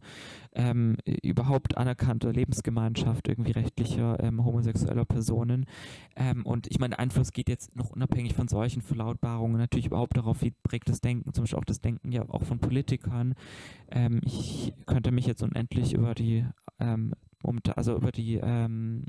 ähm, 0.53 0.97
überhaupt 1.23 1.77
anerkannter 1.77 2.31
Lebensgemeinschaft, 2.31 3.27
irgendwie 3.27 3.51
rechtlicher 3.51 4.17
ähm, 4.23 4.43
homosexueller 4.45 5.05
Personen. 5.05 5.65
Ähm, 6.15 6.45
und 6.45 6.67
ich 6.69 6.79
meine, 6.79 6.99
Einfluss 6.99 7.31
geht 7.31 7.49
jetzt 7.49 7.75
noch 7.75 7.89
unabhängig 7.89 8.33
von 8.33 8.47
solchen 8.47 8.81
Verlautbarungen 8.81 9.57
natürlich 9.57 9.87
überhaupt 9.87 10.17
darauf, 10.17 10.41
wie 10.41 10.51
prägt 10.51 10.89
das 10.89 11.01
Denken, 11.01 11.33
zum 11.33 11.43
Beispiel 11.43 11.59
auch 11.59 11.65
das 11.65 11.81
Denken 11.81 12.11
ja 12.11 12.27
auch 12.29 12.43
von 12.43 12.59
Politikern. 12.59 13.35
Ähm, 13.91 14.21
ich 14.23 14.73
könnte 14.85 15.11
mich 15.11 15.25
jetzt 15.25 15.43
unendlich 15.43 15.93
über 15.97 16.15
die 16.15 16.45
ähm, 16.79 17.13
um, 17.43 17.59
also 17.75 17.95
über 17.95 18.11
die 18.11 18.35
ähm, 18.35 19.05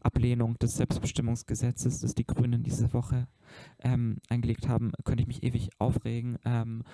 Ablehnung 0.00 0.58
des 0.58 0.76
Selbstbestimmungsgesetzes, 0.76 2.00
das 2.00 2.14
die 2.14 2.26
Grünen 2.26 2.62
diese 2.62 2.92
Woche 2.92 3.28
ähm, 3.80 4.18
eingelegt 4.28 4.68
haben, 4.68 4.92
könnte 5.04 5.22
ich 5.22 5.26
mich 5.26 5.42
ewig 5.42 5.70
aufregen, 5.78 6.38
ähm, 6.44 6.84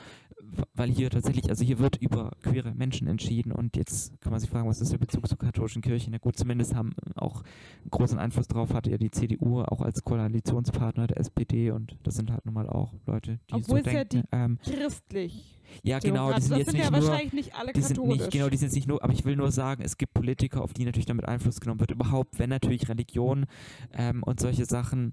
weil 0.75 0.91
hier 0.91 1.11
tatsächlich, 1.11 1.51
also 1.51 1.65
hier 1.65 1.79
wird 1.79 1.97
über 1.97 2.33
queere 2.43 2.75
Menschen 2.75 3.07
entschieden 3.07 3.53
und 3.53 3.77
jetzt 3.77 4.21
kann 4.21 4.31
man 4.31 4.41
sich 4.41 4.51
fragen, 4.51 4.69
was 4.69 4.81
ist 4.81 4.93
der 4.93 4.99
Bezug 4.99 5.27
zur 5.29 5.39
katholischen 5.39 5.83
Kirche? 5.83 6.11
Na 6.11 6.19
gut, 6.19 6.37
zumindest 6.37 6.75
haben 6.75 6.95
auch 7.17 7.43
einen 7.83 7.91
großen 7.91 8.19
Einfluss 8.19 8.49
darauf 8.49 8.73
hatte 8.73 8.91
ja 8.91 8.99
die 8.99 9.11
CDU 9.11 9.63
auch 9.63 9.81
als 9.81 10.05
Koalitionspartner 10.05 11.07
der 11.09 11.19
SPD 11.19 11.71
und 11.71 11.97
das 12.03 12.15
sind 12.15 12.31
halt 12.31 12.45
nun 12.45 12.55
mal 12.55 12.69
auch 12.69 12.95
Leute, 13.07 13.41
die 13.51 13.55
Obwohl 13.55 13.83
so 13.83 13.89
es 13.89 13.93
ja 13.93 14.05
denken. 14.05 14.29
ähm, 14.33 14.59
Christlich. 14.63 15.58
Ja, 15.83 15.99
genau, 15.99 16.33
die 16.33 16.41
sind 16.41 16.53
das 16.53 16.59
jetzt 16.59 16.71
sind 16.71 16.81
nicht 16.81 16.85
ja 16.85 16.91
nur 16.91 17.09
wahrscheinlich 17.09 17.33
nicht 17.33 17.55
alle 17.55 17.73
die 17.73 17.81
sind 17.81 18.07
nicht, 18.07 18.31
genau, 18.31 18.49
die 18.49 18.57
sind 18.57 18.73
nicht 18.73 18.89
nur, 18.89 19.03
aber 19.03 19.13
ich 19.13 19.25
will 19.25 19.37
nur 19.37 19.51
sagen, 19.51 19.83
es 19.83 19.97
gibt 19.97 20.15
Politiker, 20.15 20.63
auf 20.63 20.73
die 20.73 20.85
natürlich 20.85 21.07
damit 21.07 21.27
Einfluss 21.27 21.61
genommen 21.61 21.81
wird. 21.81 21.91
Überhaupt, 21.91 22.39
wenn 22.39 22.51
natürlich 22.51 22.89
Religion 22.89 23.47
ähm, 23.93 24.23
und 24.23 24.41
solche 24.41 24.65
Sachen, 24.65 25.13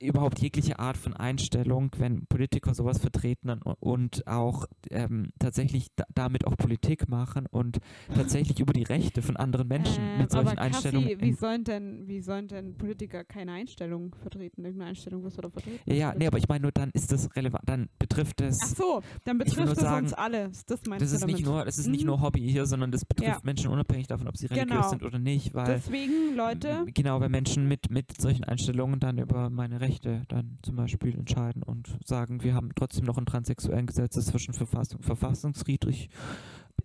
überhaupt 0.00 0.38
jegliche 0.40 0.78
Art 0.78 0.96
von 0.96 1.14
Einstellung, 1.14 1.90
wenn 1.98 2.26
Politiker 2.26 2.74
sowas 2.74 2.98
vertreten 2.98 3.50
und 3.80 4.26
auch 4.26 4.66
ähm, 4.90 5.30
tatsächlich 5.38 5.88
da, 5.96 6.04
damit 6.14 6.46
auch 6.46 6.56
Politik 6.56 7.08
machen 7.08 7.46
und 7.46 7.78
tatsächlich 8.14 8.60
über 8.60 8.72
die 8.72 8.82
Rechte 8.84 9.22
von 9.22 9.36
anderen 9.36 9.68
Menschen 9.68 10.04
Ähm, 10.04 10.18
mit 10.22 10.30
solchen 10.30 10.48
aber 10.48 10.56
Kassi, 10.56 10.88
Einstellungen. 10.88 11.20
Wie 11.20 11.32
sollen, 11.32 11.64
denn, 11.64 12.06
wie 12.08 12.20
sollen 12.20 12.48
denn 12.48 12.74
Politiker 12.76 13.24
keine 13.24 13.52
Einstellung 13.52 14.14
vertreten? 14.20 14.64
Irgendeine 14.64 14.90
Einstellung 14.90 15.22
wirst 15.24 15.38
du 15.38 15.42
doch 15.42 15.52
vertreten. 15.52 15.80
ja, 15.86 15.94
ja, 15.94 16.14
nee, 16.16 16.26
aber 16.26 16.38
ich 16.38 16.48
meine 16.48 16.62
nur, 16.62 16.72
dann 16.72 16.90
ist 16.92 17.10
das 17.12 17.34
relevant, 17.36 17.62
dann 17.68 17.88
betrifft 17.98 18.40
es. 18.40 18.58
Ach 18.62 18.76
so, 18.76 19.02
dann 19.24 19.38
betrifft 19.38 19.72
es 19.72 19.80
sagen, 19.80 20.06
uns 20.06 20.12
alle. 20.14 20.48
Das 20.66 20.80
Das 20.82 21.12
ist 21.12 21.26
nicht 21.26 21.44
nur, 21.44 21.64
das 21.64 21.78
ist 21.78 21.86
nicht 21.88 22.02
Mhm. 22.02 22.06
nur 22.06 22.20
Hobby 22.20 22.40
hier, 22.50 22.66
sondern 22.66 22.92
das 22.92 23.04
betrifft 23.04 23.28
Ja. 23.28 23.40
Menschen 23.42 23.70
unabhängig 23.70 24.06
davon, 24.06 24.28
ob 24.28 24.36
sie 24.36 24.46
religiös 24.46 24.68
Genau. 24.68 24.88
sind 24.88 25.02
oder 25.02 25.18
nicht, 25.18 25.54
weil 25.54 25.76
Deswegen, 25.76 26.34
Leute, 26.34 26.84
Genau, 26.94 27.20
wenn 27.20 27.30
Menschen 27.30 27.66
mit, 27.68 27.90
mit 27.90 28.20
solchen 28.20 28.44
Einstellungen 28.44 29.00
dann 29.00 29.18
über 29.18 29.50
meine 29.56 29.80
Rechte 29.80 30.22
dann 30.28 30.58
zum 30.62 30.76
Beispiel 30.76 31.16
entscheiden 31.18 31.62
und 31.62 31.98
sagen, 32.04 32.42
wir 32.42 32.54
haben 32.54 32.70
trotzdem 32.74 33.04
noch 33.06 33.18
ein 33.18 33.26
transsexuellen 33.26 33.86
Gesetz, 33.86 34.14
das 34.14 34.26
zwischen 34.26 34.54
Verfassung, 34.54 35.02
verfassungswidrig 35.02 36.10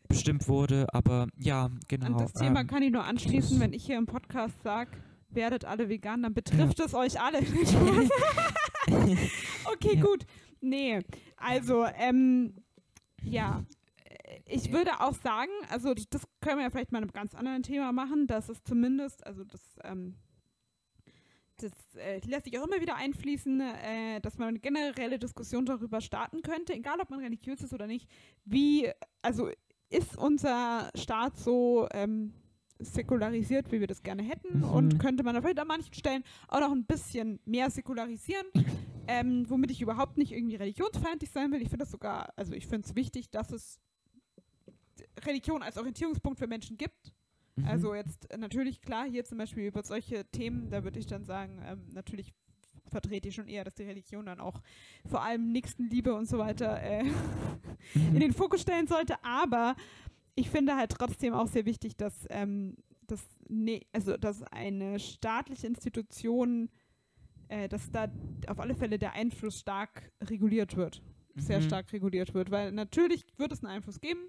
bestimmt 0.08 0.48
wurde, 0.48 0.88
aber 0.94 1.28
ja, 1.38 1.70
genau. 1.88 2.08
an 2.08 2.18
das 2.18 2.34
Thema 2.34 2.62
ähm, 2.62 2.68
kann 2.68 2.82
ich 2.84 2.92
nur 2.92 3.04
anschließen, 3.04 3.60
wenn 3.60 3.74
ich 3.74 3.86
hier 3.86 3.98
im 3.98 4.06
Podcast 4.06 4.62
sage, 4.64 4.92
werdet 5.30 5.66
alle 5.66 5.90
vegan, 5.90 6.24
dann 6.24 6.34
betrifft 6.34 6.80
es 6.80 6.94
euch 6.94 7.20
alle. 7.22 7.40
okay, 9.74 9.96
gut. 9.98 10.26
Nee, 10.62 11.02
also, 11.38 11.86
ähm, 11.98 12.56
ja. 13.24 13.64
Ich 14.46 14.72
würde 14.72 15.00
auch 15.00 15.14
sagen, 15.14 15.52
also 15.70 15.94
das- 15.94 16.28
können 16.40 16.58
wir 16.58 16.64
ja 16.64 16.70
vielleicht 16.70 16.92
mal 16.92 17.00
in 17.00 17.04
einem 17.04 17.14
ganz 17.14 17.36
anderen 17.36 17.64
Thema 17.64 17.92
machen, 17.92 18.28
dass 18.28 18.50
es 18.50 18.64
zumindest, 18.64 19.26
also 19.26 19.44
das, 19.44 19.62
ähm, 19.84 20.16
das 21.64 21.96
äh, 21.96 22.20
lässt 22.26 22.46
sich 22.46 22.58
auch 22.60 22.68
immer 22.68 22.82
wieder 22.82 22.96
einfließen, 22.96 23.62
äh, 23.62 24.22
dass 24.22 24.38
man 24.38 24.50
eine 24.50 24.60
generelle 24.60 25.20
Diskussion 25.20 25.66
darüber 25.66 26.02
starten 26.02 26.42
könnte, 26.42 26.74
egal 26.74 27.00
ob 27.00 27.10
man 27.10 27.20
religiös 27.20 27.62
ist 27.62 27.74
oder 27.74 27.88
nicht, 27.88 28.08
wie, 28.46 28.90
also 29.22 29.50
ist 29.90 30.18
unser 30.18 30.90
Staat 30.96 31.38
so 31.38 31.88
ähm, 31.92 32.34
säkularisiert, 32.80 33.72
wie 33.72 33.80
wir 33.80 33.88
das 33.88 34.04
gerne 34.04 34.24
hätten 34.24 34.60
Mhm. 34.60 34.64
und 34.64 35.00
könnte 35.00 35.24
man 35.24 35.36
vielleicht 35.42 35.60
an 35.60 35.68
manchen 35.68 35.94
Stellen 35.94 36.24
auch 36.48 36.60
noch 36.60 36.72
ein 36.72 36.86
bisschen 36.86 37.40
mehr 37.46 37.70
säkularisieren, 37.70 38.48
ähm, 39.08 39.46
womit 39.50 39.72
ich 39.72 39.82
überhaupt 39.82 40.18
nicht 40.18 40.32
irgendwie 40.32 40.56
religionsfeindlich 40.56 41.30
sein 41.32 41.52
will. 41.52 41.62
Ich 41.62 41.70
finde 41.70 41.84
das 41.84 41.92
sogar, 41.92 42.34
also 42.36 42.54
ich 42.54 42.68
finde 42.68 42.88
es 42.88 42.96
wichtig, 42.96 43.30
dass 43.30 43.52
es 43.52 43.80
Religion 45.26 45.62
als 45.62 45.78
Orientierungspunkt 45.78 46.40
für 46.40 46.48
Menschen 46.48 46.78
gibt. 46.78 47.14
Mhm. 47.56 47.66
Also 47.66 47.96
jetzt 47.96 48.32
äh, 48.32 48.38
natürlich 48.38 48.82
klar, 48.82 49.06
hier 49.06 49.24
zum 49.26 49.38
Beispiel 49.38 49.66
über 49.66 49.84
solche 49.84 50.26
Themen, 50.32 50.70
da 50.70 50.84
würde 50.84 51.00
ich 51.00 51.08
dann 51.08 51.26
sagen, 51.26 51.62
ähm, 51.66 51.88
natürlich 51.94 52.34
vertrete 52.90 53.30
ich 53.30 53.36
schon 53.36 53.48
eher, 53.48 53.64
dass 53.64 53.76
die 53.76 53.84
Religion 53.84 54.26
dann 54.26 54.40
auch 54.40 54.62
vor 55.06 55.22
allem 55.24 55.52
Nächstenliebe 55.52 56.14
und 56.14 56.28
so 56.28 56.38
weiter 56.38 56.82
äh, 56.82 57.04
Mhm. 57.04 57.12
in 58.16 58.20
den 58.20 58.34
Fokus 58.34 58.62
stellen 58.62 58.88
sollte. 58.88 59.16
Aber 59.24 59.76
ich 60.36 60.50
finde 60.50 60.76
halt 60.76 60.92
trotzdem 60.92 61.34
auch 61.34 61.48
sehr 61.48 61.66
wichtig, 61.66 61.98
dass, 61.98 62.26
ähm, 62.30 62.76
dass, 63.08 63.26
ne, 63.50 63.82
also, 63.92 64.18
dass 64.18 64.44
eine 64.44 65.00
staatliche 65.00 65.68
Institution, 65.68 66.70
äh, 67.48 67.68
dass 67.68 67.92
da 67.92 68.08
auf 68.48 68.60
alle 68.60 68.76
Fälle 68.76 69.00
der 69.00 69.14
Einfluss 69.14 69.60
stark 69.60 70.12
reguliert 70.24 70.76
wird. 70.76 71.02
Sehr 71.36 71.60
Mhm. 71.60 71.64
stark 71.64 71.92
reguliert 71.94 72.34
wird. 72.34 72.52
Weil 72.52 72.72
natürlich 72.72 73.26
wird 73.38 73.52
es 73.52 73.64
einen 73.64 73.74
Einfluss 73.74 74.00
geben. 74.00 74.22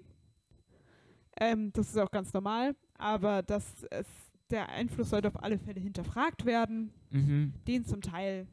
Ähm, 1.39 1.71
das 1.73 1.89
ist 1.89 1.97
auch 1.97 2.11
ganz 2.11 2.31
normal. 2.33 2.75
Aber 2.97 3.41
dass 3.43 3.83
es, 3.91 4.05
der 4.49 4.69
Einfluss 4.69 5.09
sollte 5.09 5.27
auf 5.27 5.41
alle 5.43 5.57
Fälle 5.57 5.79
hinterfragt 5.79 6.45
werden 6.45 6.91
Mhm. 7.11 7.53
den 7.67 7.85
zum 7.85 8.01
Teil 8.01 8.47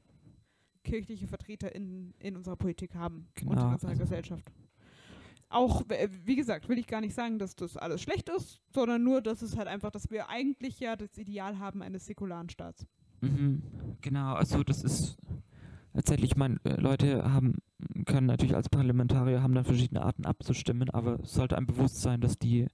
kirchliche 0.84 1.26
Vertreter 1.26 1.74
in, 1.74 2.14
in 2.18 2.36
unserer 2.36 2.56
Politik 2.56 2.94
haben 2.94 3.26
und 3.42 3.42
in 3.42 3.48
Genau, 3.50 3.72
unserer 3.72 3.90
also- 3.90 4.02
Gesellschaft. 4.02 4.44
Auch, 5.52 5.82
wie 6.24 6.36
gesagt, 6.36 6.68
will 6.68 6.78
ich 6.78 6.86
gar 6.86 7.00
nicht 7.00 7.12
sagen, 7.14 7.38
dass 7.40 7.56
das 7.56 7.76
alles 7.76 8.00
schlecht 8.00 8.28
ist, 8.28 8.60
sondern 8.72 9.02
nur, 9.02 9.20
dass 9.20 9.42
es 9.42 9.56
halt 9.56 9.66
einfach, 9.66 9.90
dass 9.90 10.08
wir 10.10 10.28
eigentlich 10.28 10.78
ja 10.78 10.94
das 10.94 11.18
Ideal 11.18 11.58
haben 11.58 11.82
eines 11.82 12.06
säkularen 12.06 12.48
Staats. 12.50 12.86
Mhm. 13.20 13.60
Genau, 14.00 14.34
also 14.34 14.62
das 14.62 14.84
ist 14.84 15.16
tatsächlich, 15.92 16.30
ich 16.30 16.36
meine, 16.36 16.58
äh, 16.64 16.80
Leute 16.80 17.32
haben, 17.32 17.56
können 18.06 18.28
natürlich 18.28 18.54
als 18.54 18.68
Parlamentarier 18.68 19.42
haben 19.42 19.54
dann 19.54 19.64
verschiedene 19.64 20.02
Arten 20.02 20.24
abzustimmen, 20.24 20.88
aber 20.90 21.18
es 21.20 21.32
sollte 21.34 21.56
einem 21.56 21.66
bewusst 21.66 22.00
sein, 22.00 22.20
dass 22.20 22.38
die 22.38 22.66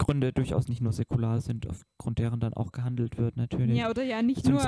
Gründe 0.00 0.32
durchaus 0.32 0.66
nicht 0.68 0.80
nur 0.80 0.92
säkular 0.92 1.40
sind, 1.40 1.68
aufgrund 1.68 2.18
deren 2.18 2.40
dann 2.40 2.54
auch 2.54 2.72
gehandelt 2.72 3.18
wird, 3.18 3.36
natürlich. 3.36 3.76
Ja, 3.76 3.90
oder 3.90 4.02
ja 4.02 4.22
nicht 4.22 4.48
nur 4.48 4.60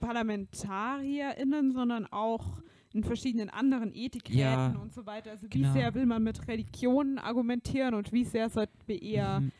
ParlamentarierInnen, 0.00 1.72
sondern 1.72 2.06
auch 2.06 2.62
in 2.92 3.04
verschiedenen 3.04 3.50
anderen 3.50 3.92
Ethikräten 3.94 4.38
Ja, 4.40 4.74
und 4.80 4.92
so 4.92 5.06
weiter. 5.06 5.30
Also 5.30 5.46
wie 5.50 5.60
genau. 5.60 5.72
sehr 5.72 5.94
will 5.94 6.06
man 6.06 6.22
mit 6.22 6.46
Religionen 6.48 7.18
argumentieren 7.18 7.94
und 7.94 8.12
wie 8.12 8.24
sehr 8.24 8.48
sollten 8.48 8.78
wir 8.86 9.00
eher 9.02 9.40
Mhm. 9.40 9.52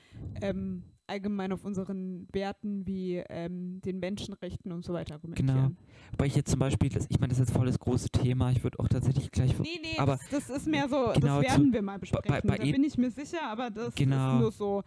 ähm, 0.42 0.82
allgemein 1.10 1.52
auf 1.52 1.64
unseren 1.64 2.26
Werten 2.32 2.86
wie 2.86 3.16
ähm, 3.28 3.80
den 3.82 3.98
Menschenrechten 3.98 4.72
und 4.72 4.84
so 4.84 4.92
weiter 4.94 5.14
argumentieren. 5.14 5.76
Wobei 6.12 6.26
ich 6.26 6.36
jetzt 6.36 6.50
zum 6.50 6.60
Beispiel, 6.60 6.88
das, 6.88 7.06
ich 7.10 7.20
meine, 7.20 7.30
das 7.30 7.38
ist 7.40 7.48
jetzt 7.48 7.56
voll 7.56 7.66
das 7.66 7.78
große 7.78 8.08
Thema, 8.10 8.50
ich 8.52 8.62
würde 8.64 8.78
auch 8.78 8.88
tatsächlich 8.88 9.30
gleich 9.30 9.58
Nee, 9.58 9.78
nee, 9.82 9.98
Aber 9.98 10.16
das, 10.30 10.46
das 10.48 10.50
ist 10.58 10.66
mehr 10.66 10.88
so, 10.88 11.12
genau 11.14 11.42
das 11.42 11.52
zu- 11.52 11.58
werden 11.58 11.72
wir 11.72 11.82
mal 11.82 11.98
besprechen. 11.98 12.28
bei 12.30 12.40
da 12.56 12.62
Eth- 12.64 12.72
bin 12.72 12.84
ich 12.84 12.96
mir 12.96 13.10
sicher, 13.10 13.42
aber 13.42 13.70
das 13.70 13.94
Genau. 13.94 14.34
ist 14.36 14.40
nur 14.40 14.52
so, 14.52 14.82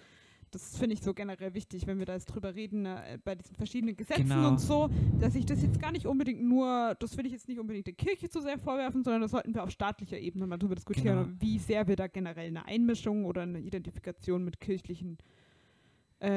das 0.51 0.77
finde 0.77 0.93
ich 0.93 1.01
so 1.01 1.13
generell 1.15 1.53
wichtig, 1.55 1.87
wenn 1.87 1.97
wir 1.97 2.05
da 2.05 2.13
jetzt 2.13 2.27
drüber 2.27 2.53
reden, 2.53 2.85
äh, 2.85 3.17
bei 3.23 3.33
diesen 3.35 3.55
verschiedenen 3.55 3.95
Gesetzen 3.97 4.29
Genau. 4.29 4.49
und 4.49 4.59
so, 4.59 4.89
dass 5.19 5.33
ich 5.35 5.45
das 5.47 5.63
jetzt 5.63 5.81
gar 5.81 5.91
nicht 5.91 6.05
unbedingt 6.05 6.43
nur, 6.43 6.95
das 6.99 7.17
will 7.17 7.25
ich 7.25 7.31
jetzt 7.31 7.47
nicht 7.47 7.59
unbedingt 7.59 7.87
der 7.87 7.95
Kirche 7.95 8.29
zu 8.29 8.39
sehr 8.41 8.59
vorwerfen, 8.59 9.03
sondern 9.03 9.21
das 9.23 9.31
sollten 9.31 9.53
wir 9.55 9.63
auf 9.63 9.71
staatlicher 9.71 10.19
Ebene 10.19 10.45
mal 10.45 10.57
drüber 10.57 10.75
diskutieren, 10.75 11.25
Genau. 11.25 11.35
wie 11.41 11.57
sehr 11.57 11.87
wir 11.87 11.95
da 11.95 12.07
generell 12.07 12.47
eine 12.47 12.65
Einmischung 12.65 13.25
oder 13.25 13.41
eine 13.41 13.59
Identifikation 13.61 14.43
mit 14.45 14.59
kirchlichen 14.59 15.17
äh, 15.17 15.42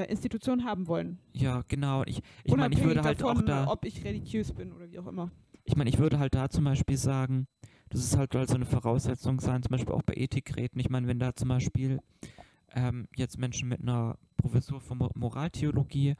Institutionen 0.05 0.64
haben 0.64 0.87
wollen. 0.89 1.18
Ja, 1.32 1.62
genau. 1.68 2.03
Ich, 2.07 2.20
ich 2.45 2.57
meine, 2.57 2.74
ich 2.74 2.82
würde 2.82 3.03
halt 3.03 3.20
davon, 3.20 3.39
auch 3.39 3.43
da, 3.43 3.66
ob 3.68 3.84
ich 3.84 4.05
religiös 4.05 4.53
bin 4.53 4.72
oder 4.72 4.91
wie 4.91 4.99
auch 4.99 5.07
immer. 5.07 5.30
ich 5.64 5.76
meine, 5.76 5.91
ich 5.91 5.99
würde 5.99 6.18
halt 6.18 6.34
da 6.34 6.49
zum 6.49 6.64
Beispiel 6.64 6.97
sagen, 6.97 7.47
das 7.91 8.01
ist 8.01 8.16
halt 8.16 8.32
so 8.32 8.55
eine 8.55 8.64
Voraussetzung 8.66 9.41
sein, 9.41 9.62
zum 9.62 9.70
Beispiel 9.70 9.95
auch 9.95 10.03
bei 10.03 10.14
Ethikräten. 10.14 10.80
Ich 10.80 10.91
meine, 10.91 11.07
wenn 11.07 11.18
da 11.20 11.34
zum 11.34 11.49
Beispiel 11.49 12.01
ähm, 12.74 13.07
jetzt 13.16 13.39
Menschen 13.39 13.68
mit 13.68 13.80
einer 13.80 14.18
Professur 14.37 14.80
von 14.80 14.99
Mo- 14.99 15.11
Moraltheologie 15.14 16.16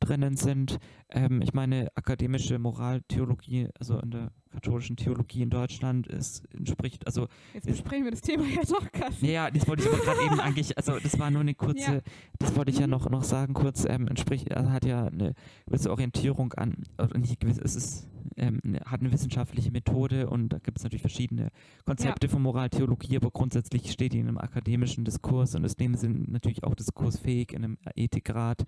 drinnen 0.00 0.36
sind, 0.36 0.78
ähm, 1.10 1.40
ich 1.42 1.52
meine, 1.54 1.88
akademische 1.94 2.58
Moraltheologie, 2.58 3.68
also 3.78 3.98
in 3.98 4.10
der 4.10 4.32
katholischen 4.50 4.96
Theologie 4.96 5.42
in 5.42 5.50
Deutschland, 5.50 6.06
ist, 6.06 6.44
entspricht, 6.54 7.06
also 7.06 7.26
Jetzt 7.54 7.66
besprechen 7.66 8.04
wir 8.04 8.12
das 8.12 8.20
Thema 8.20 8.44
ja 8.44 8.62
doch, 8.68 8.90
Kassi. 8.92 9.26
Ja, 9.26 9.32
ja, 9.32 9.50
das 9.50 9.66
wollte 9.66 9.82
ich 9.82 9.88
aber 9.88 9.98
gerade 9.98 10.20
eben 10.24 10.40
eigentlich, 10.40 10.76
also 10.78 10.98
das 11.00 11.18
war 11.18 11.30
nur 11.30 11.40
eine 11.40 11.54
kurze, 11.54 11.94
Ja. 11.94 12.00
das 12.38 12.54
wollte 12.56 12.70
ich 12.70 12.78
ja 12.78 12.86
Mhm. 12.86 12.90
noch, 12.92 13.10
noch 13.10 13.24
sagen, 13.24 13.54
kurz, 13.54 13.84
ähm, 13.88 14.06
entspricht, 14.08 14.52
also 14.54 14.70
hat 14.70 14.84
ja 14.84 15.06
eine 15.06 15.34
gewisse 15.66 15.90
Orientierung 15.90 16.52
an, 16.54 16.84
oder 16.98 17.18
nicht 17.18 17.40
gewisse, 17.40 17.62
es 17.62 17.74
ist, 17.74 18.08
ähm, 18.36 18.60
hat 18.86 19.00
eine 19.00 19.12
wissenschaftliche 19.12 19.70
Methode 19.72 20.28
und 20.28 20.48
da 20.50 20.58
gibt 20.58 20.78
es 20.78 20.84
natürlich 20.84 21.02
verschiedene 21.02 21.50
Konzepte 21.84 22.28
von 22.28 22.42
Moraltheologie, 22.42 23.16
aber 23.16 23.30
grundsätzlich 23.30 23.90
steht 23.92 24.12
die 24.12 24.18
in 24.20 24.28
einem 24.28 24.38
akademischen 24.38 25.04
Diskurs 25.04 25.54
und 25.56 25.64
ist 25.64 25.80
in 25.80 25.92
dem 25.92 25.98
Sinn 25.98 26.26
natürlich 26.30 26.62
auch 26.64 26.74
diskursfähig 26.74 27.52
in 27.52 27.64
einem 27.64 27.78
Ethikrat. 27.96 28.64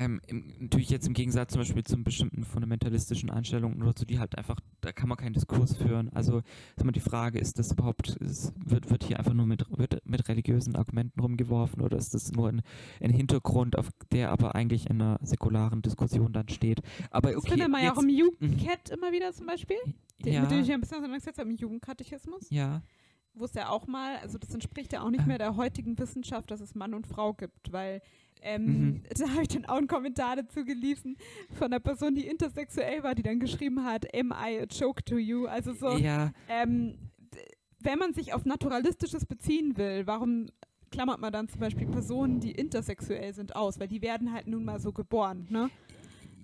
Ähm, 0.00 0.20
im, 0.28 0.52
natürlich 0.60 0.90
jetzt 0.90 1.08
im 1.08 1.12
Gegensatz 1.14 1.52
zum 1.52 1.60
Beispiel 1.60 1.82
zu 1.82 2.00
bestimmten 2.04 2.44
fundamentalistischen 2.44 3.30
Einstellungen 3.30 3.82
oder 3.82 3.92
so, 3.96 4.04
die 4.04 4.20
halt 4.20 4.38
einfach, 4.38 4.60
da 4.80 4.92
kann 4.92 5.08
man 5.08 5.18
keinen 5.18 5.32
Diskurs 5.32 5.76
führen. 5.76 6.08
Also 6.14 6.38
ist 6.76 6.82
immer 6.82 6.92
die 6.92 7.00
Frage, 7.00 7.40
ist 7.40 7.58
das 7.58 7.72
überhaupt, 7.72 8.10
ist, 8.16 8.52
wird, 8.64 8.90
wird 8.90 9.02
hier 9.02 9.18
einfach 9.18 9.34
nur 9.34 9.46
mit, 9.46 9.64
wird 9.76 10.00
mit 10.04 10.28
religiösen 10.28 10.76
Argumenten 10.76 11.18
rumgeworfen 11.18 11.82
oder 11.82 11.96
ist 11.96 12.14
das 12.14 12.30
nur 12.30 12.48
ein, 12.48 12.62
ein 13.00 13.10
Hintergrund, 13.10 13.76
auf 13.76 13.90
der 14.12 14.30
aber 14.30 14.54
eigentlich 14.54 14.88
in 14.88 15.02
einer 15.02 15.18
säkularen 15.20 15.82
Diskussion 15.82 16.32
dann 16.32 16.48
steht? 16.48 16.80
Aber 17.10 17.32
Das 17.32 17.38
okay, 17.38 17.50
findet 17.50 17.68
man 17.68 17.82
ja 17.82 17.92
auch 17.92 18.00
im 18.00 18.08
Jugendcat 18.08 18.90
immer 18.90 19.10
wieder 19.10 19.32
zum 19.32 19.46
Beispiel, 19.46 19.78
den, 20.24 20.32
ja, 20.32 20.42
mit 20.42 20.52
dem 20.52 20.60
ich 20.60 20.68
ja 20.68 20.74
ein 20.74 20.80
bisschen 20.80 20.98
auseinandergesetzt 20.98 21.40
habe, 21.40 21.50
im 21.50 21.56
Jugendkatechismus, 21.56 22.46
ja, 22.50 22.82
wo 23.38 23.44
es 23.44 23.54
ja 23.54 23.68
auch 23.68 23.86
mal, 23.86 24.16
also 24.18 24.38
das 24.38 24.52
entspricht 24.54 24.92
ja 24.92 25.02
auch 25.02 25.10
nicht 25.10 25.24
Ah. 25.24 25.26
mehr 25.26 25.38
der 25.38 25.56
heutigen 25.56 25.98
Wissenschaft, 25.98 26.50
dass 26.50 26.60
es 26.60 26.74
Mann 26.74 26.94
und 26.94 27.06
Frau 27.06 27.32
gibt, 27.34 27.72
weil 27.72 28.00
ähm, 28.40 28.64
Mhm. 28.64 29.02
da 29.18 29.28
habe 29.30 29.42
ich 29.42 29.48
dann 29.48 29.64
auch 29.66 29.78
einen 29.78 29.88
Kommentar 29.88 30.36
dazu 30.36 30.64
gelesen 30.64 31.16
von 31.54 31.66
einer 31.66 31.80
Person, 31.80 32.14
die 32.14 32.26
intersexuell 32.26 33.02
war, 33.02 33.14
die 33.16 33.22
dann 33.24 33.40
geschrieben 33.40 33.84
hat, 33.84 34.06
am 34.14 34.30
I 34.32 34.60
a 34.60 34.64
joke 34.64 35.02
to 35.04 35.16
you? 35.18 35.46
Also 35.46 35.72
so, 35.72 35.96
Ja, 35.98 36.30
ähm, 36.48 36.98
wenn 37.80 37.98
man 37.98 38.12
sich 38.12 38.32
auf 38.34 38.44
Naturalistisches 38.44 39.26
beziehen 39.26 39.76
will, 39.76 40.06
warum 40.06 40.46
klammert 40.90 41.20
man 41.20 41.32
dann 41.32 41.48
zum 41.48 41.60
Beispiel 41.60 41.86
Personen, 41.86 42.40
die 42.40 42.52
intersexuell 42.52 43.34
sind, 43.34 43.54
aus? 43.56 43.78
Weil 43.80 43.88
die 43.88 44.02
werden 44.02 44.32
halt 44.32 44.46
nun 44.46 44.64
mal 44.64 44.78
so 44.80 44.92
geboren, 44.92 45.46
ne? 45.50 45.68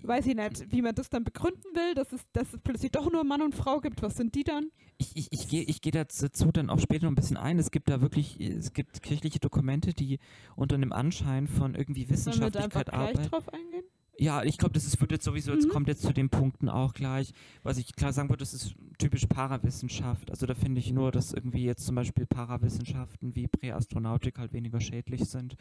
Weiß 0.07 0.25
ich 0.27 0.35
nicht, 0.35 0.71
wie 0.71 0.81
man 0.81 0.93
das 0.95 1.09
dann 1.09 1.23
begründen 1.23 1.63
will, 1.73 1.95
dass 1.95 2.11
es, 2.13 2.21
dass 2.33 2.53
es 2.53 2.59
plötzlich 2.63 2.91
doch 2.91 3.11
nur 3.11 3.23
Mann 3.23 3.41
und 3.41 3.55
Frau 3.55 3.79
gibt. 3.79 4.01
Was 4.01 4.15
sind 4.15 4.35
die 4.35 4.43
dann? 4.43 4.69
ich, 4.97 5.11
ich, 5.15 5.27
ich 5.31 5.47
gehe 5.47 5.63
ich 5.63 5.81
geh 5.81 5.91
dazu 5.91 6.27
dann 6.51 6.69
auch 6.69 6.79
später 6.79 7.05
noch 7.05 7.11
ein 7.11 7.15
bisschen 7.15 7.37
ein. 7.37 7.59
Es 7.59 7.71
gibt 7.71 7.89
da 7.89 8.01
wirklich, 8.01 8.39
es 8.39 8.73
gibt 8.73 9.01
kirchliche 9.01 9.39
Dokumente, 9.39 9.93
die 9.93 10.19
unter 10.55 10.77
dem 10.77 10.93
Anschein 10.93 11.47
von 11.47 11.75
irgendwie 11.75 12.05
Sollen 12.05 12.39
wir 12.39 12.51
da 12.51 12.59
einfach 12.59 12.81
Wissenschaftlichkeit 12.81 12.85
gleich 12.87 12.99
arbeiten. 12.99 13.29
drauf 13.29 13.53
eingehen? 13.53 13.83
Ja, 14.17 14.43
ich 14.43 14.57
glaube, 14.57 14.73
das 14.73 14.85
ist, 14.85 15.01
wird 15.01 15.11
jetzt 15.11 15.25
sowieso, 15.25 15.51
jetzt 15.51 15.67
Mhm. 15.67 15.71
kommt 15.71 15.87
jetzt 15.89 16.01
zu 16.01 16.13
den 16.13 16.29
Punkten 16.29 16.69
auch 16.69 16.93
gleich. 16.93 17.33
Was 17.63 17.77
ich 17.77 17.95
klar 17.95 18.13
sagen 18.13 18.29
würde, 18.29 18.39
das 18.39 18.53
ist 18.53 18.75
typisch 18.97 19.25
Parawissenschaft. 19.25 20.31
Also 20.31 20.45
da 20.45 20.55
finde 20.55 20.79
ich 20.79 20.91
nur, 20.93 21.11
dass 21.11 21.33
irgendwie 21.33 21.65
jetzt 21.65 21.85
zum 21.85 21.95
Beispiel 21.95 22.25
Parawissenschaften 22.25 23.35
wie 23.35 23.47
Präastronautik 23.47 24.37
halt 24.39 24.53
weniger 24.53 24.79
schädlich 24.79 25.25
sind. 25.25 25.55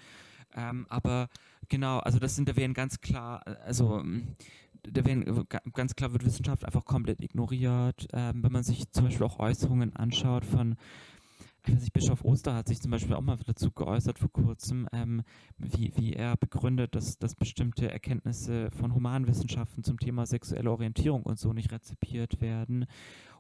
Ähm, 0.55 0.87
aber 0.89 1.29
genau, 1.69 1.99
also 1.99 2.21
das 2.21 2.37
sind, 2.37 2.49
da 2.49 2.55
werden 2.55 2.75
ganz 2.75 3.01
klar, 3.01 3.45
also 3.65 3.99
ähm, 3.99 4.37
da 4.85 5.05
werden 5.05 5.25
ga- 5.49 5.63
ganz 5.73 5.97
klar 5.97 6.13
wird 6.13 6.25
Wissenschaft 6.25 6.65
einfach 6.65 6.85
komplett 6.85 7.21
ignoriert. 7.23 8.07
Ähm, 8.13 8.45
wenn 8.45 8.53
man 8.53 8.63
sich 8.63 8.89
zum 8.93 9.07
Beispiel 9.07 9.27
auch 9.27 9.41
Äußerungen 9.41 9.97
anschaut 9.97 10.45
von 10.45 10.77
weiß 11.69 11.81
nicht, 11.81 11.93
Bischof 11.93 12.25
Oster 12.25 12.55
hat 12.55 12.69
sich 12.69 12.81
zum 12.81 12.91
Beispiel 12.91 13.15
auch 13.15 13.23
mal 13.23 13.39
dazu 13.47 13.71
geäußert 13.71 14.19
vor 14.19 14.31
kurzem, 14.33 14.89
ähm, 14.93 15.23
wie, 15.59 15.93
wie 15.97 16.13
er 16.13 16.37
begründet, 16.37 16.95
dass, 16.95 17.19
dass 17.19 17.35
bestimmte 17.35 17.91
Erkenntnisse 17.91 18.71
von 18.71 18.95
Humanwissenschaften 18.95 19.83
zum 19.83 19.99
Thema 19.99 20.27
sexuelle 20.27 20.71
Orientierung 20.71 21.23
und 21.23 21.39
so 21.39 21.53
nicht 21.53 21.73
rezipiert 21.73 22.41
werden. 22.41 22.87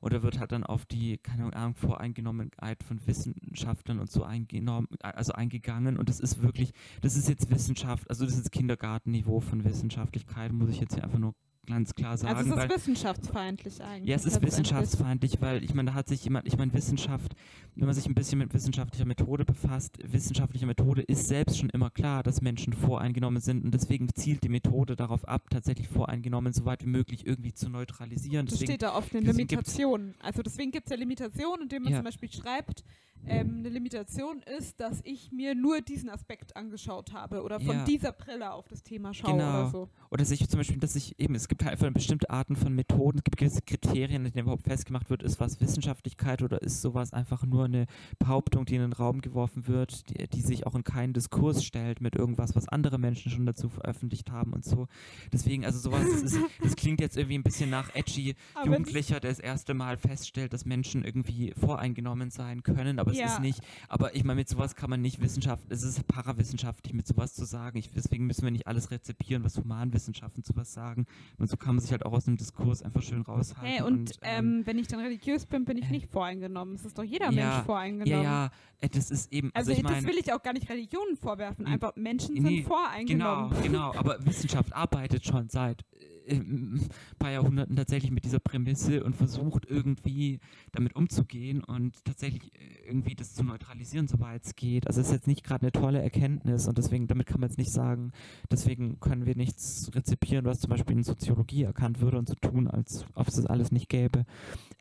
Oder 0.00 0.22
wird 0.22 0.38
halt 0.38 0.52
dann 0.52 0.64
auf 0.64 0.84
die, 0.84 1.18
keine 1.18 1.54
Ahnung, 1.54 1.74
Voreingenommenheit 1.74 2.82
von 2.82 3.06
Wissenschaftlern 3.06 4.00
und 4.00 4.10
so 4.10 4.22
eingenommen, 4.22 4.88
also 5.00 5.32
eingegangen. 5.32 5.96
Und 5.96 6.08
das 6.08 6.20
ist 6.20 6.42
wirklich, 6.42 6.72
das 7.00 7.16
ist 7.16 7.28
jetzt 7.28 7.50
Wissenschaft, 7.50 8.08
also 8.10 8.24
das 8.26 8.36
ist 8.36 8.52
Kindergartenniveau 8.52 9.40
von 9.40 9.64
Wissenschaftlichkeit, 9.64 10.52
muss 10.52 10.70
ich 10.70 10.80
jetzt 10.80 10.94
hier 10.94 11.04
einfach 11.04 11.18
nur 11.18 11.34
ganz 11.66 11.94
klar 11.94 12.16
sagen. 12.16 12.36
Also 12.36 12.50
es 12.50 12.56
weil, 12.56 12.68
ist 12.68 12.76
wissenschaftsfeindlich 12.76 13.82
eigentlich. 13.82 14.08
ja, 14.08 14.16
es 14.16 14.24
ist 14.24 14.40
wissenschaftsfeindlich, 14.42 15.40
weil 15.40 15.62
ich 15.64 15.74
meine, 15.74 15.90
da 15.90 15.94
hat 15.94 16.08
sich 16.08 16.24
jemand, 16.24 16.46
ich 16.46 16.56
meine, 16.56 16.72
Wissenschaft, 16.74 17.34
wenn 17.76 17.86
man 17.86 17.94
sich 17.94 18.06
ein 18.06 18.14
bisschen 18.14 18.38
mit 18.38 18.52
wissenschaftlicher 18.54 19.04
Methode 19.04 19.44
befasst, 19.44 19.98
wissenschaftliche 20.02 20.66
Methode 20.66 21.02
ist 21.02 21.28
selbst 21.28 21.58
schon 21.58 21.70
immer 21.70 21.90
klar, 21.90 22.22
dass 22.22 22.40
Menschen 22.42 22.72
voreingenommen 22.72 23.40
sind 23.40 23.64
und 23.64 23.72
deswegen 23.74 24.08
zielt 24.14 24.44
die 24.44 24.48
Methode 24.48 24.96
darauf 24.96 25.26
ab, 25.26 25.48
tatsächlich 25.50 25.88
voreingenommen 25.88 26.52
so 26.52 26.64
weit 26.64 26.82
wie 26.84 26.88
möglich 26.88 27.26
irgendwie 27.26 27.52
zu 27.54 27.68
neutralisieren. 27.68 28.46
Das 28.46 28.54
Deswegen, 28.54 28.72
steht 28.72 28.82
da 28.82 28.94
oft 28.94 29.12
eine 29.14 29.24
deswegen 29.24 29.48
gibt's- 29.48 29.76
Limitation. 29.76 30.14
Also 30.20 30.42
deswegen 30.42 30.70
gibt 30.70 30.86
es 30.86 30.90
ja 30.90 30.96
Limitationen, 30.96 31.62
indem 31.62 31.82
man 31.84 31.92
Ja. 31.92 31.98
zum 31.98 32.04
Beispiel 32.04 32.32
schreibt, 32.32 32.84
ähm, 33.26 33.56
eine 33.60 33.68
Limitation 33.68 34.42
ist, 34.58 34.80
dass 34.80 35.00
ich 35.04 35.32
mir 35.32 35.54
nur 35.54 35.80
diesen 35.80 36.08
Aspekt 36.10 36.56
angeschaut 36.56 37.12
habe 37.12 37.42
oder 37.42 37.60
von 37.60 37.76
Ja. 37.76 37.84
dieser 37.84 38.12
Brille 38.12 38.52
auf 38.52 38.68
das 38.68 38.82
Thema 38.82 39.12
schaue 39.14 39.32
Genau. 39.32 39.48
oder 39.62 39.70
so. 39.70 39.88
oder 40.10 40.24
sich 40.24 40.48
zum 40.48 40.58
Beispiel, 40.58 40.78
dass 40.78 40.94
ich 40.96 41.18
eben, 41.18 41.34
es 41.34 41.48
gibt 41.48 41.62
halt 41.64 41.72
einfach 41.72 41.90
bestimmte 41.92 42.30
Arten 42.30 42.56
von 42.56 42.74
Methoden, 42.74 43.18
es 43.18 43.24
gibt 43.24 43.36
gewisse 43.36 43.62
Kriterien, 43.62 44.26
in 44.26 44.32
denen 44.32 44.42
überhaupt 44.44 44.64
festgemacht 44.64 45.10
wird, 45.10 45.22
ist 45.22 45.40
was 45.40 45.60
Wissenschaftlichkeit 45.60 46.42
oder 46.42 46.60
ist 46.62 46.82
sowas 46.82 47.12
einfach 47.12 47.44
nur 47.46 47.64
eine 47.64 47.86
Behauptung, 48.18 48.64
die 48.66 48.74
in 48.76 48.82
den 48.82 48.92
Raum 48.92 49.20
geworfen 49.20 49.66
wird, 49.66 50.08
die, 50.10 50.28
die 50.28 50.40
sich 50.42 50.66
auch 50.66 50.74
in 50.74 50.84
keinen 50.84 51.12
Diskurs 51.12 51.64
stellt 51.64 52.00
mit 52.00 52.14
irgendwas, 52.16 52.54
was 52.54 52.68
andere 52.68 52.98
Menschen 52.98 53.30
schon 53.32 53.46
dazu 53.46 53.68
veröffentlicht 53.68 54.30
haben 54.30 54.52
und 54.52 54.64
so. 54.64 54.86
Deswegen, 55.32 55.64
also 55.64 55.78
sowas, 55.78 56.02
das, 56.10 56.22
ist, 56.22 56.38
das 56.62 56.76
klingt 56.76 57.00
jetzt 57.00 57.16
irgendwie 57.16 57.38
ein 57.38 57.42
bisschen 57.42 57.70
nach 57.70 57.94
edgy 57.94 58.34
Jugendlicher, 58.64 59.20
der 59.20 59.30
das 59.30 59.40
erste 59.40 59.74
Mal 59.74 59.96
feststellt, 59.96 60.52
dass 60.52 60.64
Menschen 60.64 61.04
irgendwie 61.04 61.52
voreingenommen 61.56 62.30
sein 62.30 62.62
können, 62.62 62.98
aber 62.98 63.13
es 63.14 63.18
Ja. 63.20 63.26
ist 63.34 63.40
nicht, 63.40 63.60
aber 63.88 64.14
ich 64.14 64.24
meine, 64.24 64.36
mit 64.40 64.48
sowas 64.48 64.74
kann 64.76 64.90
man 64.90 65.00
nicht 65.00 65.20
Wissenschaft, 65.20 65.64
es 65.68 65.82
ist 65.82 66.06
parawissenschaftlich, 66.06 66.94
mit 66.94 67.06
sowas 67.06 67.34
zu 67.34 67.44
sagen. 67.44 67.78
Ich, 67.78 67.90
deswegen 67.92 68.26
müssen 68.26 68.42
wir 68.44 68.50
nicht 68.50 68.66
alles 68.66 68.90
rezipieren, 68.90 69.44
was 69.44 69.56
Humanwissenschaften 69.58 70.42
zu 70.44 70.54
was 70.56 70.72
sagen. 70.72 71.06
Und 71.38 71.48
so 71.50 71.56
kann 71.56 71.74
man 71.76 71.80
sich 71.82 71.92
halt 71.92 72.04
auch 72.04 72.12
aus 72.12 72.24
dem 72.24 72.36
Diskurs 72.36 72.82
einfach 72.82 73.02
schön 73.02 73.22
raushalten. 73.22 73.64
Hey, 73.66 73.82
und, 73.82 74.18
ähm, 74.22 74.62
wenn 74.64 74.78
ich 74.78 74.88
dann 74.88 75.00
religiös 75.00 75.46
bin, 75.46 75.64
bin 75.64 75.76
ich 75.78 75.84
äh, 75.86 75.90
nicht 75.90 76.10
voreingenommen. 76.10 76.74
Es 76.74 76.84
ist 76.84 76.98
doch 76.98 77.04
jeder 77.04 77.30
ja, 77.30 77.50
Mensch 77.52 77.64
voreingenommen. 77.66 78.24
ja, 78.24 78.44
ja, 78.44 78.50
äh, 78.80 78.88
das 78.88 79.10
ist 79.10 79.32
eben, 79.32 79.50
Also, 79.54 79.70
also, 79.70 79.80
ich 79.80 79.82
das 79.86 79.92
meine, 79.92 80.06
will 80.06 80.18
ich 80.18 80.32
auch 80.32 80.42
gar 80.42 80.52
nicht 80.52 80.68
Religionen 80.68 81.16
vorwerfen. 81.16 81.66
Einfach 81.66 81.94
Menschen 81.96 82.34
nee, 82.34 82.40
sind 82.40 82.66
voreingenommen. 82.66 83.50
Genau, 83.62 83.90
genau. 83.90 83.94
Aber 83.98 84.24
Wissenschaft 84.24 84.72
arbeitet 84.74 85.24
schon 85.24 85.48
seit 85.48 85.82
äh, 85.92 86.13
ein 86.28 86.88
paar 87.18 87.30
Jahrhunderten 87.30 87.76
tatsächlich 87.76 88.10
mit 88.10 88.24
dieser 88.24 88.40
Prämisse 88.40 89.04
und 89.04 89.14
versucht 89.14 89.66
irgendwie 89.66 90.40
damit 90.72 90.96
umzugehen 90.96 91.62
und 91.62 92.04
tatsächlich 92.04 92.54
äh, 92.54 92.86
irgendwie 92.86 93.14
das 93.14 93.34
zu 93.34 93.44
neutralisieren, 93.44 94.08
soweit 94.08 94.44
es 94.44 94.56
geht. 94.56 94.86
Also 94.86 95.00
es 95.00 95.08
ist 95.08 95.12
jetzt 95.12 95.26
nicht 95.26 95.44
gerade 95.44 95.62
eine 95.62 95.72
tolle 95.72 96.02
Erkenntnis 96.02 96.66
und 96.68 96.78
deswegen, 96.78 97.06
damit 97.06 97.26
kann 97.26 97.40
man 97.40 97.50
jetzt 97.50 97.58
nicht 97.58 97.72
sagen, 97.72 98.12
deswegen 98.50 99.00
können 99.00 99.26
wir 99.26 99.36
nichts 99.36 99.90
rezipieren, 99.94 100.44
was 100.44 100.60
zum 100.60 100.70
Beispiel 100.70 100.96
in 100.96 101.04
Soziologie 101.04 101.64
erkannt 101.64 102.00
würde 102.00 102.18
und 102.18 102.28
so 102.28 102.34
tun, 102.34 102.68
als 102.68 103.06
ob 103.14 103.28
es 103.28 103.36
das 103.36 103.46
alles 103.46 103.72
nicht 103.72 103.88
gäbe. 103.88 104.24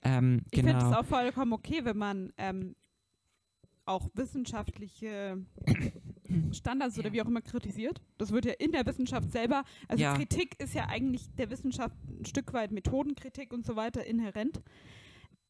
Ähm, 0.04 0.42
Ich 0.52 0.60
finde 0.60 0.74
es 0.78 0.84
genau. 0.84 1.00
auch 1.00 1.06
vollkommen 1.06 1.54
okay, 1.54 1.82
wenn 1.84 1.98
man 1.98 2.32
ähm, 2.38 2.76
auch 3.86 4.10
wissenschaftliche 4.14 5.46
Standards 6.54 6.98
oder 6.98 7.08
Ja. 7.10 7.14
wie 7.14 7.22
auch 7.22 7.28
immer 7.28 7.42
kritisiert. 7.42 8.02
Das 8.18 8.32
wird 8.32 8.46
ja 8.46 8.54
in 8.60 8.72
der 8.72 8.86
Wissenschaft 8.86 9.32
selber, 9.32 9.64
also 9.88 10.02
Ja. 10.04 10.16
Kritik 10.16 10.56
ist 10.62 10.74
ja 10.74 10.88
eigentlich 10.88 11.30
der 11.38 11.50
Wissenschaft 11.50 11.96
ein 12.08 12.26
Stück 12.26 12.54
weit 12.54 12.72
Methodenkritik 12.72 13.54
und 13.54 13.66
so 13.66 13.76
weiter 13.76 14.06
inhärent. 14.06 14.62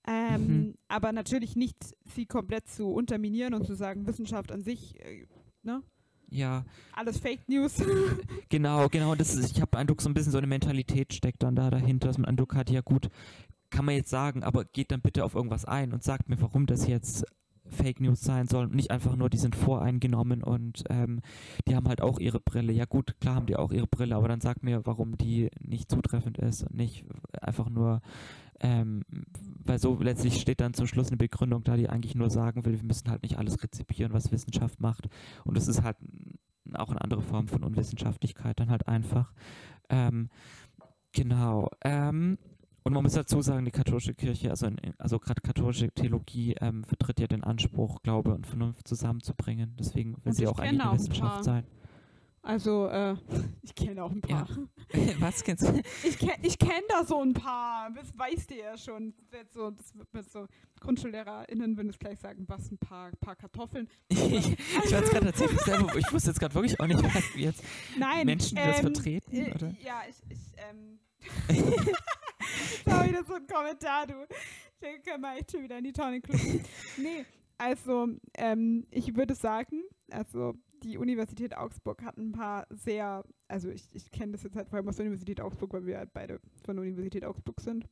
Ähm, 0.06 0.48
Mhm. 0.48 0.74
Aber 0.90 1.14
natürlich 1.14 1.56
nicht 1.56 1.78
sie 2.14 2.26
komplett 2.26 2.68
zu 2.68 2.88
unterminieren 2.92 3.54
und 3.54 3.66
zu 3.66 3.74
sagen, 3.74 4.06
Wissenschaft 4.06 4.52
an 4.52 4.62
sich, 4.62 5.00
äh, 5.00 5.26
ne? 5.64 5.82
Ja, 6.30 6.66
Alles 6.94 7.20
Fake 7.20 7.48
News. 7.48 7.76
Genau, 8.50 8.90
genau. 8.90 9.16
Das 9.16 9.34
ist, 9.36 9.52
ich 9.56 9.62
habe 9.62 9.78
Eindruck, 9.78 10.02
so 10.02 10.10
ein 10.10 10.14
bisschen 10.14 10.32
so 10.32 10.38
eine 10.40 10.48
Mentalität 10.48 11.14
steckt 11.14 11.42
dann 11.44 11.56
da 11.56 11.70
dahinter, 11.70 12.08
dass 12.08 12.18
man 12.18 12.26
Eindruck 12.26 12.54
hat, 12.56 12.70
ja 12.70 12.82
gut, 12.82 13.10
kann 13.70 13.86
man 13.86 13.96
jetzt 13.96 14.10
sagen, 14.10 14.44
aber 14.44 14.66
geht 14.66 14.92
dann 14.92 15.02
bitte 15.02 15.24
auf 15.26 15.36
irgendwas 15.36 15.64
ein 15.66 15.94
und 15.94 16.04
sagt 16.04 16.30
mir, 16.30 16.40
warum 16.42 16.66
das 16.66 16.86
jetzt 16.88 17.26
Fake 17.70 18.00
News 18.02 18.22
sein 18.22 18.48
soll 18.48 18.66
und 18.66 18.76
nicht 18.76 18.92
einfach 18.92 19.16
nur, 19.16 19.30
die 19.30 19.38
sind 19.38 19.56
voreingenommen 19.56 20.44
und 20.44 20.84
ähm, 20.90 21.22
die 21.68 21.76
haben 21.76 21.88
halt 21.88 22.02
auch 22.02 22.20
ihre 22.20 22.40
Brille. 22.40 22.74
Ja 22.74 22.86
gut, 22.86 23.16
klar 23.20 23.36
haben 23.36 23.46
die 23.46 23.56
auch 23.56 23.72
ihre 23.72 23.88
Brille, 23.88 24.16
aber 24.16 24.28
dann 24.28 24.42
sag 24.42 24.64
mir, 24.64 24.86
warum 24.86 25.18
die 25.18 25.50
nicht 25.62 25.90
zutreffend 25.90 26.38
ist 26.38 26.64
und 26.64 26.76
nicht 26.76 27.06
einfach 27.42 27.70
nur, 27.70 28.02
ähm, 28.60 29.04
weil 29.64 29.80
so 29.80 29.98
letztlich 30.00 30.40
steht 30.40 30.60
dann 30.60 30.74
zum 30.74 30.88
Schluss 30.88 31.08
eine 31.08 31.18
Begründung 31.18 31.64
da, 31.64 31.78
die 31.78 31.90
eigentlich 31.90 32.16
nur 32.16 32.30
sagen 32.30 32.66
will, 32.66 32.74
wir 32.74 32.84
müssen 32.84 33.10
halt 33.10 33.24
nicht 33.24 33.38
alles 33.38 33.64
rezipieren, 33.64 34.14
was 34.14 34.32
Wissenschaft 34.32 34.80
macht. 34.82 35.08
Und 35.46 35.56
das 35.58 35.68
ist 35.68 35.84
halt 35.84 35.98
auch 36.74 36.90
eine 36.90 37.02
andere 37.02 37.22
Form 37.22 37.48
von 37.48 37.64
Unwissenschaftlichkeit 37.64 38.60
dann 38.60 38.70
halt 38.70 38.88
einfach. 38.88 39.34
Ähm, 39.90 40.30
genau. 41.14 41.70
Ähm, 41.84 42.38
und 42.84 42.94
man 42.94 43.04
muss 43.04 43.14
dazu 43.14 43.42
sagen, 43.42 43.66
die 43.66 43.72
katholische 43.72 44.14
Kirche, 44.14 44.50
also, 44.50 44.68
in, 44.68 44.78
also 44.98 45.20
gerade 45.20 45.42
katholische 45.42 45.90
Theologie, 45.92 46.56
ähm, 46.60 46.84
vertritt 46.84 47.20
ja 47.20 47.28
den 47.28 47.44
Anspruch, 47.44 48.02
Glaube 48.02 48.34
und 48.34 48.46
Vernunft 48.46 48.88
zusammenzubringen. 48.88 49.76
Deswegen 49.80 50.14
will 50.18 50.22
Und 50.26 50.34
sie 50.34 50.48
auch 50.48 50.60
eigentlich 50.60 50.82
eine 50.82 51.00
Wissenschaft 51.00 51.44
sein. 51.46 51.66
Also, 52.46 52.88
äh, 52.88 53.16
ich 53.62 53.74
kenne 53.74 54.04
auch 54.04 54.12
ein 54.12 54.20
paar. 54.20 54.48
Was 55.20 55.44
kennst 55.46 55.66
du? 55.66 55.82
Ich 56.04 56.18
kenne 56.20 56.34
ich 56.42 56.60
kenn 56.60 56.84
da 56.90 57.06
so 57.06 57.22
ein 57.22 57.34
paar. 57.34 57.90
Das 57.92 58.18
weißt 58.18 58.52
ihr 58.52 58.58
ja 58.58 58.78
schon. 58.78 59.14
Das 59.16 59.32
wird, 59.32 59.54
so, 59.54 59.72
das 59.72 59.94
wird 60.12 60.30
so 60.30 60.48
GrundschullehrerInnen, 60.82 61.78
würden 61.78 61.90
es 61.90 61.98
gleich 61.98 62.20
sagen, 62.20 62.44
was 62.50 62.70
ein 62.70 62.78
paar, 62.78 63.12
paar 63.22 63.38
Kartoffeln. 63.38 63.88
ich 64.10 64.20
ich 64.20 64.92
war 64.92 65.00
jetzt 65.00 65.12
gerade 65.12 65.28
tatsächlich 65.28 65.62
selber, 65.62 65.96
ich 65.96 66.12
wusste 66.12 66.32
jetzt 66.32 66.40
gerade 66.40 66.54
wirklich 66.54 66.78
auch 66.82 66.88
nicht, 66.88 67.02
was 67.02 67.24
jetzt 67.38 67.64
Nein. 67.98 68.26
Menschen, 68.26 68.58
die 68.58 68.64
das 68.64 68.80
ähm, 68.80 68.82
vertreten, 68.82 69.36
äh, 69.36 69.54
oder? 69.54 69.76
Ja, 69.82 70.02
ich, 70.10 70.18
ich 70.30 70.40
ähm. 70.58 71.00
da 72.86 73.08
wieder 73.08 73.24
so 73.24 73.34
ein 73.36 73.48
Kommentar, 73.48 74.08
du. 74.08 74.14
Den 74.82 75.02
können 75.04 75.22
wir 75.22 75.38
echt 75.38 75.52
schon 75.52 75.64
wieder 75.64 75.78
in 75.78 75.84
die 75.86 75.94
Tonne 75.94 76.22
klopfen. 76.22 76.62
Nee, 76.98 77.26
also, 77.58 78.08
ähm, 78.36 78.86
ich 78.92 79.16
würde 79.16 79.36
sagen, 79.36 79.84
also 80.12 80.54
die 80.84 80.98
Universität 80.98 81.56
Augsburg 81.56 82.04
hat 82.04 82.18
ein 82.18 82.34
paar 82.34 82.68
sehr, 82.70 83.24
also 83.48 83.70
ich, 83.70 83.88
ich 83.94 84.12
kenne 84.12 84.34
das 84.34 84.44
jetzt 84.44 84.56
halt 84.58 84.68
vor 84.68 84.78
allem 84.78 84.90
aus 84.90 84.98
der 84.98 85.06
Universität 85.06 85.40
Augsburg, 85.40 85.72
weil 85.74 85.86
wir 85.86 85.98
halt 85.98 86.12
beide 86.14 86.42
von 86.66 86.76
der 86.76 86.84
Universität 86.84 87.24
Augsburg 87.24 87.62
sind. 87.62 87.88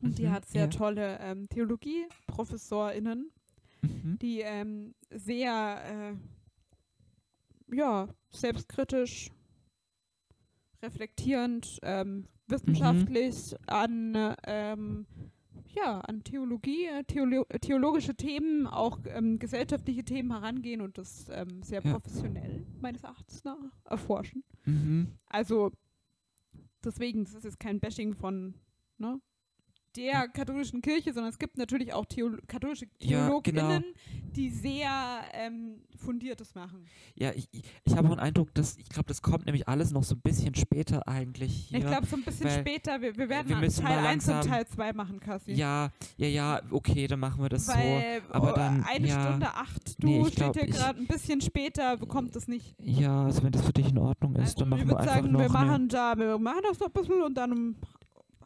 Und 0.00 0.16
die 0.16 0.26
Mhm, 0.26 0.30
hat 0.30 0.46
sehr 0.46 0.62
ja. 0.62 0.66
tolle 0.68 1.18
ähm, 1.20 1.48
Theologie-ProfessorInnen, 1.50 3.30
Mhm. 3.82 4.18
die 4.22 4.40
ähm, 4.40 4.94
sehr, 5.10 6.14
äh, 7.70 7.74
ja, 7.76 8.08
selbstkritisch, 8.30 9.30
reflektierend, 10.82 11.78
ähm, 11.82 12.26
wissenschaftlich 12.50 13.54
an, 13.66 14.34
ähm, 14.46 15.06
ja, 15.74 16.00
an 16.00 16.24
Theologie, 16.24 16.86
äh, 16.86 17.04
Theolo 17.04 17.44
theologische 17.60 18.14
Themen, 18.14 18.66
auch 18.66 18.98
ähm, 19.06 19.38
gesellschaftliche 19.38 20.04
Themen 20.04 20.30
herangehen 20.32 20.80
und 20.80 20.98
das 20.98 21.28
ähm, 21.30 21.62
sehr 21.62 21.82
Ja. 21.84 21.92
professionell 21.92 22.66
meines 22.80 23.04
Erachtens 23.04 23.44
nach 23.44 23.58
erforschen. 23.84 24.44
Mhm. 24.64 25.08
Also 25.26 25.70
deswegen, 26.84 27.24
das 27.24 27.34
ist 27.34 27.44
jetzt 27.44 27.60
kein 27.60 27.80
Bashing 27.80 28.14
von 28.14 28.54
ne, 28.98 29.20
der 29.98 30.28
katholischen 30.28 30.80
Kirche, 30.80 31.12
sondern 31.12 31.30
es 31.30 31.38
gibt 31.38 31.58
natürlich 31.58 31.92
auch 31.92 32.06
Theolo 32.06 32.38
katholische 32.46 32.86
Ja, 33.00 33.26
TheologInnen, 33.26 33.82
genau. 33.82 34.32
die 34.36 34.50
sehr 34.50 34.90
ähm, 35.32 35.82
fundiertes 35.96 36.54
machen. 36.54 36.86
Ja, 37.14 37.32
ich, 37.34 37.48
ich, 37.52 37.62
ich 37.84 37.96
habe 37.96 38.08
auch 38.08 38.12
den 38.12 38.20
Eindruck, 38.20 38.54
dass 38.54 38.78
ich 38.78 38.88
glaube, 38.88 39.08
das 39.08 39.20
kommt 39.22 39.46
nämlich 39.46 39.66
alles 39.68 39.90
noch 39.90 40.04
so 40.04 40.14
ein 40.14 40.20
bisschen 40.20 40.54
später 40.54 41.06
eigentlich 41.08 41.52
hier. 41.68 41.78
Ich 41.78 41.86
glaube, 41.86 42.06
so 42.06 42.16
ein 42.16 42.22
bisschen 42.22 42.48
später, 42.50 43.00
wir, 43.02 43.16
wir 43.16 43.28
werden 43.28 43.48
wir 43.48 43.56
müssen 43.56 43.84
Teil 43.84 44.00
mal 44.02 44.06
1 44.08 44.28
und 44.28 44.44
Teil 44.44 44.66
2 44.66 44.92
machen, 44.92 45.20
Kassi. 45.20 45.52
ja, 45.52 45.90
ja, 46.16 46.28
ja, 46.28 46.62
okay, 46.70 47.06
dann 47.06 47.20
machen 47.20 47.42
wir 47.42 47.48
das 47.48 47.66
so. 47.66 47.72
Weil 47.72 48.22
aber 48.30 48.52
oh, 48.52 48.56
dann, 48.56 48.84
eine 48.84 49.06
ja, 49.08 49.20
Stunde 49.20 49.46
acht, 49.54 50.02
du 50.02 50.06
nee, 50.06 50.24
steht 50.26 50.36
glaub, 50.36 50.56
hier 50.56 50.66
gerade 50.66 51.00
ein 51.00 51.06
bisschen 51.06 51.40
später, 51.40 51.96
bekommt 51.96 52.36
es 52.36 52.46
nicht. 52.48 52.76
Ja, 52.80 53.24
also 53.24 53.42
wenn 53.42 53.52
das 53.52 53.62
für 53.64 53.72
dich 53.72 53.90
in 53.90 53.98
Ordnung 53.98 54.34
ist, 54.36 54.40
Also 54.40 54.60
dann 54.60 54.68
machen 54.68 54.80
ich 54.80 54.86
wir 54.86 54.90
würde 54.92 55.00
einfach 55.02 55.14
sagen, 55.16 55.32
noch 55.32 55.40
wir 55.40 55.48
machen 55.48 55.88
da, 55.88 56.16
wir 56.16 56.38
machen 56.38 56.60
das 56.68 56.78
noch 56.78 56.86
ein 56.86 56.92
bisschen 56.92 57.22
und 57.22 57.34
dann 57.34 57.76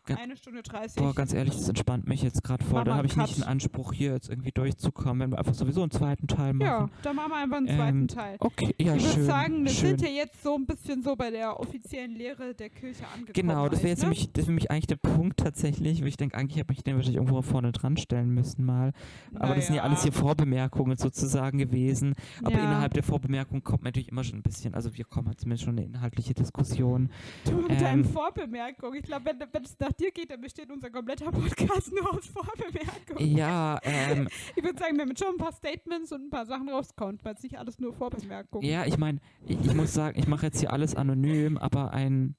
eine 0.07 0.37
Stunde 0.37 0.63
30. 0.63 0.97
Boah, 1.03 1.15
ganz 1.15 1.33
ehrlich, 1.33 1.55
das 1.55 1.69
entspannt 1.69 2.09
mich 2.09 2.23
jetzt 2.23 2.43
gerade 2.43 2.65
voll. 2.65 2.85
Mal 2.85 2.95
habe 2.95 3.07
ich 3.07 3.13
einen 3.15 3.23
nicht 3.23 3.37
den 3.37 3.43
Cut. 3.43 3.51
Anspruch, 3.51 3.93
hier 3.93 4.13
jetzt 4.13 4.29
irgendwie 4.29 4.51
durchzukommen, 4.53 5.21
wenn 5.21 5.31
wir 5.31 5.39
einfach 5.39 5.55
sowieso 5.55 5.83
einen 5.83 5.91
zweiten 5.91 6.27
Teil 6.27 6.53
machen. 6.55 6.67
ja, 6.67 6.89
dann 7.03 7.17
machen 7.17 7.31
wir 7.31 7.37
einfach 7.37 7.57
einen 7.59 7.69
zweiten 7.69 7.99
Ähm, 8.01 8.09
Teil. 8.09 8.37
Okay, 8.41 8.75
ja, 8.81 8.95
ich 8.95 9.03
würde 9.05 9.15
schön. 9.15 9.25
sagen, 9.27 9.65
wir 9.65 9.71
schön. 9.71 9.89
sind 9.99 10.03
ja 10.03 10.09
jetzt 10.09 10.43
so 10.43 10.55
ein 10.57 10.67
bisschen 10.67 11.03
so 11.03 11.15
bei 11.17 11.31
der 11.31 11.59
offiziellen 11.61 12.13
Lehre 12.15 12.55
der 12.55 12.71
Kirche 12.71 13.05
angekommen. 13.09 13.33
Genau, 13.33 13.69
das 13.69 13.81
wäre 13.81 13.91
jetzt 13.91 14.01
ne? 14.01 14.05
nämlich, 14.07 14.33
das 14.33 14.45
wäre 14.45 14.53
nämlich 14.53 14.71
eigentlich 14.71 14.87
der 14.89 14.97
Punkt 14.97 15.39
tatsächlich, 15.39 16.03
wo 16.03 16.07
ich 16.07 16.17
denke, 16.17 16.37
eigentlich 16.37 16.59
hätte 16.59 16.73
ich 16.73 16.83
den 16.83 16.97
wahrscheinlich 16.97 17.17
irgendwo 17.17 17.43
vorne 17.43 17.73
dran 17.73 17.97
stellen 17.97 18.31
müssen 18.31 18.65
mal. 18.65 18.93
Aber 19.35 19.55
das 19.55 19.67
sind 19.67 19.77
ja 19.77 19.83
Naja. 19.83 19.91
alles 19.93 20.03
hier 20.03 20.13
Vorbemerkungen 20.13 20.97
sozusagen 20.97 21.59
gewesen. 21.59 22.15
Aber 22.43 22.53
Ja. 22.55 22.65
innerhalb 22.65 22.95
der 22.95 23.03
Vorbemerkungen 23.03 23.63
kommt 23.63 23.85
natürlich 23.85 24.09
immer 24.09 24.25
schon 24.25 24.39
ein 24.39 24.43
bisschen, 24.43 24.75
also 24.75 24.97
wir 24.97 25.05
kommen 25.05 25.29
halt 25.29 25.41
zumindest 25.41 25.65
schon 25.65 25.79
eine 25.79 25.87
inhaltliche 25.87 26.35
Diskussion. 26.35 27.11
Du 27.45 27.53
mit 27.57 27.71
ähm, 27.73 27.79
deinen 27.79 28.05
Vorbemerkungen. 28.05 28.95
Ich 28.99 29.05
glaube, 29.05 29.27
wenn, 29.27 29.39
wenn 29.53 29.63
es 29.65 29.79
nach 29.79 29.92
dir 29.93 30.11
geht, 30.11 30.31
dann 30.31 30.41
besteht 30.41 30.71
unser 30.71 30.91
kompletter 30.91 31.31
Podcast 31.31 31.93
nur 31.93 32.15
aus 32.15 32.27
Vorbemerkungen. 32.27 33.37
Ja, 33.37 33.79
ähm, 33.83 34.29
Ich 34.57 34.63
würde 34.63 34.79
sagen, 34.79 34.97
wir 34.97 35.03
haben 35.03 35.17
schon 35.17 35.29
ein 35.29 35.39
paar 35.39 35.53
Statements 35.53 36.13
und 36.13 36.27
ein 36.27 36.31
paar 36.31 36.47
Sachen 36.47 36.69
rausgehauen, 36.69 37.19
weil 37.23 37.35
es 37.35 37.43
nicht 37.43 37.59
alles 37.59 37.79
nur 37.79 37.93
Vorbemerkungen. 37.93 38.67
ja, 38.67 38.85
ich 38.85 38.99
meine, 38.99 39.19
ich, 39.47 39.59
ich 39.65 39.75
muss 39.75 39.93
sagen, 39.95 40.19
ich 40.19 40.27
mache 40.27 40.47
jetzt 40.47 40.61
hier 40.61 40.73
alles 40.73 40.95
anonym, 40.95 41.59
aber 41.59 41.93
ein 41.93 42.37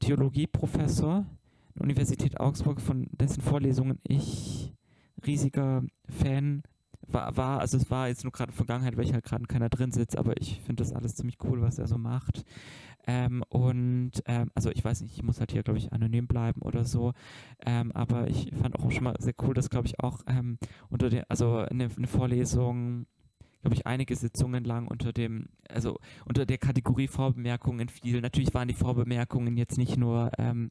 Theologieprofessor 0.00 1.26
der 1.74 1.82
Universität 1.82 2.40
Augsburg, 2.40 2.80
von 2.80 3.08
dessen 3.12 3.42
Vorlesungen 3.42 3.98
ich 4.06 4.72
riesiger 5.26 5.82
Fan 6.08 6.62
war, 7.12 7.36
war 7.36 7.60
also 7.60 7.76
es 7.76 7.90
war 7.90 8.08
jetzt 8.08 8.24
nur 8.24 8.32
gerade 8.32 8.52
Vergangenheit, 8.52 8.96
weil 8.96 9.04
ich 9.04 9.12
halt 9.12 9.24
gerade 9.24 9.44
keiner 9.46 9.68
drin 9.68 9.90
sitzt, 9.90 10.16
aber 10.16 10.40
ich 10.40 10.60
finde 10.60 10.82
das 10.82 10.92
alles 10.92 11.16
ziemlich 11.16 11.38
cool, 11.44 11.60
was 11.60 11.78
er 11.78 11.86
so 11.86 11.98
macht. 11.98 12.44
Ähm, 13.06 13.42
und 13.48 14.12
ähm, 14.26 14.50
also 14.54 14.70
ich 14.70 14.84
weiß 14.84 15.00
nicht, 15.02 15.14
ich 15.16 15.22
muss 15.22 15.40
halt 15.40 15.52
hier, 15.52 15.62
glaube 15.62 15.78
ich, 15.78 15.92
anonym 15.92 16.26
bleiben 16.26 16.62
oder 16.62 16.84
so. 16.84 17.12
Ähm, 17.64 17.92
aber 17.92 18.28
ich 18.28 18.52
fand 18.60 18.78
auch 18.78 18.90
schon 18.90 19.04
mal 19.04 19.16
sehr 19.18 19.34
cool, 19.42 19.54
dass, 19.54 19.70
glaube 19.70 19.86
ich, 19.86 20.00
auch 20.00 20.20
ähm, 20.26 20.58
unter 20.88 21.10
der, 21.10 21.24
also 21.28 21.58
eine, 21.58 21.88
eine 21.96 22.06
Vorlesung, 22.06 23.06
glaube 23.62 23.74
ich, 23.74 23.86
einige 23.86 24.16
Sitzungen 24.16 24.64
lang 24.64 24.88
unter 24.88 25.12
dem, 25.12 25.48
also 25.68 25.98
unter 26.24 26.46
der 26.46 26.58
Kategorie 26.58 27.08
Vorbemerkungen 27.08 27.88
fiel. 27.88 28.20
Natürlich 28.20 28.54
waren 28.54 28.68
die 28.68 28.74
Vorbemerkungen 28.74 29.56
jetzt 29.56 29.78
nicht 29.78 29.96
nur 29.96 30.30
ähm, 30.38 30.70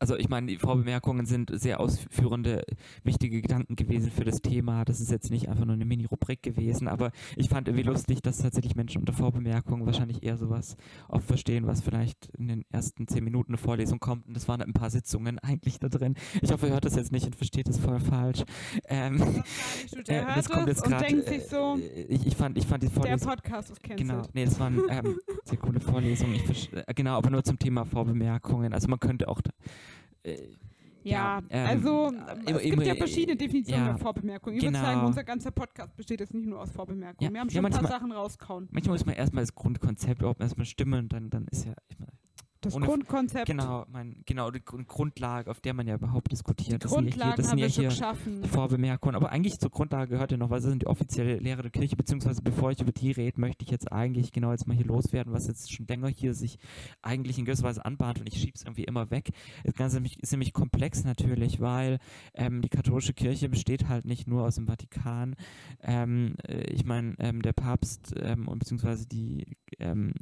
also 0.00 0.16
ich 0.16 0.28
meine, 0.28 0.46
die 0.46 0.58
Vorbemerkungen 0.58 1.26
sind 1.26 1.50
sehr 1.52 1.80
ausführende, 1.80 2.64
wichtige 3.02 3.40
Gedanken 3.40 3.76
gewesen 3.76 4.10
für 4.10 4.24
das 4.24 4.40
Thema. 4.42 4.84
Das 4.84 5.00
ist 5.00 5.10
jetzt 5.10 5.30
nicht 5.30 5.48
einfach 5.48 5.64
nur 5.64 5.74
eine 5.74 5.84
Mini-Rubrik 5.84 6.42
gewesen, 6.42 6.88
aber 6.88 7.10
ich 7.36 7.48
fand 7.48 7.68
irgendwie 7.68 7.84
lustig, 7.84 8.22
dass 8.22 8.38
tatsächlich 8.38 8.76
Menschen 8.76 9.00
unter 9.00 9.12
Vorbemerkungen 9.12 9.86
wahrscheinlich 9.86 10.22
eher 10.22 10.36
sowas 10.36 10.76
oft 11.08 11.26
verstehen, 11.26 11.66
was 11.66 11.80
vielleicht 11.82 12.26
in 12.36 12.48
den 12.48 12.64
ersten 12.70 13.06
zehn 13.08 13.24
Minuten 13.24 13.52
eine 13.52 13.58
Vorlesung 13.58 14.00
kommt. 14.00 14.26
Und 14.26 14.34
das 14.36 14.48
waren 14.48 14.62
ein 14.62 14.72
paar 14.72 14.90
Sitzungen 14.90 15.38
eigentlich 15.38 15.78
da 15.78 15.88
drin. 15.88 16.14
Ich 16.42 16.52
hoffe, 16.52 16.66
ihr 16.66 16.72
hört 16.72 16.84
das 16.84 16.96
jetzt 16.96 17.12
nicht 17.12 17.26
und 17.26 17.36
versteht 17.36 17.68
das 17.68 17.78
voll 17.78 18.00
falsch. 18.00 18.42
Ähm, 18.88 19.42
der 20.06 20.22
äh, 20.28 20.34
das 20.34 20.48
kommt 20.48 20.68
jetzt 20.68 20.84
gerade. 20.84 21.22
sich 21.22 21.46
so, 21.46 21.78
äh, 21.78 22.02
ich, 22.08 22.26
ich, 22.26 22.36
fand, 22.36 22.58
ich 22.58 22.66
fand 22.66 22.82
die 22.82 22.88
der 22.88 22.94
Vorlesung 22.94 23.28
Podcast 23.28 23.70
ist 23.70 23.82
cancelled. 23.82 24.08
Genau, 24.08 24.22
nee, 24.32 24.44
das 24.44 24.58
waren 24.58 24.82
ähm, 24.88 25.18
sehr 25.44 25.58
coole 25.58 25.80
Vorlesungen. 25.80 26.34
Ich 26.34 26.72
äh, 26.72 26.94
genau, 26.94 27.16
aber 27.16 27.30
nur 27.30 27.44
zum 27.44 27.58
Thema 27.58 27.84
Vorbemerkungen. 27.84 28.72
Also 28.72 28.88
man 28.88 29.00
könnte 29.00 29.28
auch. 29.28 29.40
Äh, 30.24 30.48
Ja, 31.04 31.38
Ja, 31.38 31.42
ähm, 31.50 31.66
also 31.66 32.12
äh, 32.46 32.52
es 32.52 32.62
gibt 32.62 32.86
ja 32.86 32.94
verschiedene 32.94 33.36
Definitionen 33.36 33.84
ja, 33.84 33.92
der 33.92 33.98
Vorbemerkung. 33.98 34.54
Ich 34.54 34.62
würde 34.62 34.78
sagen, 34.78 34.94
genau. 34.94 35.06
unser 35.06 35.22
ganzer 35.22 35.50
Podcast 35.50 35.94
besteht 35.96 36.20
jetzt 36.20 36.32
nicht 36.32 36.46
nur 36.46 36.60
aus 36.60 36.70
Vorbemerkungen. 36.70 37.28
Ja, 37.28 37.32
Wir 37.32 37.40
haben 37.40 37.50
schon 37.50 37.64
ein 37.64 37.72
paar 37.72 37.86
Sachen 37.86 38.10
rausgehauen. 38.10 38.68
manchmal 38.70 38.94
muss 38.94 39.04
man 39.04 39.14
erstmal 39.14 39.42
das 39.44 39.54
Grundkonzept 39.54 40.20
überhaupt 40.20 40.40
erstmal 40.40 40.64
stimmen 40.66 41.00
und 41.00 41.12
dann, 41.12 41.28
dann 41.28 41.46
ist 41.48 41.66
ja. 41.66 41.74
Ich 41.88 41.98
meine, 41.98 42.12
Das 42.64 42.74
ohne- 42.74 42.86
Grundkonzept, 42.86 43.46
genau, 43.46 43.84
mein, 43.92 44.16
genau, 44.26 44.50
die 44.50 44.60
Grund- 44.64 44.88
Grundlage, 44.88 45.50
auf 45.50 45.60
der 45.60 45.74
man 45.74 45.86
ja 45.86 45.94
überhaupt 45.94 46.32
diskutiert. 46.32 46.82
die 46.82 46.88
das 46.88 46.90
sind 46.92 47.04
ja 47.06 47.10
hier, 47.10 47.10
Grundlagen 47.10 47.36
das 47.36 47.46
sind 47.46 47.52
haben 47.52 47.58
ja 47.58 47.64
wir 47.66 47.72
schon 47.72 47.84
geschaffen. 47.84 48.44
Vorbemerkungen. 48.44 49.14
Aber 49.16 49.30
eigentlich 49.30 49.58
zur 49.58 49.70
Grundlage 49.70 50.10
gehört 50.10 50.30
ja 50.32 50.36
noch, 50.36 50.50
was 50.50 50.64
ist 50.64 50.70
denn 50.70 50.78
die 50.78 50.86
offizielle 50.86 51.36
Lehre 51.36 51.62
der 51.62 51.70
Kirche, 51.70 51.96
beziehungsweise 51.96 52.42
bevor 52.42 52.70
ich 52.70 52.80
über 52.80 52.92
die 52.92 53.10
rede, 53.12 53.40
möchte 53.40 53.64
ich 53.64 53.70
jetzt 53.70 53.90
eigentlich 53.92 54.32
genau 54.32 54.50
jetzt 54.52 54.66
mal 54.66 54.74
hier 54.76 54.86
loswerden, 54.86 55.32
was 55.32 55.46
jetzt 55.46 55.72
schon 55.72 55.86
länger 55.86 56.08
hier 56.08 56.34
sich 56.34 56.58
eigentlich 57.02 57.38
in 57.38 57.44
gewisser 57.44 57.64
Weise 57.64 57.84
anbahnt 57.84 58.20
und 58.20 58.28
ich 58.28 58.38
schiebe 58.40 58.52
es 58.54 58.62
irgendwie 58.62 58.84
immer 58.84 59.10
weg. 59.10 59.30
Das 59.64 59.74
Ganze 59.74 59.96
nämlich- 59.96 60.20
ist 60.22 60.32
nämlich 60.32 60.52
komplex 60.52 61.04
natürlich, 61.04 61.60
weil 61.60 61.98
ähm, 62.34 62.62
die 62.62 62.68
katholische 62.68 63.12
Kirche 63.12 63.48
besteht 63.48 63.88
halt 63.88 64.04
nicht 64.04 64.26
nur 64.26 64.44
aus 64.44 64.54
dem 64.56 64.66
Vatikan. 64.66 65.36
Ähm, 65.82 66.36
äh, 66.46 66.62
ich 66.72 66.84
meine, 66.84 67.14
ähm, 67.18 67.42
der 67.42 67.52
Papst 67.52 68.14
ähm, 68.18 68.48
und 68.48 68.58
beziehungsweise 68.60 69.06
die 69.06 69.46
ähm, 69.78 70.12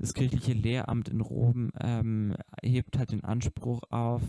das 0.00 0.14
kirchliche 0.14 0.54
Lehramt 0.54 1.08
in 1.08 1.20
Rom 1.20 1.70
ähm, 1.80 2.34
hebt 2.62 2.98
halt 2.98 3.12
den 3.12 3.22
Anspruch 3.22 3.82
auf, 3.90 4.22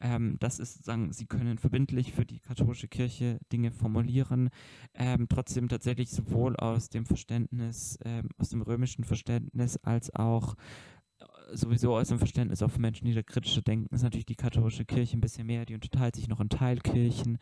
ähm, 0.00 0.36
das 0.40 0.58
ist 0.58 0.74
sozusagen, 0.74 1.12
sie 1.12 1.26
können 1.26 1.58
verbindlich 1.58 2.12
für 2.12 2.26
die 2.26 2.40
katholische 2.40 2.88
Kirche 2.88 3.38
Dinge 3.52 3.70
formulieren, 3.70 4.50
ähm, 4.94 5.26
trotzdem 5.28 5.68
tatsächlich 5.68 6.10
sowohl 6.10 6.56
aus 6.56 6.90
dem 6.90 7.06
Verständnis, 7.06 7.98
ähm, 8.04 8.28
aus 8.36 8.50
dem 8.50 8.62
römischen 8.62 9.04
Verständnis 9.04 9.76
als 9.78 10.14
auch 10.14 10.56
sowieso 11.52 11.96
aus 11.96 12.08
dem 12.08 12.18
Verständnis 12.18 12.62
auch 12.62 12.70
für 12.70 12.80
Menschen, 12.80 13.06
die 13.06 13.14
da 13.14 13.22
kritischer 13.22 13.62
denken, 13.62 13.94
ist 13.94 14.02
natürlich 14.02 14.26
die 14.26 14.36
katholische 14.36 14.84
Kirche 14.84 15.16
ein 15.16 15.20
bisschen 15.20 15.46
mehr. 15.46 15.64
Die 15.66 15.74
unterteilt 15.74 16.16
sich 16.16 16.28
noch 16.28 16.40
in 16.40 16.48
Teilkirchen 16.48 17.38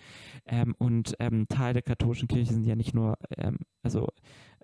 ähm, 0.47 0.74
und 0.78 1.14
ähm, 1.18 1.47
Teil 1.48 1.74
der 1.74 1.82
katholischen 1.82 2.28
Kirche 2.28 2.52
sind 2.52 2.64
ja 2.64 2.76
nicht 2.76 2.94
nur 2.94 3.16
ähm, 3.36 3.59
also 3.82 4.09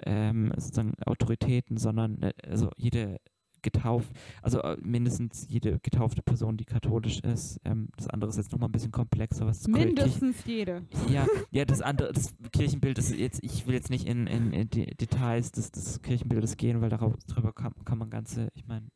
ähm, 0.03 0.53
sozusagen 0.57 0.95
Autoritäten, 1.05 1.77
sondern 1.77 2.23
äh, 2.23 2.33
also 2.47 2.71
jede 2.77 3.19
getauft, 3.63 4.11
also 4.43 4.63
äh, 4.63 4.77
mindestens 4.81 5.47
jede 5.49 5.79
getaufte 5.81 6.23
Person, 6.23 6.57
die 6.57 6.65
katholisch 6.65 7.21
ist. 7.21 7.61
Ähm, 7.65 7.89
das 7.97 8.09
andere 8.09 8.31
ist 8.31 8.37
jetzt 8.37 8.53
nochmal 8.53 8.69
ein 8.69 8.73
bisschen 8.73 8.93
komplexer, 8.93 9.47
was 9.47 9.67
Mindestens 9.69 10.45
jede. 10.47 10.87
ja, 11.09 11.27
ja, 11.51 11.65
das 11.65 11.83
andere, 11.83 12.13
das 12.13 12.35
Kirchenbild 12.53 12.99
ist 12.99 13.15
jetzt, 13.15 13.43
ich 13.43 13.67
will 13.67 13.75
jetzt 13.75 13.91
nicht 13.91 14.07
in, 14.07 14.27
in, 14.27 14.53
in 14.53 14.71
die 14.71 14.87
Details 14.87 15.53
des, 15.53 15.71
des 15.73 16.01
Kirchenbildes 16.03 16.57
gehen, 16.57 16.81
weil 16.81 16.91
darauf, 16.91 17.15
darüber 17.27 17.53
kann, 17.53 17.75
kann 17.85 17.99
man 17.99 18.11
ganze, 18.11 18.51
ich 18.55 18.67
meine, 18.67 18.87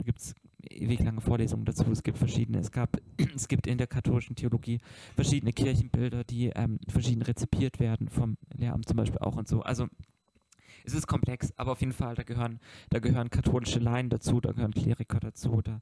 da 0.00 0.04
gibt 0.04 0.18
es 0.18 0.34
ewig 0.70 1.00
lange 1.00 1.20
Vorlesungen 1.20 1.66
dazu, 1.66 1.84
es 1.92 2.02
gibt 2.02 2.16
verschiedene, 2.16 2.58
es 2.58 2.70
gab, 2.70 2.96
es 3.36 3.48
gibt 3.48 3.66
in 3.66 3.76
der 3.76 3.86
katholischen 3.86 4.34
Theologie 4.34 4.80
verschiedene 5.14 5.52
Kirchenbilder, 5.52 6.24
die 6.24 6.46
ähm, 6.54 6.78
verschieden 6.88 7.22
rezipiert 7.22 7.80
werden, 7.80 8.08
vom 8.08 8.38
Lehramt 8.56 8.88
zum 8.88 8.96
Beispiel 8.96 9.18
auch 9.18 9.36
und 9.36 9.46
so. 9.46 9.60
Also 9.60 9.88
es 10.84 10.94
ist 10.94 11.06
komplex, 11.06 11.52
aber 11.56 11.72
auf 11.72 11.80
jeden 11.80 11.92
Fall, 11.92 12.14
da 12.14 12.22
gehören, 12.22 12.60
da 12.90 12.98
gehören 12.98 13.30
katholische 13.30 13.78
Laien 13.78 14.08
dazu, 14.10 14.40
da 14.40 14.52
gehören 14.52 14.72
Kleriker 14.72 15.20
dazu, 15.20 15.60
da, 15.62 15.80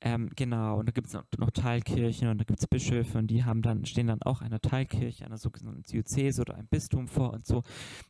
ähm, 0.00 0.30
genau, 0.36 0.78
und 0.78 0.86
da 0.86 0.92
gibt 0.92 1.08
es 1.08 1.12
noch, 1.14 1.24
noch 1.38 1.50
Teilkirchen 1.50 2.28
und 2.28 2.38
da 2.38 2.44
gibt 2.44 2.60
es 2.60 2.66
Bischöfe 2.66 3.18
und 3.18 3.28
die 3.28 3.44
haben 3.44 3.62
dann, 3.62 3.84
stehen 3.84 4.06
dann 4.06 4.22
auch 4.22 4.40
einer 4.40 4.60
Teilkirche, 4.60 5.24
einer 5.24 5.38
sogenannten 5.38 5.82
Diözese 5.82 6.42
oder 6.42 6.54
einem 6.54 6.68
Bistum 6.68 7.08
vor 7.08 7.32
und 7.32 7.46
so. 7.46 7.62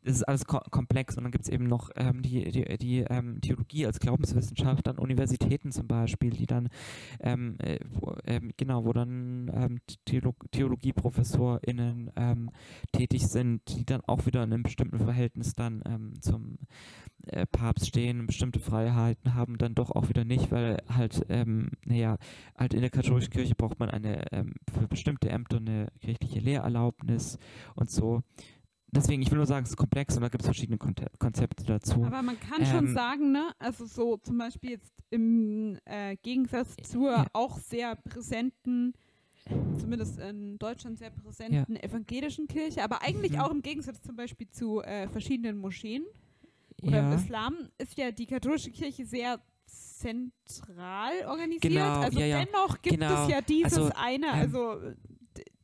Das 0.04 0.16
ist 0.16 0.22
alles 0.22 0.44
ko 0.44 0.60
komplex 0.70 1.16
und 1.16 1.24
dann 1.24 1.32
gibt 1.32 1.44
es 1.44 1.50
eben 1.50 1.66
noch 1.66 1.90
ähm, 1.96 2.22
die, 2.22 2.50
die, 2.50 2.78
die 2.78 2.98
ähm, 3.00 3.40
Theologie 3.40 3.86
als 3.86 4.00
Glaubenswissenschaft 4.00 4.88
an 4.88 4.98
Universitäten 4.98 5.72
zum 5.72 5.86
Beispiel, 5.86 6.30
die 6.30 6.46
dann, 6.46 6.68
ähm, 7.20 7.56
äh, 7.58 7.78
wo, 7.88 8.14
ähm, 8.24 8.52
genau, 8.56 8.84
wo 8.84 8.92
dann 8.92 9.50
ähm, 9.54 9.80
Theolo 10.04 10.34
TheologieprofessorInnen 10.50 12.12
ähm, 12.16 12.50
tätig 12.92 13.26
sind, 13.26 13.62
die 13.68 13.84
dann 13.84 14.00
auch 14.02 14.26
wieder 14.26 14.42
in 14.42 14.52
einem 14.52 14.62
bestimmten 14.62 14.98
Verhältnis 14.98 15.54
dann 15.54 15.82
ähm, 15.86 16.14
zum 16.30 16.58
äh, 17.26 17.46
Papst 17.46 17.86
stehen, 17.88 18.26
bestimmte 18.26 18.60
Freiheiten 18.60 19.34
haben, 19.34 19.58
dann 19.58 19.74
doch 19.74 19.90
auch 19.90 20.08
wieder 20.08 20.24
nicht, 20.24 20.50
weil 20.50 20.78
halt, 20.88 21.24
ähm, 21.28 21.70
naja, 21.84 22.16
halt 22.56 22.74
in 22.74 22.80
der 22.80 22.90
katholischen 22.90 23.30
Kirche 23.32 23.54
braucht 23.54 23.78
man 23.78 23.90
eine 23.90 24.32
ähm, 24.32 24.54
für 24.72 24.88
bestimmte 24.88 25.28
Ämter 25.28 25.58
eine 25.58 25.88
kirchliche 26.00 26.40
Lehrerlaubnis 26.40 27.38
und 27.74 27.90
so. 27.90 28.22
Deswegen, 28.92 29.22
ich 29.22 29.30
will 29.30 29.36
nur 29.36 29.46
sagen, 29.46 29.64
es 29.64 29.70
ist 29.70 29.76
komplex 29.76 30.16
und 30.16 30.22
da 30.22 30.28
gibt 30.28 30.42
es 30.42 30.46
verschiedene 30.48 30.76
Konzepte 30.78 31.64
dazu. 31.64 32.02
Aber 32.04 32.22
man 32.22 32.40
kann 32.40 32.66
schon 32.66 32.88
Ähm, 32.88 32.94
sagen, 32.94 33.30
ne, 33.32 33.52
also 33.58 33.86
so 33.86 34.16
zum 34.16 34.38
Beispiel 34.38 34.70
jetzt 34.70 34.92
im 35.10 35.78
äh, 35.84 36.16
Gegensatz 36.16 36.74
zur 36.82 37.10
Ja. 37.12 37.26
auch 37.32 37.58
sehr 37.58 37.94
präsenten 37.96 38.94
zumindest 39.78 40.18
in 40.18 40.58
Deutschland 40.58 40.98
sehr 40.98 41.10
präsenten 41.10 41.76
evangelischen 41.76 42.46
Kirche, 42.46 42.82
aber 42.84 43.02
eigentlich 43.02 43.32
Mhm. 43.32 43.40
auch 43.40 43.50
im 43.50 43.62
Gegensatz 43.62 44.00
zum 44.02 44.16
Beispiel 44.16 44.48
zu 44.50 44.80
äh, 44.82 45.08
verschiedenen 45.08 45.58
Moscheen 45.58 46.04
oder 46.82 47.00
im 47.00 47.10
ja, 47.10 47.14
Islam 47.14 47.54
ist 47.78 47.96
ja 47.98 48.10
die 48.10 48.26
katholische 48.26 48.70
Kirche 48.70 49.04
sehr 49.04 49.40
zentral 49.66 51.12
organisiert. 51.26 51.62
Genau, 51.74 52.00
also 52.00 52.18
ja, 52.18 52.26
ja. 52.26 52.44
dennoch 52.44 52.80
gibt 52.82 52.98
Genau. 52.98 53.24
es 53.24 53.30
ja 53.30 53.40
dieses 53.40 53.72
Also, 53.78 53.90
eine, 53.96 54.26
ähm, 54.26 54.32
also 54.32 54.74
d- 54.80 54.96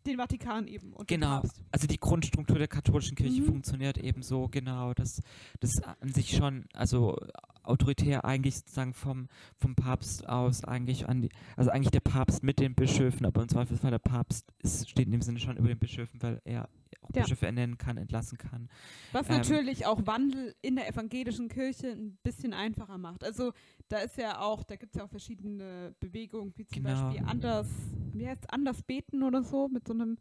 den 0.06 0.16
Vatikan 0.18 0.66
eben 0.66 0.92
und 0.92 1.08
Genau. 1.08 1.42
Also 1.70 1.86
die 1.86 1.98
Grundstruktur 1.98 2.58
der 2.58 2.68
katholischen 2.68 3.16
Kirche 3.16 3.40
Mhm. 3.42 3.46
funktioniert 3.46 3.98
eben 3.98 4.22
so, 4.22 4.48
genau, 4.48 4.94
dass 4.94 5.20
das 5.60 5.72
an 6.00 6.12
sich 6.12 6.36
schon, 6.36 6.64
also 6.72 7.16
autoritär 7.62 8.24
eigentlich 8.24 8.56
sozusagen 8.56 8.94
vom, 8.94 9.28
vom 9.58 9.74
Papst 9.74 10.28
aus 10.28 10.64
eigentlich 10.64 11.08
an 11.08 11.22
die, 11.22 11.28
also 11.56 11.70
eigentlich 11.70 11.90
der 11.90 12.00
Papst 12.00 12.42
mit 12.42 12.60
den 12.60 12.74
Bischöfen, 12.74 13.26
aber 13.26 13.42
im 13.42 13.48
Zweifelsfall 13.48 13.90
der 13.90 13.98
Papst 13.98 14.52
ist, 14.62 14.88
steht 14.88 15.06
in 15.06 15.12
dem 15.12 15.22
Sinne 15.22 15.38
schon 15.40 15.56
über 15.56 15.68
den 15.68 15.78
Bischöfen, 15.78 16.22
weil 16.22 16.40
er 16.44 16.68
auch 17.02 17.10
Ja. 17.14 17.22
Bischöfe 17.22 17.46
ernennen 17.46 17.78
kann, 17.78 17.96
entlassen 17.96 18.38
kann. 18.38 18.68
Was 19.12 19.28
Ähm, 19.28 19.36
natürlich 19.36 19.86
auch 19.86 20.06
Wandel 20.06 20.54
in 20.62 20.76
der 20.76 20.88
evangelischen 20.88 21.48
Kirche 21.48 21.88
ein 21.92 22.18
bisschen 22.22 22.52
einfacher 22.52 22.98
macht. 22.98 23.24
Also 23.24 23.52
da 23.88 23.98
ist 23.98 24.16
ja 24.16 24.40
auch, 24.40 24.64
da 24.64 24.76
gibt 24.76 24.94
es 24.94 24.98
ja 24.98 25.04
auch 25.06 25.10
verschiedene 25.10 25.94
Bewegungen, 26.00 26.52
wie 26.56 26.66
zum 26.66 26.82
Genau. 26.84 27.08
Beispiel 27.10 27.24
anders, 27.26 27.66
wie 28.12 28.26
heißt 28.26 28.52
anders 28.52 28.82
beten 28.82 29.22
oder 29.22 29.42
so, 29.42 29.68
mit 29.68 29.86
so 29.86 29.94
einem 29.94 30.18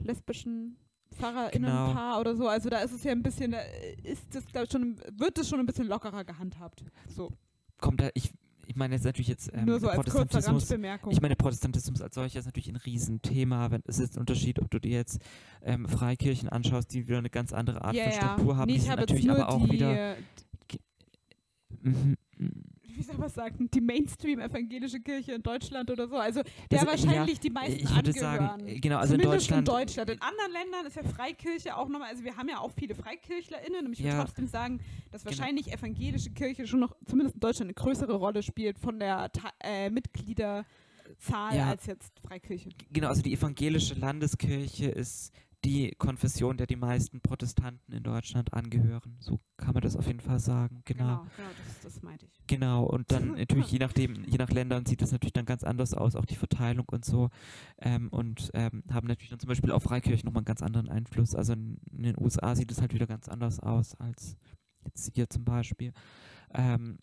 lesbischen 0.00 0.76
Pfarrerinnenpaar 1.12 2.20
oder 2.20 2.34
so. 2.36 2.48
Also 2.48 2.68
da 2.68 2.78
ist 2.78 2.92
es 2.92 3.04
ja 3.04 3.12
ein 3.12 3.22
bisschen, 3.22 3.52
da 3.52 3.60
ist 4.02 4.34
das, 4.34 4.44
glaube 4.46 4.64
ich, 4.66 4.72
schon, 4.72 4.98
wird 5.12 5.38
es 5.38 5.48
schon 5.48 5.60
ein 5.60 5.66
bisschen 5.66 5.86
lockerer 5.86 6.24
gehandhabt. 6.24 6.84
So. 7.08 7.30
Kommt 7.80 8.00
da, 8.00 8.08
ich, 8.14 8.32
ich 8.66 8.76
meine 8.76 8.94
jetzt 8.94 9.04
natürlich 9.04 9.28
jetzt 9.28 9.50
ähm, 9.52 9.64
Nur 9.66 9.80
so 9.80 9.88
Protestantismus. 9.88 10.70
Ich 11.10 11.20
meine, 11.20 11.36
Protestantismus 11.36 12.00
als 12.00 12.14
solcher 12.14 12.40
ist 12.40 12.46
natürlich 12.46 12.68
ein 12.68 12.76
Riesenthema. 12.76 13.70
Wenn, 13.70 13.82
es 13.86 13.98
ist 13.98 14.16
ein 14.16 14.20
Unterschied, 14.20 14.60
ob 14.60 14.70
du 14.70 14.78
dir 14.78 14.92
jetzt 14.92 15.20
ähm, 15.62 15.88
Freikirchen 15.88 16.48
anschaust, 16.48 16.92
die 16.92 17.06
wieder 17.06 17.18
eine 17.18 17.30
ganz 17.30 17.52
andere 17.52 17.82
Art 17.84 17.94
ja, 17.94 18.04
von 18.04 18.12
ja. 18.12 18.18
Struktur 18.18 18.56
haben. 18.56 18.66
Nee, 18.68 18.74
die 18.74 18.80
sind 18.80 18.96
natürlich 18.96 19.30
aber 19.30 19.48
auch 19.48 19.64
die, 19.64 19.72
wieder. 19.72 20.16
mhm. 21.82 22.16
Wie 22.96 23.02
soll 23.02 23.16
man 23.16 23.28
sagen, 23.28 23.68
die 23.72 23.80
Mainstream-evangelische 23.80 25.00
Kirche 25.00 25.32
in 25.32 25.42
Deutschland 25.42 25.90
oder 25.90 26.08
so. 26.08 26.16
Also 26.16 26.42
der 26.70 26.80
Das- 26.80 26.86
wahrscheinlich 26.86 27.40
die 27.40 27.50
meisten 27.50 27.80
ich 27.80 27.90
würde 27.94 28.10
angehören. 28.10 28.48
sagen, 28.48 28.66
äh, 28.68 28.80
genau, 28.80 28.98
also 28.98 29.14
in 29.14 29.20
Zumindest 29.20 29.50
Deutschland. 29.50 29.68
in 29.68 29.74
Deutschland. 29.74 30.10
In 30.10 30.20
anderen 30.22 30.52
Ländern 30.52 30.86
ist 30.86 30.96
ja 30.96 31.02
Freikirche 31.02 31.76
auch 31.76 31.88
nochmal, 31.88 32.08
also 32.10 32.24
wir 32.24 32.36
haben 32.36 32.48
ja 32.48 32.58
auch 32.58 32.70
viele 32.76 32.94
FreikirchlerInnen 32.94 33.86
und 33.86 33.92
ich 33.92 34.00
würde 34.00 34.16
Ja. 34.16 34.24
trotzdem 34.24 34.46
sagen, 34.46 34.80
dass 35.10 35.22
Genau. 35.24 35.36
wahrscheinlich 35.38 35.72
evangelische 35.72 36.30
Kirche 36.30 36.66
schon 36.66 36.80
noch, 36.80 36.94
zumindest 37.06 37.34
in 37.34 37.40
Deutschland, 37.40 37.68
eine 37.68 37.74
größere 37.74 38.14
Rolle 38.14 38.42
spielt 38.42 38.78
von 38.78 38.98
der 38.98 39.30
Ta 39.32 39.50
äh, 39.60 39.90
Mitgliederzahl 39.90 40.64
Ja. 41.56 41.68
als 41.70 41.86
jetzt 41.86 42.12
Freikirche. 42.20 42.70
Genau, 42.92 43.08
also 43.08 43.22
die 43.22 43.32
evangelische 43.34 43.94
Landeskirche 43.94 44.86
ist 44.86 45.32
die 45.64 45.94
Konfession, 45.98 46.56
der 46.56 46.66
die 46.66 46.76
meisten 46.76 47.20
Protestanten 47.20 47.92
in 47.92 48.02
Deutschland 48.02 48.52
angehören. 48.52 49.16
So 49.20 49.40
kann 49.56 49.72
man 49.72 49.82
das 49.82 49.96
auf 49.96 50.06
jeden 50.06 50.20
Fall 50.20 50.38
sagen. 50.38 50.82
Genau. 50.84 51.26
genau 51.36 51.48
das, 51.66 51.80
das 51.80 52.02
meinte 52.02 52.26
ich. 52.26 52.46
Genau, 52.46 52.84
und 52.84 53.10
dann 53.10 53.32
natürlich 53.36 53.70
je 53.70 53.78
nachdem, 53.78 54.24
je 54.24 54.36
nach 54.36 54.50
Ländern 54.50 54.84
sieht 54.84 55.00
das 55.00 55.12
natürlich 55.12 55.32
dann 55.32 55.46
ganz 55.46 55.64
anders 55.64 55.94
aus, 55.94 56.16
auch 56.16 56.26
die 56.26 56.36
Verteilung 56.36 56.86
und 56.90 57.04
so. 57.04 57.30
Ähm, 57.78 58.08
und 58.10 58.50
ähm, 58.54 58.84
haben 58.90 59.06
natürlich 59.06 59.30
dann 59.30 59.40
zum 59.40 59.48
Beispiel 59.48 59.70
auf 59.70 59.84
Freikirchen 59.84 60.26
nochmal 60.26 60.40
einen 60.40 60.46
ganz 60.46 60.62
anderen 60.62 60.88
Einfluss. 60.88 61.34
Also 61.34 61.54
in, 61.54 61.78
in 61.90 62.02
den 62.02 62.18
USA 62.18 62.54
sieht 62.54 62.70
es 62.70 62.80
halt 62.80 62.92
wieder 62.92 63.06
ganz 63.06 63.28
anders 63.28 63.60
aus 63.60 63.94
als 63.94 64.36
jetzt 64.84 65.14
hier 65.14 65.30
zum 65.30 65.44
Beispiel. 65.44 65.92
Ähm, 66.52 66.98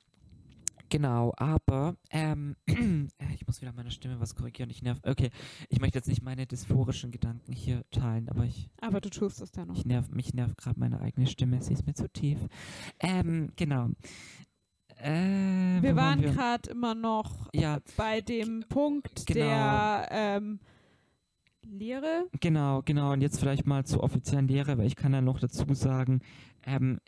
genau, 0.91 1.33
aber 1.37 1.95
ähm, 2.11 2.55
ich 3.33 3.47
muss 3.47 3.61
wieder 3.61 3.73
meine 3.73 3.89
Stimme 3.89 4.19
was 4.19 4.35
korrigieren. 4.35 4.69
Ich 4.69 4.83
nerv. 4.83 4.99
Okay, 5.03 5.31
ich 5.69 5.79
möchte 5.79 5.97
jetzt 5.97 6.07
nicht 6.07 6.21
meine 6.21 6.45
dysphorischen 6.45 7.09
Gedanken 7.09 7.51
hier 7.53 7.83
teilen, 7.89 8.29
aber 8.29 8.45
ich 8.45 8.69
Aber 8.79 9.01
du 9.01 9.09
tust 9.09 9.41
es 9.41 9.51
ja 9.55 9.65
noch. 9.65 9.75
ich 9.75 9.85
nerv, 9.85 10.09
mich 10.09 10.35
nervt 10.35 10.57
gerade 10.57 10.79
meine 10.79 11.01
eigene 11.01 11.25
Stimme, 11.25 11.59
sie 11.63 11.73
ist 11.73 11.87
mir 11.87 11.95
zu 11.95 12.07
tief. 12.09 12.37
Ähm, 12.99 13.49
genau. 13.55 13.89
Äh, 14.97 15.81
Wir 15.81 15.95
waren 15.95 16.21
wir? 16.21 16.31
gerade 16.31 16.69
immer 16.69 16.93
noch 16.93 17.49
Ja, 17.55 17.79
bei 17.97 18.21
dem 18.21 18.63
Punkt 18.69 19.25
Genau. 19.25 19.39
der 19.39 20.07
ähm, 20.11 20.59
Lehre. 21.63 22.25
genau, 22.39 22.81
genau. 22.83 23.13
Und 23.13 23.21
jetzt 23.21 23.39
vielleicht 23.39 23.65
mal 23.65 23.85
zur 23.85 24.03
offiziellen 24.03 24.47
Lehre, 24.47 24.77
weil 24.77 24.87
ich 24.87 24.95
kann 24.95 25.11
da 25.11 25.21
noch 25.21 25.39
dazu 25.39 25.65
sagen, 25.73 26.21
ähm, 26.65 26.99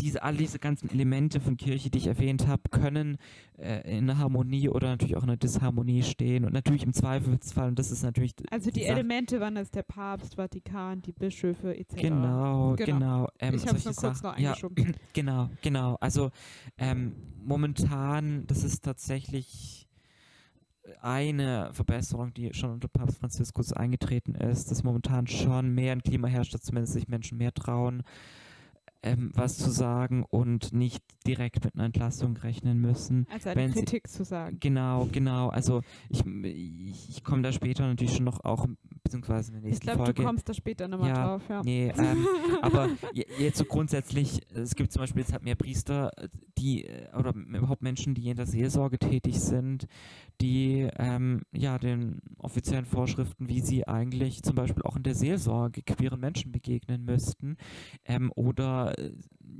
diese, 0.00 0.22
all 0.22 0.36
diese 0.36 0.58
ganzen 0.58 0.90
Elemente 0.90 1.40
von 1.40 1.56
Kirche, 1.56 1.90
die 1.90 1.98
ich 1.98 2.06
erwähnt 2.06 2.46
habe, 2.46 2.62
können 2.70 3.18
äh, 3.58 3.80
in 3.98 4.08
einer 4.10 4.18
Harmonie 4.18 4.68
oder 4.68 4.88
natürlich 4.88 5.16
auch 5.16 5.22
in 5.22 5.28
einer 5.30 5.36
Disharmonie 5.36 6.02
stehen. 6.02 6.44
Und 6.44 6.52
natürlich 6.52 6.82
im 6.82 6.92
Zweifelsfall, 6.92 7.68
und 7.68 7.78
das 7.78 7.90
ist 7.90 8.02
natürlich 8.02 8.34
Also 8.50 8.70
die 8.70 8.80
Sache- 8.80 8.92
Elemente 8.92 9.40
waren 9.40 9.56
es 9.56 9.70
der 9.70 9.82
Papst, 9.82 10.36
Vatikan, 10.36 11.02
die 11.02 11.12
Bischöfe 11.12 11.76
etc. 11.76 11.94
Genau, 11.96 12.74
Genau. 12.76 12.76
genau. 12.76 13.28
ähm, 13.38 13.54
ich 13.54 13.66
habe 13.66 13.76
es 13.78 13.84
nur 13.84 13.94
kurz 13.94 14.18
Sachen. 14.20 14.30
noch 14.30 14.38
ja, 14.38 14.50
eingeschoben. 14.50 14.94
Genau, 15.12 15.50
genau. 15.62 15.96
Also 16.00 16.30
ähm, 16.78 17.12
momentan, 17.44 18.46
das 18.46 18.64
ist 18.64 18.84
tatsächlich 18.84 19.86
eine 21.02 21.70
Verbesserung, 21.72 22.34
die 22.34 22.52
schon 22.52 22.70
unter 22.72 22.88
Papst 22.88 23.18
Franziskus 23.18 23.72
eingetreten 23.72 24.34
ist, 24.34 24.70
dass 24.70 24.82
momentan 24.82 25.26
schon 25.26 25.74
mehr 25.74 25.92
ein 25.92 26.02
Klima 26.02 26.26
herrscht, 26.28 26.54
dass 26.54 26.62
zumindest 26.62 26.94
sich 26.94 27.06
Menschen 27.08 27.38
mehr 27.38 27.52
trauen, 27.52 28.02
ähm, 29.02 29.30
was 29.34 29.56
zu 29.56 29.70
sagen 29.70 30.24
und 30.28 30.72
nicht 30.72 31.02
direkt 31.26 31.64
mit 31.64 31.74
einer 31.74 31.84
Entlassung 31.84 32.36
rechnen 32.36 32.80
müssen. 32.80 33.26
Also 33.32 33.48
eine 33.50 33.60
wenn 33.60 33.72
sie- 33.72 33.80
Kritik 33.80 34.08
zu 34.08 34.24
sagen. 34.24 34.58
Genau, 34.60 35.08
genau. 35.10 35.48
Also 35.48 35.82
ich, 36.08 36.24
ich, 36.26 37.08
ich 37.08 37.24
komme 37.24 37.42
da 37.42 37.52
später 37.52 37.86
natürlich 37.86 38.14
schon 38.14 38.24
noch 38.24 38.44
auch, 38.44 38.66
beziehungsweise 39.02 39.52
in 39.52 39.54
der 39.54 39.62
Ich 39.64 39.70
nächsten 39.80 39.84
glaube, 39.86 39.98
du 40.00 40.04
Folge. 40.06 40.22
kommst 40.24 40.48
da 40.48 40.54
später 40.54 40.88
nochmal 40.88 41.08
Ja, 41.08 41.24
drauf. 41.38 41.42
Ja. 41.48 41.62
Nee, 41.64 41.92
ähm, 41.96 42.26
aber 42.62 42.88
je- 43.12 43.26
jetzt 43.38 43.58
so 43.58 43.64
grundsätzlich, 43.64 44.40
es 44.54 44.74
gibt 44.74 44.92
zum 44.92 45.00
Beispiel 45.00 45.22
jetzt 45.22 45.32
halt 45.32 45.42
mehr 45.44 45.54
Priester, 45.56 46.10
die, 46.58 46.84
äh, 46.84 47.08
oder 47.16 47.34
überhaupt 47.34 47.82
Menschen, 47.82 48.14
die 48.14 48.28
in 48.28 48.36
der 48.36 48.46
Seelsorge 48.46 48.98
tätig 48.98 49.40
sind, 49.40 49.86
die 50.40 50.88
ähm, 50.98 51.42
ja 51.52 51.78
den 51.78 52.20
offiziellen 52.38 52.86
Vorschriften, 52.86 53.48
wie 53.48 53.60
sie 53.60 53.86
eigentlich 53.88 54.42
zum 54.42 54.54
Beispiel 54.56 54.82
auch 54.84 54.96
in 54.96 55.02
der 55.02 55.14
Seelsorge 55.14 55.82
queeren 55.82 56.20
Menschen 56.20 56.52
begegnen 56.52 57.04
müssten, 57.04 57.56
ähm, 58.04 58.30
äh, 58.98 59.12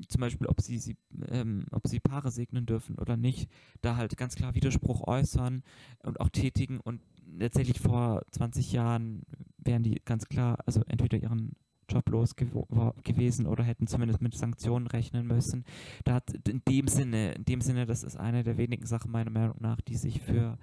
zum 0.09 0.21
Beispiel, 0.21 0.47
ob 0.47 0.61
sie, 0.61 0.79
sie 0.79 0.97
ähm, 1.29 1.67
ob 1.71 1.87
sie 1.87 2.01
Paare 2.01 2.31
segnen 2.31 2.67
dürfen 2.67 2.97
oder 2.99 3.17
nicht, 3.17 3.49
da 3.81 3.97
halt 3.97 4.17
ganz 4.17 4.35
klar 4.35 4.55
Widerspruch 4.55 5.07
äußern 5.07 5.63
und 6.03 6.21
auch 6.21 6.29
tätigen 6.29 6.81
und 6.81 7.01
letztendlich 7.27 7.81
vor 7.81 8.23
20 8.31 8.73
Jahren 8.73 9.23
wären 9.59 9.83
die 9.83 10.01
ganz 10.05 10.27
klar, 10.27 10.59
also 10.67 10.83
entweder 10.87 11.19
ihren 11.19 11.53
Job 11.89 12.09
los 12.09 12.35
war- 12.69 12.95
gewesen 13.03 13.47
oder 13.47 13.65
hätten 13.65 13.87
zumindest 13.87 14.23
mit 14.23 14.35
Sanktionen 14.35 14.87
rechnen 14.87 15.27
müssen. 15.27 15.65
Da 16.05 16.15
hat 16.15 16.49
in 16.49 16.63
dem 16.69 16.87
Sinne, 16.87 17.33
in 17.33 17.45
dem 17.45 17.61
Sinne, 17.61 17.87
das 17.87 18.05
ist 18.05 18.17
eine 18.17 18.45
der 18.45 18.57
wenigen 18.57 18.87
Sachen 18.87 19.11
meiner 19.11 19.31
Meinung 19.31 19.57
nach, 19.61 19.81
die 19.81 19.97
sich 19.97 20.21
für 20.21 20.57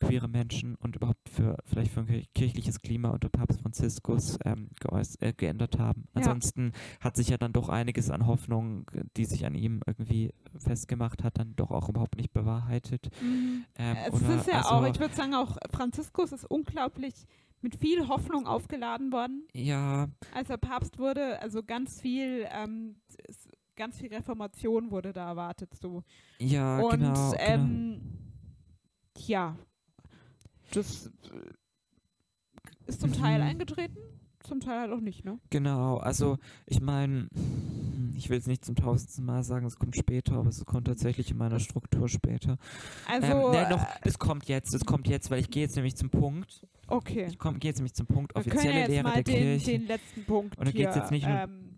queere 0.00 0.28
Menschen 0.28 0.74
und 0.76 0.96
überhaupt 0.96 1.28
für 1.28 1.56
vielleicht 1.64 1.92
für 1.92 2.00
ein 2.00 2.06
kir- 2.08 2.26
kirchliches 2.34 2.80
Klima 2.80 3.10
unter 3.10 3.28
Papst 3.28 3.60
Franziskus 3.60 4.38
ähm, 4.44 4.70
geäuß- 4.80 5.20
äh, 5.20 5.32
geändert 5.32 5.78
haben. 5.78 6.04
Ja. 6.14 6.22
Ansonsten 6.22 6.72
hat 7.00 7.16
sich 7.16 7.28
ja 7.28 7.38
dann 7.38 7.52
doch 7.52 7.68
einiges 7.68 8.10
an 8.10 8.26
Hoffnung, 8.26 8.90
die 9.16 9.24
sich 9.26 9.46
an 9.46 9.54
ihm 9.54 9.80
irgendwie 9.86 10.32
festgemacht 10.56 11.22
hat, 11.22 11.38
dann 11.38 11.54
doch 11.56 11.70
auch 11.70 11.88
überhaupt 11.88 12.16
nicht 12.16 12.32
bewahrheitet. 12.32 13.10
Mhm. 13.22 13.64
Ähm, 13.76 13.96
Es 14.08 14.20
ist 14.22 14.48
ja 14.48 14.58
also, 14.58 14.70
auch, 14.70 14.86
ich 14.86 14.98
würde 14.98 15.14
sagen, 15.14 15.34
auch 15.34 15.56
Franziskus 15.70 16.32
ist 16.32 16.44
unglaublich 16.44 17.14
mit 17.62 17.76
viel 17.76 18.08
Hoffnung 18.08 18.46
aufgeladen 18.46 19.12
worden, 19.12 19.46
ja, 19.52 20.08
als 20.34 20.48
er 20.48 20.56
Papst 20.56 20.98
wurde. 20.98 21.40
Also 21.42 21.62
ganz 21.62 22.00
viel, 22.00 22.46
ähm, 22.50 22.96
ganz 23.76 23.98
viel 23.98 24.08
Reformation 24.08 24.90
wurde 24.90 25.12
da 25.12 25.28
erwartet. 25.28 25.74
So. 25.74 26.02
ja, 26.38 26.78
Und 26.80 27.00
genau. 27.00 27.12
genau. 27.12 27.34
ähm, 27.38 28.00
ja, 29.18 29.56
das 30.72 31.06
äh, 31.06 31.10
ist 32.86 33.00
zum 33.00 33.12
Teil 33.12 33.40
Mhm. 33.40 33.46
eingetreten, 33.48 33.96
zum 34.42 34.60
Teil 34.60 34.80
halt 34.80 34.92
auch 34.92 35.00
nicht, 35.00 35.24
ne? 35.24 35.38
Genau, 35.50 35.98
also 35.98 36.38
ich 36.66 36.80
meine, 36.80 37.28
ich 38.16 38.28
will 38.30 38.38
es 38.38 38.46
nicht 38.46 38.64
zum 38.64 38.74
tausendsten 38.74 39.24
Mal 39.24 39.42
sagen, 39.44 39.66
es 39.66 39.76
kommt 39.76 39.96
später, 39.96 40.34
aber 40.34 40.48
es 40.48 40.64
kommt 40.64 40.86
tatsächlich 40.86 41.30
in 41.30 41.36
meiner 41.36 41.60
Struktur 41.60 42.08
später. 42.08 42.56
Also, 43.06 43.26
ähm, 43.26 43.50
nee, 43.52 43.68
noch, 43.68 43.82
äh, 43.82 43.86
das 44.02 44.18
kommt 44.18 44.46
jetzt, 44.48 44.74
das 44.74 44.84
kommt 44.84 45.08
jetzt, 45.08 45.30
weil 45.30 45.40
ich 45.40 45.50
gehe 45.50 45.62
jetzt 45.62 45.76
nämlich 45.76 45.96
zum 45.96 46.10
Punkt. 46.10 46.66
okay. 46.88 47.26
Ich 47.30 47.38
gehe 47.38 47.52
jetzt 47.62 47.76
nämlich 47.78 47.94
zum 47.94 48.06
Punkt 48.06 48.34
offizielle 48.36 48.72
ja 48.72 48.78
jetzt 48.80 48.88
Lehre 48.90 49.12
der 49.12 49.22
den, 49.22 49.34
Kirche. 49.34 49.70
den 49.78 49.86
letzten 49.86 50.24
Punkt 50.24 50.58
Und 50.58 50.66
da 50.68 50.72
hier, 50.72 50.84
geht's 50.86 50.96
jetzt 50.96 51.10
nicht 51.10 51.26
nur- 51.26 51.36
ähm, 51.36 51.69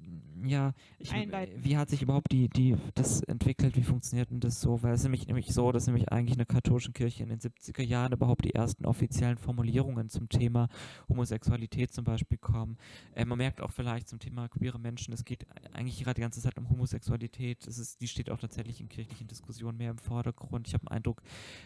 ja, 0.45 0.73
ich, 0.99 1.13
einleiten. 1.13 1.65
wie 1.65 1.77
hat 1.77 1.91
sich 1.91 2.03
überhaupt 2.03 2.33
die, 2.33 2.49
die, 2.49 2.77
das 2.95 3.23
entwickelt, 3.23 3.77
wie 3.77 3.83
funktioniert 3.83 4.31
denn 4.31 4.41
das 4.41 4.61
so? 4.61 4.83
Weil 4.83 4.93
es 4.95 5.01
ist 5.01 5.05
nämlich, 5.05 5.27
nämlich 5.27 5.53
so, 5.53 5.73
dass 5.73 5.87
nämlich 5.87 6.11
eigentlich 6.11 6.33
in 6.33 6.39
der 6.39 6.47
katholischen 6.47 6.93
Kirche 6.93 7.23
in 7.23 7.29
den 7.29 7.41
70er 7.41 7.83
Jahren 7.83 8.13
überhaupt 8.13 8.45
die 8.45 8.55
ersten 8.55 8.87
offiziellen 8.87 9.39
Formulierungen 9.39 10.09
zum 10.09 10.29
Thema 10.29 10.69
Homosexualität 11.09 11.93
zum 11.93 12.05
Beispiel 12.05 12.39
kommen. 12.39 12.77
Äh, 13.15 13.25
man 13.25 13.39
merkt 13.39 13.61
auch 13.61 13.71
vielleicht 13.71 14.09
zum 14.09 14.19
Thema 14.19 14.49
queere 14.49 14.79
Menschen, 14.79 15.13
es 15.13 15.25
geht 15.25 15.47
eigentlich 15.73 16.03
gerade 16.03 16.15
die 16.15 16.23
ganze 16.23 16.41
Zeit 16.41 16.57
um 16.59 16.69
Homosexualität. 16.69 17.67
Das 17.67 17.79
ist, 17.79 18.01
die 18.01 18.09
steht 18.09 18.31
auch 18.31 18.39
tatsächlich 18.39 18.81
in 18.81 18.89
kirchlichen 18.89 19.29
Diskussionen 19.29 19.79
mehr 19.79 19.91
im 19.91 19.99
Vordergrund. 19.99 20.69
Ich 20.69 20.75
habe 20.75 20.85
den 20.85 20.93
Eindruck, 20.93 21.23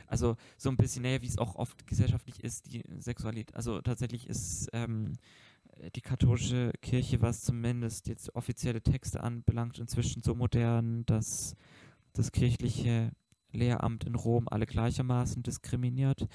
also 0.07 0.37
so 0.57 0.71
ein 0.71 0.77
bisschen, 0.77 1.03
naja, 1.03 1.23
wie 1.23 1.27
es 1.27 1.39
auch 1.39 1.57
oft 1.57 1.87
gesellschaftlich 1.87 2.43
ist, 2.43 2.73
die 2.73 2.83
Sexualität, 2.99 3.55
also 3.55 3.81
tatsächlich 3.81 4.29
ist 4.29 4.69
ähm, 4.73 5.15
die 5.95 6.01
katholische 6.01 6.73
Kirche, 6.81 7.21
was 7.21 7.43
zumindest 7.43 8.09
jetzt 8.09 8.35
offizielle 8.35 8.83
Texte 8.83 9.23
anbelangt, 9.23 9.79
inzwischen 9.79 10.23
so 10.23 10.35
modern, 10.35 11.05
dass 11.07 11.57
das 12.13 12.33
kirchliche 12.33 13.13
Lehramt 13.53 14.05
in 14.05 14.15
Rom 14.15 14.49
alle 14.49 14.67
gleichermaßen 14.67 15.43
diskriminiert. 15.43 16.27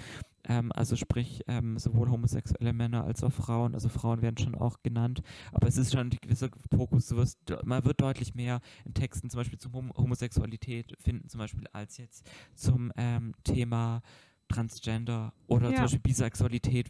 Ähm, 0.44 0.72
also 0.72 0.96
sprich, 0.96 1.44
ähm, 1.48 1.78
sowohl 1.78 2.10
homosexuelle 2.10 2.74
Männer 2.74 3.04
als 3.04 3.24
auch 3.24 3.32
Frauen, 3.32 3.76
also 3.76 3.90
Frauen 3.90 4.24
werden 4.24 4.38
schon 4.38 4.56
auch 4.56 4.82
genannt, 4.82 5.22
aber 5.52 5.68
es 5.68 5.78
ist 5.78 5.92
schon 5.92 6.00
ein 6.00 6.10
gewisser 6.10 6.50
Fokus, 6.74 7.12
wirst, 7.16 7.38
man 7.64 7.86
wird 7.86 8.02
deutlich 8.02 8.34
mehr 8.34 8.60
in 8.86 8.96
Texten 8.96 9.30
zum 9.30 9.40
Beispiel 9.40 9.60
zum 9.60 9.74
Hom 9.74 9.92
Homosexualität 9.96 10.96
finden, 11.00 11.30
zum 11.30 11.40
Beispiel 11.40 11.68
als 11.74 11.98
jetzt 11.98 12.28
zum 12.56 12.92
ähm, 12.98 13.34
Thema 13.44 14.02
Transgender 14.48 15.34
oder 15.48 15.70
Ja. 15.70 15.76
zum 15.76 15.84
Beispiel 15.84 16.00
Bisexualität 16.00 16.90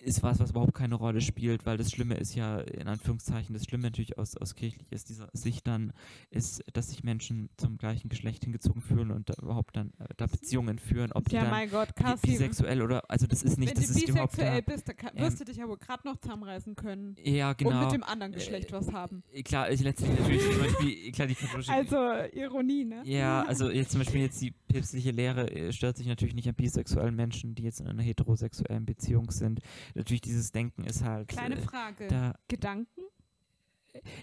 ist 0.00 0.22
was, 0.22 0.38
was 0.38 0.50
überhaupt 0.50 0.74
keine 0.74 0.94
Rolle 0.94 1.20
spielt, 1.20 1.66
weil 1.66 1.76
das 1.76 1.90
Schlimme 1.90 2.14
ist 2.16 2.34
ja, 2.34 2.58
in 2.60 2.88
Anführungszeichen, 2.88 3.52
das 3.54 3.64
Schlimme 3.64 3.84
natürlich 3.84 4.18
aus, 4.18 4.36
aus 4.36 4.54
kirchlich 4.54 4.90
ist, 4.92 5.08
dieser 5.08 5.28
Sicht 5.32 5.66
dann, 5.66 5.92
ist, 6.30 6.62
dass 6.72 6.90
sich 6.90 7.04
Menschen 7.04 7.48
zum 7.56 7.78
gleichen 7.78 8.08
Geschlecht 8.08 8.44
hingezogen 8.44 8.80
fühlen 8.82 9.10
und 9.10 9.28
da 9.30 9.34
überhaupt 9.42 9.76
dann 9.76 9.92
äh, 9.98 10.06
da 10.16 10.26
Beziehungen 10.26 10.78
führen, 10.78 11.12
ob 11.12 11.28
die 11.28 11.34
ja, 11.36 11.42
dann 11.42 11.50
mein 11.50 11.70
Gott, 11.70 11.94
Cassie. 11.96 12.26
bisexuell 12.32 12.82
oder, 12.82 13.10
also 13.10 13.26
das 13.26 13.42
ist 13.42 13.58
nicht, 13.58 13.74
wenn 13.76 13.82
das 13.82 13.92
du 13.92 13.98
ist 13.98 14.08
überhaupt 14.08 14.32
bisexuell 14.32 14.62
da, 14.62 14.72
bist, 14.72 14.88
dann 14.88 14.96
kann, 14.96 15.10
ähm, 15.16 15.22
wirst 15.24 15.40
du 15.40 15.44
dich 15.44 15.56
ja 15.56 15.68
wohl 15.68 15.78
gerade 15.78 16.06
noch 16.06 16.16
zusammenreißen 16.18 16.74
können. 16.76 17.16
ja, 17.22 17.50
Und 17.50 17.58
genau. 17.58 17.82
mit 17.84 17.92
dem 17.92 18.02
anderen 18.04 18.32
Geschlecht 18.32 18.70
Äh, 18.70 18.72
was 18.72 18.92
haben. 18.92 19.22
Äh, 19.32 19.42
Klar, 19.42 19.70
ich 19.70 19.80
letztlich 19.80 20.10
natürlich 20.18 20.42
zum 20.42 20.58
Beispiel, 20.58 21.12
klar, 21.12 21.26
die 21.28 21.34
katholische 21.34 21.72
Also, 21.72 21.96
Ironie, 22.38 22.84
ne? 22.84 23.02
Ja, 23.04 23.42
also 23.42 23.70
jetzt 23.70 23.90
zum 23.92 24.00
Beispiel 24.00 24.20
jetzt 24.22 24.40
die 24.40 24.52
päpstliche 24.68 25.10
Lehre 25.10 25.50
äh, 25.50 25.72
stört 25.72 25.96
sich 25.96 26.06
natürlich 26.06 26.34
nicht 26.34 26.48
an 26.48 26.54
bisexuellen 26.54 27.16
Menschen, 27.16 27.54
die 27.54 27.62
jetzt 27.62 27.80
in 27.80 27.88
einer 27.88 28.02
heterosexuellen 28.02 28.84
Beziehung 28.84 29.30
sind. 29.30 29.60
Natürlich 29.94 30.20
dieses 30.20 30.52
Denken 30.52 30.84
ist 30.84 31.02
halt 31.02 31.28
Kleine 31.28 31.56
äh, 31.56 31.62
Frage. 31.62 32.06
da 32.08 32.34
Gedanken? 32.48 33.02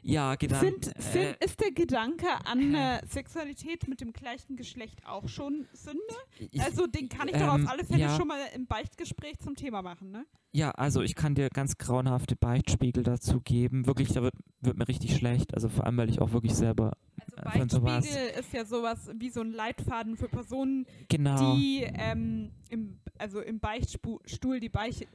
Ja 0.02 0.35
genau 0.35 0.60
sind, 0.60 0.85
sind, 0.85 1.15
äh, 1.15 1.35
ist 1.43 1.60
der 1.60 1.72
Gedanke 1.72 2.27
an 2.45 2.73
äh, 2.73 3.02
Sexualität 3.07 3.88
mit 3.88 4.02
dem 4.02 4.14
gleichen 4.14 4.56
Geschlecht 4.56 5.06
auch 5.06 5.27
schon 5.27 5.68
Sünde? 5.73 5.99
ich, 6.39 6.61
also, 6.61 6.88
den 6.88 7.10
kann 7.10 7.27
ich 7.27 7.35
doch 7.35 7.53
ähm, 7.56 7.65
auf 7.65 7.72
alle 7.72 7.84
Fälle 7.85 8.02
ja. 8.02 8.15
schon 8.15 8.27
mal 8.27 8.39
im 8.53 8.68
Beichtgespräch 8.68 9.39
zum 9.39 9.56
Thema 9.56 9.81
machen, 9.81 10.11
ne? 10.11 10.26
ja 10.52 10.72
also 10.72 11.02
ich 11.02 11.15
kann 11.15 11.35
dir 11.35 11.49
ganz 11.49 11.77
grauenhafte 11.77 12.35
Beichtspiegel 12.35 13.03
dazu 13.03 13.41
geben 13.41 13.88
wirklich 13.88 14.14
da 14.14 14.22
wird, 14.22 14.35
wird 14.61 14.77
mir 14.77 14.88
richtig 14.88 15.15
schlecht 15.15 15.53
also 15.53 15.68
vor 15.68 15.85
allem 15.85 15.97
weil 15.97 16.10
ich 16.10 16.22
auch 16.22 16.31
wirklich 16.31 16.56
selber 16.56 16.93
Also, 17.35 17.77
Äh. 17.77 17.81
Beichtspiegel 17.81 18.39
ist 18.39 18.53
ja 18.53 18.65
sowas 18.65 19.10
wie 19.15 19.30
so 19.30 19.41
ein 19.41 19.52
Leitfaden 19.52 20.15
für 20.15 20.30
Personen, 20.30 20.85
genau 21.10 21.56
die 21.56 21.84
ähm, 21.84 22.52
im, 22.69 22.99
also 23.18 23.41
im 23.41 23.60
Beichtstuhl 23.60 24.60
die 24.60 24.69
Beichte, 24.69 25.07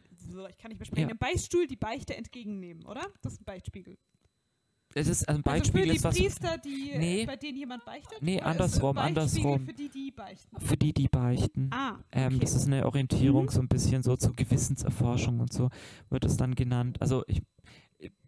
ich 0.49 0.59
kann 0.59 0.69
nicht 0.71 0.79
mehr 0.79 0.87
sprechen, 0.87 1.09
Ja. 1.09 1.11
im 1.11 1.19
Beichtstuhl 1.19 1.67
die 1.67 1.77
Beichte 1.77 2.17
entgegennehmen, 2.17 2.85
oder? 2.87 3.07
Das 3.23 3.35
ist 3.35 3.41
ein 3.41 3.45
Beichtspiegel. 3.45 3.97
Es 4.95 5.09
ist 5.09 5.29
ein 5.29 5.45
Also 5.45 5.73
für 5.73 5.83
die 5.87 6.03
was 6.05 6.17
Priester, 6.17 6.59
die, 6.59 6.93
Nee. 6.97 7.23
äh, 7.23 7.27
bei 7.27 7.37
denen 7.37 7.59
jemand 7.59 7.85
beichtet? 7.85 8.19
Nee, 8.21 8.41
andersrum, 8.41 8.97
andersrum. 8.99 9.67
für 9.67 9.73
die, 9.73 9.89
die 9.89 10.11
beichten? 10.11 10.61
für 10.61 10.77
die 10.77 10.93
die 10.93 11.09
beichten 11.09 11.71
Ah, 11.73 11.97
Ähm, 12.13 12.27
okay. 12.35 12.39
Das 12.41 12.55
ist 12.55 12.67
eine 12.67 12.85
Orientierung, 12.87 13.45
Mhm. 13.45 13.49
so 13.51 13.61
ein 13.61 13.69
bisschen 13.69 14.03
so 14.03 14.17
zur 14.17 14.35
Gewissenserforschung 14.35 15.41
und 15.41 15.53
so 15.53 15.69
wird 16.09 16.25
es 16.25 16.37
dann 16.37 16.55
genannt. 16.55 17.01
Also 17.01 17.25
ich 17.29 17.43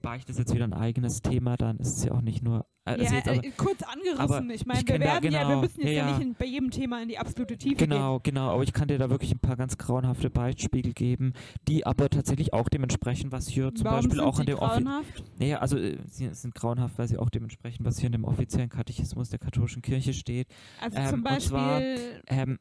beichte 0.02 0.28
das 0.32 0.38
jetzt 0.38 0.54
wieder 0.54 0.64
ein 0.64 0.74
eigenes 0.74 1.22
Thema, 1.22 1.56
dann 1.56 1.78
ist 1.78 1.96
es 1.98 2.04
ja 2.04 2.12
auch 2.12 2.20
nicht 2.20 2.42
nur. 2.42 2.66
Äh, 2.84 2.90
also 2.90 3.04
ja, 3.04 3.12
jetzt 3.14 3.28
aber, 3.28 3.44
äh, 3.44 3.50
kurz 3.56 3.82
angerissen. 3.82 4.50
ich 4.50 4.66
meine, 4.66 4.80
ich 4.80 4.88
wir 4.88 4.98
werden 5.00 5.04
ja, 5.06 5.22
wir 5.22 5.46
genau- 5.46 5.60
müssen 5.60 5.80
jetzt 5.80 5.92
ja, 5.92 6.08
ja, 6.10 6.18
nicht 6.18 6.38
bei 6.38 6.44
jedem 6.46 6.70
Thema 6.70 7.00
in 7.02 7.08
die 7.08 7.16
absolute 7.18 7.56
Tiefe 7.56 7.76
genau, 7.76 8.18
genau, 8.20 8.50
aber 8.50 8.62
ich 8.64 8.72
kann 8.72 8.88
dir 8.88 8.98
da 8.98 9.08
wirklich 9.08 9.32
ein 9.32 9.38
paar 9.38 9.56
ganz 9.56 9.78
grauenhafte 9.78 10.30
Beichtspiegel 10.30 10.92
geben, 10.92 11.32
die 11.68 11.86
aber 11.86 12.10
tatsächlich 12.10 12.52
auch 12.52 12.68
dementsprechend, 12.68 13.30
was 13.32 13.46
hier 13.48 13.66
gehen. 13.68 13.76
zum 13.76 13.84
Warum 13.86 14.00
Beispiel 14.06 14.20
auch 14.20 14.40
in 14.40 14.46
dem 14.46 14.56
grauenhaft? 14.58 15.24
naja, 15.38 15.58
also 15.60 15.78
äh, 15.78 15.96
sie 16.06 16.28
sind 16.34 16.54
grauenhaft, 16.54 16.98
weil 16.98 17.08
sie 17.08 17.18
auch 17.18 17.30
dementsprechend, 17.30 17.86
was 17.86 17.98
hier 17.98 18.08
in 18.08 18.12
dem 18.12 18.24
offiziellen 18.24 18.68
Katechismus 18.68 19.30
der 19.30 19.38
katholischen 19.38 19.80
Kirche 19.80 20.12
steht. 20.12 20.48
Also 20.80 20.98
ähm, 20.98 21.08
zum 21.08 21.24
und 21.24 21.40
zwar- 21.40 21.78
Beispiel, 21.80 22.22
Ähm, 22.26 22.58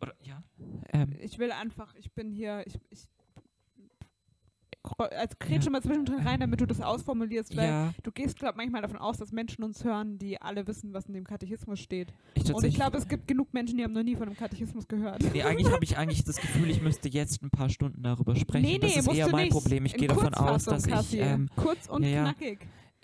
oder 0.00 0.14
ja. 0.20 0.42
Ähm, 0.92 1.14
ich 1.20 1.38
will 1.38 1.50
einfach, 1.52 1.94
ich 1.94 2.12
bin 2.12 2.30
hier, 2.30 2.62
ich, 2.66 2.78
ich 2.90 3.08
also 4.98 5.36
kretsch 5.38 5.64
schon 5.64 5.72
mal 5.72 5.82
zwischendrin 5.82 6.26
rein, 6.26 6.40
damit 6.40 6.60
du 6.60 6.66
das 6.66 6.80
ausformulierst, 6.80 7.56
weil 7.56 7.68
ja, 7.68 7.94
du 8.02 8.10
gehst, 8.10 8.38
glaube 8.38 8.56
manchmal 8.56 8.82
davon 8.82 8.98
aus, 8.98 9.16
dass 9.16 9.30
Menschen 9.32 9.62
uns 9.62 9.84
hören, 9.84 10.18
die 10.18 10.40
alle 10.40 10.66
wissen, 10.66 10.92
was 10.92 11.06
in 11.06 11.14
dem 11.14 11.24
Katechismus 11.24 11.78
steht. 11.78 12.12
ich 12.34 12.52
Und 12.52 12.64
ich 12.64 12.74
glaube, 12.74 12.98
es 12.98 13.06
gibt 13.06 13.28
genug 13.28 13.54
Menschen, 13.54 13.78
die 13.78 13.84
haben 13.84 13.92
noch 13.92 14.02
nie 14.02 14.16
von 14.16 14.26
dem 14.28 14.36
Katechismus 14.36 14.88
gehört. 14.88 15.22
Nee, 15.32 15.42
eigentlich 15.42 15.72
habe 15.72 15.84
ich 15.84 15.96
eigentlich 15.96 16.24
das 16.24 16.36
Gefühl, 16.36 16.70
ich 16.70 16.82
müsste 16.82 17.08
jetzt 17.08 17.42
ein 17.42 17.50
paar 17.50 17.68
Stunden 17.68 18.02
darüber 18.02 18.34
sprechen. 18.34 18.64
nee, 18.64 18.72
nee, 18.72 18.78
das 18.78 18.96
ist 18.96 19.06
musst 19.06 19.18
eher 19.18 19.26
du 19.26 19.32
mein 19.32 19.44
nicht. 19.44 19.52
Problem. 19.52 19.84
Ich 19.84 19.94
gehe 19.94 20.08
davon 20.08 20.34
aus, 20.34 20.64
dass 20.64 20.86
ich 20.86 21.18
ähm, 21.18 21.48
Kurz 21.56 21.88
und 21.88 22.02
ja, 22.02 22.08
ja. 22.08 22.22
knackig. 22.24 22.58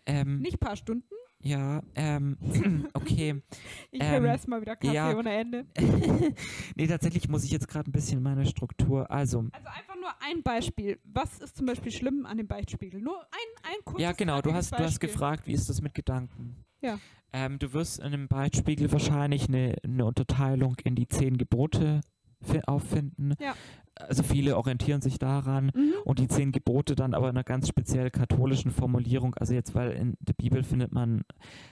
ähm, 0.07 0.41
Nicht 0.41 0.59
paar 0.59 0.77
Stunden. 0.77 1.05
Ja, 1.43 1.83
ähm, 1.95 2.37
okay. 2.95 3.43
Ich 3.91 4.03
Ähm, 4.03 4.25
harass 4.25 4.47
mal 4.47 4.61
wieder 4.61 4.77
Kaffee 4.77 4.95
ja. 4.95 5.17
ohne 5.17 5.33
Ende. 5.33 5.65
nee, 6.77 6.87
tatsächlich 6.87 7.29
muss 7.29 7.45
ich 7.45 7.51
jetzt 7.51 7.69
gerade 7.69 7.89
ein 7.89 7.93
bisschen 7.93 8.23
meine 8.23 8.45
Struktur. 8.47 9.11
Also, 9.11 9.39
Also 9.53 9.69
einfach 9.69 9.97
nur 9.97 10.11
ein 10.21 10.43
Beispiel. 10.43 10.99
Was 11.05 11.39
ist 11.41 11.57
zum 11.57 11.67
Beispiel 11.67 11.91
schlimm 11.93 12.27
an 12.27 12.37
dem 12.37 12.47
Beichtspiegel? 12.49 13.01
Nur 13.01 13.19
ein, 13.21 13.71
ein 13.73 13.85
kurzes 13.85 14.03
ja, 14.03 14.13
genau, 14.13 14.41
du 14.43 14.53
hast, 14.53 14.73
du 14.73 14.79
hast 14.79 15.01
gefragt, 15.01 15.47
wie 15.47 15.53
ist 15.53 15.69
das 15.69 15.81
mit 15.81 15.95
Gedanken? 15.95 16.65
Ja. 16.81 16.99
Ähm, 17.33 17.59
du 17.59 17.73
wirst 17.73 17.99
in 17.99 18.07
einem 18.07 18.29
Beichtspiegel 18.29 18.91
wahrscheinlich 18.93 19.49
eine, 19.49 19.77
eine 19.83 20.05
Unterteilung 20.05 20.77
in 20.85 20.95
die 20.95 21.09
zehn 21.09 21.37
Gebote 21.39 22.01
fi- 22.43 22.63
auffinden. 22.67 23.35
Ja. 23.41 23.55
Also 23.99 24.23
viele 24.23 24.57
orientieren 24.57 25.01
sich 25.01 25.19
daran. 25.19 25.73
Mhm. 25.75 25.95
Und 26.05 26.19
die 26.19 26.29
zehn 26.29 26.53
Gebote 26.53 26.95
dann 26.95 27.15
aber 27.15 27.29
in 27.29 27.37
einer 27.37 27.45
ganz 27.45 27.69
speziell 27.69 28.11
katholischen 28.11 28.71
Formulierung. 28.71 29.35
Also 29.35 29.55
jetzt, 29.55 29.75
weil 29.75 29.93
in 29.93 30.17
der 30.21 30.35
Bibel 30.35 30.63
findet 30.63 30.93
man, 30.93 31.25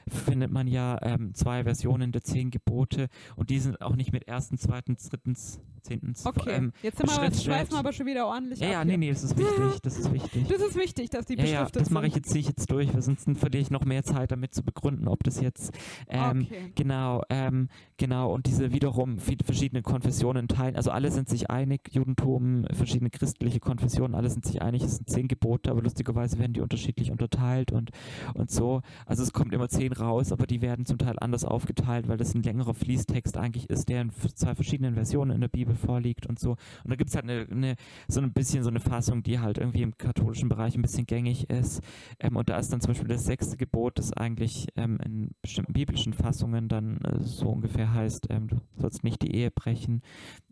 findet 0.09 0.51
man 0.51 0.67
ja 0.67 0.99
ähm, 1.03 1.35
zwei 1.35 1.65
Versionen 1.65 2.13
der 2.13 2.23
zehn 2.23 2.51
Gebote 2.51 3.09
und 3.37 3.51
die 3.51 3.59
sind 3.59 3.81
auch 3.81 3.97
nicht 3.97 4.13
mit 4.13 4.29
ersten, 4.29 4.59
zweiten, 4.59 4.97
drittens, 5.11 5.61
zehntens. 5.83 6.27
Okay, 6.27 6.51
Ähm, 6.57 6.73
jetzt 6.83 6.99
sind 6.99 7.11
wir, 7.11 7.25
jetzt 7.25 7.45
schweifen 7.45 7.73
wir 7.73 7.79
aber 7.79 7.93
schon 7.93 8.07
wieder 8.07 8.27
ordentlich 8.27 8.61
ja, 8.61 8.67
ab 8.67 8.73
ja, 8.73 8.85
nee, 8.85 8.97
nee, 8.97 9.11
das 9.11 9.23
ist 9.23 9.37
wichtig, 9.37 9.81
das 9.83 9.99
ist 9.99 10.13
wichtig. 10.13 10.47
Das 10.49 10.61
ist 10.61 10.77
wichtig, 10.77 11.11
dass 11.11 11.27
die 11.27 11.35
Ja, 11.35 11.45
ja, 11.45 11.51
beschriftet 11.61 11.83
das 11.83 11.91
mache 11.91 12.07
ich 12.07 12.15
jetzt, 12.15 12.31
ziehe 12.31 12.41
ich 12.41 12.49
jetzt 12.49 12.71
durch, 12.71 12.93
weil 12.93 13.03
sonst 13.03 13.25
verliere 13.39 13.63
ich 13.63 13.71
noch 13.71 13.85
mehr 13.85 14.03
Zeit 14.03 14.33
damit 14.33 14.55
zu 14.55 14.63
begründen, 14.63 15.09
ob 15.09 15.23
das 15.25 15.41
jetzt 15.41 15.73
ähm, 16.09 16.43
okay. 16.43 16.73
Genau, 16.75 17.23
ähm, 17.31 17.69
genau, 17.97 18.33
und 18.33 18.47
diese 18.47 18.73
wiederum 18.73 19.19
verschiedene 19.19 19.83
Konfessionen 19.83 20.49
teilen, 20.49 20.77
also 20.77 20.91
alle 20.91 21.11
sind 21.11 21.29
sich 21.29 21.51
einig, 21.51 21.91
Judentum, 22.17 22.65
verschiedene 22.73 23.11
christliche 23.11 23.61
Konfessionen, 23.61 24.15
alle 24.15 24.31
sind 24.31 24.45
sich 24.45 24.63
einig, 24.63 24.83
es 24.83 24.97
sind 24.97 25.09
zehn 25.09 25.29
Gebote, 25.29 25.71
aber 25.71 25.83
lustigerweise 25.83 26.39
werden 26.39 26.53
die 26.53 26.61
unterschiedlich 26.61 27.11
unterteilt 27.11 27.73
und, 27.73 27.91
und 28.35 28.51
so. 28.51 28.83
Also 29.07 29.23
es 29.23 29.33
kommt 29.33 29.53
immer 29.53 29.69
zehn 29.69 29.93
raus, 29.93 30.33
aber 30.33 30.47
die 30.47 30.63
werden 30.63 30.87
zum 30.87 30.99
Teil 30.99 31.17
anders 31.19 31.45
aufgeteilt, 31.45 32.09
weil 32.09 32.17
das 32.17 32.35
ein 32.35 32.43
längerer 32.43 32.75
Fließtext 32.75 33.37
eigentlich 33.37 33.71
ist, 33.71 33.89
der 33.89 34.03
in 34.03 34.11
zwei 34.11 34.55
verschiedenen 34.55 34.95
Versionen 34.95 35.33
in 35.33 35.41
der 35.41 35.49
Bibel 35.49 35.75
vorliegt 35.75 36.27
und 36.27 36.39
so. 36.39 36.51
Und 36.51 36.91
da 36.91 36.97
gibt 36.97 37.11
es 37.11 37.17
halt 37.17 37.25
eine, 37.25 37.47
eine, 37.51 37.77
so 38.09 38.21
ein 38.21 38.33
bisschen 38.33 38.63
so 38.63 38.71
eine 38.71 38.81
Fassung, 38.81 39.23
die 39.23 39.39
halt 39.39 39.59
irgendwie 39.59 39.83
im 39.83 39.97
katholischen 39.97 40.49
Bereich 40.49 40.77
ein 40.77 40.83
bisschen 40.83 41.07
gängig 41.07 41.51
ist. 41.51 41.81
Ähm, 42.21 42.37
und 42.37 42.49
da 42.49 42.59
ist 42.59 42.73
dann 42.73 42.81
zum 42.81 42.91
Beispiel 42.91 43.09
das 43.09 43.25
sechste 43.25 43.57
Gebot, 43.57 43.99
das 43.99 44.13
eigentlich 44.13 44.69
ähm, 44.77 44.99
in 45.05 45.31
bestimmten 45.43 45.73
biblischen 45.73 46.13
Fassungen 46.13 46.69
dann 46.69 46.99
äh, 46.99 47.21
so 47.21 47.49
ungefähr 47.49 47.93
heißt, 47.93 48.29
ähm, 48.31 48.49
du 48.49 48.57
sollst 48.77 49.05
nicht 49.05 49.23
die 49.23 49.35
Ehe 49.35 49.51
brechen, 49.51 50.03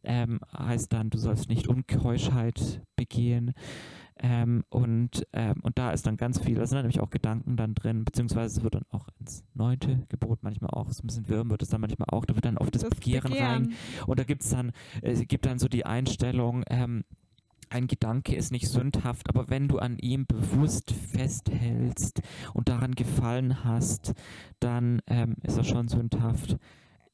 ähm, 0.03 0.41
heißt 0.57 0.93
dann, 0.93 1.11
du 1.11 1.19
sollst 1.19 1.49
nicht 1.49 1.53
Unkeuschheit 1.68 2.82
begehen. 2.97 3.55
Ähm, 4.16 4.64
und, 4.70 5.26
ähm, 5.32 5.56
und 5.62 5.76
da 5.76 5.90
ist 5.90 6.06
dann 6.06 6.16
ganz 6.16 6.39
viel, 6.39 6.55
da 6.55 6.66
sind 6.66 6.76
dann 6.76 6.85
nämlich 6.85 7.01
auch 7.01 7.10
Gedanken 7.10 7.56
dann 7.56 7.74
drin, 7.74 8.05
beziehungsweise 8.05 8.59
es 8.59 8.62
wird 8.62 8.76
dann 8.76 8.86
auch 8.90 9.09
ins 9.18 9.44
neunte 9.55 10.06
Gebot 10.09 10.39
manchmal 10.43 10.70
auch, 10.70 10.90
so 10.93 11.02
ein 11.02 11.09
bisschen 11.09 11.28
wirm 11.28 11.51
wird 11.51 11.62
es 11.62 11.68
dann 11.68 11.81
manchmal 11.81 12.09
auch, 12.10 12.24
da 12.24 12.36
wird 12.36 12.44
dann 12.44 12.56
auf 12.56 12.70
das, 12.70 12.82
Das 12.82 12.90
Begehren, 12.90 13.32
rein 13.32 13.74
und 14.06 14.18
da 14.20 14.24
gibt 14.24 14.43
es 14.43 14.51
dann, 14.51 14.70
es 15.02 15.26
gibt 15.26 15.47
dann 15.47 15.59
so 15.59 15.66
die 15.66 15.85
Einstellung, 15.85 16.62
ähm, 16.68 17.02
ein 17.70 17.89
Gedanke 17.89 18.36
ist 18.36 18.52
nicht 18.52 18.68
sündhaft, 18.68 19.28
aber 19.28 19.51
wenn 19.51 19.66
du 19.66 19.78
an 19.78 19.98
ihm 19.98 20.26
bewusst 20.26 20.93
festhältst 20.93 22.22
und 22.52 22.68
daran 22.68 22.94
gefallen 22.94 23.64
hast, 23.64 24.14
dann 24.60 25.02
ähm, 25.09 25.36
ist 25.43 25.56
er 25.56 25.64
schon 25.64 25.89
sündhaft. 25.89 26.56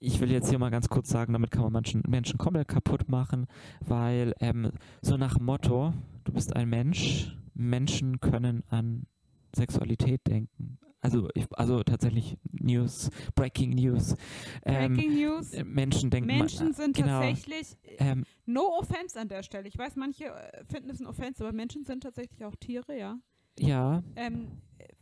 Ich 0.02 0.18
will 0.18 0.32
jetzt 0.32 0.48
hier 0.48 0.58
mal 0.58 0.70
ganz 0.70 0.88
kurz 0.88 1.10
sagen, 1.10 1.34
damit 1.34 1.50
kann 1.50 1.62
man 1.62 1.72
Menschen, 1.72 2.02
Menschen 2.08 2.38
komplett 2.38 2.68
kaputt 2.68 3.10
machen, 3.10 3.46
weil 3.80 4.34
ähm, 4.40 4.72
so 5.02 5.18
nach 5.18 5.38
Motto, 5.38 5.92
du 6.24 6.32
bist 6.32 6.56
ein 6.56 6.70
Mensch, 6.70 7.36
Menschen 7.52 8.18
können 8.18 8.62
an 8.70 9.06
Sexualität 9.54 10.22
denken. 10.26 10.78
Also, 11.02 11.28
ich, 11.34 11.46
also 11.52 11.82
tatsächlich 11.82 12.38
News, 12.50 13.10
Breaking 13.34 13.70
News. 13.70 14.16
Ähm, 14.64 14.94
Breaking 14.94 15.14
News. 15.16 15.52
äh, 15.52 15.64
Menschen 15.64 16.08
denken. 16.10 16.26
Menschen 16.26 16.72
sind 16.72 16.96
genau, 16.96 17.20
tatsächlich, 17.20 17.76
Ähm, 17.98 18.24
no 18.46 18.78
offense 18.78 19.18
an 19.20 19.28
der 19.28 19.42
Stelle. 19.42 19.68
Ich 19.68 19.76
weiß, 19.76 19.96
manche 19.96 20.26
äh, 20.26 20.64
finden 20.64 20.88
es 20.90 21.00
ein 21.00 21.06
Offense, 21.06 21.42
aber 21.44 21.54
Menschen 21.54 21.84
sind 21.84 22.02
tatsächlich 22.02 22.44
auch 22.44 22.54
Tiere, 22.56 22.98
ja. 22.98 23.18
ja, 23.58 24.02
Ähm, 24.16 24.48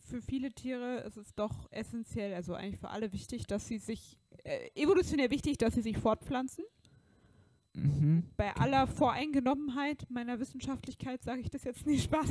für 0.09 0.21
viele 0.23 0.51
Tiere 0.51 0.99
ist 1.07 1.17
es 1.17 1.35
doch 1.35 1.71
essentiell, 1.71 2.35
also 2.35 2.55
eigentlich 2.55 2.81
für 2.81 2.89
alle 2.91 3.13
wichtig, 3.13 3.47
dass 3.47 3.67
sie 3.69 3.79
sich, 3.79 4.19
äh, 4.45 4.71
evolutionär 4.75 5.31
wichtig, 5.31 5.59
dass 5.59 5.75
sie 5.75 5.83
sich 5.83 5.99
fortpflanzen. 5.99 6.65
mhm. 7.75 8.25
Bei 8.37 8.55
aller 8.57 8.87
Voreingenommenheit 8.87 10.07
meiner 10.11 10.41
Wissenschaftlichkeit 10.41 11.23
sage 11.23 11.41
ich 11.43 11.51
das 11.51 11.65
jetzt 11.65 11.87
nicht 11.87 12.05
Spaß, 12.05 12.27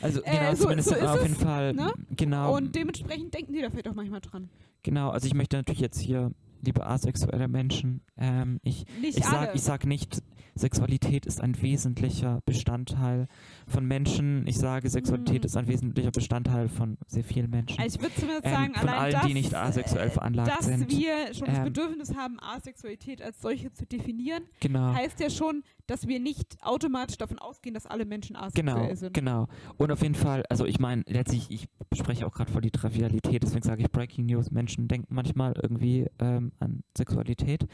Also 0.00 0.22
Äh, 0.22 0.30
genau, 0.38 0.54
so- 0.54 0.62
zumindest 0.62 0.88
so 0.88 0.94
auf 0.96 1.16
es, 1.16 1.22
jeden 1.22 1.34
Fall. 1.36 1.72
ne? 1.74 1.92
Genau. 2.16 2.56
und 2.56 2.74
dementsprechend 2.74 3.34
denken 3.34 3.52
die 3.52 3.60
da 3.60 3.70
vielleicht 3.70 3.88
auch 3.88 3.94
manchmal 3.94 4.20
dran. 4.20 4.48
Genau, 4.82 5.10
also 5.10 5.26
ich 5.26 5.34
möchte 5.34 5.56
natürlich 5.56 5.80
jetzt 5.80 5.98
hier, 6.00 6.30
liebe 6.66 6.84
asexuelle 6.86 7.48
Menschen, 7.48 8.00
ähm, 8.18 8.60
ich, 8.62 8.84
Nicht 9.00 9.18
ich, 9.18 9.24
alle. 9.26 9.46
sag, 9.46 9.54
ich 9.54 9.62
sag 9.62 9.86
nicht, 9.86 10.22
Sexualität 10.54 11.26
ist 11.26 11.40
ein 11.42 11.60
wesentlicher 11.60 12.40
Bestandteil 12.46 13.28
von 13.66 13.84
Menschen. 13.86 14.46
Ich 14.46 14.56
sage, 14.56 14.88
Sexualität 14.88 15.42
Mhm. 15.42 15.46
ist 15.46 15.56
ein 15.56 15.68
wesentlicher 15.68 16.10
Bestandteil 16.10 16.68
von 16.68 16.96
sehr 17.06 17.24
vielen 17.24 17.50
Menschen. 17.50 17.78
also 17.78 17.96
ich 17.96 18.02
würde 18.02 18.14
zumindest 18.14 18.46
ähm, 18.46 18.52
sagen, 18.52 18.74
von 18.74 18.88
allein 18.88 18.98
allen, 19.02 19.12
das, 19.12 19.26
die 19.26 19.34
nicht 19.34 19.54
asexuell 19.54 20.10
veranlagt 20.10 20.48
dass 20.58 20.64
sind. 20.66 20.90
wir 20.90 21.34
schon 21.34 21.46
das 21.48 21.58
Ähm, 21.58 21.64
Bedürfnis 21.64 22.14
haben, 22.14 22.38
Asexualität 22.40 23.20
als 23.20 23.40
solche 23.42 23.70
zu 23.72 23.84
definieren, 23.84 24.44
genau. 24.60 24.94
heißt 24.94 25.20
ja 25.20 25.28
schon, 25.28 25.62
dass 25.86 26.06
wir 26.06 26.20
nicht 26.20 26.56
automatisch 26.62 27.18
davon 27.18 27.38
ausgehen, 27.38 27.74
dass 27.74 27.86
alle 27.86 28.04
Menschen 28.04 28.36
asexuell 28.36 28.64
Genau, 28.74 28.94
sind. 28.94 29.14
genau. 29.14 29.48
Und 29.76 29.90
auf 29.92 30.02
jeden 30.02 30.14
Fall, 30.14 30.44
also 30.48 30.66
ich 30.66 30.78
meine, 30.78 31.02
letztlich, 31.06 31.50
ich 31.50 31.68
spreche 31.94 32.26
auch 32.26 32.32
gerade 32.32 32.50
voll 32.50 32.62
die 32.62 32.70
Trivialität, 32.70 33.42
deswegen 33.42 33.62
sage 33.62 33.82
ich 33.82 33.90
Breaking 33.90 34.26
News. 34.26 34.50
Menschen 34.50 34.88
denken 34.88 35.14
manchmal 35.14 35.54
irgendwie 35.62 36.06
ähm, 36.18 36.52
an 36.58 36.82
Sexualität. 36.96 37.66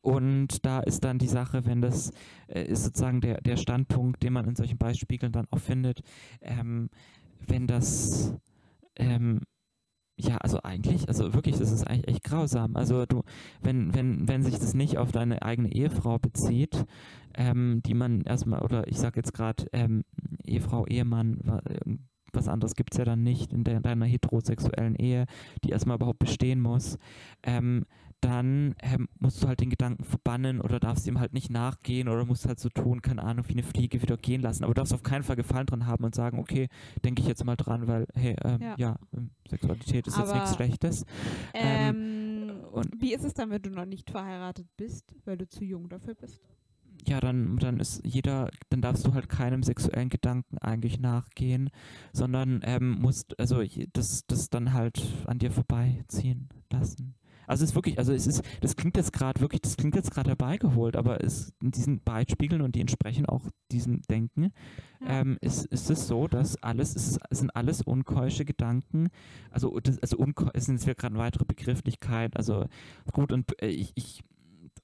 Und 0.00 0.64
da 0.64 0.80
ist 0.80 1.04
dann 1.04 1.18
die 1.18 1.28
Sache, 1.28 1.64
wenn 1.66 1.80
das 1.80 2.12
äh, 2.48 2.64
ist 2.64 2.84
sozusagen 2.84 3.20
der, 3.20 3.40
der 3.40 3.56
Standpunkt, 3.56 4.22
den 4.22 4.32
man 4.32 4.46
in 4.46 4.56
solchen 4.56 4.78
Beispielen 4.78 5.32
dann 5.32 5.46
auch 5.50 5.60
findet, 5.60 6.00
ähm, 6.40 6.90
wenn 7.46 7.66
das 7.66 8.34
ähm, 8.96 9.40
ja, 10.18 10.36
also 10.38 10.60
eigentlich, 10.62 11.08
also 11.08 11.34
wirklich, 11.34 11.58
das 11.58 11.72
ist 11.72 11.84
eigentlich 11.86 12.08
echt 12.08 12.24
grausam. 12.24 12.76
Also 12.76 13.06
du, 13.06 13.22
wenn, 13.62 13.94
wenn, 13.94 14.28
wenn 14.28 14.42
sich 14.42 14.58
das 14.58 14.74
nicht 14.74 14.98
auf 14.98 15.10
deine 15.10 15.42
eigene 15.42 15.72
Ehefrau 15.72 16.18
bezieht, 16.18 16.84
ähm, 17.36 17.82
die 17.84 17.94
man 17.94 18.22
erstmal, 18.22 18.62
oder 18.62 18.86
ich 18.88 18.98
sag 18.98 19.16
jetzt 19.16 19.34
gerade 19.34 19.66
ähm, 19.72 20.04
Ehefrau, 20.44 20.86
Ehemann, 20.86 21.38
wa- 21.44 21.62
ähm, 21.86 22.00
was 22.34 22.48
anderes 22.48 22.74
gibt 22.76 22.94
es 22.94 22.98
ja 22.98 23.04
dann 23.04 23.22
nicht 23.22 23.52
in 23.52 23.62
der, 23.62 23.80
deiner 23.80 24.06
heterosexuellen 24.06 24.94
Ehe, 24.96 25.26
die 25.64 25.68
erstmal 25.70 25.96
überhaupt 25.96 26.18
bestehen 26.18 26.60
muss, 26.62 26.96
ähm, 27.42 27.84
dann 28.22 28.76
ähm, 28.80 29.08
musst 29.18 29.42
du 29.42 29.48
halt 29.48 29.60
den 29.60 29.68
Gedanken 29.68 30.04
verbannen 30.04 30.60
oder 30.60 30.78
darfst 30.78 31.06
ihm 31.08 31.18
halt 31.18 31.32
nicht 31.34 31.50
nachgehen 31.50 32.08
oder 32.08 32.24
musst 32.24 32.46
halt 32.46 32.60
so 32.60 32.68
tun, 32.68 33.02
keine 33.02 33.22
Ahnung, 33.24 33.44
wie 33.48 33.52
eine 33.54 33.64
Fliege 33.64 34.00
wieder 34.00 34.16
gehen 34.16 34.40
lassen. 34.40 34.62
Aber 34.64 34.72
du 34.72 34.78
darfst 34.80 34.94
auf 34.94 35.02
keinen 35.02 35.24
Fall 35.24 35.34
Gefallen 35.36 35.66
dran 35.66 35.86
haben 35.86 36.04
und 36.04 36.14
sagen, 36.14 36.38
okay, 36.38 36.68
denke 37.04 37.20
ich 37.20 37.26
jetzt 37.28 37.44
mal 37.44 37.56
dran, 37.56 37.88
weil, 37.88 38.06
hey, 38.14 38.36
ähm, 38.44 38.60
Ja. 38.62 38.74
ja, 38.78 38.96
ähm, 39.16 39.30
Sexualität 39.50 40.06
ist 40.06 40.16
jetzt 40.16 40.32
nichts 40.32 40.48
Aber- 40.50 40.56
Schlechtes. 40.56 41.04
Ähm, 41.52 42.52
und- 42.72 43.00
wie 43.00 43.12
ist 43.12 43.24
es 43.24 43.34
dann, 43.34 43.50
wenn 43.50 43.60
du 43.62 43.70
noch 43.70 43.84
nicht 43.86 44.10
verheiratet 44.10 44.68
bist, 44.76 45.14
weil 45.24 45.36
du 45.36 45.48
zu 45.48 45.64
jung 45.64 45.88
dafür 45.88 46.14
bist? 46.14 46.40
Ja, 47.06 47.20
dann, 47.20 47.56
dann 47.58 47.80
ist 47.80 48.00
jeder, 48.04 48.48
dann 48.70 48.80
darfst 48.80 49.06
du 49.06 49.14
halt 49.14 49.28
keinem 49.28 49.62
sexuellen 49.62 50.08
Gedanken 50.08 50.58
eigentlich 50.58 51.00
nachgehen, 51.00 51.70
sondern 52.12 52.60
ähm, 52.64 52.92
musst, 53.00 53.38
also 53.40 53.62
das, 53.92 54.26
das 54.26 54.50
dann 54.50 54.72
halt 54.72 55.02
an 55.26 55.38
dir 55.38 55.50
vorbeiziehen 55.50 56.48
lassen. 56.70 57.14
Also 57.48 57.64
es 57.64 57.70
ist 57.70 57.74
wirklich, 57.74 57.98
also 57.98 58.12
es 58.12 58.26
ist, 58.28 58.42
das 58.60 58.76
klingt 58.76 58.96
jetzt 58.96 59.12
gerade 59.12 59.40
wirklich, 59.40 59.60
das 59.60 59.76
klingt 59.76 59.96
jetzt 59.96 60.12
gerade 60.12 60.30
herbeigeholt, 60.30 60.96
aber 60.96 61.22
es 61.24 61.52
in 61.60 61.72
diesen 61.72 62.00
Beispielen 62.00 62.62
und 62.62 62.76
die 62.76 62.80
entsprechen 62.80 63.26
auch 63.26 63.42
diesem 63.72 64.00
Denken, 64.02 64.52
Ja. 65.00 65.20
ähm, 65.20 65.38
ist, 65.40 65.66
ist 65.66 65.90
es 65.90 66.06
so, 66.06 66.28
dass 66.28 66.62
alles, 66.62 66.94
es, 66.94 67.08
ist, 67.08 67.20
sind 67.30 67.54
alles 67.56 67.82
unkeusche 67.82 68.44
Gedanken, 68.44 69.08
also, 69.50 69.78
das, 69.80 69.98
also 69.98 70.18
unkeu, 70.18 70.50
es 70.54 70.66
sind 70.66 70.84
jetzt 70.84 70.98
gerade 70.98 71.14
eine 71.14 71.22
weitere 71.24 71.44
Begrifflichkeit, 71.44 72.36
also 72.36 72.66
gut 73.12 73.32
und 73.32 73.60
äh, 73.60 73.66
ich, 73.66 73.92
ich 73.96 74.22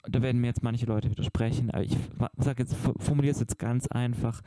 da 0.03 0.21
werden 0.21 0.39
mir 0.41 0.47
jetzt 0.47 0.63
manche 0.63 0.85
Leute 0.85 1.09
widersprechen, 1.09 1.71
aber 1.71 1.83
ich 1.83 1.97
sage 2.37 2.63
jetzt, 2.63 2.75
formuliere 2.99 3.33
es 3.33 3.39
jetzt 3.39 3.59
ganz 3.59 3.87
einfach. 3.87 4.41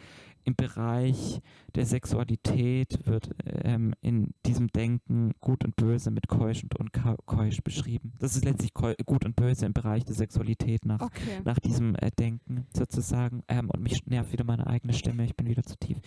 Im 0.44 0.56
Bereich 0.56 1.40
der 1.76 1.86
Sexualität 1.86 3.06
wird 3.06 3.30
ähm, 3.46 3.94
in 4.00 4.34
diesem 4.44 4.68
Denken 4.68 5.34
gut 5.40 5.64
und 5.64 5.76
böse 5.76 6.10
mit 6.10 6.26
keusch 6.26 6.64
und 6.64 6.74
unkeusch 6.80 7.62
beschrieben. 7.62 8.14
Das 8.18 8.34
ist 8.34 8.44
letztlich 8.44 8.74
gut 8.74 9.24
und 9.24 9.36
böse 9.36 9.66
im 9.66 9.72
Bereich 9.72 10.04
der 10.04 10.16
Sexualität 10.16 10.84
nach, 10.84 11.00
Okay. 11.00 11.40
nach 11.44 11.60
diesem 11.60 11.94
äh, 11.94 12.10
Denken 12.10 12.66
sozusagen. 12.76 13.44
Ähm, 13.46 13.70
und 13.70 13.82
mich 13.82 14.04
nervt 14.06 14.32
wieder 14.32 14.42
meine 14.44 14.66
eigene 14.66 14.94
Stimme, 14.94 15.24
ich 15.24 15.36
bin 15.36 15.46
wieder 15.46 15.62
zu 15.62 15.76
tief. 15.76 15.98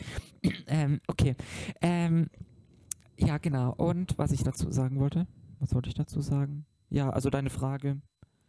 ähm, 0.67 0.99
okay. 1.07 1.35
Ähm, 1.81 2.29
ja, 3.17 3.37
genau. 3.37 3.73
Und 3.73 4.17
was 4.17 4.31
ich 4.33 4.43
dazu 4.43 4.69
sagen 4.69 4.99
wollte, 4.99 5.27
was 5.59 5.73
wollte 5.73 5.87
ich 5.87 5.95
dazu 5.95 6.19
sagen? 6.19 6.65
Ja, 6.89 7.09
also 7.09 7.29
deine 7.29 7.49
Frage. 7.49 8.01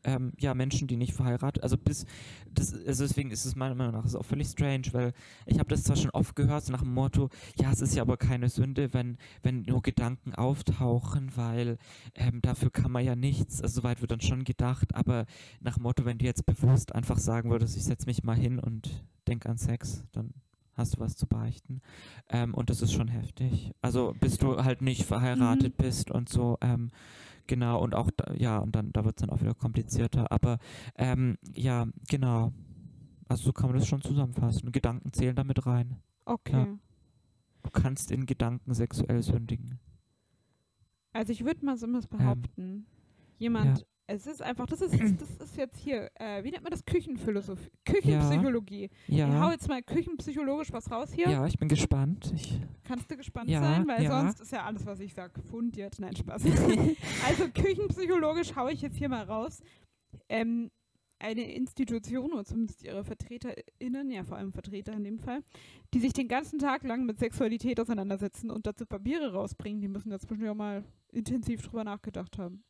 Ähm, 0.07 0.33
ja, 0.39 0.55
Menschen, 0.55 0.87
die 0.87 0.97
nicht 0.97 1.15
verheiratet, 1.15 1.65
also 1.65 1.77
bis, 1.77 2.07
das, 2.55 2.73
also 2.87 3.05
deswegen 3.05 3.33
ist 3.33 3.45
es 3.45 3.57
meiner 3.57 3.75
Meinung 3.75 3.93
nach 3.93 4.15
auch 4.15 4.25
völlig 4.25 4.47
strange, 4.47 4.85
weil 4.93 5.13
ich 5.47 5.59
habe 5.59 5.69
das 5.69 5.83
zwar 5.83 5.97
schon 5.97 6.11
oft 6.13 6.37
gehört, 6.37 6.65
so 6.65 6.73
nach 6.73 6.83
dem 6.83 6.95
Motto, 6.95 7.29
ja, 7.61 7.73
es 7.73 7.81
ist 7.81 7.97
ja 7.97 8.03
aber 8.03 8.17
keine 8.17 8.49
Sünde, 8.49 8.95
wenn, 8.95 9.19
wenn 9.43 9.63
nur 9.63 9.83
Gedanken 9.83 10.33
auftauchen, 10.35 11.33
weil 11.37 11.77
ähm, 12.15 12.41
dafür 12.41 12.71
kann 12.71 12.93
man 12.93 13.05
ja 13.05 13.17
nichts, 13.17 13.61
also 13.61 13.81
soweit 13.81 14.01
wird 14.01 14.13
dann 14.13 14.21
schon 14.21 14.45
gedacht, 14.45 14.95
aber 14.95 15.27
nach 15.61 15.75
dem 15.75 15.83
Motto, 15.83 16.05
wenn 16.05 16.19
du 16.19 16.25
jetzt 16.25 16.47
bewusst 16.47 16.95
einfach 16.95 17.19
sagen 17.19 17.51
würdest, 17.51 17.77
ich 17.77 17.85
setze 17.85 18.07
mich 18.07 18.23
mal 18.23 18.37
hin 18.37 18.61
und 18.61 19.05
denke 19.27 19.49
an 19.49 19.59
Sex, 19.59 20.05
dann 20.13 20.33
hast 20.77 20.97
du 20.97 21.01
was 21.01 21.17
zu 21.17 21.27
beichten. 21.27 21.81
Ähm, 22.29 22.55
und 22.55 22.71
das 22.71 22.83
ist 22.83 22.93
schon 22.93 23.09
heftig. 23.09 23.73
Also 23.81 24.15
bis 24.21 24.39
du 24.39 24.63
halt 24.63 24.83
nicht 24.83 25.05
verheiratet 25.05 25.77
bist 25.77 26.11
und 26.11 26.29
so, 26.29 26.59
ähm, 26.61 26.91
genau, 27.47 27.83
und 27.83 27.95
auch, 27.95 28.11
da, 28.17 28.33
ja, 28.35 28.59
und 28.59 28.75
dann, 28.75 28.93
da 28.93 29.05
wird 29.05 29.17
es 29.19 29.27
dann 29.27 29.31
auch 29.31 29.41
wieder 29.41 29.55
komplizierter. 29.55 30.31
Aber 30.31 30.59
ähm, 30.97 31.37
ja, 31.55 31.87
genau. 32.09 32.53
Also 33.29 33.45
so 33.45 33.53
kann 33.53 33.71
man 33.71 33.79
das 33.79 33.89
schon 33.89 34.03
zusammenfassen. 34.03 34.71
Gedanken 34.73 35.13
zählen 35.13 35.35
damit 35.35 35.67
rein. 35.67 35.97
Okay. 36.25 36.67
Du 37.63 37.71
kannst 37.71 38.11
in 38.11 38.27
Gedanken 38.27 38.73
sexuell 38.75 39.23
sündigen. 39.23 39.81
Also 41.13 41.33
ich 41.33 41.45
würde 41.45 41.65
mal 41.65 41.77
so 41.77 41.87
Ähm, 41.87 41.95
was 41.95 42.07
behaupten. 42.07 42.87
Jemand, 43.39 43.87
es 44.09 44.27
ist 44.27 44.43
einfach, 44.43 44.67
das 44.67 44.81
ist, 44.81 44.93
das 45.21 45.31
ist 45.49 45.57
jetzt 45.57 45.79
hier, 45.79 46.11
äh, 46.15 46.43
wie 46.45 46.51
nennt 46.51 46.63
man 46.63 46.71
das? 46.71 46.85
Küchenphilosophie, 46.85 47.71
Küchenpsychologie. 47.85 48.91
Ich 49.09 49.23
hau 49.23 49.27
Ja, 49.29 49.51
jetzt 49.53 49.69
mal 49.69 49.83
küchenpsychologisch 49.83 50.73
was 50.73 50.91
raus 50.91 51.13
hier. 51.13 51.29
ja, 51.29 51.47
ich 51.47 51.59
bin 51.59 51.69
gespannt. 51.69 52.33
Ich, 52.35 52.61
Kannst 52.85 53.11
du 53.11 53.17
gespannt 53.17 53.51
Ja, 53.51 53.61
sein, 53.61 53.87
weil 53.89 54.05
ja. 54.05 54.11
sonst 54.23 54.41
ist 54.41 54.53
ja 54.53 54.65
alles, 54.65 54.87
was 54.87 55.01
ich 55.01 55.13
sage, 55.13 55.41
fundiert. 55.43 55.99
Nein, 55.99 56.15
Spaß. 56.15 56.45
also 57.27 57.49
küchenpsychologisch 57.53 58.55
haue 58.55 58.73
ich 58.73 58.83
jetzt 58.83 58.97
hier 58.97 59.09
mal 59.09 59.25
raus. 59.25 59.61
Ähm, 60.29 60.71
eine 61.19 61.51
Institution, 61.55 62.33
oder 62.33 62.45
zumindest 62.45 62.83
ihre 62.83 63.03
VertreterInnen, 63.03 64.11
ja 64.11 64.23
vor 64.25 64.37
allem 64.37 64.53
Vertreter 64.53 64.93
in 64.93 65.03
dem 65.05 65.19
Fall, 65.19 65.41
die 65.95 65.99
sich 65.99 66.13
den 66.13 66.29
ganzen 66.29 66.59
Tag 66.59 66.85
lang 66.85 67.07
mit 67.07 67.19
Sexualität 67.19 67.81
auseinandersetzen 67.81 68.51
und 68.51 68.67
dazu 68.67 68.85
Papiere 68.85 69.33
rausbringen, 69.33 69.81
die 69.81 69.89
müssen 69.89 70.11
dazwischen 70.11 70.45
ja 70.45 70.53
mal 70.55 70.85
intensiv 71.13 71.63
drüber 71.63 71.85
nachgedacht 71.85 72.37
haben. 72.39 72.63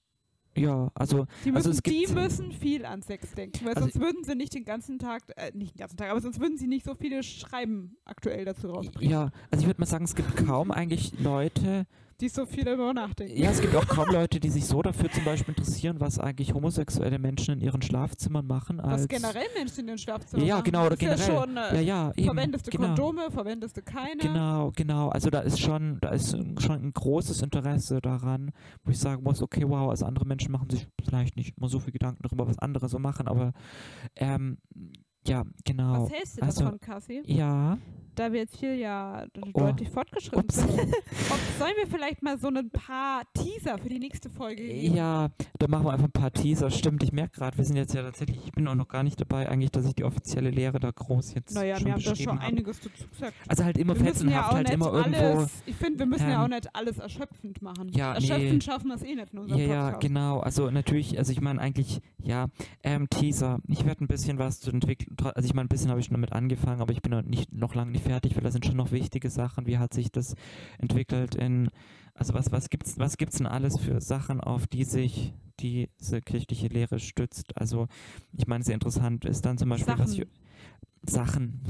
Ja, 0.57 0.91
also 0.95 1.27
Die 1.45 1.51
Also 1.53 1.69
müssen, 1.69 1.71
es 1.73 1.83
gibt- 1.83 2.09
die 2.09 2.13
müssen 2.15 2.53
viel 2.53 2.85
an 2.85 3.03
Sex 3.03 3.33
denken, 3.35 3.65
weil 3.65 3.75
Also- 3.75 3.89
sonst 3.89 4.01
würden 4.01 4.25
sie 4.25 4.35
nicht 4.35 4.55
den 4.55 4.65
ganzen 4.65 4.99
Tag, 4.99 5.23
äh, 5.37 5.53
nicht 5.55 5.75
den 5.75 5.79
ganzen 5.81 5.97
Tag, 5.97 6.11
aber 6.11 6.21
sonst 6.21 6.41
würden 6.41 6.57
sie 6.59 6.67
nicht 6.67 6.85
so 6.85 6.95
viele 6.95 7.23
Schreiben 7.23 7.97
aktuell 8.05 8.45
dazu 8.45 8.69
rausbringen, 8.71 9.11
ja, 9.11 9.31
also 9.51 9.63
ich 9.63 9.67
würde 9.67 9.81
mal 9.81 9.87
sagen, 9.87 10.05
es 10.05 10.15
gibt 10.15 10.37
kaum 10.37 10.71
eigentlich 10.71 11.19
Leute, 11.21 11.87
die 12.21 12.29
so 12.29 12.47
viel 12.47 12.65
darüber 12.65 12.93
nachdenken. 12.95 13.37
Ja, 13.37 13.51
es 13.51 13.61
gibt 13.61 13.75
auch 13.77 13.87
kaum 13.87 14.09
Leute, 14.11 14.41
die 14.41 14.49
sich 14.49 14.65
so 14.67 14.81
dafür 14.83 15.11
zum 15.11 15.25
Beispiel 15.25 15.55
interessieren, 15.55 16.01
was 16.01 16.19
eigentlich 16.19 16.55
homosexuelle 16.55 17.19
Menschen 17.19 17.55
in 17.55 17.61
ihren 17.61 17.83
Schlafzimmern 17.83 18.47
machen. 18.47 18.81
Als 18.81 19.03
Was 19.03 19.09
generell 19.09 19.47
Menschen 19.57 19.81
in 19.81 19.87
den 19.89 19.99
Schlafzimmern 19.99 20.47
Ja, 20.47 20.55
machen. 20.57 20.65
genau, 20.65 20.87
oder 20.87 20.95
ist 20.95 21.03
Ja 21.03 21.15
generell. 21.15 21.37
schon, 21.39 21.57
äh, 21.57 21.75
Ja, 21.75 21.81
ja, 21.81 22.13
eben. 22.17 22.25
verwendest 22.27 22.67
du 22.67 22.71
genau. 22.71 22.87
Kondome, 22.87 23.31
verwendest 23.31 23.77
du 23.77 23.83
keine? 23.83 24.17
Genau, 24.21 24.73
genau. 24.75 25.09
Also 25.11 25.31
da 25.31 25.41
ist 25.41 25.61
schon, 25.61 25.99
da 26.01 26.09
ist 26.11 26.31
schon 26.59 26.83
ein 26.83 26.93
großes 26.93 27.43
Interesse 27.43 28.01
daran, 28.01 28.51
wo 28.85 28.91
ich 28.91 28.99
sagen 28.99 29.23
muss, 29.23 29.43
okay, 29.43 29.65
wow, 29.69 29.91
also 29.91 30.07
andere 30.07 30.25
Menschen 30.27 30.53
machen 30.53 30.71
sich 30.71 30.87
vielleicht 31.05 31.37
nicht 31.37 31.57
immer 31.59 31.69
so 31.69 31.79
viel 31.81 31.93
Gedanken 31.93 32.23
darüber, 32.23 32.47
was 32.49 32.59
andere 32.59 32.89
so 32.89 32.99
machen, 32.99 33.29
aber 33.29 33.53
ähm, 34.17 34.59
ja, 35.27 35.45
genau. 35.65 36.05
Was 36.05 36.13
hältst 36.13 36.39
du 36.39 36.43
Also- 36.43 36.65
davon, 36.65 36.81
Cassie? 36.81 37.23
Ja, 37.27 37.77
da 38.17 38.33
wir 38.33 38.41
jetzt 38.41 38.57
hier 38.57 38.75
ja 38.77 39.25
Oh. 39.55 39.61
deutlich 39.61 39.91
fortgeschritten 39.91 40.41
Ups. 40.41 40.57
sind, 40.57 40.69
sollen 41.59 41.75
wir 41.77 41.87
vielleicht 41.89 42.23
mal 42.23 42.39
so 42.39 42.49
ein 42.49 42.71
paar 42.71 43.23
Teaser 43.35 43.79
für 43.79 43.89
die 43.89 43.99
nächste 43.99 44.31
Folge 44.31 44.63
geben? 44.67 44.95
Ja, 44.97 45.31
da 45.59 45.69
machen 45.69 45.85
wir 45.87 45.93
einfach 45.93 46.07
ein 46.07 46.13
paar 46.13 46.33
Teaser. 46.33 46.71
Stimmt, 46.71 47.03
ich 47.03 47.13
merke 47.13 47.39
gerade, 47.39 47.57
wir 47.57 47.65
sind 47.65 47.77
jetzt 47.77 47.95
ja 47.95 48.03
tatsächlich, 48.03 48.39
ich 48.45 48.53
bin 48.53 48.67
auch 48.69 48.75
noch 48.75 48.89
gar 48.89 49.03
nicht 49.03 49.21
dabei, 49.21 49.49
eigentlich, 49.49 49.71
dass 49.71 49.87
ich 49.87 49.95
die 49.95 50.05
offizielle 50.05 50.51
Lehre 50.51 50.81
da 50.81 50.91
groß 50.91 51.35
jetzt 51.35 51.55
Naja, 51.55 51.77
schon 51.77 51.87
wir 51.87 51.93
haben 51.95 52.03
da 52.03 52.17
schon 52.17 52.27
habe. 52.33 52.41
einiges 52.41 52.81
dazu 52.81 53.07
gesagt. 53.09 53.35
Also 53.49 53.65
halt 53.65 53.79
immer 53.79 53.95
ja 53.97 54.05
fetzenhaft, 54.05 54.51
auch 54.51 54.55
halt 54.57 54.71
immer 54.71 54.93
irgendwo. 54.93 55.19
alles, 55.19 55.63
ich 55.67 55.77
finde, 55.77 55.99
wir 56.01 56.07
müssen 56.07 56.29
ja 56.29 56.37
ähm, 56.37 56.41
auch 56.43 56.49
nicht 56.49 56.75
alles 56.75 56.99
erschöpfend 56.99 57.63
machen. 57.63 57.89
Ja, 57.91 58.11
nee. 58.11 58.17
erschöpfend 58.17 58.65
schaffen 58.65 58.89
wir 58.89 58.95
es 58.97 59.03
eh 59.03 59.15
nicht 59.15 59.33
in 59.33 59.39
unserem 59.39 59.61
Ja, 59.61 59.67
ja, 59.67 59.83
Podcast. 59.85 60.01
genau. 60.03 60.41
Also 60.41 60.71
natürlich, 60.71 61.19
also 61.19 61.33
ich 61.33 61.41
meine 61.41 61.61
eigentlich, 61.61 62.01
ja, 62.23 62.47
ähm, 62.83 63.09
Teaser. 63.11 63.61
Ich 63.69 63.85
werde 63.87 64.05
ein 64.05 64.09
bisschen 64.09 64.39
was 64.39 64.61
zu 64.61 64.71
entwickeln. 64.71 65.17
Also 65.35 65.47
ich 65.47 65.55
meine, 65.55 65.67
ein 65.67 65.69
bisschen 65.69 65.91
habe 65.91 66.01
ich 66.01 66.07
schon 66.07 66.15
damit 66.15 66.33
angefangen, 66.33 66.81
aber 66.81 66.93
ich 66.93 67.03
bin 67.03 67.13
noch 67.13 67.23
nicht 67.23 67.53
noch 67.53 67.75
lange 67.75 67.93
nicht 67.93 68.06
fertig, 68.07 68.37
weil 68.37 68.43
da 68.43 68.51
sind 68.51 68.65
schon 68.65 68.77
noch 68.77 68.93
wichtige 68.93 69.31
Sachen. 69.31 69.67
Wie 69.67 69.79
hat 69.79 69.93
sich 69.93 70.11
das 70.11 70.35
entwickelt 70.79 71.35
in, 71.35 71.71
also 72.15 72.35
was, 72.35 72.53
was 72.53 72.71
gibt's, 72.71 72.99
was 72.99 73.17
gibt's 73.17 73.39
denn 73.39 73.47
alles 73.47 73.79
für 73.79 74.01
Sachen, 74.01 74.41
auf 74.41 74.67
die 74.67 74.85
sich 74.85 75.33
diese 75.61 76.21
kirchliche 76.23 76.69
Lehre 76.69 76.99
stützt? 76.99 77.57
Also 77.57 77.89
ich 78.33 78.47
meine, 78.47 78.65
sehr 78.65 78.75
interessant 78.75 79.25
ist 79.25 79.45
dann 79.45 79.59
zum 79.59 79.69
Beispiel, 79.69 79.99
was 79.99 80.13
ich 80.13 80.27
Sachen. 81.09 81.61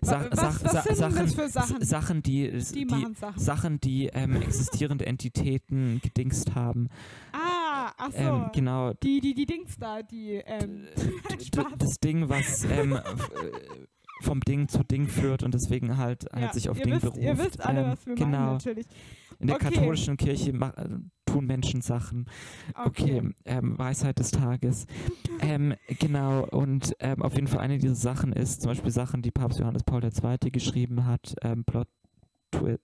Sachen. 0.00 0.28
Sa 0.32 0.42
was, 0.52 0.60
Sa- 0.60 0.94
Sachen, 0.94 1.28
Sachen? 1.50 1.84
Sachen, 1.84 2.22
die, 2.22 2.50
die, 2.50 2.86
die, 2.86 3.06
Sachen. 3.14 3.38
Sachen, 3.40 3.80
die 3.80 4.06
ähm, 4.06 4.36
existierende 4.42 5.06
Entitäten 5.06 6.00
gedingst 6.02 6.54
haben. 6.56 6.88
ah, 7.32 7.92
ach 7.96 8.10
so. 8.10 8.18
Ähm, 8.18 8.50
genau. 8.52 8.92
Die, 8.94 9.20
die, 9.20 9.34
die 9.34 9.46
Dings 9.46 9.76
da, 9.78 10.02
die, 10.02 10.42
ähm, 10.44 10.86
das 11.78 12.00
Ding, 12.00 12.28
was 12.28 12.64
ähm, 12.64 12.94
äh, 12.94 13.00
vom 14.22 14.40
Ding 14.40 14.68
zu 14.68 14.82
Ding 14.82 15.08
führt 15.08 15.42
und 15.42 15.54
deswegen 15.54 15.98
halt, 15.98 16.26
halt 16.32 16.42
ja, 16.42 16.52
sich 16.52 16.68
auf 16.68 16.78
Ding 16.78 16.92
wisst, 16.92 17.02
beruft. 17.02 17.22
Ihr 17.22 17.38
wisst 17.38 17.64
alle, 17.64 17.82
ähm, 17.82 17.90
was 17.90 18.06
wir 18.06 18.14
genau. 18.14 18.30
meinen, 18.30 18.52
natürlich. 18.52 18.86
In 19.38 19.48
der 19.48 19.56
Okay. 19.56 19.74
katholischen 19.74 20.16
Kirche 20.16 20.52
äh, 20.52 20.88
tun 21.26 21.46
Menschen 21.46 21.80
Sachen. 21.82 22.26
Okay. 22.74 23.20
Okay, 23.20 23.30
ähm, 23.44 23.78
Weisheit 23.78 24.18
des 24.18 24.30
Tages. 24.30 24.86
ähm, 25.40 25.74
genau, 25.98 26.46
und 26.46 26.94
ähm, 27.00 27.22
auf 27.22 27.34
jeden 27.34 27.48
Fall 27.48 27.60
eine 27.60 27.78
dieser 27.78 27.94
Sachen 27.94 28.32
ist 28.32 28.62
zum 28.62 28.70
Beispiel 28.70 28.90
Sachen, 28.90 29.22
die 29.22 29.30
Papst 29.30 29.58
Johannes 29.58 29.82
Paul 29.82 30.02
II. 30.04 30.50
geschrieben 30.50 31.06
hat. 31.06 31.34
Ähm, 31.42 31.64
Plot, 31.64 31.88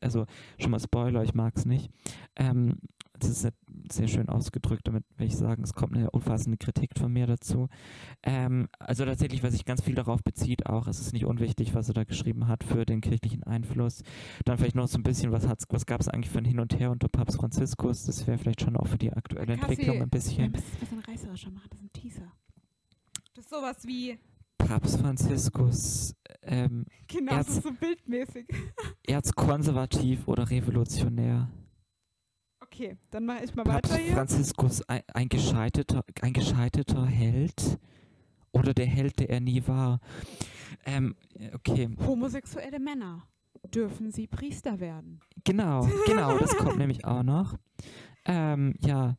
also 0.01 0.27
schon 0.59 0.70
mal 0.70 0.81
Spoiler, 0.81 1.23
ich 1.23 1.35
mag 1.35 1.55
es 1.56 1.66
nicht. 1.66 1.90
Ähm, 2.36 2.78
das 3.18 3.30
ist 3.30 3.48
sehr 3.90 4.08
schön 4.08 4.28
ausgedrückt, 4.28 4.86
damit 4.86 5.04
will 5.16 5.26
ich 5.26 5.36
sagen, 5.36 5.62
es 5.62 5.72
kommt 5.74 5.94
eine 5.96 6.10
umfassende 6.10 6.56
Kritik 6.58 6.90
von 6.98 7.12
mir 7.12 7.26
dazu. 7.26 7.68
Ähm, 8.22 8.68
also 8.78 9.04
tatsächlich, 9.04 9.42
was 9.42 9.52
sich 9.52 9.64
ganz 9.64 9.82
viel 9.82 9.94
darauf 9.94 10.22
bezieht, 10.22 10.66
auch, 10.66 10.86
es 10.88 11.00
ist 11.00 11.12
nicht 11.12 11.24
unwichtig, 11.26 11.74
was 11.74 11.88
er 11.88 11.94
da 11.94 12.04
geschrieben 12.04 12.48
hat 12.48 12.64
für 12.64 12.84
den 12.86 13.00
kirchlichen 13.00 13.42
Einfluss. 13.44 14.02
Dann 14.44 14.58
vielleicht 14.58 14.74
noch 14.76 14.88
so 14.88 14.98
ein 14.98 15.02
bisschen, 15.02 15.32
was, 15.32 15.46
hat's- 15.48 15.66
was 15.70 15.86
gab 15.86 16.00
es 16.00 16.08
eigentlich 16.08 16.30
für 16.30 16.38
ein 16.38 16.44
Hin 16.44 16.60
und 16.60 16.78
Her 16.78 16.90
unter 16.90 17.08
Papst 17.08 17.36
Franziskus? 17.38 18.04
Das 18.04 18.26
wäre 18.26 18.38
vielleicht 18.38 18.60
schon 18.60 18.76
auch 18.76 18.86
für 18.86 18.98
die 18.98 19.12
aktuelle 19.12 19.56
Kassi, 19.56 19.70
Entwicklung 19.72 20.02
ein 20.02 20.10
bisschen. 20.10 20.50
müssen 20.52 20.64
es 20.66 20.74
ein 20.74 20.80
bisschen 20.80 20.98
reißerischer 21.00 21.50
machen, 21.50 21.68
das 21.70 21.80
ist 21.80 21.84
ein 21.86 21.92
Teaser. 21.92 22.32
Das 23.34 23.44
ist 23.44 23.50
sowas 23.50 23.76
wie, 23.84 24.18
Papst 24.58 24.98
Franziskus, 25.00 26.14
ähm, 26.42 26.84
genau, 27.06 27.32
Erz- 27.32 27.46
das 27.46 27.56
ist 27.58 27.62
so 27.62 27.70
bildmäßig. 27.72 28.46
erzkonservativ 29.06 30.26
oder 30.28 30.50
revolutionär? 30.50 31.48
Okay, 32.78 32.96
dann 33.10 33.26
mache 33.26 33.42
ich 33.42 33.52
mal 33.56 33.64
Papst 33.64 33.92
weiter 33.92 34.05
hier. 34.05 34.14
Franziskus, 34.14 34.88
ein, 34.88 35.02
ein, 35.12 35.28
gescheiterter, 35.28 36.05
ein 36.20 36.32
gescheiterter 36.32 37.06
Held 37.06 37.76
oder 38.52 38.72
der 38.72 38.86
Held, 38.86 39.18
der 39.18 39.30
er 39.30 39.40
nie 39.40 39.66
war? 39.66 39.98
Ähm, 40.86 41.16
okay, 41.55 41.88
Homosexuelle 42.06 42.78
Männer. 42.78 43.26
Dürfen 43.74 44.12
sie 44.12 44.28
Priester 44.28 44.78
werden? 44.78 45.18
genau, 45.42 45.88
genau, 46.06 46.38
das 46.38 46.56
kommt 46.56 46.78
nämlich 46.78 47.05
auch 47.05 47.24
noch. 47.24 47.56
Ähm, 48.24 48.76
ja, 48.78 49.16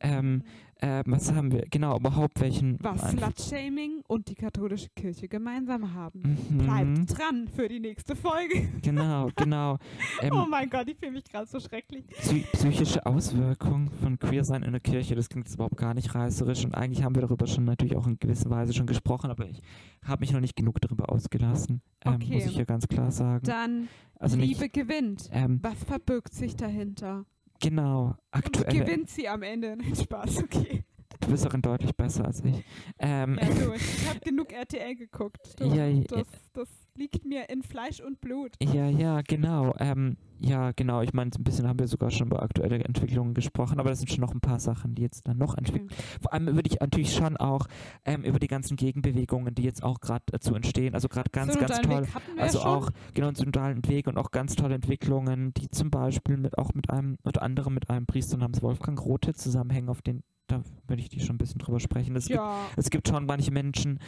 ähm, 0.00 0.42
äh, 0.80 1.02
was 1.06 1.32
haben 1.32 1.52
wir? 1.52 1.64
Genau, 1.70 1.96
überhaupt 1.96 2.40
welchen. 2.40 2.78
Was 2.80 3.10
Slut-Shaming 3.10 4.02
und 4.08 4.28
die 4.28 4.34
katholische 4.34 4.88
Kirche 4.96 5.28
gemeinsam 5.28 5.94
haben. 5.94 6.20
Mhm, 6.50 6.58
Bleibt 6.58 7.18
dran 7.18 7.48
für 7.48 7.68
die 7.68 7.80
nächste 7.80 8.16
Folge. 8.16 8.68
Genau, 8.82 9.28
genau. 9.36 9.78
Ähm, 10.20 10.32
oh 10.32 10.46
mein 10.48 10.68
Gott, 10.70 10.88
ich 10.88 10.96
fühle 10.98 11.12
mich 11.12 11.24
gerade 11.24 11.46
so 11.46 11.60
schrecklich. 11.60 12.06
Psy 12.06 12.44
psychische 12.52 13.04
Auswirkungen 13.06 13.90
von 14.02 14.18
Queersein 14.18 14.62
in 14.62 14.72
der 14.72 14.80
Kirche, 14.80 15.14
das 15.14 15.28
klingt 15.28 15.46
jetzt 15.46 15.54
überhaupt 15.54 15.76
gar 15.76 15.94
nicht 15.94 16.14
reißerisch 16.14 16.64
und 16.64 16.74
eigentlich 16.74 17.02
haben 17.02 17.14
wir 17.14 17.22
darüber 17.22 17.46
schon 17.46 17.64
natürlich 17.64 17.96
auch 17.96 18.06
in 18.06 18.18
gewisser 18.18 18.50
Weise 18.50 18.72
schon 18.72 18.86
gesprochen, 18.86 19.30
aber 19.30 19.46
ich 19.46 19.60
habe 20.04 20.20
mich 20.20 20.32
noch 20.32 20.40
nicht 20.40 20.56
genug 20.56 20.80
darüber 20.80 21.10
ausgelassen, 21.10 21.82
ähm, 22.04 22.14
Okay. 22.14 22.34
muss 22.34 22.46
ich 22.46 22.54
hier 22.56 22.66
ganz 22.66 22.86
klar 22.88 23.10
sagen. 23.10 23.44
Dann 23.46 23.88
also 24.18 24.36
nicht, 24.36 24.58
Liebe 24.60 24.68
gewinnt. 24.68 25.28
ähm, 25.32 25.58
Was 25.62 25.82
verbirgt 25.84 26.34
sich 26.34 26.56
dahinter? 26.56 27.26
Genau, 27.60 28.06
Und 28.06 28.16
aktuelle, 28.30 28.80
gewinnt 28.84 29.10
sie 29.10 29.28
am 29.28 29.42
Ende? 29.42 29.76
Nein, 29.76 29.94
Spaß, 29.94 30.42
okay. 30.44 30.84
du 31.20 31.28
bist 31.28 31.44
darin 31.44 31.62
deutlich 31.62 31.94
besser 31.96 32.26
als 32.26 32.42
ich. 32.44 32.64
Ähm, 32.98 33.38
Ja, 33.40 33.48
du, 33.48 33.72
ich 33.74 34.08
habe 34.08 34.20
genug 34.20 34.52
RTL 34.52 34.94
geguckt. 34.96 35.58
Du, 35.58 35.64
Ja, 35.66 35.86
ja. 35.86 36.02
das, 36.08 36.26
das 36.52 36.68
liegt 36.96 37.24
mir 37.24 37.48
in 37.50 37.62
Fleisch 37.62 38.00
und 38.00 38.20
Blut. 38.20 38.52
Ja, 38.62 38.88
ja, 38.88 39.22
genau. 39.22 39.74
Ähm, 39.78 40.16
ja, 40.38 40.72
genau. 40.72 41.00
Ich 41.00 41.12
meine, 41.12 41.30
ein 41.34 41.44
bisschen 41.44 41.66
haben 41.66 41.78
wir 41.78 41.86
sogar 41.86 42.10
schon 42.10 42.26
über 42.28 42.42
aktuelle 42.42 42.82
Entwicklungen 42.84 43.34
gesprochen, 43.34 43.80
aber 43.80 43.90
das 43.90 44.00
sind 44.00 44.10
schon 44.10 44.20
noch 44.20 44.34
ein 44.34 44.40
paar 44.40 44.60
Sachen, 44.60 44.94
die 44.94 45.02
jetzt 45.02 45.26
dann 45.26 45.38
noch 45.38 45.56
entwickeln. 45.56 45.88
Okay. 45.90 46.18
Vor 46.20 46.32
allem 46.32 46.46
würde 46.46 46.68
ich 46.70 46.80
natürlich 46.80 47.14
schon 47.14 47.36
auch 47.36 47.66
ähm, 48.04 48.24
über 48.24 48.38
die 48.38 48.46
ganzen 48.46 48.76
Gegenbewegungen, 48.76 49.54
die 49.54 49.62
jetzt 49.62 49.82
auch 49.82 50.00
gerade 50.00 50.24
dazu 50.26 50.54
entstehen, 50.54 50.94
also 50.94 51.08
gerade 51.08 51.30
ganz, 51.30 51.58
ganz 51.58 51.80
toll. 51.80 52.06
Also 52.36 52.60
schon. 52.60 52.68
auch 52.68 52.90
genau 53.14 53.28
einen 53.28 53.36
synodalen 53.36 53.88
Weg 53.88 54.06
und 54.06 54.18
auch 54.18 54.30
ganz 54.30 54.54
tolle 54.54 54.74
Entwicklungen, 54.74 55.54
die 55.54 55.70
zum 55.70 55.90
Beispiel 55.90 56.36
mit 56.36 56.58
auch 56.58 56.74
mit 56.74 56.90
einem, 56.90 57.16
unter 57.22 57.42
anderem 57.42 57.74
mit 57.74 57.90
einem 57.90 58.06
Priester 58.06 58.36
namens 58.36 58.62
Wolfgang 58.62 59.00
Rothe 59.04 59.34
zusammenhängen, 59.34 59.88
auf 59.88 60.02
den, 60.02 60.22
da 60.46 60.62
würde 60.86 61.00
ich 61.00 61.08
die 61.08 61.20
schon 61.20 61.36
ein 61.36 61.38
bisschen 61.38 61.58
drüber 61.58 61.80
sprechen. 61.80 62.14
Es 62.16 62.26
gibt 62.26 62.38
Ja, 62.38 62.56
es 62.76 62.90
gibt 62.90 63.08
schon 63.08 63.24
manche 63.26 63.50
Menschen, 63.50 63.98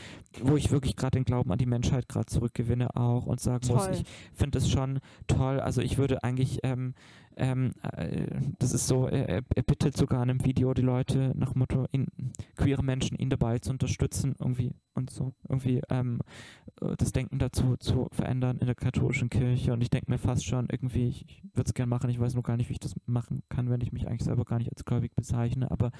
wo 0.43 0.57
ich 0.57 0.71
wirklich 0.71 0.97
gerade 0.97 1.19
den 1.19 1.25
Glauben 1.25 1.51
an 1.51 1.59
die 1.59 1.67
Menschheit 1.67 2.09
gerade 2.09 2.27
zurückgewinne 2.27 2.95
auch 2.95 3.27
und 3.27 3.41
sagen 3.41 3.67
muss, 3.69 3.85
toll. 3.85 3.95
ich 3.95 4.05
finde 4.35 4.59
es 4.59 4.69
schon 4.69 5.01
toll. 5.27 5.61
Also 5.61 5.81
ich 5.81 5.97
würde 5.99 6.23
eigentlich, 6.25 6.61
ähm, 6.63 6.95
ähm, 7.37 7.73
äh, 7.83 8.27
das 8.59 8.73
ist 8.73 8.87
so, 8.87 9.07
er, 9.07 9.29
er 9.29 9.43
er 9.55 9.63
bittet 9.63 9.97
sogar 9.97 10.23
in 10.23 10.31
einem 10.31 10.45
Video 10.45 10.75
die 10.75 10.83
Leute 10.83 11.33
nach 11.37 11.55
Motto, 11.55 11.87
ihn, 11.93 12.09
queere 12.57 12.83
Menschen, 12.83 13.17
ihn 13.17 13.31
dabei 13.31 13.59
zu 13.59 13.71
unterstützen 13.71 14.35
irgendwie 14.39 14.73
und 14.95 15.11
so 15.11 15.33
irgendwie 15.49 15.81
ähm, 15.91 16.21
äh, 16.81 16.97
das 16.97 17.13
Denken 17.13 17.39
dazu 17.39 17.77
zu 17.77 18.09
verändern 18.13 18.59
in 18.59 18.67
der 18.67 18.75
katholischen 18.75 19.31
Kirche. 19.31 19.73
Und 19.73 19.81
ich 19.81 19.91
denke 19.91 20.11
mir 20.11 20.19
fast 20.19 20.45
schon 20.45 20.69
irgendwie, 20.71 21.09
ich, 21.09 21.43
würde 21.55 21.69
es 21.69 21.75
gerne 21.75 21.91
machen, 21.91 22.11
ich 22.11 22.21
weiß 22.21 22.35
nur 22.35 22.43
gar 22.43 22.57
nicht, 22.57 22.69
wie 22.69 22.75
ich 22.75 22.81
das 22.81 22.95
machen 23.07 23.43
kann, 23.49 23.71
wenn 23.71 23.81
ich 23.81 23.93
mich 23.93 24.09
eigentlich 24.09 24.25
selber 24.25 24.45
gar 24.45 24.59
nicht 24.59 24.71
als 24.71 24.85
gläubig 24.85 25.15
bezeichne. 25.15 25.71
Aber 25.71 25.93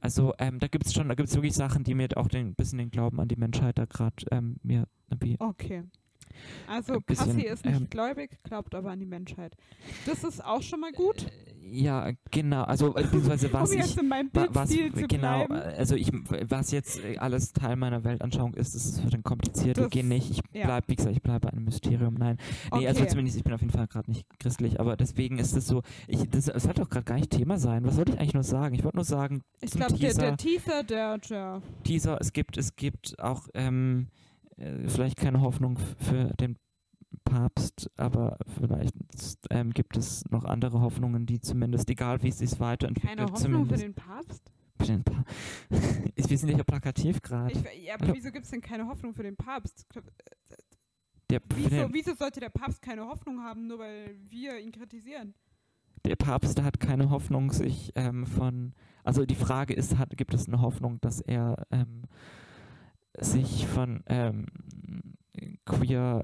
also 0.00 0.32
ähm, 0.38 0.58
da 0.58 0.68
gibt 0.68 0.86
es 0.86 0.94
schon, 0.94 1.08
da 1.08 1.14
gibt 1.14 1.28
es 1.28 1.34
wirklich 1.34 1.54
Sachen, 1.54 1.84
die 1.84 1.94
mir 1.94 2.08
auch 2.16 2.28
den 2.28 2.54
bisschen 2.54 2.78
den 2.78 2.90
Glauben 2.90 3.20
an 3.20 3.28
die 3.28 3.36
Menschheit 3.36 3.78
da 3.78 3.84
gerade 3.84 4.24
ähm, 4.30 4.56
mir 4.62 4.86
irgendwie 5.10 5.36
Okay. 5.38 5.84
Also 6.68 7.00
bisschen, 7.00 7.26
Cassie 7.36 7.46
ist 7.46 7.64
nicht 7.64 7.76
ähm, 7.80 7.88
gläubig, 7.90 8.38
glaubt 8.44 8.74
aber 8.74 8.90
an 8.90 9.00
die 9.00 9.06
Menschheit. 9.06 9.54
Das 10.06 10.24
ist 10.24 10.44
auch 10.44 10.62
schon 10.62 10.80
mal 10.80 10.92
gut, 10.92 11.26
ja 11.66 12.10
genau, 12.30 12.62
also 12.64 12.94
äh, 12.94 13.02
beziehungsweise 13.04 13.52
was 13.52 13.70
um 13.70 13.78
ich 13.78 13.96
was 14.50 14.70
genau, 15.08 15.46
bleiben. 15.46 15.52
also 15.54 15.94
ich 15.94 16.10
was 16.48 16.70
jetzt 16.70 17.02
äh, 17.02 17.16
alles 17.18 17.52
Teil 17.52 17.76
meiner 17.76 18.04
Weltanschauung 18.04 18.54
ist, 18.54 18.74
das 18.74 18.84
ist 18.84 19.00
für 19.00 19.08
den 19.10 19.22
kompliziert. 19.22 19.78
Das- 19.78 19.90
gehen 19.90 20.08
nicht. 20.08 20.30
Ich 20.30 20.40
ja. 20.52 20.66
bleib, 20.66 20.88
wie 20.88 20.96
gesagt, 20.96 21.14
ich 21.16 21.22
bleibe 21.22 21.52
ein 21.52 21.64
Mysterium. 21.64 22.14
Nein, 22.14 22.38
nee, 22.74 22.86
also 22.86 23.00
Okay. 23.00 23.10
zumindest 23.10 23.36
ich 23.36 23.44
bin 23.44 23.52
auf 23.52 23.60
jeden 23.60 23.72
Fall 23.72 23.86
gerade 23.86 24.10
nicht 24.10 24.26
christlich, 24.38 24.78
aber 24.80 24.96
deswegen 24.96 25.38
ist 25.38 25.56
es 25.56 25.66
so. 25.66 25.82
Ich, 26.06 26.28
das, 26.30 26.46
das 26.46 26.62
sollte 26.64 26.82
doch 26.82 26.90
gerade 26.90 27.04
gar 27.04 27.14
nicht 27.16 27.30
Thema 27.30 27.58
sein. 27.58 27.84
Was 27.84 27.96
wollte 27.96 28.12
ich 28.12 28.18
eigentlich 28.18 28.34
nur 28.34 28.42
sagen? 28.44 28.74
Ich 28.74 28.84
wollte 28.84 28.96
nur 28.96 29.04
sagen, 29.04 29.42
Ich 29.60 29.70
glaube, 29.72 29.94
der, 29.94 30.14
der 30.14 30.36
Teaser- 30.36 30.82
der, 30.84 31.18
der 31.18 31.62
Teaser, 31.84 32.18
es 32.20 32.32
gibt, 32.32 32.56
es 32.56 32.76
gibt 32.76 33.18
auch 33.20 33.48
ähm, 33.54 34.08
äh, 34.16 34.23
vielleicht 34.56 35.16
keine 35.16 35.40
Hoffnung 35.40 35.78
für 35.98 36.32
den 36.40 36.56
Papst, 37.24 37.90
aber 37.96 38.38
vielleicht 38.58 38.94
ähm, 39.50 39.70
gibt 39.72 39.96
es 39.96 40.24
noch 40.30 40.44
andere 40.44 40.80
Hoffnungen, 40.80 41.26
die 41.26 41.40
zumindest, 41.40 41.88
egal 41.90 42.22
wie 42.22 42.28
es 42.28 42.38
sich 42.38 42.58
weiterentwickelt, 42.60 43.16
keine 43.18 43.30
Hoffnung 43.32 43.66
für 43.66 43.76
den 43.76 43.94
Papst. 43.94 44.52
für 44.78 44.86
den 44.86 45.04
Pa- 45.04 45.24
Wir 46.16 46.38
sind 46.38 46.50
ja 46.56 46.64
plakativ 46.64 47.22
gerade. 47.22 47.52
Ja, 47.80 47.94
aber 47.94 48.06
Hallo. 48.06 48.14
wieso 48.16 48.32
gibt 48.32 48.44
es 48.44 48.50
denn 48.50 48.60
keine 48.60 48.86
Hoffnung 48.88 49.14
für 49.14 49.22
den 49.22 49.36
Papst? 49.36 49.86
Der, 51.30 51.40
für 51.40 51.56
Wieso, 51.56 51.68
den, 51.70 51.94
wieso 51.94 52.14
sollte 52.14 52.40
der 52.40 52.50
Papst 52.50 52.82
keine 52.82 53.06
Hoffnung 53.06 53.40
haben, 53.40 53.66
nur 53.66 53.78
weil 53.78 54.16
wir 54.28 54.58
ihn 54.58 54.72
kritisieren? 54.72 55.34
der 56.04 56.16
Papst 56.16 56.60
hat 56.60 56.80
keine 56.80 57.08
Hoffnung, 57.08 57.50
sich 57.50 57.90
ähm, 57.94 58.26
von. 58.26 58.74
Also 59.04 59.24
die 59.24 59.34
Frage 59.34 59.72
ist, 59.72 59.96
hat, 59.96 60.14
gibt 60.18 60.34
es 60.34 60.48
eine 60.48 60.60
Hoffnung, 60.60 61.00
dass 61.00 61.20
er 61.22 61.66
ähm, 61.70 62.02
sich 63.20 63.66
von 63.66 64.02
ähm, 64.06 64.46
queer 65.64 66.22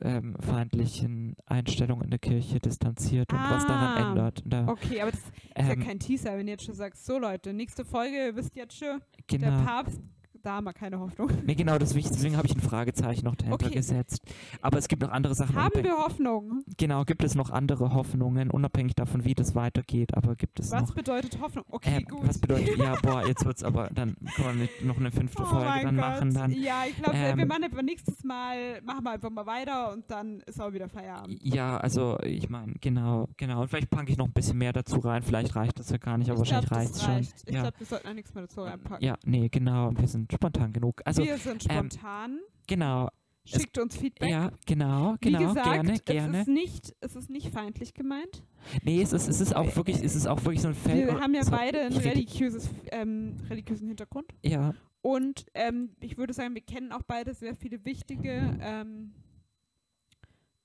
äh, 0.00 0.08
ähm, 0.16 0.36
feindlichen 0.40 1.36
Einstellungen 1.46 2.04
in 2.04 2.10
der 2.10 2.18
Kirche 2.18 2.60
distanziert 2.60 3.32
und 3.32 3.38
was 3.38 3.66
daran 3.66 3.96
Ah, 3.96 4.10
ändert. 4.10 4.42
Da, 4.44 4.68
Okay, 4.68 5.00
aber 5.00 5.10
das 5.12 5.20
ist 5.20 5.32
ähm, 5.56 5.66
ja 5.68 5.76
kein 5.76 5.98
Teaser, 5.98 6.36
wenn 6.36 6.46
du 6.46 6.52
jetzt 6.52 6.64
schon 6.64 6.74
sagst, 6.74 7.04
so 7.06 7.18
Leute, 7.18 7.52
nächste 7.52 7.84
Folge, 7.84 8.16
ihr 8.26 8.36
wisst 8.36 8.54
jetzt 8.56 8.76
schon, 8.76 9.00
der 9.30 9.38
genau. 9.38 9.64
Papst 9.64 10.00
da 10.44 10.60
mal 10.60 10.72
keine 10.72 10.98
Hoffnung. 11.00 11.30
Nee, 11.46 11.54
genau, 11.54 11.78
deswegen, 11.78 12.08
deswegen 12.08 12.36
habe 12.36 12.46
ich 12.46 12.54
ein 12.54 12.60
Fragezeichen 12.60 13.24
noch 13.24 13.34
dahinter 13.36 13.66
Okay. 13.66 13.74
gesetzt. 13.74 14.22
Aber 14.62 14.78
es 14.78 14.88
gibt 14.88 15.02
noch 15.02 15.10
andere 15.10 15.34
Sachen. 15.34 15.54
Haben 15.56 15.82
wir 15.82 15.92
Hoffnung? 15.98 16.62
Genau, 16.78 17.04
gibt 17.04 17.22
es 17.22 17.34
noch 17.34 17.50
andere 17.50 17.92
Hoffnungen, 17.92 18.50
unabhängig 18.50 18.94
davon, 18.94 19.24
wie 19.24 19.34
das 19.34 19.54
weitergeht. 19.54 20.14
Aber 20.16 20.36
gibt 20.36 20.58
es 20.60 20.70
Was 20.70 20.88
noch. 20.88 20.94
bedeutet 20.94 21.38
Hoffnung? 21.40 21.64
Okay, 21.68 21.98
Ähm, 21.98 22.04
gut. 22.04 22.28
was 22.28 22.38
bedeutet, 22.38 22.76
ja, 22.78 22.96
boah, 23.02 23.26
jetzt 23.26 23.44
wird's 23.44 23.62
aber, 23.62 23.88
dann 23.92 24.16
können 24.36 24.60
wir 24.60 24.86
noch 24.86 24.96
eine 24.98 25.10
fünfte 25.10 25.42
Oh 25.42 25.46
Folge 25.46 25.66
dann 25.82 25.96
Gott. 25.96 26.04
machen. 26.04 26.34
Dann. 26.34 26.52
Ja, 26.52 26.84
ich 26.88 26.96
glaube, 26.96 27.16
Ähm, 27.18 27.38
wir 27.38 27.46
machen 27.46 27.64
einfach 27.64 27.82
nächstes 27.82 28.24
Mal, 28.24 28.80
machen 28.82 29.04
wir 29.04 29.10
einfach 29.12 29.30
mal 29.30 29.46
weiter 29.46 29.92
und 29.92 30.10
dann 30.10 30.40
ist 30.46 30.60
auch 30.60 30.72
wieder 30.72 30.88
Feierabend. 30.88 31.40
Ja, 31.42 31.76
also 31.76 32.18
ich 32.22 32.48
meine, 32.48 32.74
genau, 32.80 33.28
genau. 33.36 33.62
Und 33.62 33.68
vielleicht 33.68 33.90
packe 33.90 34.10
ich 34.10 34.16
noch 34.18 34.26
ein 34.26 34.32
bisschen 34.32 34.58
mehr 34.58 34.72
dazu 34.72 34.98
rein. 35.00 35.22
Vielleicht 35.22 35.54
reicht 35.56 35.78
das 35.78 35.90
ja 35.90 35.98
gar 35.98 36.16
nicht, 36.18 36.30
aber 36.30 36.42
ich 36.42 36.48
glaub, 36.48 36.62
wahrscheinlich 36.70 36.92
das 36.92 37.02
reicht 37.02 37.02
es 37.02 37.08
reicht. 37.08 37.40
schon. 37.40 37.48
Ich 37.48 37.54
ja. 37.54 37.60
glaube, 37.62 37.78
wir 37.78 37.86
sollten 37.86 38.08
auch 38.08 38.14
nichts 38.14 38.34
mehr 38.34 38.44
dazu 38.44 38.62
reinpacken. 38.62 39.04
ja, 39.06 39.16
nee, 39.24 39.48
genau. 39.48 39.88
Und 39.88 40.00
wir 40.00 40.08
sind 40.08 40.28
spontan 40.34 40.72
genug. 40.72 41.00
Also, 41.04 41.22
wir 41.24 41.38
sind 41.38 41.64
ähm, 41.70 41.90
spontan. 41.90 42.40
genau. 42.66 43.08
Schickt 43.46 43.76
uns 43.76 43.94
Feedback. 43.94 44.30
Ja, 44.30 44.50
genau, 44.64 45.16
Wie 45.20 45.30
genau. 45.30 45.48
gesagt, 45.48 45.66
gerne, 45.70 45.92
es 45.92 46.04
gerne. 46.06 46.40
ist 46.40 46.48
nicht, 46.48 46.94
es 47.00 47.14
ist 47.14 47.28
nicht 47.28 47.50
feindlich 47.50 47.92
gemeint. 47.92 48.42
Nee, 48.84 49.02
es 49.02 49.12
ist, 49.12 49.28
es 49.28 49.38
ist 49.42 49.54
auch 49.54 49.76
wirklich, 49.76 50.02
es 50.02 50.14
ist 50.16 50.26
auch 50.26 50.42
wirklich 50.44 50.62
so 50.62 50.68
ein 50.68 50.74
Feld. 50.74 51.08
Wir 51.08 51.20
haben 51.20 51.34
ja 51.34 51.44
so- 51.44 51.50
beide 51.50 51.82
einen 51.82 51.94
religiöses, 51.98 52.70
ähm, 52.90 53.36
religiösen 53.50 53.86
Hintergrund. 53.88 54.32
Ja, 54.42 54.72
Und 55.02 55.44
ähm, 55.52 55.90
ich 56.00 56.16
würde 56.16 56.32
sagen, 56.32 56.54
wir 56.54 56.62
kennen 56.62 56.90
auch 56.90 57.02
beide 57.06 57.34
sehr 57.34 57.54
viele 57.54 57.84
wichtige, 57.84 58.56
ähm, 58.62 59.12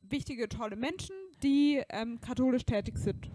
wichtige, 0.01 0.47
tolle 0.47 0.77
Menschen, 0.77 1.15
die 1.43 1.81
ähm, 1.89 2.21
katholisch 2.21 2.63
tätig 2.63 2.97
sind. 2.97 3.29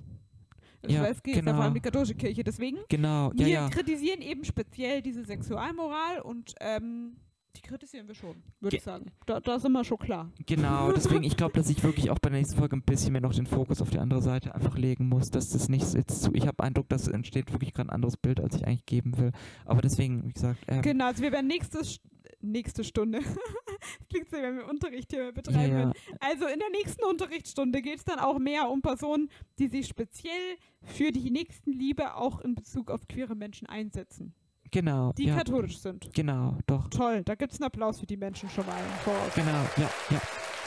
Ja, 0.89 1.07
es 1.07 1.23
geht 1.23 1.37
ja 1.37 1.41
genau. 1.41 1.55
vor 1.55 1.65
allem 1.65 1.75
die 1.75 1.81
katholische 1.81 2.15
Kirche. 2.15 2.45
Deswegen, 2.45 2.79
genau. 2.89 3.33
Ja, 3.35 3.47
wir 3.47 3.49
ja. 3.49 3.69
kritisieren 3.69 4.21
eben 4.23 4.45
speziell 4.45 5.03
diese 5.03 5.25
Sexualmoral 5.25 6.21
und 6.23 6.55
ähm, 6.61 7.17
die 7.57 7.63
kritisieren 7.63 8.09
wir 8.09 8.15
schon, 8.17 8.43
würde 8.61 8.77
ich 8.77 8.83
sagen. 8.83 9.13
Da, 9.27 9.39
da 9.39 9.61
sind 9.61 9.71
wir 9.73 9.85
schon 9.85 9.99
klar. 9.99 10.33
Genau, 10.47 10.91
deswegen, 10.97 11.23
ich 11.23 11.37
glaube, 11.37 11.55
dass 11.55 11.71
ich 11.71 11.83
wirklich 11.85 12.11
auch 12.11 12.19
bei 12.19 12.29
der 12.29 12.39
nächsten 12.39 12.57
Folge 12.57 12.77
ein 12.77 12.83
bisschen 12.83 13.13
mehr 13.13 13.21
noch 13.21 13.33
den 13.35 13.47
Fokus 13.47 13.81
auf 13.81 13.91
die 13.91 13.99
andere 14.01 14.23
Seite 14.23 14.55
einfach 14.55 14.77
legen 14.77 15.09
muss, 15.09 15.31
dass 15.31 15.51
das 15.51 15.69
nicht 15.69 15.95
jetzt 15.95 16.23
zu, 16.23 16.33
ich 16.35 16.47
habe 16.49 16.63
Eindruck, 16.65 16.89
dass 16.89 17.07
entsteht 17.07 17.53
wirklich 17.53 17.73
gerade 17.73 17.91
ein 17.91 17.95
anderes 17.95 18.17
Bild, 18.17 18.41
als 18.41 18.57
ich 18.57 18.67
eigentlich 18.67 18.87
geben 18.87 19.17
will. 19.19 19.31
Aber 19.67 19.83
deswegen, 19.83 20.25
wie 20.27 20.33
gesagt, 20.33 20.59
ähm, 20.67 20.83
Genau, 20.83 21.07
also 21.07 21.23
wir 21.23 21.31
werden 21.31 21.47
nächste, 21.47 21.79
St- 21.79 22.01
nächste 22.41 22.83
Stunde, 22.83 23.21
das 23.99 24.09
klingt 24.09 24.31
so, 24.31 24.37
wenn 24.37 24.57
wir 24.57 24.69
Unterricht 24.69 25.11
hier 25.13 25.33
betreiben 25.33 25.79
ja. 25.79 25.93
Also 26.21 26.47
in 26.47 26.59
der 26.59 26.71
nächsten 26.71 27.05
Unterrichtsstunde 27.05 27.83
geht 27.83 27.99
es 27.99 28.05
dann 28.05 28.19
auch 28.19 28.39
mehr 28.39 28.69
um 28.71 28.83
Personen, 28.83 29.29
die 29.59 29.69
sich 29.69 29.87
speziell 29.87 30.57
für 30.83 31.13
die 31.13 31.31
Nächstenliebe 31.31 32.15
auch 32.15 32.41
in 32.41 32.55
Bezug 32.55 32.91
auf 32.91 33.07
queere 33.09 33.35
Menschen 33.35 33.67
einsetzen, 33.69 34.35
genau, 34.71 35.13
die 35.13 35.27
ja, 35.27 35.37
katholisch 35.37 35.79
sind. 35.79 36.13
genau, 36.15 36.59
doch, 36.67 36.89
Toll, 36.89 37.23
da 37.25 37.35
gibt 37.35 37.53
es 37.53 37.61
einen 37.61 37.67
Applaus 37.67 38.01
für 38.01 38.07
die 38.07 38.17
Menschen 38.17 38.49
schon 38.51 38.67
mal 38.67 38.79
im 38.79 38.93
Voraus. 39.05 39.35
genau, 39.35 39.65
ja, 39.77 39.91
ja, 40.11 40.21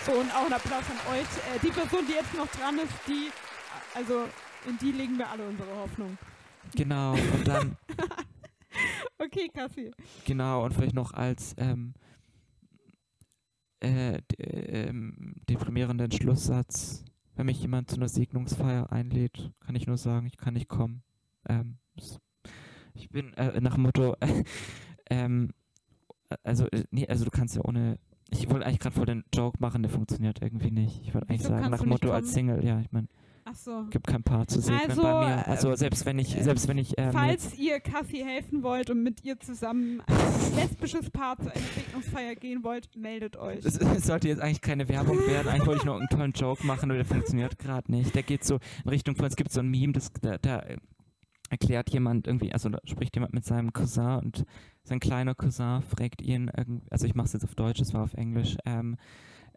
So, 0.06 0.14
und 0.14 0.32
auch 0.34 0.44
einen 0.46 0.54
Applaus 0.54 0.84
an 0.90 1.14
euch. 1.14 1.22
Äh, 1.56 1.60
die 1.62 1.72
Person, 1.72 2.06
die 2.08 2.14
jetzt 2.14 2.34
noch 2.36 2.48
dran 2.48 2.78
ist, 2.78 2.94
die, 3.08 3.30
also 3.96 4.24
in 4.68 4.78
die 4.80 4.92
legen 4.92 5.18
wir 5.18 5.30
alle 5.30 5.48
unsere 5.48 5.76
Hoffnung. 5.76 6.18
genau. 6.76 7.14
Und 7.14 7.48
dann, 7.48 7.78
Okay, 9.20 9.50
Kassi. 9.54 9.92
genau, 10.26 10.64
und 10.66 10.74
vielleicht 10.74 10.94
noch 10.94 11.14
als 11.14 11.56
ähm, 11.58 11.94
äh, 13.80 14.22
d- 14.32 14.44
ähm, 14.44 15.36
deprimierenden 15.50 16.12
Schlusssatz, 16.12 17.06
wenn 17.36 17.46
mich 17.46 17.62
jemand 17.62 17.90
zu 17.90 17.98
einer 17.98 18.10
Segnungsfeier 18.10 18.92
einlädt, 18.92 19.52
kann 19.60 19.76
ich 19.76 19.88
nur 19.88 19.98
sagen, 19.98 20.28
ich 20.28 20.38
kann 20.38 20.56
nicht 20.56 20.68
kommen. 20.68 21.04
Ähm, 21.48 21.78
ich 22.94 23.10
bin 23.10 23.34
äh, 23.36 23.60
nach 23.62 23.76
dem 23.76 23.84
Motto, 23.84 24.16
ähm, 25.10 25.52
also, 26.44 26.66
äh, 26.68 26.84
nee, 26.92 27.08
also 27.08 27.26
du 27.26 27.32
kannst 27.32 27.56
ja 27.56 27.62
ohne, 27.64 28.00
ich 28.32 28.50
wollte 28.50 28.66
eigentlich 28.66 28.80
gerade 28.80 28.96
voll 28.96 29.06
den 29.06 29.24
Joke 29.34 29.58
machen, 29.62 29.84
der 29.84 29.92
funktioniert 29.92 30.42
irgendwie 30.42 30.72
nicht. 30.72 31.02
Ich 31.04 31.14
wollte 31.14 31.30
eigentlich 31.30 31.42
Wieso 31.42 31.50
sagen, 31.50 31.70
nach 31.70 31.86
Motto 31.86 32.12
als? 32.12 32.34
Single, 32.34 32.64
ja, 32.66 32.80
ich 32.80 32.92
meine, 32.92 33.08
Ach 33.50 33.56
so. 33.56 33.86
gibt 33.90 34.08
kein 34.08 34.24
Paar 34.24 34.46
zu 34.48 34.60
segnen 34.60 34.90
Also, 34.90 35.02
bei 35.02 35.26
mir. 35.28 35.48
Also 35.48 35.72
äh, 35.72 35.78
selbst 35.78 36.06
wenn 36.06 36.20
ich, 36.20 36.36
äh, 36.38 36.44
selbst 36.44 36.68
wenn 36.68 36.78
ich 36.78 36.94
ähm, 36.98 37.12
Falls 37.14 37.58
ihr 37.58 37.80
Cassie 37.80 38.24
helfen 38.26 38.62
wollt 38.62 38.90
und 38.90 39.02
mit 39.04 39.24
ihr 39.24 39.40
zusammen 39.40 40.02
ein 40.06 40.56
lesbisches 40.56 41.10
Paar 41.10 41.38
zu 41.38 41.44
einer 41.52 41.66
Segnungsfeier 41.76 42.36
gehen 42.36 42.64
wollt, 42.64 42.96
meldet 42.98 43.38
euch. 43.38 43.64
Es, 43.64 43.78
es 43.78 44.06
sollte 44.06 44.28
jetzt 44.28 44.42
eigentlich 44.42 44.62
keine 44.62 44.90
Werbung 44.90 45.18
werden. 45.28 45.48
Eigentlich 45.48 45.66
wollte 45.68 45.80
ich 45.80 45.86
nur 45.86 45.96
einen 45.98 46.10
tollen 46.10 46.34
Joke 46.34 46.66
machen, 46.68 46.90
aber 46.92 46.96
der 46.96 47.06
funktioniert 47.06 47.58
gerade 47.58 47.90
nicht. 47.92 48.14
Der 48.16 48.24
geht 48.24 48.44
so 48.44 48.60
in 48.84 48.90
Richtung 48.90 49.16
von, 49.16 49.26
es 49.28 49.36
gibt 49.38 49.52
so 49.52 49.62
ein 49.62 49.70
Meme, 49.70 49.94
das, 49.94 50.12
da, 50.22 50.38
da 50.38 50.64
erklärt 51.50 51.90
jemand 51.92 52.28
irgendwie, 52.28 52.52
also 52.52 52.68
da 52.68 52.80
spricht 52.84 53.16
jemand 53.16 53.34
mit 53.34 53.46
seinem 53.46 53.72
Cousin 53.72 54.18
und 54.20 54.44
sein 54.84 55.00
kleiner 55.00 55.34
Cousin 55.36 55.82
fragt 55.82 56.22
ihn, 56.22 56.52
irgend- 56.56 56.84
also 56.92 57.06
ich 57.06 57.16
mache 57.16 57.28
es 57.28 57.34
jetzt 57.34 57.46
auf 57.46 57.56
Deutsch, 57.56 57.80
es 57.80 57.94
war 57.94 58.04
auf 58.04 58.14
Englisch, 58.16 58.58
ähm, 58.66 58.98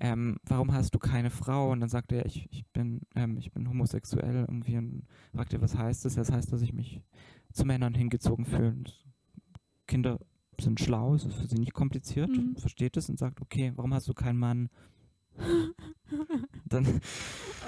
ähm, 0.00 0.38
warum 0.44 0.72
hast 0.72 0.94
du 0.94 0.98
keine 0.98 1.30
Frau? 1.30 1.70
Und 1.70 1.80
dann 1.80 1.88
sagt 1.88 2.12
er, 2.12 2.24
ich, 2.26 2.48
ich, 2.50 2.66
bin, 2.72 3.02
ähm, 3.14 3.36
ich 3.36 3.52
bin 3.52 3.68
homosexuell 3.68 4.46
irgendwie 4.48 4.76
und 4.78 5.06
fragt 5.34 5.52
er, 5.52 5.60
was 5.60 5.76
heißt 5.76 6.04
das? 6.04 6.14
Das 6.14 6.32
heißt, 6.32 6.52
dass 6.52 6.62
ich 6.62 6.72
mich 6.72 7.02
zu 7.52 7.64
Männern 7.64 7.94
hingezogen 7.94 8.44
fühle. 8.46 8.70
Und 8.70 9.04
Kinder 9.86 10.18
sind 10.60 10.80
schlau, 10.80 11.14
es 11.14 11.24
ist 11.24 11.34
für 11.34 11.46
sie 11.46 11.58
nicht 11.58 11.74
kompliziert, 11.74 12.30
Mhm. 12.30 12.56
versteht 12.56 12.96
es 12.96 13.08
und 13.08 13.18
sagt, 13.18 13.40
okay, 13.40 13.72
warum 13.76 13.94
hast 13.94 14.08
du 14.08 14.14
keinen 14.14 14.38
Mann? 14.38 14.68
Dann 16.68 16.86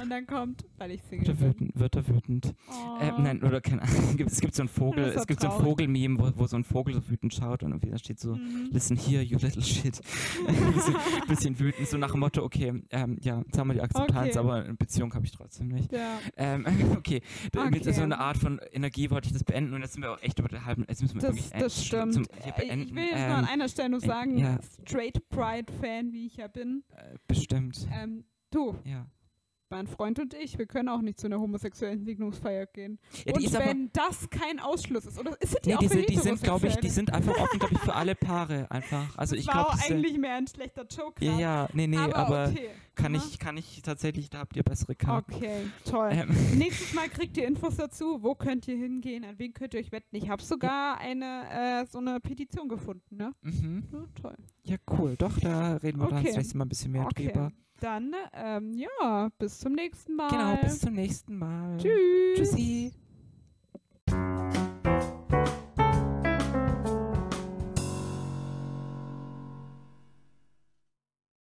Und 0.02 0.10
dann 0.10 0.26
kommt, 0.26 0.64
weil 0.78 0.90
ich 0.93 1.01
wird 1.10 1.28
er 1.28 1.34
bin. 1.34 1.48
wütend. 1.48 1.78
Wird 1.78 1.97
er 1.97 2.09
wütend. 2.09 2.55
Oh. 2.68 3.01
Äh, 3.01 3.12
nein, 3.20 3.43
oder 3.43 3.60
keine 3.60 3.82
Ahnung. 3.82 4.18
Es 4.26 4.40
gibt 4.40 4.55
so 4.55 4.62
einen 4.62 4.68
Vogel, 4.68 5.05
es 5.05 5.26
gibt 5.26 5.40
so 5.40 5.48
ein. 5.51 5.62
Vogel-Meme, 5.64 6.18
wo, 6.18 6.30
wo 6.36 6.47
so 6.47 6.56
ein 6.56 6.64
Vogel 6.64 6.94
so 6.94 7.09
wütend 7.09 7.32
schaut 7.32 7.62
und 7.62 7.70
irgendwie 7.70 7.90
da 7.90 7.98
steht 7.98 8.18
so, 8.20 8.34
Mhm. 8.34 8.68
listen 8.72 8.97
here, 8.97 9.22
you 9.22 9.39
little 9.39 9.62
shit. 9.62 10.01
ein 10.48 10.72
bisschen, 10.74 10.97
bisschen 11.28 11.59
wütend, 11.59 11.89
so 11.89 11.97
nach 11.98 12.10
dem 12.12 12.20
Motto, 12.20 12.43
okay, 12.43 12.82
ähm, 12.90 13.18
ja, 13.22 13.43
jetzt 13.47 13.56
haben 13.59 13.68
wir 13.68 13.74
die 13.74 13.80
Akzeptanz, 13.80 14.30
Okay. 14.30 14.39
aber 14.39 14.55
eine 14.64 14.74
Beziehung 14.74 15.14
habe 15.14 15.24
ich 15.24 15.32
trotzdem 15.32 15.68
nicht. 15.68 15.93
Ja. 15.93 16.18
Ähm, 16.36 16.66
okay, 16.98 17.22
Okay. 17.56 17.93
so 17.93 18.02
einer 18.02 18.18
Art 18.18 18.36
von 18.39 18.60
Energie 18.72 19.10
wollte 19.10 19.28
ich 19.28 19.32
das 19.32 19.44
beenden 19.44 19.72
und 19.74 19.82
jetzt 19.82 19.93
sind 19.94 20.02
wir 20.02 20.12
auch 20.12 20.22
echt 20.22 20.39
über 20.39 20.48
der 20.48 20.64
halben, 20.64 20.84
jetzt 20.89 21.01
müssen 21.02 21.14
wir 21.20 21.28
Das, 21.28 21.36
wirklich 21.36 21.51
das 21.52 21.78
äh, 21.78 21.84
stimmt. 21.84 22.14
zum, 22.14 22.26
hier 22.43 22.52
Äh, 22.56 22.60
beenden. 22.60 22.86
ich 22.89 22.94
will 22.94 23.05
jetzt 23.05 23.26
nur 23.28 23.36
an 23.36 23.44
ähm, 23.44 23.51
einer 23.51 23.68
Stelle 23.68 23.89
nur 23.90 24.02
äh, 24.02 24.06
sagen, 24.06 24.39
ja. 24.39 24.59
Straight 24.86 25.28
Pride-Fan, 25.30 26.12
wie 26.12 26.26
ich 26.26 26.36
ja 26.36 26.48
bin. 26.48 26.82
äh, 26.97 27.16
bestimmt, 27.61 27.89
Ähm, 27.93 28.24
du, 28.51 28.77
ja. 28.85 29.07
Mein 29.73 29.86
Freund 29.86 30.19
und 30.19 30.35
ich, 30.35 30.59
wir 30.59 30.66
können 30.66 30.89
auch 30.90 31.01
nicht 31.01 31.19
zu 31.19 31.27
einer 31.27 31.40
homosexuellen 31.40 32.05
Segnungsfeier 32.05 32.66
gehen. 32.66 32.99
ja 33.24 33.35
und 33.35 33.43
ist 33.43 33.57
aber, 33.57 33.66
wenn 33.66 33.90
das 33.93 34.28
kein 34.31 34.61
Ausschluss 34.61 35.07
ist, 35.07 35.19
oder 35.19 35.31
ist 35.40 35.55
es 35.55 35.61
die 35.62 35.70
nee, 35.70 35.77
auch 35.77 35.81
die 35.81 35.89
für 35.89 35.94
sind, 35.94 36.11
die 36.11 36.16
sind 36.19 36.43
glaube 36.43 36.66
ich, 36.69 36.77
die 36.77 36.89
sind 36.90 37.12
einfach 37.12 37.36
offen, 37.39 37.59
glaube 37.59 37.74
ich, 37.74 37.81
für 37.81 37.94
alle 37.94 38.15
Paare 38.15 38.70
einfach. 38.70 39.16
Also 39.16 39.35
ich 39.35 39.47
glaube, 39.47 39.73
eigentlich 39.89 40.19
mehr 40.19 40.36
ein 40.36 40.47
schlechter 40.47 40.85
Joke. 40.86 41.24
ja, 41.24 41.39
ja, 41.39 41.69
nee, 41.73 41.86
nee, 41.86 41.97
aber, 41.97 42.16
aber, 42.16 42.49
okay. 42.51 42.69
kann 42.94 43.16
Aha. 43.16 43.24
ich, 43.27 43.39
kann 43.39 43.57
ich 43.57 43.81
tatsächlich, 43.82 44.28
da 44.28 44.40
habt 44.40 44.55
ihr 44.57 44.62
bessere 44.62 44.94
Karten. 44.94 45.35
Okay, 45.35 45.66
toll. 45.86 46.11
Ähm, 46.12 46.36
Nächstes 46.59 46.93
Mal 46.93 47.09
kriegt 47.09 47.36
ihr 47.39 47.47
Infos 47.47 47.77
dazu, 47.77 48.23
wo 48.23 48.35
könnt 48.35 48.69
ihr 48.69 48.77
hingehen, 48.77 49.24
an 49.24 49.39
wen 49.39 49.55
könnt 49.55 49.73
ihr 49.73 49.81
euch 49.81 49.90
wetten. 49.90 50.15
Ich 50.16 50.28
habe 50.28 50.43
sogar 50.43 50.99
eine 50.99 51.82
äh, 51.82 51.86
so 51.86 51.99
eine 51.99 52.20
Petition 52.20 52.69
gefunden, 52.69 53.16
ne? 53.16 53.32
mhm. 53.40 53.85
Ja, 53.90 54.05
toll. 54.20 54.36
Ja, 54.65 54.77
cool. 54.99 55.16
Doch, 55.16 55.39
da 55.40 55.77
reden 55.77 55.99
wir 55.99 56.09
dann 56.09 56.19
Okay. 56.19 56.27
das 56.28 56.36
nächste 56.36 56.59
Mal 56.59 56.66
ein 56.66 56.69
bisschen 56.69 56.93
mehr 56.93 57.07
Okay. 57.07 57.28
drüber. 57.28 57.53
Dann, 57.83 58.15
ähm, 58.33 58.75
ja, 58.75 59.29
bis 59.41 59.59
zum 59.59 59.73
nächsten 59.73 60.15
Mal. 60.15 60.31
Genau, 60.31 60.57
bis 60.63 60.79
zum 60.79 60.95
nächsten 60.95 61.37
Mal. 61.37 61.77
Tschüss. 61.79 62.37
Tschüssi. 62.37 62.93